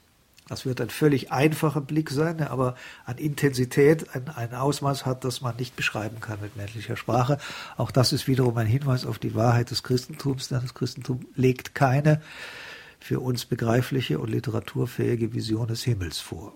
Das 0.50 0.66
wird 0.66 0.82
ein 0.82 0.90
völlig 0.90 1.32
einfacher 1.32 1.80
Blick 1.80 2.10
sein, 2.10 2.38
der 2.38 2.52
aber 2.52 2.76
an 3.06 3.18
Intensität 3.18 4.14
ein, 4.14 4.28
ein, 4.30 4.54
Ausmaß 4.54 5.06
hat, 5.06 5.24
das 5.24 5.42
man 5.42 5.56
nicht 5.56 5.76
beschreiben 5.76 6.20
kann 6.20 6.42
mit 6.42 6.58
menschlicher 6.58 6.98
Sprache. 6.98 7.38
Auch 7.78 7.92
das 7.92 8.12
ist 8.12 8.28
wiederum 8.28 8.58
ein 8.58 8.68
Hinweis 8.68 9.06
auf 9.06 9.20
die 9.20 9.36
Wahrheit 9.36 9.72
des 9.72 9.84
Christentums, 9.84 10.50
denn 10.50 10.62
das 10.62 10.74
Christentum 10.74 11.26
legt 11.36 11.76
keine 11.76 12.22
für 13.00 13.20
uns 13.20 13.46
begreifliche 13.46 14.20
und 14.20 14.30
literaturfähige 14.30 15.34
Vision 15.34 15.68
des 15.68 15.84
Himmels 15.84 16.20
vor. 16.20 16.54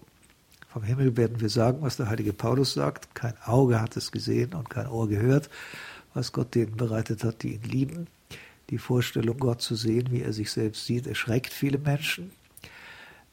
Vom 0.69 0.84
Himmel 0.84 1.18
werden 1.18 1.41
wir 1.41 1.49
sagen, 1.49 1.81
was 1.81 1.97
der 1.97 2.09
heilige 2.09 2.34
Paulus 2.34 2.73
sagt. 2.73 3.15
Kein 3.15 3.34
Auge 3.45 3.81
hat 3.81 3.97
es 3.97 4.11
gesehen 4.11 4.53
und 4.53 4.69
kein 4.69 4.88
Ohr 4.88 5.07
gehört, 5.07 5.49
was 6.14 6.34
Gott 6.34 6.55
denen 6.55 6.76
bereitet 6.76 7.23
hat, 7.23 7.41
die 7.43 7.55
ihn 7.55 7.64
lieben. 7.64 8.07
Die 8.69 8.77
Vorstellung, 8.77 9.39
Gott 9.39 9.61
zu 9.61 9.76
sehen, 9.76 10.11
wie 10.11 10.22
er 10.22 10.34
sich 10.34 10.51
selbst 10.51 10.85
sieht, 10.85 11.07
erschreckt 11.07 11.53
viele 11.53 11.77
Menschen. 11.77 12.31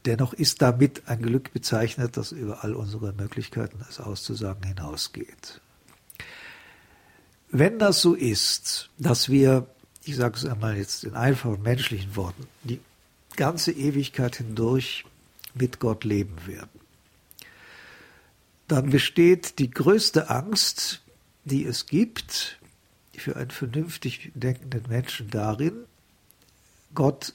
Dennoch 0.05 0.33
ist 0.33 0.63
damit 0.63 1.09
ein 1.09 1.23
Glück 1.23 1.53
bezeichnet, 1.53 2.17
das 2.17 2.33
über 2.33 2.65
all 2.65 2.75
unsere 2.75 3.13
Möglichkeiten, 3.13 3.85
es 3.89 4.01
auszusagen, 4.01 4.63
hinausgeht. 4.63 5.61
Wenn 7.51 7.79
das 7.79 8.01
so 8.01 8.15
ist, 8.15 8.91
dass 8.99 9.29
wir, 9.29 9.67
ich 10.05 10.17
sage 10.17 10.37
es 10.37 10.45
einmal 10.45 10.77
jetzt 10.77 11.05
in 11.05 11.15
einfachen 11.15 11.63
menschlichen 11.63 12.17
Worten, 12.17 12.47
die 12.65 12.81
ganze 13.37 13.73
Ewigkeit 13.73 14.37
hindurch 14.37 15.05
mit 15.55 15.79
Gott 15.79 16.05
leben 16.05 16.37
werden, 16.47 16.81
dann 18.69 18.91
besteht 18.91 19.59
die 19.59 19.71
größte 19.71 20.31
Angst, 20.31 21.03
die 21.45 21.65
es 21.65 21.87
gibt 21.87 22.59
für 23.17 23.37
einen 23.37 23.51
vernünftig 23.51 24.33
denkenden 24.35 24.85
Menschen 24.89 25.31
darin, 25.31 25.85
Gott 26.95 27.35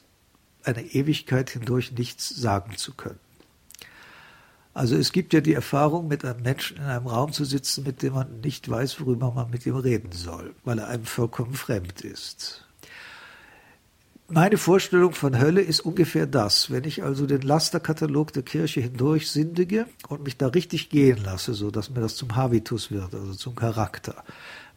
eine 0.69 0.85
Ewigkeit 0.85 1.49
hindurch 1.49 1.91
nichts 1.91 2.29
sagen 2.29 2.77
zu 2.77 2.93
können. 2.93 3.19
Also 4.73 4.95
es 4.95 5.11
gibt 5.11 5.33
ja 5.33 5.41
die 5.41 5.53
Erfahrung, 5.53 6.07
mit 6.07 6.23
einem 6.23 6.41
Menschen 6.41 6.77
in 6.77 6.83
einem 6.83 7.07
Raum 7.07 7.33
zu 7.33 7.43
sitzen, 7.43 7.83
mit 7.83 8.01
dem 8.01 8.13
man 8.13 8.39
nicht 8.41 8.69
weiß, 8.69 9.01
worüber 9.01 9.31
man 9.31 9.49
mit 9.49 9.65
ihm 9.65 9.75
reden 9.75 10.11
soll, 10.11 10.53
weil 10.63 10.79
er 10.79 10.87
einem 10.87 11.05
vollkommen 11.05 11.53
fremd 11.53 12.01
ist. 12.01 12.65
Meine 14.31 14.57
Vorstellung 14.57 15.13
von 15.13 15.39
Hölle 15.39 15.61
ist 15.61 15.79
ungefähr 15.79 16.27
das. 16.27 16.69
Wenn 16.69 16.83
ich 16.83 17.03
also 17.03 17.25
den 17.25 17.41
Lasterkatalog 17.41 18.31
der 18.31 18.43
Kirche 18.43 18.79
hindurch 18.79 19.31
sindige 19.31 19.87
und 20.07 20.23
mich 20.23 20.37
da 20.37 20.47
richtig 20.47 20.89
gehen 20.91 21.17
lasse, 21.23 21.55
so 21.55 21.71
dass 21.71 21.89
mir 21.89 21.99
das 21.99 22.15
zum 22.15 22.35
Habitus 22.35 22.91
wird, 22.91 23.15
also 23.15 23.33
zum 23.33 23.55
Charakter, 23.55 24.23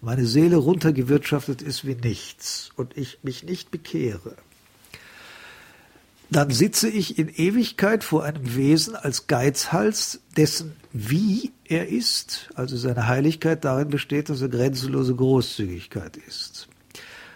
meine 0.01 0.25
Seele 0.25 0.57
runtergewirtschaftet 0.57 1.61
ist 1.61 1.87
wie 1.87 1.95
nichts 1.95 2.71
und 2.77 2.97
ich 2.97 3.19
mich 3.23 3.45
nicht 3.45 3.71
bekehre, 3.71 4.37
dann 6.37 6.51
sitze 6.51 6.89
ich 6.89 7.19
in 7.19 7.29
Ewigkeit 7.29 8.05
vor 8.05 8.25
einem 8.25 8.55
Wesen 8.57 8.95
als 8.97 9.27
Geizhals, 9.27 10.21
dessen 10.37 10.77
wie 10.93 11.53
er 11.65 11.89
ist, 11.89 12.51
also 12.55 12.77
seine 12.77 13.09
Heiligkeit 13.09 13.65
darin 13.65 13.89
besteht, 13.89 14.29
dass 14.29 14.43
er 14.43 14.49
grenzenlose 14.49 15.15
Großzügigkeit 15.15 16.17
ist. 16.17 16.69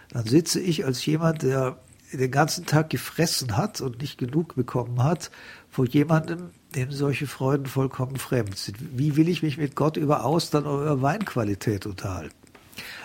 Dann 0.09 0.25
sitze 0.25 0.59
ich 0.59 0.85
als 0.85 1.05
jemand, 1.05 1.43
der 1.43 1.77
den 2.13 2.31
ganzen 2.31 2.65
Tag 2.65 2.89
gefressen 2.89 3.57
hat 3.57 3.81
und 3.81 4.01
nicht 4.01 4.17
genug 4.17 4.55
bekommen 4.55 5.03
hat, 5.03 5.31
vor 5.69 5.85
jemandem, 5.85 6.51
dem 6.75 6.91
solche 6.91 7.27
Freuden 7.27 7.65
vollkommen 7.65 8.15
fremd 8.17 8.57
sind. 8.57 8.77
Wie 8.97 9.15
will 9.15 9.27
ich 9.27 9.43
mich 9.43 9.57
mit 9.57 9.75
Gott 9.75 9.97
über 9.97 10.23
Austern 10.23 10.65
oder 10.65 10.83
über 10.83 11.01
Weinqualität 11.01 11.85
unterhalten? 11.85 12.35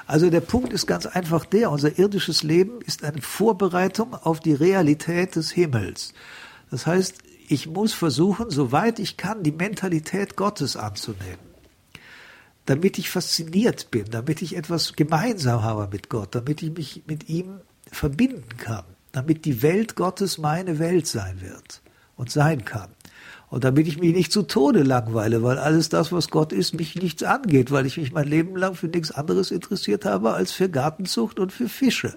Also 0.06 0.30
der 0.30 0.40
Punkt 0.40 0.72
ist 0.72 0.86
ganz 0.86 1.06
einfach 1.06 1.44
der, 1.44 1.70
unser 1.70 1.98
irdisches 1.98 2.42
Leben 2.42 2.80
ist 2.82 3.04
eine 3.04 3.22
Vorbereitung 3.22 4.14
auf 4.14 4.40
die 4.40 4.54
Realität 4.54 5.36
des 5.36 5.50
Himmels. 5.50 6.12
Das 6.70 6.86
heißt, 6.86 7.18
ich 7.48 7.66
muss 7.68 7.92
versuchen, 7.92 8.50
soweit 8.50 8.98
ich 8.98 9.16
kann, 9.16 9.42
die 9.42 9.52
Mentalität 9.52 10.36
Gottes 10.36 10.76
anzunehmen. 10.76 11.52
Damit 12.66 12.98
ich 12.98 13.10
fasziniert 13.10 13.90
bin, 13.90 14.06
damit 14.10 14.40
ich 14.40 14.56
etwas 14.56 14.94
gemeinsam 14.94 15.62
habe 15.62 15.88
mit 15.92 16.08
Gott, 16.08 16.34
damit 16.34 16.62
ich 16.62 16.72
mich 16.72 17.02
mit 17.06 17.28
ihm 17.28 17.60
verbinden 17.90 18.56
kann, 18.56 18.84
damit 19.10 19.44
die 19.44 19.62
Welt 19.62 19.96
Gottes 19.96 20.38
meine 20.38 20.78
Welt 20.78 21.06
sein 21.06 21.40
wird 21.40 21.82
und 22.16 22.30
sein 22.30 22.64
kann. 22.64 22.90
Und 23.52 23.64
damit 23.64 23.86
ich 23.86 23.98
mich 23.98 24.14
nicht 24.14 24.32
zu 24.32 24.44
Tode 24.44 24.82
langweile, 24.82 25.42
weil 25.42 25.58
alles 25.58 25.90
das, 25.90 26.10
was 26.10 26.30
Gott 26.30 26.54
ist, 26.54 26.72
mich 26.72 26.94
nichts 26.94 27.22
angeht, 27.22 27.70
weil 27.70 27.84
ich 27.84 27.98
mich 27.98 28.10
mein 28.10 28.26
Leben 28.26 28.56
lang 28.56 28.74
für 28.74 28.86
nichts 28.86 29.10
anderes 29.10 29.50
interessiert 29.50 30.06
habe 30.06 30.32
als 30.32 30.52
für 30.52 30.70
Gartenzucht 30.70 31.38
und 31.38 31.52
für 31.52 31.68
Fische, 31.68 32.16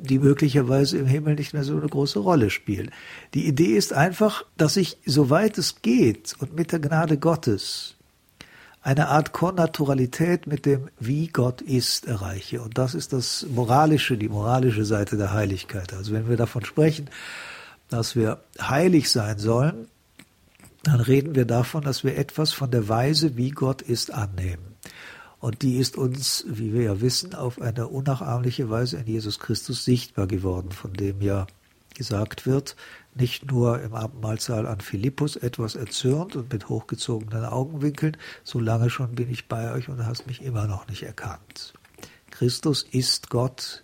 die 0.00 0.18
möglicherweise 0.18 0.96
im 0.96 1.04
Himmel 1.04 1.34
nicht 1.34 1.52
mehr 1.52 1.62
so 1.62 1.76
eine 1.76 1.86
große 1.86 2.20
Rolle 2.20 2.48
spielen. 2.48 2.90
Die 3.34 3.46
Idee 3.46 3.76
ist 3.76 3.92
einfach, 3.92 4.46
dass 4.56 4.78
ich, 4.78 4.96
soweit 5.04 5.58
es 5.58 5.82
geht 5.82 6.34
und 6.38 6.56
mit 6.56 6.72
der 6.72 6.78
Gnade 6.78 7.18
Gottes, 7.18 7.96
eine 8.80 9.08
Art 9.08 9.34
Konnaturalität 9.34 10.46
mit 10.46 10.64
dem, 10.64 10.88
wie 10.98 11.26
Gott 11.26 11.60
ist, 11.60 12.06
erreiche. 12.06 12.62
Und 12.62 12.78
das 12.78 12.94
ist 12.94 13.12
das 13.12 13.44
moralische, 13.54 14.16
die 14.16 14.30
moralische 14.30 14.86
Seite 14.86 15.18
der 15.18 15.34
Heiligkeit. 15.34 15.92
Also 15.92 16.14
wenn 16.14 16.30
wir 16.30 16.38
davon 16.38 16.64
sprechen, 16.64 17.10
dass 17.90 18.16
wir 18.16 18.38
heilig 18.58 19.10
sein 19.10 19.38
sollen, 19.38 19.88
dann 20.86 21.00
reden 21.00 21.34
wir 21.34 21.44
davon, 21.44 21.82
dass 21.82 22.04
wir 22.04 22.16
etwas 22.16 22.52
von 22.52 22.70
der 22.70 22.88
Weise, 22.88 23.36
wie 23.36 23.50
Gott 23.50 23.82
ist, 23.82 24.12
annehmen. 24.12 24.76
Und 25.40 25.62
die 25.62 25.76
ist 25.76 25.98
uns, 25.98 26.44
wie 26.48 26.72
wir 26.72 26.82
ja 26.82 27.00
wissen, 27.00 27.34
auf 27.34 27.60
eine 27.60 27.88
unnachahmliche 27.88 28.70
Weise 28.70 28.96
in 28.98 29.06
Jesus 29.06 29.38
Christus 29.38 29.84
sichtbar 29.84 30.26
geworden, 30.26 30.72
von 30.72 30.94
dem 30.94 31.20
ja 31.20 31.46
gesagt 31.94 32.46
wird, 32.46 32.76
nicht 33.14 33.50
nur 33.50 33.80
im 33.80 33.94
Abendmahlsaal 33.94 34.66
an 34.66 34.80
Philippus 34.80 35.36
etwas 35.36 35.74
erzürnt 35.76 36.34
und 36.34 36.52
mit 36.52 36.68
hochgezogenen 36.68 37.44
Augenwinkeln, 37.44 38.16
so 38.42 38.58
lange 38.58 38.90
schon 38.90 39.14
bin 39.14 39.30
ich 39.30 39.46
bei 39.46 39.72
euch 39.72 39.88
und 39.88 40.04
hast 40.04 40.26
mich 40.26 40.42
immer 40.42 40.66
noch 40.66 40.88
nicht 40.88 41.02
erkannt. 41.02 41.74
Christus 42.30 42.82
ist 42.90 43.30
Gott, 43.30 43.82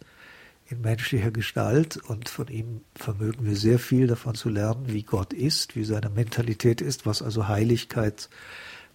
in 0.70 0.80
menschlicher 0.82 1.32
Gestalt 1.32 1.96
und 1.96 2.28
von 2.28 2.46
ihm 2.46 2.82
vermögen 2.94 3.44
wir 3.44 3.56
sehr 3.56 3.80
viel 3.80 4.06
davon 4.06 4.36
zu 4.36 4.48
lernen, 4.48 4.84
wie 4.86 5.02
Gott 5.02 5.32
ist, 5.32 5.74
wie 5.74 5.84
seine 5.84 6.10
Mentalität 6.10 6.80
ist, 6.80 7.06
was 7.06 7.22
also 7.22 7.48
Heiligkeit 7.48 8.28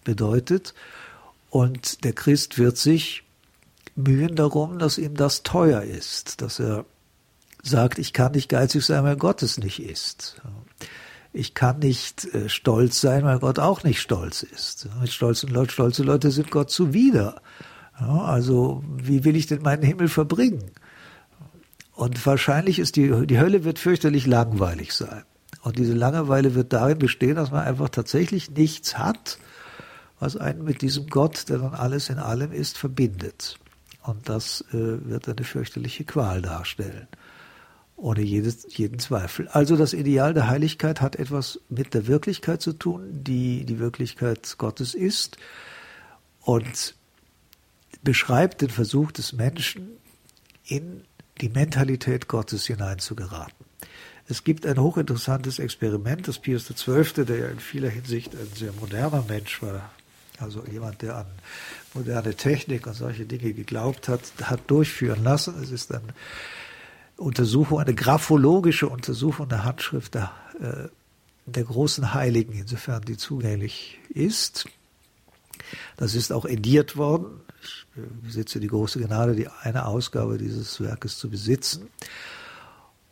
bedeutet. 0.02 0.72
Und 1.50 2.04
der 2.04 2.14
Christ 2.14 2.58
wird 2.58 2.78
sich 2.78 3.24
mühen 3.94 4.36
darum, 4.36 4.78
dass 4.78 4.96
ihm 4.96 5.14
das 5.14 5.42
teuer 5.42 5.82
ist, 5.82 6.40
dass 6.40 6.60
er 6.60 6.86
sagt, 7.62 7.98
ich 7.98 8.14
kann 8.14 8.32
nicht 8.32 8.48
geizig 8.48 8.84
sein, 8.84 9.04
weil 9.04 9.16
Gott 9.16 9.42
es 9.42 9.58
nicht 9.58 9.80
ist. 9.80 10.40
Ich 11.34 11.52
kann 11.52 11.80
nicht 11.80 12.24
äh, 12.34 12.48
stolz 12.48 13.02
sein, 13.02 13.24
weil 13.24 13.38
Gott 13.40 13.58
auch 13.58 13.84
nicht 13.84 14.00
stolz 14.00 14.42
ist. 14.42 14.88
Mit 14.98 15.12
stolzen 15.12 15.50
Leuten, 15.50 15.70
stolze 15.70 16.02
Leute 16.02 16.30
sind 16.30 16.50
Gott 16.50 16.70
zuwider. 16.70 17.42
also 17.98 18.82
wie 18.96 19.24
will 19.24 19.36
ich 19.36 19.46
denn 19.46 19.60
meinen 19.60 19.82
Himmel 19.82 20.08
verbringen? 20.08 20.70
Und 21.96 22.24
wahrscheinlich 22.26 22.78
ist 22.78 22.96
die, 22.96 23.26
die 23.26 23.40
Hölle 23.40 23.64
wird 23.64 23.78
fürchterlich 23.78 24.26
langweilig 24.26 24.92
sein. 24.92 25.24
Und 25.62 25.78
diese 25.78 25.94
Langeweile 25.94 26.54
wird 26.54 26.74
darin 26.74 26.98
bestehen, 26.98 27.36
dass 27.36 27.50
man 27.50 27.64
einfach 27.64 27.88
tatsächlich 27.88 28.50
nichts 28.50 28.98
hat, 28.98 29.38
was 30.20 30.36
einen 30.36 30.62
mit 30.62 30.82
diesem 30.82 31.06
Gott, 31.06 31.48
der 31.48 31.58
dann 31.58 31.72
alles 31.72 32.10
in 32.10 32.18
allem 32.18 32.52
ist, 32.52 32.76
verbindet. 32.76 33.58
Und 34.02 34.28
das 34.28 34.62
äh, 34.72 34.74
wird 35.08 35.26
eine 35.26 35.42
fürchterliche 35.42 36.04
Qual 36.04 36.42
darstellen. 36.42 37.08
Ohne 37.96 38.20
jedes, 38.20 38.76
jeden 38.76 38.98
Zweifel. 38.98 39.48
Also 39.48 39.74
das 39.74 39.94
Ideal 39.94 40.34
der 40.34 40.48
Heiligkeit 40.48 41.00
hat 41.00 41.16
etwas 41.16 41.60
mit 41.70 41.94
der 41.94 42.06
Wirklichkeit 42.06 42.60
zu 42.60 42.74
tun, 42.74 43.24
die 43.24 43.64
die 43.64 43.78
Wirklichkeit 43.78 44.56
Gottes 44.58 44.94
ist 44.94 45.38
und 46.42 46.94
beschreibt 48.02 48.60
den 48.60 48.68
Versuch 48.70 49.12
des 49.12 49.32
Menschen 49.32 49.88
in 50.66 51.00
die 51.40 51.48
Mentalität 51.48 52.28
Gottes 52.28 52.66
hineinzugeraten. 52.66 53.66
Es 54.28 54.42
gibt 54.42 54.66
ein 54.66 54.78
hochinteressantes 54.78 55.58
Experiment, 55.58 56.26
das 56.26 56.38
Pius 56.38 56.66
XII., 56.66 57.24
der 57.24 57.38
ja 57.38 57.48
in 57.48 57.60
vieler 57.60 57.88
Hinsicht 57.88 58.34
ein 58.34 58.48
sehr 58.54 58.72
moderner 58.72 59.24
Mensch 59.28 59.62
war, 59.62 59.90
also 60.38 60.64
jemand, 60.70 61.02
der 61.02 61.16
an 61.18 61.26
moderne 61.94 62.34
Technik 62.34 62.86
und 62.86 62.94
solche 62.94 63.24
Dinge 63.24 63.52
geglaubt 63.52 64.08
hat, 64.08 64.20
hat 64.42 64.60
durchführen 64.66 65.22
lassen. 65.22 65.54
Es 65.62 65.70
ist 65.70 65.94
eine 65.94 66.02
Untersuchung, 67.16 67.78
eine 67.78 67.94
graphologische 67.94 68.88
Untersuchung 68.88 69.48
der 69.48 69.64
Handschrift 69.64 70.14
der, 70.14 70.32
äh, 70.60 70.88
der 71.46 71.64
großen 71.64 72.12
Heiligen, 72.12 72.52
insofern 72.52 73.02
die 73.02 73.16
zugänglich 73.16 73.98
ist. 74.08 74.66
Das 75.96 76.14
ist 76.14 76.32
auch 76.32 76.44
ediert 76.44 76.96
worden 76.96 77.40
ich 77.66 77.86
besitze 78.22 78.60
die 78.60 78.68
große 78.68 79.00
Gnade, 79.00 79.34
die 79.34 79.48
eine 79.48 79.86
Ausgabe 79.86 80.38
dieses 80.38 80.80
Werkes 80.80 81.18
zu 81.18 81.28
besitzen. 81.28 81.88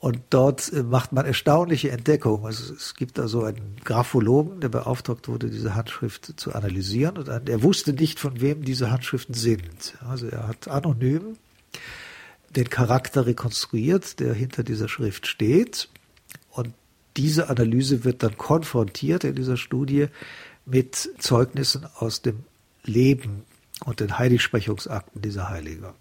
Und 0.04 0.20
dort 0.28 0.70
äh, 0.70 0.82
macht 0.82 1.12
man 1.12 1.24
erstaunliche 1.24 1.90
Entdeckungen. 1.90 2.44
Also 2.44 2.74
es 2.74 2.94
gibt 2.94 3.18
also 3.18 3.44
einen 3.44 3.76
Graphologen, 3.84 4.60
der 4.60 4.68
beauftragt 4.68 5.28
wurde, 5.28 5.48
diese 5.48 5.74
Handschrift 5.74 6.38
zu 6.38 6.54
analysieren. 6.54 7.16
Und 7.16 7.28
er 7.48 7.62
wusste 7.62 7.94
nicht, 7.94 8.20
von 8.20 8.42
wem 8.42 8.66
diese 8.66 8.90
Handschriften 8.90 9.34
sind. 9.34 9.96
Also 10.06 10.26
er 10.26 10.46
hat 10.46 10.68
anonym 10.68 11.38
den 12.50 12.68
Charakter 12.68 13.24
rekonstruiert, 13.24 14.20
der 14.20 14.34
hinter 14.34 14.62
dieser 14.62 14.88
Schrift 14.88 15.26
steht. 15.26 15.88
Und 16.50 16.74
diese 17.16 17.48
Analyse 17.48 18.04
wird 18.04 18.22
dann 18.22 18.36
konfrontiert 18.36 19.24
in 19.24 19.34
dieser 19.34 19.56
Studie 19.56 20.08
mit 20.66 21.10
Zeugnissen 21.18 21.86
aus 21.96 22.20
dem 22.20 22.40
Leben 22.84 23.44
und 23.84 24.00
den 24.00 24.18
Heiligsprechungsakten 24.18 25.22
dieser 25.22 25.50
Heiliger. 25.50 25.94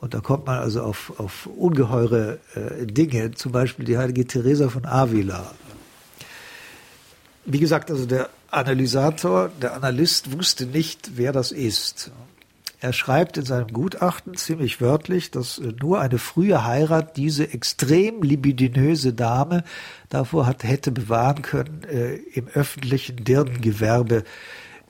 Und 0.00 0.14
da 0.14 0.20
kommt 0.20 0.46
man 0.46 0.58
also 0.58 0.82
auf, 0.82 1.12
auf 1.18 1.46
ungeheure 1.46 2.38
äh, 2.54 2.86
Dinge, 2.86 3.30
zum 3.32 3.52
Beispiel 3.52 3.84
die 3.84 3.98
heilige 3.98 4.26
Teresa 4.26 4.68
von 4.68 4.84
Avila. 4.84 5.52
Wie 7.44 7.60
gesagt, 7.60 7.90
also 7.90 8.06
der 8.06 8.28
Analysator, 8.50 9.50
der 9.60 9.74
Analyst 9.74 10.36
wusste 10.36 10.66
nicht, 10.66 11.12
wer 11.16 11.32
das 11.32 11.52
ist. 11.52 12.10
Er 12.80 12.92
schreibt 12.92 13.36
in 13.36 13.44
seinem 13.44 13.68
Gutachten 13.68 14.36
ziemlich 14.36 14.80
wörtlich, 14.80 15.30
dass 15.30 15.58
äh, 15.58 15.72
nur 15.80 16.00
eine 16.00 16.18
frühe 16.18 16.64
Heirat 16.64 17.16
diese 17.16 17.52
extrem 17.52 18.22
libidinöse 18.22 19.12
Dame 19.12 19.62
davor 20.08 20.46
hat, 20.46 20.64
hätte 20.64 20.90
bewahren 20.90 21.42
können, 21.42 21.84
äh, 21.84 22.16
im 22.34 22.48
öffentlichen 22.48 23.22
Dirnengewerbe 23.22 24.24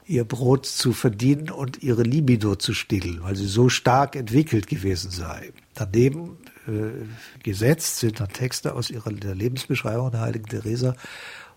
ihr 0.06 0.24
Brot 0.24 0.66
zu 0.66 0.92
verdienen 0.92 1.50
und 1.50 1.82
ihre 1.82 2.02
Libido 2.02 2.56
zu 2.56 2.74
stillen, 2.74 3.22
weil 3.22 3.36
sie 3.36 3.46
so 3.46 3.68
stark 3.68 4.16
entwickelt 4.16 4.66
gewesen 4.66 5.10
sei. 5.10 5.52
Daneben 5.74 6.38
äh, 6.66 7.42
gesetzt 7.42 7.98
sind 7.98 8.20
dann 8.20 8.28
Texte 8.28 8.74
aus 8.74 8.90
ihrer 8.90 9.12
der 9.12 9.34
Lebensbeschreibung 9.34 10.10
der 10.10 10.20
heiligen 10.20 10.46
Theresa, 10.46 10.96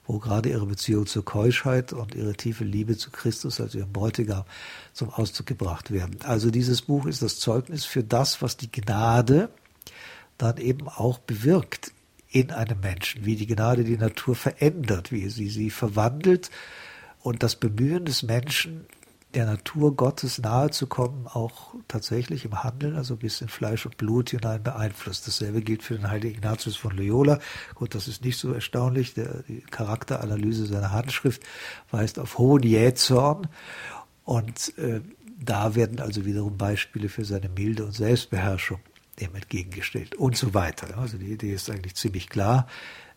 wo 0.07 0.19
gerade 0.19 0.49
ihre 0.49 0.65
Beziehung 0.67 1.07
zur 1.07 1.25
Keuschheit 1.25 1.91
und 1.91 2.13
ihre 2.13 2.33
tiefe 2.33 2.63
Liebe 2.63 2.95
zu 2.95 3.09
Christus 3.09 3.59
als 3.59 3.73
ihrem 3.73 3.91
Bräutigam 3.91 4.43
zum 4.93 5.09
Ausdruck 5.09 5.47
gebracht 5.47 5.91
werden. 5.91 6.17
Also 6.23 6.51
dieses 6.51 6.83
Buch 6.83 7.07
ist 7.07 7.21
das 7.21 7.39
Zeugnis 7.39 7.85
für 7.85 8.03
das, 8.03 8.41
was 8.41 8.57
die 8.57 8.71
Gnade 8.71 9.49
dann 10.37 10.57
eben 10.57 10.87
auch 10.87 11.17
bewirkt 11.17 11.91
in 12.29 12.51
einem 12.51 12.81
Menschen, 12.81 13.25
wie 13.25 13.35
die 13.35 13.47
Gnade 13.47 13.83
die 13.83 13.97
Natur 13.97 14.35
verändert, 14.35 15.11
wie 15.11 15.29
sie 15.29 15.49
sie 15.49 15.69
verwandelt 15.69 16.51
und 17.25 17.41
das 17.41 17.55
Bemühen 17.55 18.05
des 18.05 18.21
Menschen, 18.21 18.85
der 19.33 19.47
Natur 19.47 19.95
Gottes 19.95 20.37
nahe 20.37 20.69
zu 20.69 20.85
kommen, 20.85 21.25
auch 21.25 21.73
tatsächlich 21.87 22.45
im 22.45 22.63
Handeln, 22.63 22.95
also 22.95 23.15
bis 23.15 23.41
in 23.41 23.47
Fleisch 23.47 23.87
und 23.87 23.97
Blut 23.97 24.29
hinein 24.29 24.61
beeinflusst. 24.61 25.25
Dasselbe 25.25 25.63
gilt 25.63 25.81
für 25.81 25.95
den 25.95 26.07
heiligen 26.07 26.35
Ignatius 26.35 26.75
von 26.75 26.95
Loyola. 26.95 27.39
Gut, 27.73 27.95
das 27.95 28.07
ist 28.07 28.23
nicht 28.23 28.37
so 28.37 28.53
erstaunlich. 28.53 29.15
Der, 29.15 29.41
die 29.47 29.61
Charakteranalyse 29.61 30.67
seiner 30.67 30.91
Handschrift 30.91 31.41
weist 31.89 32.19
auf 32.19 32.37
hohen 32.37 32.61
Jähzorn. 32.61 33.47
Und 34.23 34.77
äh, 34.77 35.01
da 35.39 35.73
werden 35.73 35.99
also 35.99 36.25
wiederum 36.25 36.59
Beispiele 36.59 37.09
für 37.09 37.25
seine 37.25 37.49
Milde 37.49 37.85
und 37.85 37.93
Selbstbeherrschung 37.93 38.81
dem 39.19 39.33
entgegengestellt 39.33 40.13
und 40.13 40.37
so 40.37 40.53
weiter. 40.53 40.95
Also 40.99 41.17
die 41.17 41.31
Idee 41.31 41.53
ist 41.53 41.71
eigentlich 41.71 41.95
ziemlich 41.95 42.29
klar. 42.29 42.67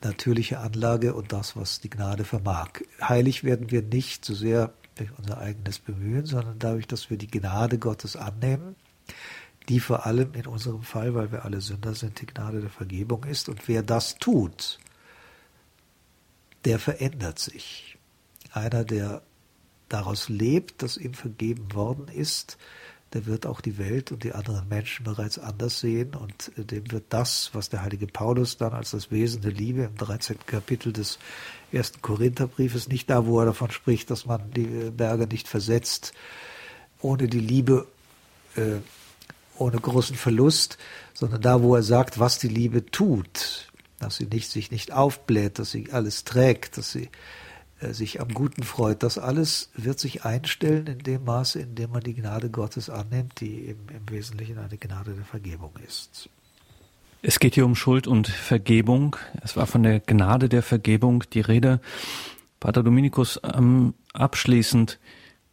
Natürliche 0.03 0.61
Anlage 0.61 1.15
und 1.15 1.33
das, 1.33 1.57
was 1.57 1.81
die 1.81 1.91
Gnade 1.91 2.25
vermag. 2.25 2.81
Heilig 3.01 3.43
werden 3.43 3.71
wir 3.71 3.83
nicht 3.83 4.25
so 4.25 4.35
sehr 4.35 4.73
durch 4.95 5.11
unser 5.19 5.39
eigenes 5.39 5.79
Bemühen, 5.79 6.27
sondern 6.27 6.59
dadurch, 6.59 6.87
dass 6.87 7.11
wir 7.11 7.17
die 7.17 7.31
Gnade 7.31 7.79
Gottes 7.79 8.17
annehmen, 8.17 8.77
die 9.69 9.81
vor 9.81 10.07
allem 10.07 10.35
in 10.35 10.47
unserem 10.47 10.83
Fall, 10.83 11.15
weil 11.15 11.33
wir 11.33 11.45
alle 11.45 11.61
Sünder 11.61 11.95
sind, 11.95 12.21
die 12.21 12.27
Gnade 12.27 12.61
der 12.61 12.71
Vergebung 12.71 13.25
ist. 13.25 13.49
Und 13.49 13.69
wer 13.69 13.83
das 13.83 14.17
tut, 14.17 14.79
der 16.65 16.79
verändert 16.79 17.39
sich. 17.39 17.99
Einer, 18.53 18.85
der 18.85 19.23
daraus 19.89 20.29
lebt, 20.29 20.83
dass 20.83 20.97
ihm 20.97 21.15
vergeben 21.15 21.75
worden 21.75 22.09
ist, 22.09 22.59
der 23.15 23.27
wird 23.27 23.47
auch 23.47 23.61
die 23.61 23.79
Welt 23.79 24.13
und 24.13 24.23
die 24.23 24.33
anderen 24.33 24.69
Menschen 24.69 25.05
bereits 25.05 25.39
anders 25.39 25.81
sehen 25.81 26.15
und 26.15 26.53
äh, 26.59 26.65
dem 26.65 26.91
wird 26.93 27.05
das, 27.09 27.51
was 27.55 27.71
der 27.71 27.83
heilige 27.83 28.07
Paulus 28.07 28.57
dann 28.57 28.73
als 28.73 28.91
das 28.91 29.11
Wesen 29.11 29.43
der 29.43 29.53
Liebe 29.53 29.85
im 29.85 29.97
13. 29.97 30.39
Kapitel 30.47 30.93
des 30.93 31.19
ersten 31.73 32.03
Korintherbriefes, 32.03 32.89
nicht 32.89 33.09
da, 33.09 33.27
wo 33.27 33.41
er 33.41 33.47
davon 33.47 33.71
spricht, 33.71 34.11
dass 34.11 34.27
man 34.27 34.51
die 34.51 34.91
Berge 34.91 35.27
nicht 35.27 35.49
versetzt, 35.49 36.13
ohne 37.01 37.29
die 37.29 37.41
Liebe, 37.41 37.87
äh, 38.57 38.77
ohne 39.57 39.79
großen 39.79 40.17
Verlust, 40.17 40.79
sondern 41.15 41.41
da, 41.41 41.63
wo 41.63 41.75
er 41.75 41.83
sagt, 41.83 42.19
was 42.19 42.39
die 42.39 42.49
Liebe 42.49 42.87
tut, 42.87 43.71
dass 43.99 44.17
sie 44.17 44.27
nicht, 44.27 44.51
sich 44.51 44.71
nicht 44.71 44.93
aufbläht, 44.93 45.59
dass 45.59 45.71
sie 45.71 45.91
alles 45.93 46.25
trägt, 46.25 46.77
dass 46.77 46.93
sie 46.93 47.05
äh, 47.05 47.09
sich 47.81 48.21
am 48.21 48.29
Guten 48.35 48.63
freut. 48.63 49.03
Das 49.03 49.19
alles 49.19 49.71
wird 49.75 49.99
sich 50.01 50.25
einstellen 50.25 50.87
in 50.87 50.99
dem 50.99 51.25
Maße, 51.25 51.61
in 51.61 51.75
dem 51.75 51.91
man 51.91 52.03
die 52.03 52.15
Gnade 52.15 52.51
Gottes 52.51 52.91
annimmt, 52.91 53.41
die 53.41 53.67
im, 53.67 53.79
im 53.89 54.11
Wesentlichen 54.11 54.59
eine 54.59 54.77
Gnade 54.77 55.15
der 55.15 55.25
Vergebung 55.25 55.73
ist. 55.87 56.29
Es 57.23 57.41
geht 57.41 57.55
hier 57.55 57.67
um 57.67 57.75
Schuld 57.75 58.07
und 58.07 58.29
Vergebung. 58.29 59.17
Es 59.43 59.57
war 59.57 59.67
von 59.67 59.83
der 59.83 60.01
Gnade 60.01 60.49
der 60.49 60.63
Vergebung 60.63 61.25
die 61.33 61.41
Rede. 61.41 61.81
Pater 62.61 62.83
Dominikus, 62.83 63.41
ähm, 63.43 63.95
abschließend 64.13 64.99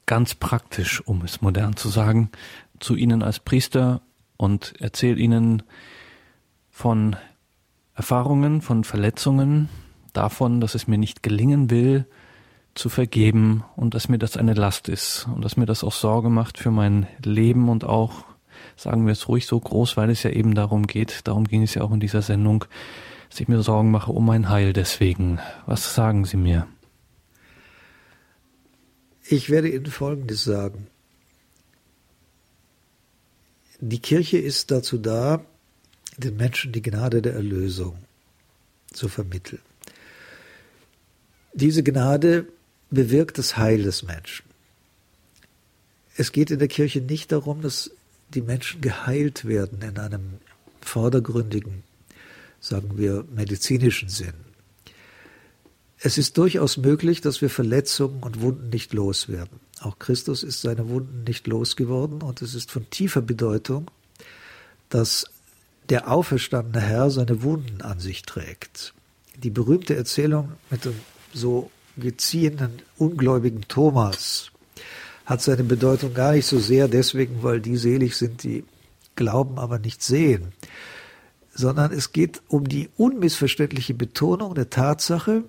ganz 0.06 0.35
praktisch, 0.35 1.02
um 1.02 1.23
es 1.23 1.41
modern 1.41 1.76
zu 1.76 1.89
sagen, 1.89 2.30
zu 2.80 2.95
Ihnen 2.95 3.23
als 3.23 3.39
Priester 3.39 4.02
und 4.38 4.80
erzählt 4.80 5.18
Ihnen 5.18 5.64
von 6.69 7.15
Erfahrungen, 7.95 8.61
von 8.61 8.84
Verletzungen, 8.84 9.69
davon, 10.18 10.62
dass 10.62 10.76
es 10.76 10.88
mir 10.88 10.98
nicht 10.98 11.24
gelingen 11.24 11.70
will, 11.70 12.06
zu 12.76 12.90
vergeben 12.90 13.64
und 13.78 13.94
dass 13.94 14.10
mir 14.10 14.18
das 14.18 14.36
eine 14.36 14.54
Last 14.54 14.90
ist 14.90 15.28
und 15.34 15.44
dass 15.44 15.56
mir 15.56 15.66
das 15.66 15.84
auch 15.84 15.94
Sorge 15.94 16.30
macht 16.30 16.58
für 16.60 16.72
mein 16.72 17.08
Leben 17.24 17.70
und 17.70 17.86
auch, 17.86 18.26
sagen 18.76 19.06
wir 19.06 19.14
es 19.14 19.30
ruhig 19.30 19.46
so 19.46 19.60
groß, 19.60 19.96
weil 19.96 20.10
es 20.10 20.24
ja 20.24 20.30
eben 20.30 20.54
darum 20.54 20.86
geht, 20.86 21.22
darum 21.24 21.46
ging 21.46 21.64
es 21.64 21.74
ja 21.74 21.84
auch 21.84 21.92
in 21.92 22.02
dieser 22.02 22.22
Sendung, 22.22 22.66
dass 23.30 23.40
ich 23.40 23.48
mir 23.48 23.62
Sorgen 23.62 23.92
mache 23.92 24.12
um 24.12 24.26
mein 24.26 24.50
Heil 24.50 24.74
deswegen. 24.74 25.40
Was 25.66 25.96
sagen 25.96 26.26
Sie 26.26 26.38
mir? 26.38 26.68
Ich 29.28 29.50
werde 29.50 29.70
Ihnen 29.70 29.88
Folgendes 29.88 30.44
sagen. 30.44 30.88
Die 33.80 34.00
Kirche 34.00 34.38
ist 34.38 34.72
dazu 34.72 34.98
da, 34.98 35.42
den 36.18 36.38
Menschen 36.38 36.72
die 36.72 36.82
Gnade 36.82 37.22
der 37.22 37.34
Erlösung 37.34 37.98
zu 38.92 39.10
vermitteln. 39.10 39.62
Diese 41.56 41.84
Gnade 41.84 42.49
bewirkt 42.91 43.38
das 43.38 43.56
Heil 43.56 43.84
des 43.84 44.03
Menschen. 44.03 44.44
Es 46.18 46.34
geht 46.34 46.52
in 46.52 46.60
der 46.60 46.68
Kirche 46.68 46.99
nicht 46.99 47.32
darum, 47.32 47.61
dass 47.61 47.91
die 48.34 48.41
Menschen 48.41 48.82
geheilt 48.82 49.45
werden 49.45 49.82
in 49.82 49.98
einem 49.98 50.34
vordergründigen, 50.82 51.84
sagen 52.60 52.98
wir, 52.98 53.23
medizinischen 53.34 54.10
Sinn. 54.10 54.34
Es 55.98 56.18
ist 56.18 56.38
durchaus 56.38 56.76
möglich, 56.76 57.22
dass 57.22 57.41
wir 57.41 57.49
Verletzungen 57.49 58.22
und 58.22 58.41
Wunden 58.41 58.69
nicht 58.69 58.94
loswerden. 58.94 59.61
Auch 59.80 59.98
Christus 59.98 60.44
ist 60.44 60.60
seine 60.60 60.90
Wunden 60.90 61.23
nicht 61.23 61.48
losgeworden 61.48 62.22
und 62.22 62.41
es 62.41 62.53
ist 62.53 62.69
von 62.69 62.90
tiefer 62.90 63.22
Bedeutung, 63.22 63.90
dass 64.90 65.26
der 65.88 66.11
auferstandene 66.11 66.82
Herr 66.82 67.10
seine 67.11 67.44
Wunden 67.44 67.82
an 67.82 68.02
sich 68.02 68.23
trägt. 68.23 68.94
Die 69.38 69.49
berühmte 69.49 69.95
Erzählung 69.95 70.52
mit 70.69 70.84
dem 70.84 70.95
so 71.36 71.70
geziehenen, 71.98 72.82
ungläubigen 72.98 73.62
Thomas 73.68 74.52
hat 75.26 75.41
seine 75.41 75.64
Bedeutung 75.64 76.14
gar 76.14 76.34
nicht 76.34 76.45
so 76.45 76.60
sehr 76.60 76.88
deswegen, 76.88 77.41
weil 77.41 77.60
die 77.60 77.78
selig 77.78 78.16
sind, 78.16 78.44
die 78.44 78.64
glauben, 79.16 79.57
aber 79.57 79.80
nicht 79.80 80.03
sehen, 80.03 80.53
sondern 81.53 81.91
es 81.91 82.12
geht 82.12 82.41
um 82.48 82.68
die 82.68 82.90
unmissverständliche 82.98 83.94
Betonung 83.94 84.56
der 84.56 84.70
Tatsache, 84.70 85.44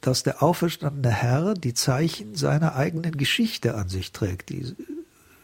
dass 0.00 0.22
der 0.22 0.42
auferstandene 0.42 1.10
Herr 1.10 1.54
die 1.54 1.72
Zeichen 1.72 2.34
seiner 2.34 2.76
eigenen 2.76 3.16
Geschichte 3.16 3.74
an 3.74 3.88
sich 3.88 4.12
trägt. 4.12 4.50
Die 4.50 4.74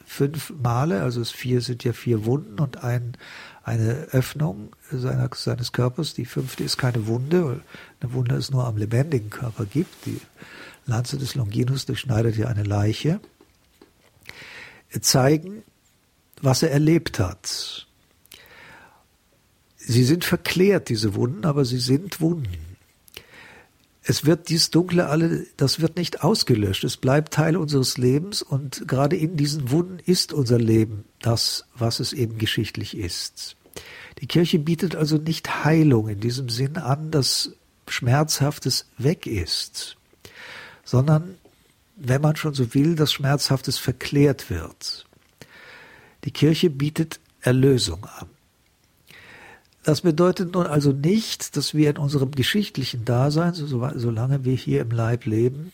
fünf 0.04 0.52
Male, 0.62 1.02
also 1.02 1.20
es 1.22 1.30
vier 1.30 1.62
sind 1.62 1.84
ja 1.84 1.92
vier 1.92 2.26
Wunden 2.26 2.58
und 2.60 2.82
ein, 2.84 3.16
eine 3.62 4.08
Öffnung 4.12 4.74
seiner, 4.90 5.28
seines 5.34 5.72
Körpers. 5.72 6.14
Die 6.14 6.24
fünfte 6.24 6.64
ist 6.64 6.76
keine 6.78 7.06
Wunde, 7.06 7.44
weil 7.44 7.60
eine 8.00 8.12
Wunde 8.12 8.36
es 8.36 8.50
nur 8.50 8.64
am 8.64 8.76
lebendigen 8.76 9.30
Körper 9.30 9.66
gibt. 9.66 10.06
Die 10.06 10.20
Lanze 10.86 11.18
des 11.18 11.34
Longinus 11.34 11.86
durchschneidet 11.86 12.36
ja 12.36 12.48
eine 12.48 12.64
Leiche. 12.64 13.20
Zeigen, 15.00 15.62
was 16.42 16.62
er 16.62 16.72
erlebt 16.72 17.20
hat. 17.20 17.86
Sie 19.76 20.04
sind 20.04 20.24
verklärt, 20.24 20.88
diese 20.88 21.14
Wunden, 21.14 21.44
aber 21.44 21.64
sie 21.64 21.78
sind 21.78 22.20
Wunden 22.20 22.69
es 24.10 24.26
wird 24.26 24.48
dies 24.48 24.70
Dunkle 24.70 25.06
alle, 25.06 25.46
das 25.56 25.78
wird 25.78 25.96
nicht 25.96 26.24
ausgelöscht. 26.24 26.82
Es 26.82 26.96
bleibt 26.96 27.32
Teil 27.32 27.56
unseres 27.56 27.96
Lebens 27.96 28.42
und 28.42 28.88
gerade 28.88 29.14
in 29.14 29.36
diesen 29.36 29.70
Wunden 29.70 30.00
ist 30.04 30.32
unser 30.32 30.58
Leben 30.58 31.04
das, 31.22 31.66
was 31.76 32.00
es 32.00 32.12
eben 32.12 32.36
geschichtlich 32.36 32.96
ist. 32.96 33.54
Die 34.20 34.26
Kirche 34.26 34.58
bietet 34.58 34.96
also 34.96 35.16
nicht 35.16 35.64
Heilung 35.64 36.08
in 36.08 36.18
diesem 36.18 36.48
Sinn 36.48 36.76
an, 36.76 37.12
dass 37.12 37.52
Schmerzhaftes 37.86 38.86
weg 38.98 39.28
ist, 39.28 39.96
sondern, 40.84 41.36
wenn 41.94 42.20
man 42.20 42.34
schon 42.34 42.54
so 42.54 42.74
will, 42.74 42.96
dass 42.96 43.12
Schmerzhaftes 43.12 43.78
verklärt 43.78 44.50
wird. 44.50 45.06
Die 46.24 46.32
Kirche 46.32 46.68
bietet 46.68 47.20
Erlösung 47.42 48.06
an. 48.06 48.26
Das 49.82 50.02
bedeutet 50.02 50.52
nun 50.54 50.66
also 50.66 50.92
nicht, 50.92 51.56
dass 51.56 51.74
wir 51.74 51.90
in 51.90 51.96
unserem 51.96 52.32
geschichtlichen 52.32 53.04
Dasein, 53.04 53.54
so, 53.54 53.66
solange 53.94 54.44
wir 54.44 54.54
hier 54.54 54.82
im 54.82 54.90
Leib 54.90 55.24
leben, 55.24 55.72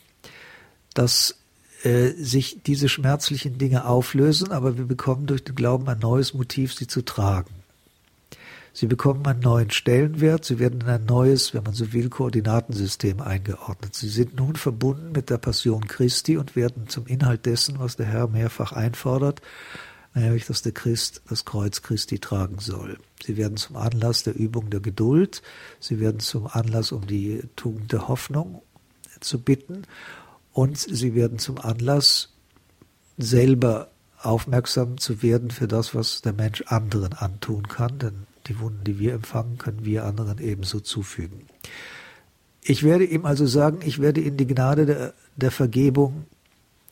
dass 0.94 1.36
äh, 1.82 2.10
sich 2.12 2.62
diese 2.64 2.88
schmerzlichen 2.88 3.58
Dinge 3.58 3.86
auflösen, 3.86 4.52
aber 4.52 4.78
wir 4.78 4.84
bekommen 4.86 5.26
durch 5.26 5.44
den 5.44 5.56
Glauben 5.56 5.88
ein 5.88 5.98
neues 5.98 6.34
Motiv, 6.34 6.72
sie 6.74 6.86
zu 6.86 7.02
tragen. 7.02 7.50
Sie 8.72 8.86
bekommen 8.86 9.26
einen 9.26 9.40
neuen 9.40 9.70
Stellenwert, 9.70 10.44
sie 10.44 10.58
werden 10.58 10.82
in 10.82 10.88
ein 10.88 11.06
neues, 11.06 11.54
wenn 11.54 11.62
man 11.62 11.72
so 11.72 11.94
will, 11.94 12.10
Koordinatensystem 12.10 13.22
eingeordnet. 13.22 13.94
Sie 13.94 14.08
sind 14.08 14.36
nun 14.36 14.54
verbunden 14.54 15.12
mit 15.12 15.30
der 15.30 15.38
Passion 15.38 15.86
Christi 15.88 16.36
und 16.36 16.56
werden 16.56 16.86
zum 16.86 17.06
Inhalt 17.06 17.46
dessen, 17.46 17.78
was 17.78 17.96
der 17.96 18.04
Herr 18.04 18.28
mehrfach 18.28 18.72
einfordert, 18.72 19.40
nämlich 20.16 20.46
dass 20.46 20.62
der 20.62 20.72
Christ 20.72 21.22
das 21.28 21.44
Kreuz 21.44 21.82
Christi 21.82 22.18
tragen 22.18 22.58
soll. 22.58 22.98
Sie 23.24 23.36
werden 23.36 23.56
zum 23.56 23.76
Anlass 23.76 24.22
der 24.22 24.34
Übung 24.34 24.70
der 24.70 24.80
Geduld, 24.80 25.42
sie 25.78 26.00
werden 26.00 26.20
zum 26.20 26.46
Anlass, 26.46 26.92
um 26.92 27.06
die 27.06 27.42
Tugend 27.54 27.92
der 27.92 28.08
Hoffnung 28.08 28.62
zu 29.20 29.40
bitten 29.40 29.82
und 30.52 30.78
sie 30.78 31.14
werden 31.14 31.38
zum 31.38 31.58
Anlass, 31.58 32.32
selber 33.18 33.90
aufmerksam 34.20 34.98
zu 34.98 35.22
werden 35.22 35.50
für 35.50 35.68
das, 35.68 35.94
was 35.94 36.22
der 36.22 36.32
Mensch 36.32 36.62
anderen 36.66 37.12
antun 37.12 37.68
kann, 37.68 37.98
denn 37.98 38.26
die 38.46 38.58
Wunden, 38.60 38.84
die 38.84 38.98
wir 38.98 39.14
empfangen, 39.14 39.58
können 39.58 39.84
wir 39.84 40.04
anderen 40.04 40.38
ebenso 40.38 40.80
zufügen. 40.80 41.46
Ich 42.62 42.82
werde 42.82 43.04
ihm 43.04 43.24
also 43.24 43.46
sagen, 43.46 43.80
ich 43.84 44.00
werde 44.00 44.20
ihm 44.20 44.36
die 44.36 44.46
Gnade 44.46 44.86
der, 44.86 45.14
der 45.36 45.50
Vergebung 45.50 46.24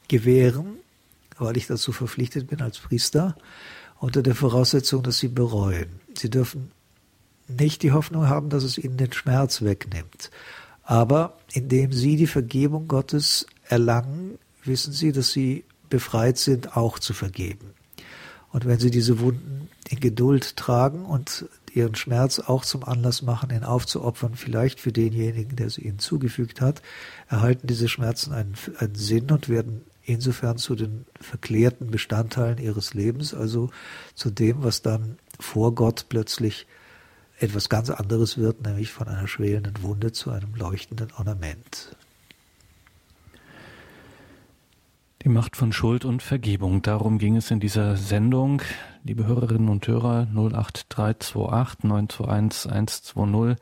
gewähren, 0.08 0.76
weil 1.38 1.56
ich 1.56 1.66
dazu 1.66 1.92
verpflichtet 1.92 2.46
bin 2.46 2.62
als 2.62 2.78
Priester, 2.78 3.36
unter 3.98 4.22
der 4.22 4.34
Voraussetzung, 4.34 5.02
dass 5.02 5.18
sie 5.18 5.28
bereuen. 5.28 6.00
Sie 6.16 6.30
dürfen 6.30 6.70
nicht 7.48 7.82
die 7.82 7.92
Hoffnung 7.92 8.28
haben, 8.28 8.48
dass 8.48 8.64
es 8.64 8.78
ihnen 8.78 8.96
den 8.96 9.12
Schmerz 9.12 9.62
wegnimmt. 9.62 10.30
Aber 10.82 11.38
indem 11.52 11.92
sie 11.92 12.16
die 12.16 12.26
Vergebung 12.26 12.88
Gottes 12.88 13.46
erlangen, 13.68 14.38
wissen 14.64 14.92
sie, 14.92 15.12
dass 15.12 15.32
sie 15.32 15.64
befreit 15.88 16.38
sind, 16.38 16.76
auch 16.76 16.98
zu 16.98 17.14
vergeben. 17.14 17.70
Und 18.50 18.66
wenn 18.66 18.78
sie 18.78 18.90
diese 18.90 19.18
Wunden 19.18 19.68
in 19.88 20.00
Geduld 20.00 20.56
tragen 20.56 21.04
und 21.04 21.46
ihren 21.72 21.94
Schmerz 21.94 22.38
auch 22.38 22.64
zum 22.64 22.84
Anlass 22.84 23.22
machen, 23.22 23.50
ihn 23.50 23.64
aufzuopfern, 23.64 24.34
vielleicht 24.36 24.80
für 24.80 24.92
denjenigen, 24.92 25.56
der 25.56 25.70
sie 25.70 25.82
ihnen 25.82 25.98
zugefügt 25.98 26.60
hat, 26.60 26.80
erhalten 27.28 27.66
diese 27.66 27.88
Schmerzen 27.88 28.32
einen, 28.32 28.54
einen 28.78 28.94
Sinn 28.94 29.30
und 29.30 29.48
werden 29.48 29.82
insofern 30.04 30.58
zu 30.58 30.74
den 30.74 31.06
verklärten 31.20 31.90
Bestandteilen 31.90 32.58
ihres 32.58 32.94
Lebens, 32.94 33.34
also 33.34 33.70
zu 34.14 34.30
dem, 34.30 34.62
was 34.62 34.82
dann 34.82 35.18
vor 35.40 35.74
Gott 35.74 36.06
plötzlich 36.08 36.66
etwas 37.38 37.68
ganz 37.68 37.90
anderes 37.90 38.38
wird, 38.38 38.62
nämlich 38.64 38.92
von 38.92 39.08
einer 39.08 39.26
schwelenden 39.26 39.82
Wunde 39.82 40.12
zu 40.12 40.30
einem 40.30 40.54
leuchtenden 40.54 41.12
Ornament. 41.16 41.96
Die 45.24 45.30
Macht 45.30 45.56
von 45.56 45.72
Schuld 45.72 46.04
und 46.04 46.22
Vergebung. 46.22 46.82
Darum 46.82 47.18
ging 47.18 47.36
es 47.36 47.50
in 47.50 47.58
dieser 47.58 47.96
Sendung. 47.96 48.60
Liebe 49.04 49.26
Hörerinnen 49.26 49.70
und 49.70 49.88
Hörer, 49.88 50.28
08328 50.34 51.82
921 51.82 52.70
120 52.70 53.56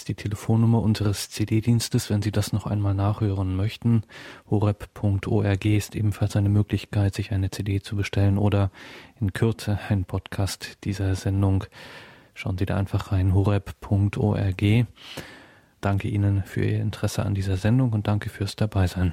ist 0.00 0.08
die 0.08 0.14
Telefonnummer 0.14 0.80
unseres 0.80 1.28
CD-Dienstes, 1.28 2.08
wenn 2.08 2.22
Sie 2.22 2.32
das 2.32 2.54
noch 2.54 2.64
einmal 2.64 2.94
nachhören 2.94 3.54
möchten. 3.54 4.04
horeb.org 4.48 5.64
ist 5.66 5.94
ebenfalls 5.94 6.36
eine 6.36 6.48
Möglichkeit, 6.48 7.14
sich 7.14 7.32
eine 7.32 7.50
CD 7.50 7.82
zu 7.82 7.96
bestellen 7.96 8.38
oder 8.38 8.70
in 9.20 9.34
Kürze 9.34 9.78
ein 9.90 10.06
Podcast 10.06 10.78
dieser 10.84 11.14
Sendung. 11.16 11.64
Schauen 12.32 12.56
Sie 12.56 12.64
da 12.64 12.78
einfach 12.78 13.12
rein, 13.12 13.34
horeb.org. 13.34 14.86
Danke 15.82 16.08
Ihnen 16.08 16.44
für 16.44 16.64
Ihr 16.64 16.80
Interesse 16.80 17.26
an 17.26 17.34
dieser 17.34 17.58
Sendung 17.58 17.92
und 17.92 18.06
danke 18.06 18.30
fürs 18.30 18.56
Dabeisein. 18.56 19.12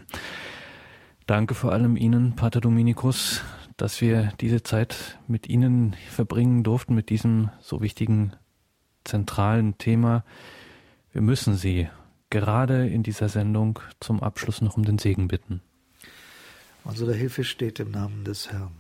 Danke 1.26 1.54
vor 1.54 1.74
allem 1.74 1.98
Ihnen, 1.98 2.38
Pater 2.38 2.62
Dominikus, 2.62 3.42
dass 3.76 4.00
wir 4.00 4.32
diese 4.40 4.64
Zeit 4.64 5.20
mit 5.28 5.50
Ihnen 5.50 5.98
verbringen 6.10 6.64
durften, 6.64 6.96
mit 6.96 7.10
diesem 7.10 7.50
so 7.60 7.82
wichtigen 7.82 8.38
zentralen 9.04 9.78
Thema. 9.78 10.24
Wir 11.18 11.24
müssen 11.24 11.56
Sie 11.56 11.90
gerade 12.30 12.88
in 12.88 13.02
dieser 13.02 13.28
Sendung 13.28 13.80
zum 14.00 14.22
Abschluss 14.22 14.62
noch 14.62 14.78
um 14.78 14.86
den 14.86 15.00
Segen 15.00 15.28
bitten. 15.28 15.64
Unsere 16.84 17.16
Hilfe 17.16 17.44
steht 17.44 17.80
im 17.80 17.90
Namen 17.90 18.24
des 18.24 18.52
Herrn, 18.52 18.76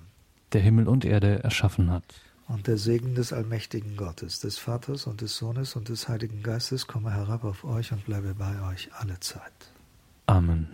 der 0.53 0.61
Himmel 0.61 0.87
und 0.87 1.03
Erde 1.03 1.43
erschaffen 1.43 1.89
hat. 1.89 2.03
Und 2.47 2.67
der 2.67 2.77
Segen 2.77 3.15
des 3.15 3.33
allmächtigen 3.33 3.97
Gottes, 3.97 4.39
des 4.39 4.59
Vaters 4.59 5.07
und 5.07 5.21
des 5.21 5.35
Sohnes 5.35 5.75
und 5.75 5.89
des 5.89 6.09
Heiligen 6.09 6.43
Geistes 6.43 6.85
komme 6.85 7.11
herab 7.11 7.43
auf 7.43 7.63
euch 7.63 7.91
und 7.91 8.05
bleibe 8.05 8.35
bei 8.35 8.61
euch 8.71 8.91
alle 8.93 9.19
Zeit. 9.19 9.73
Amen. 10.27 10.67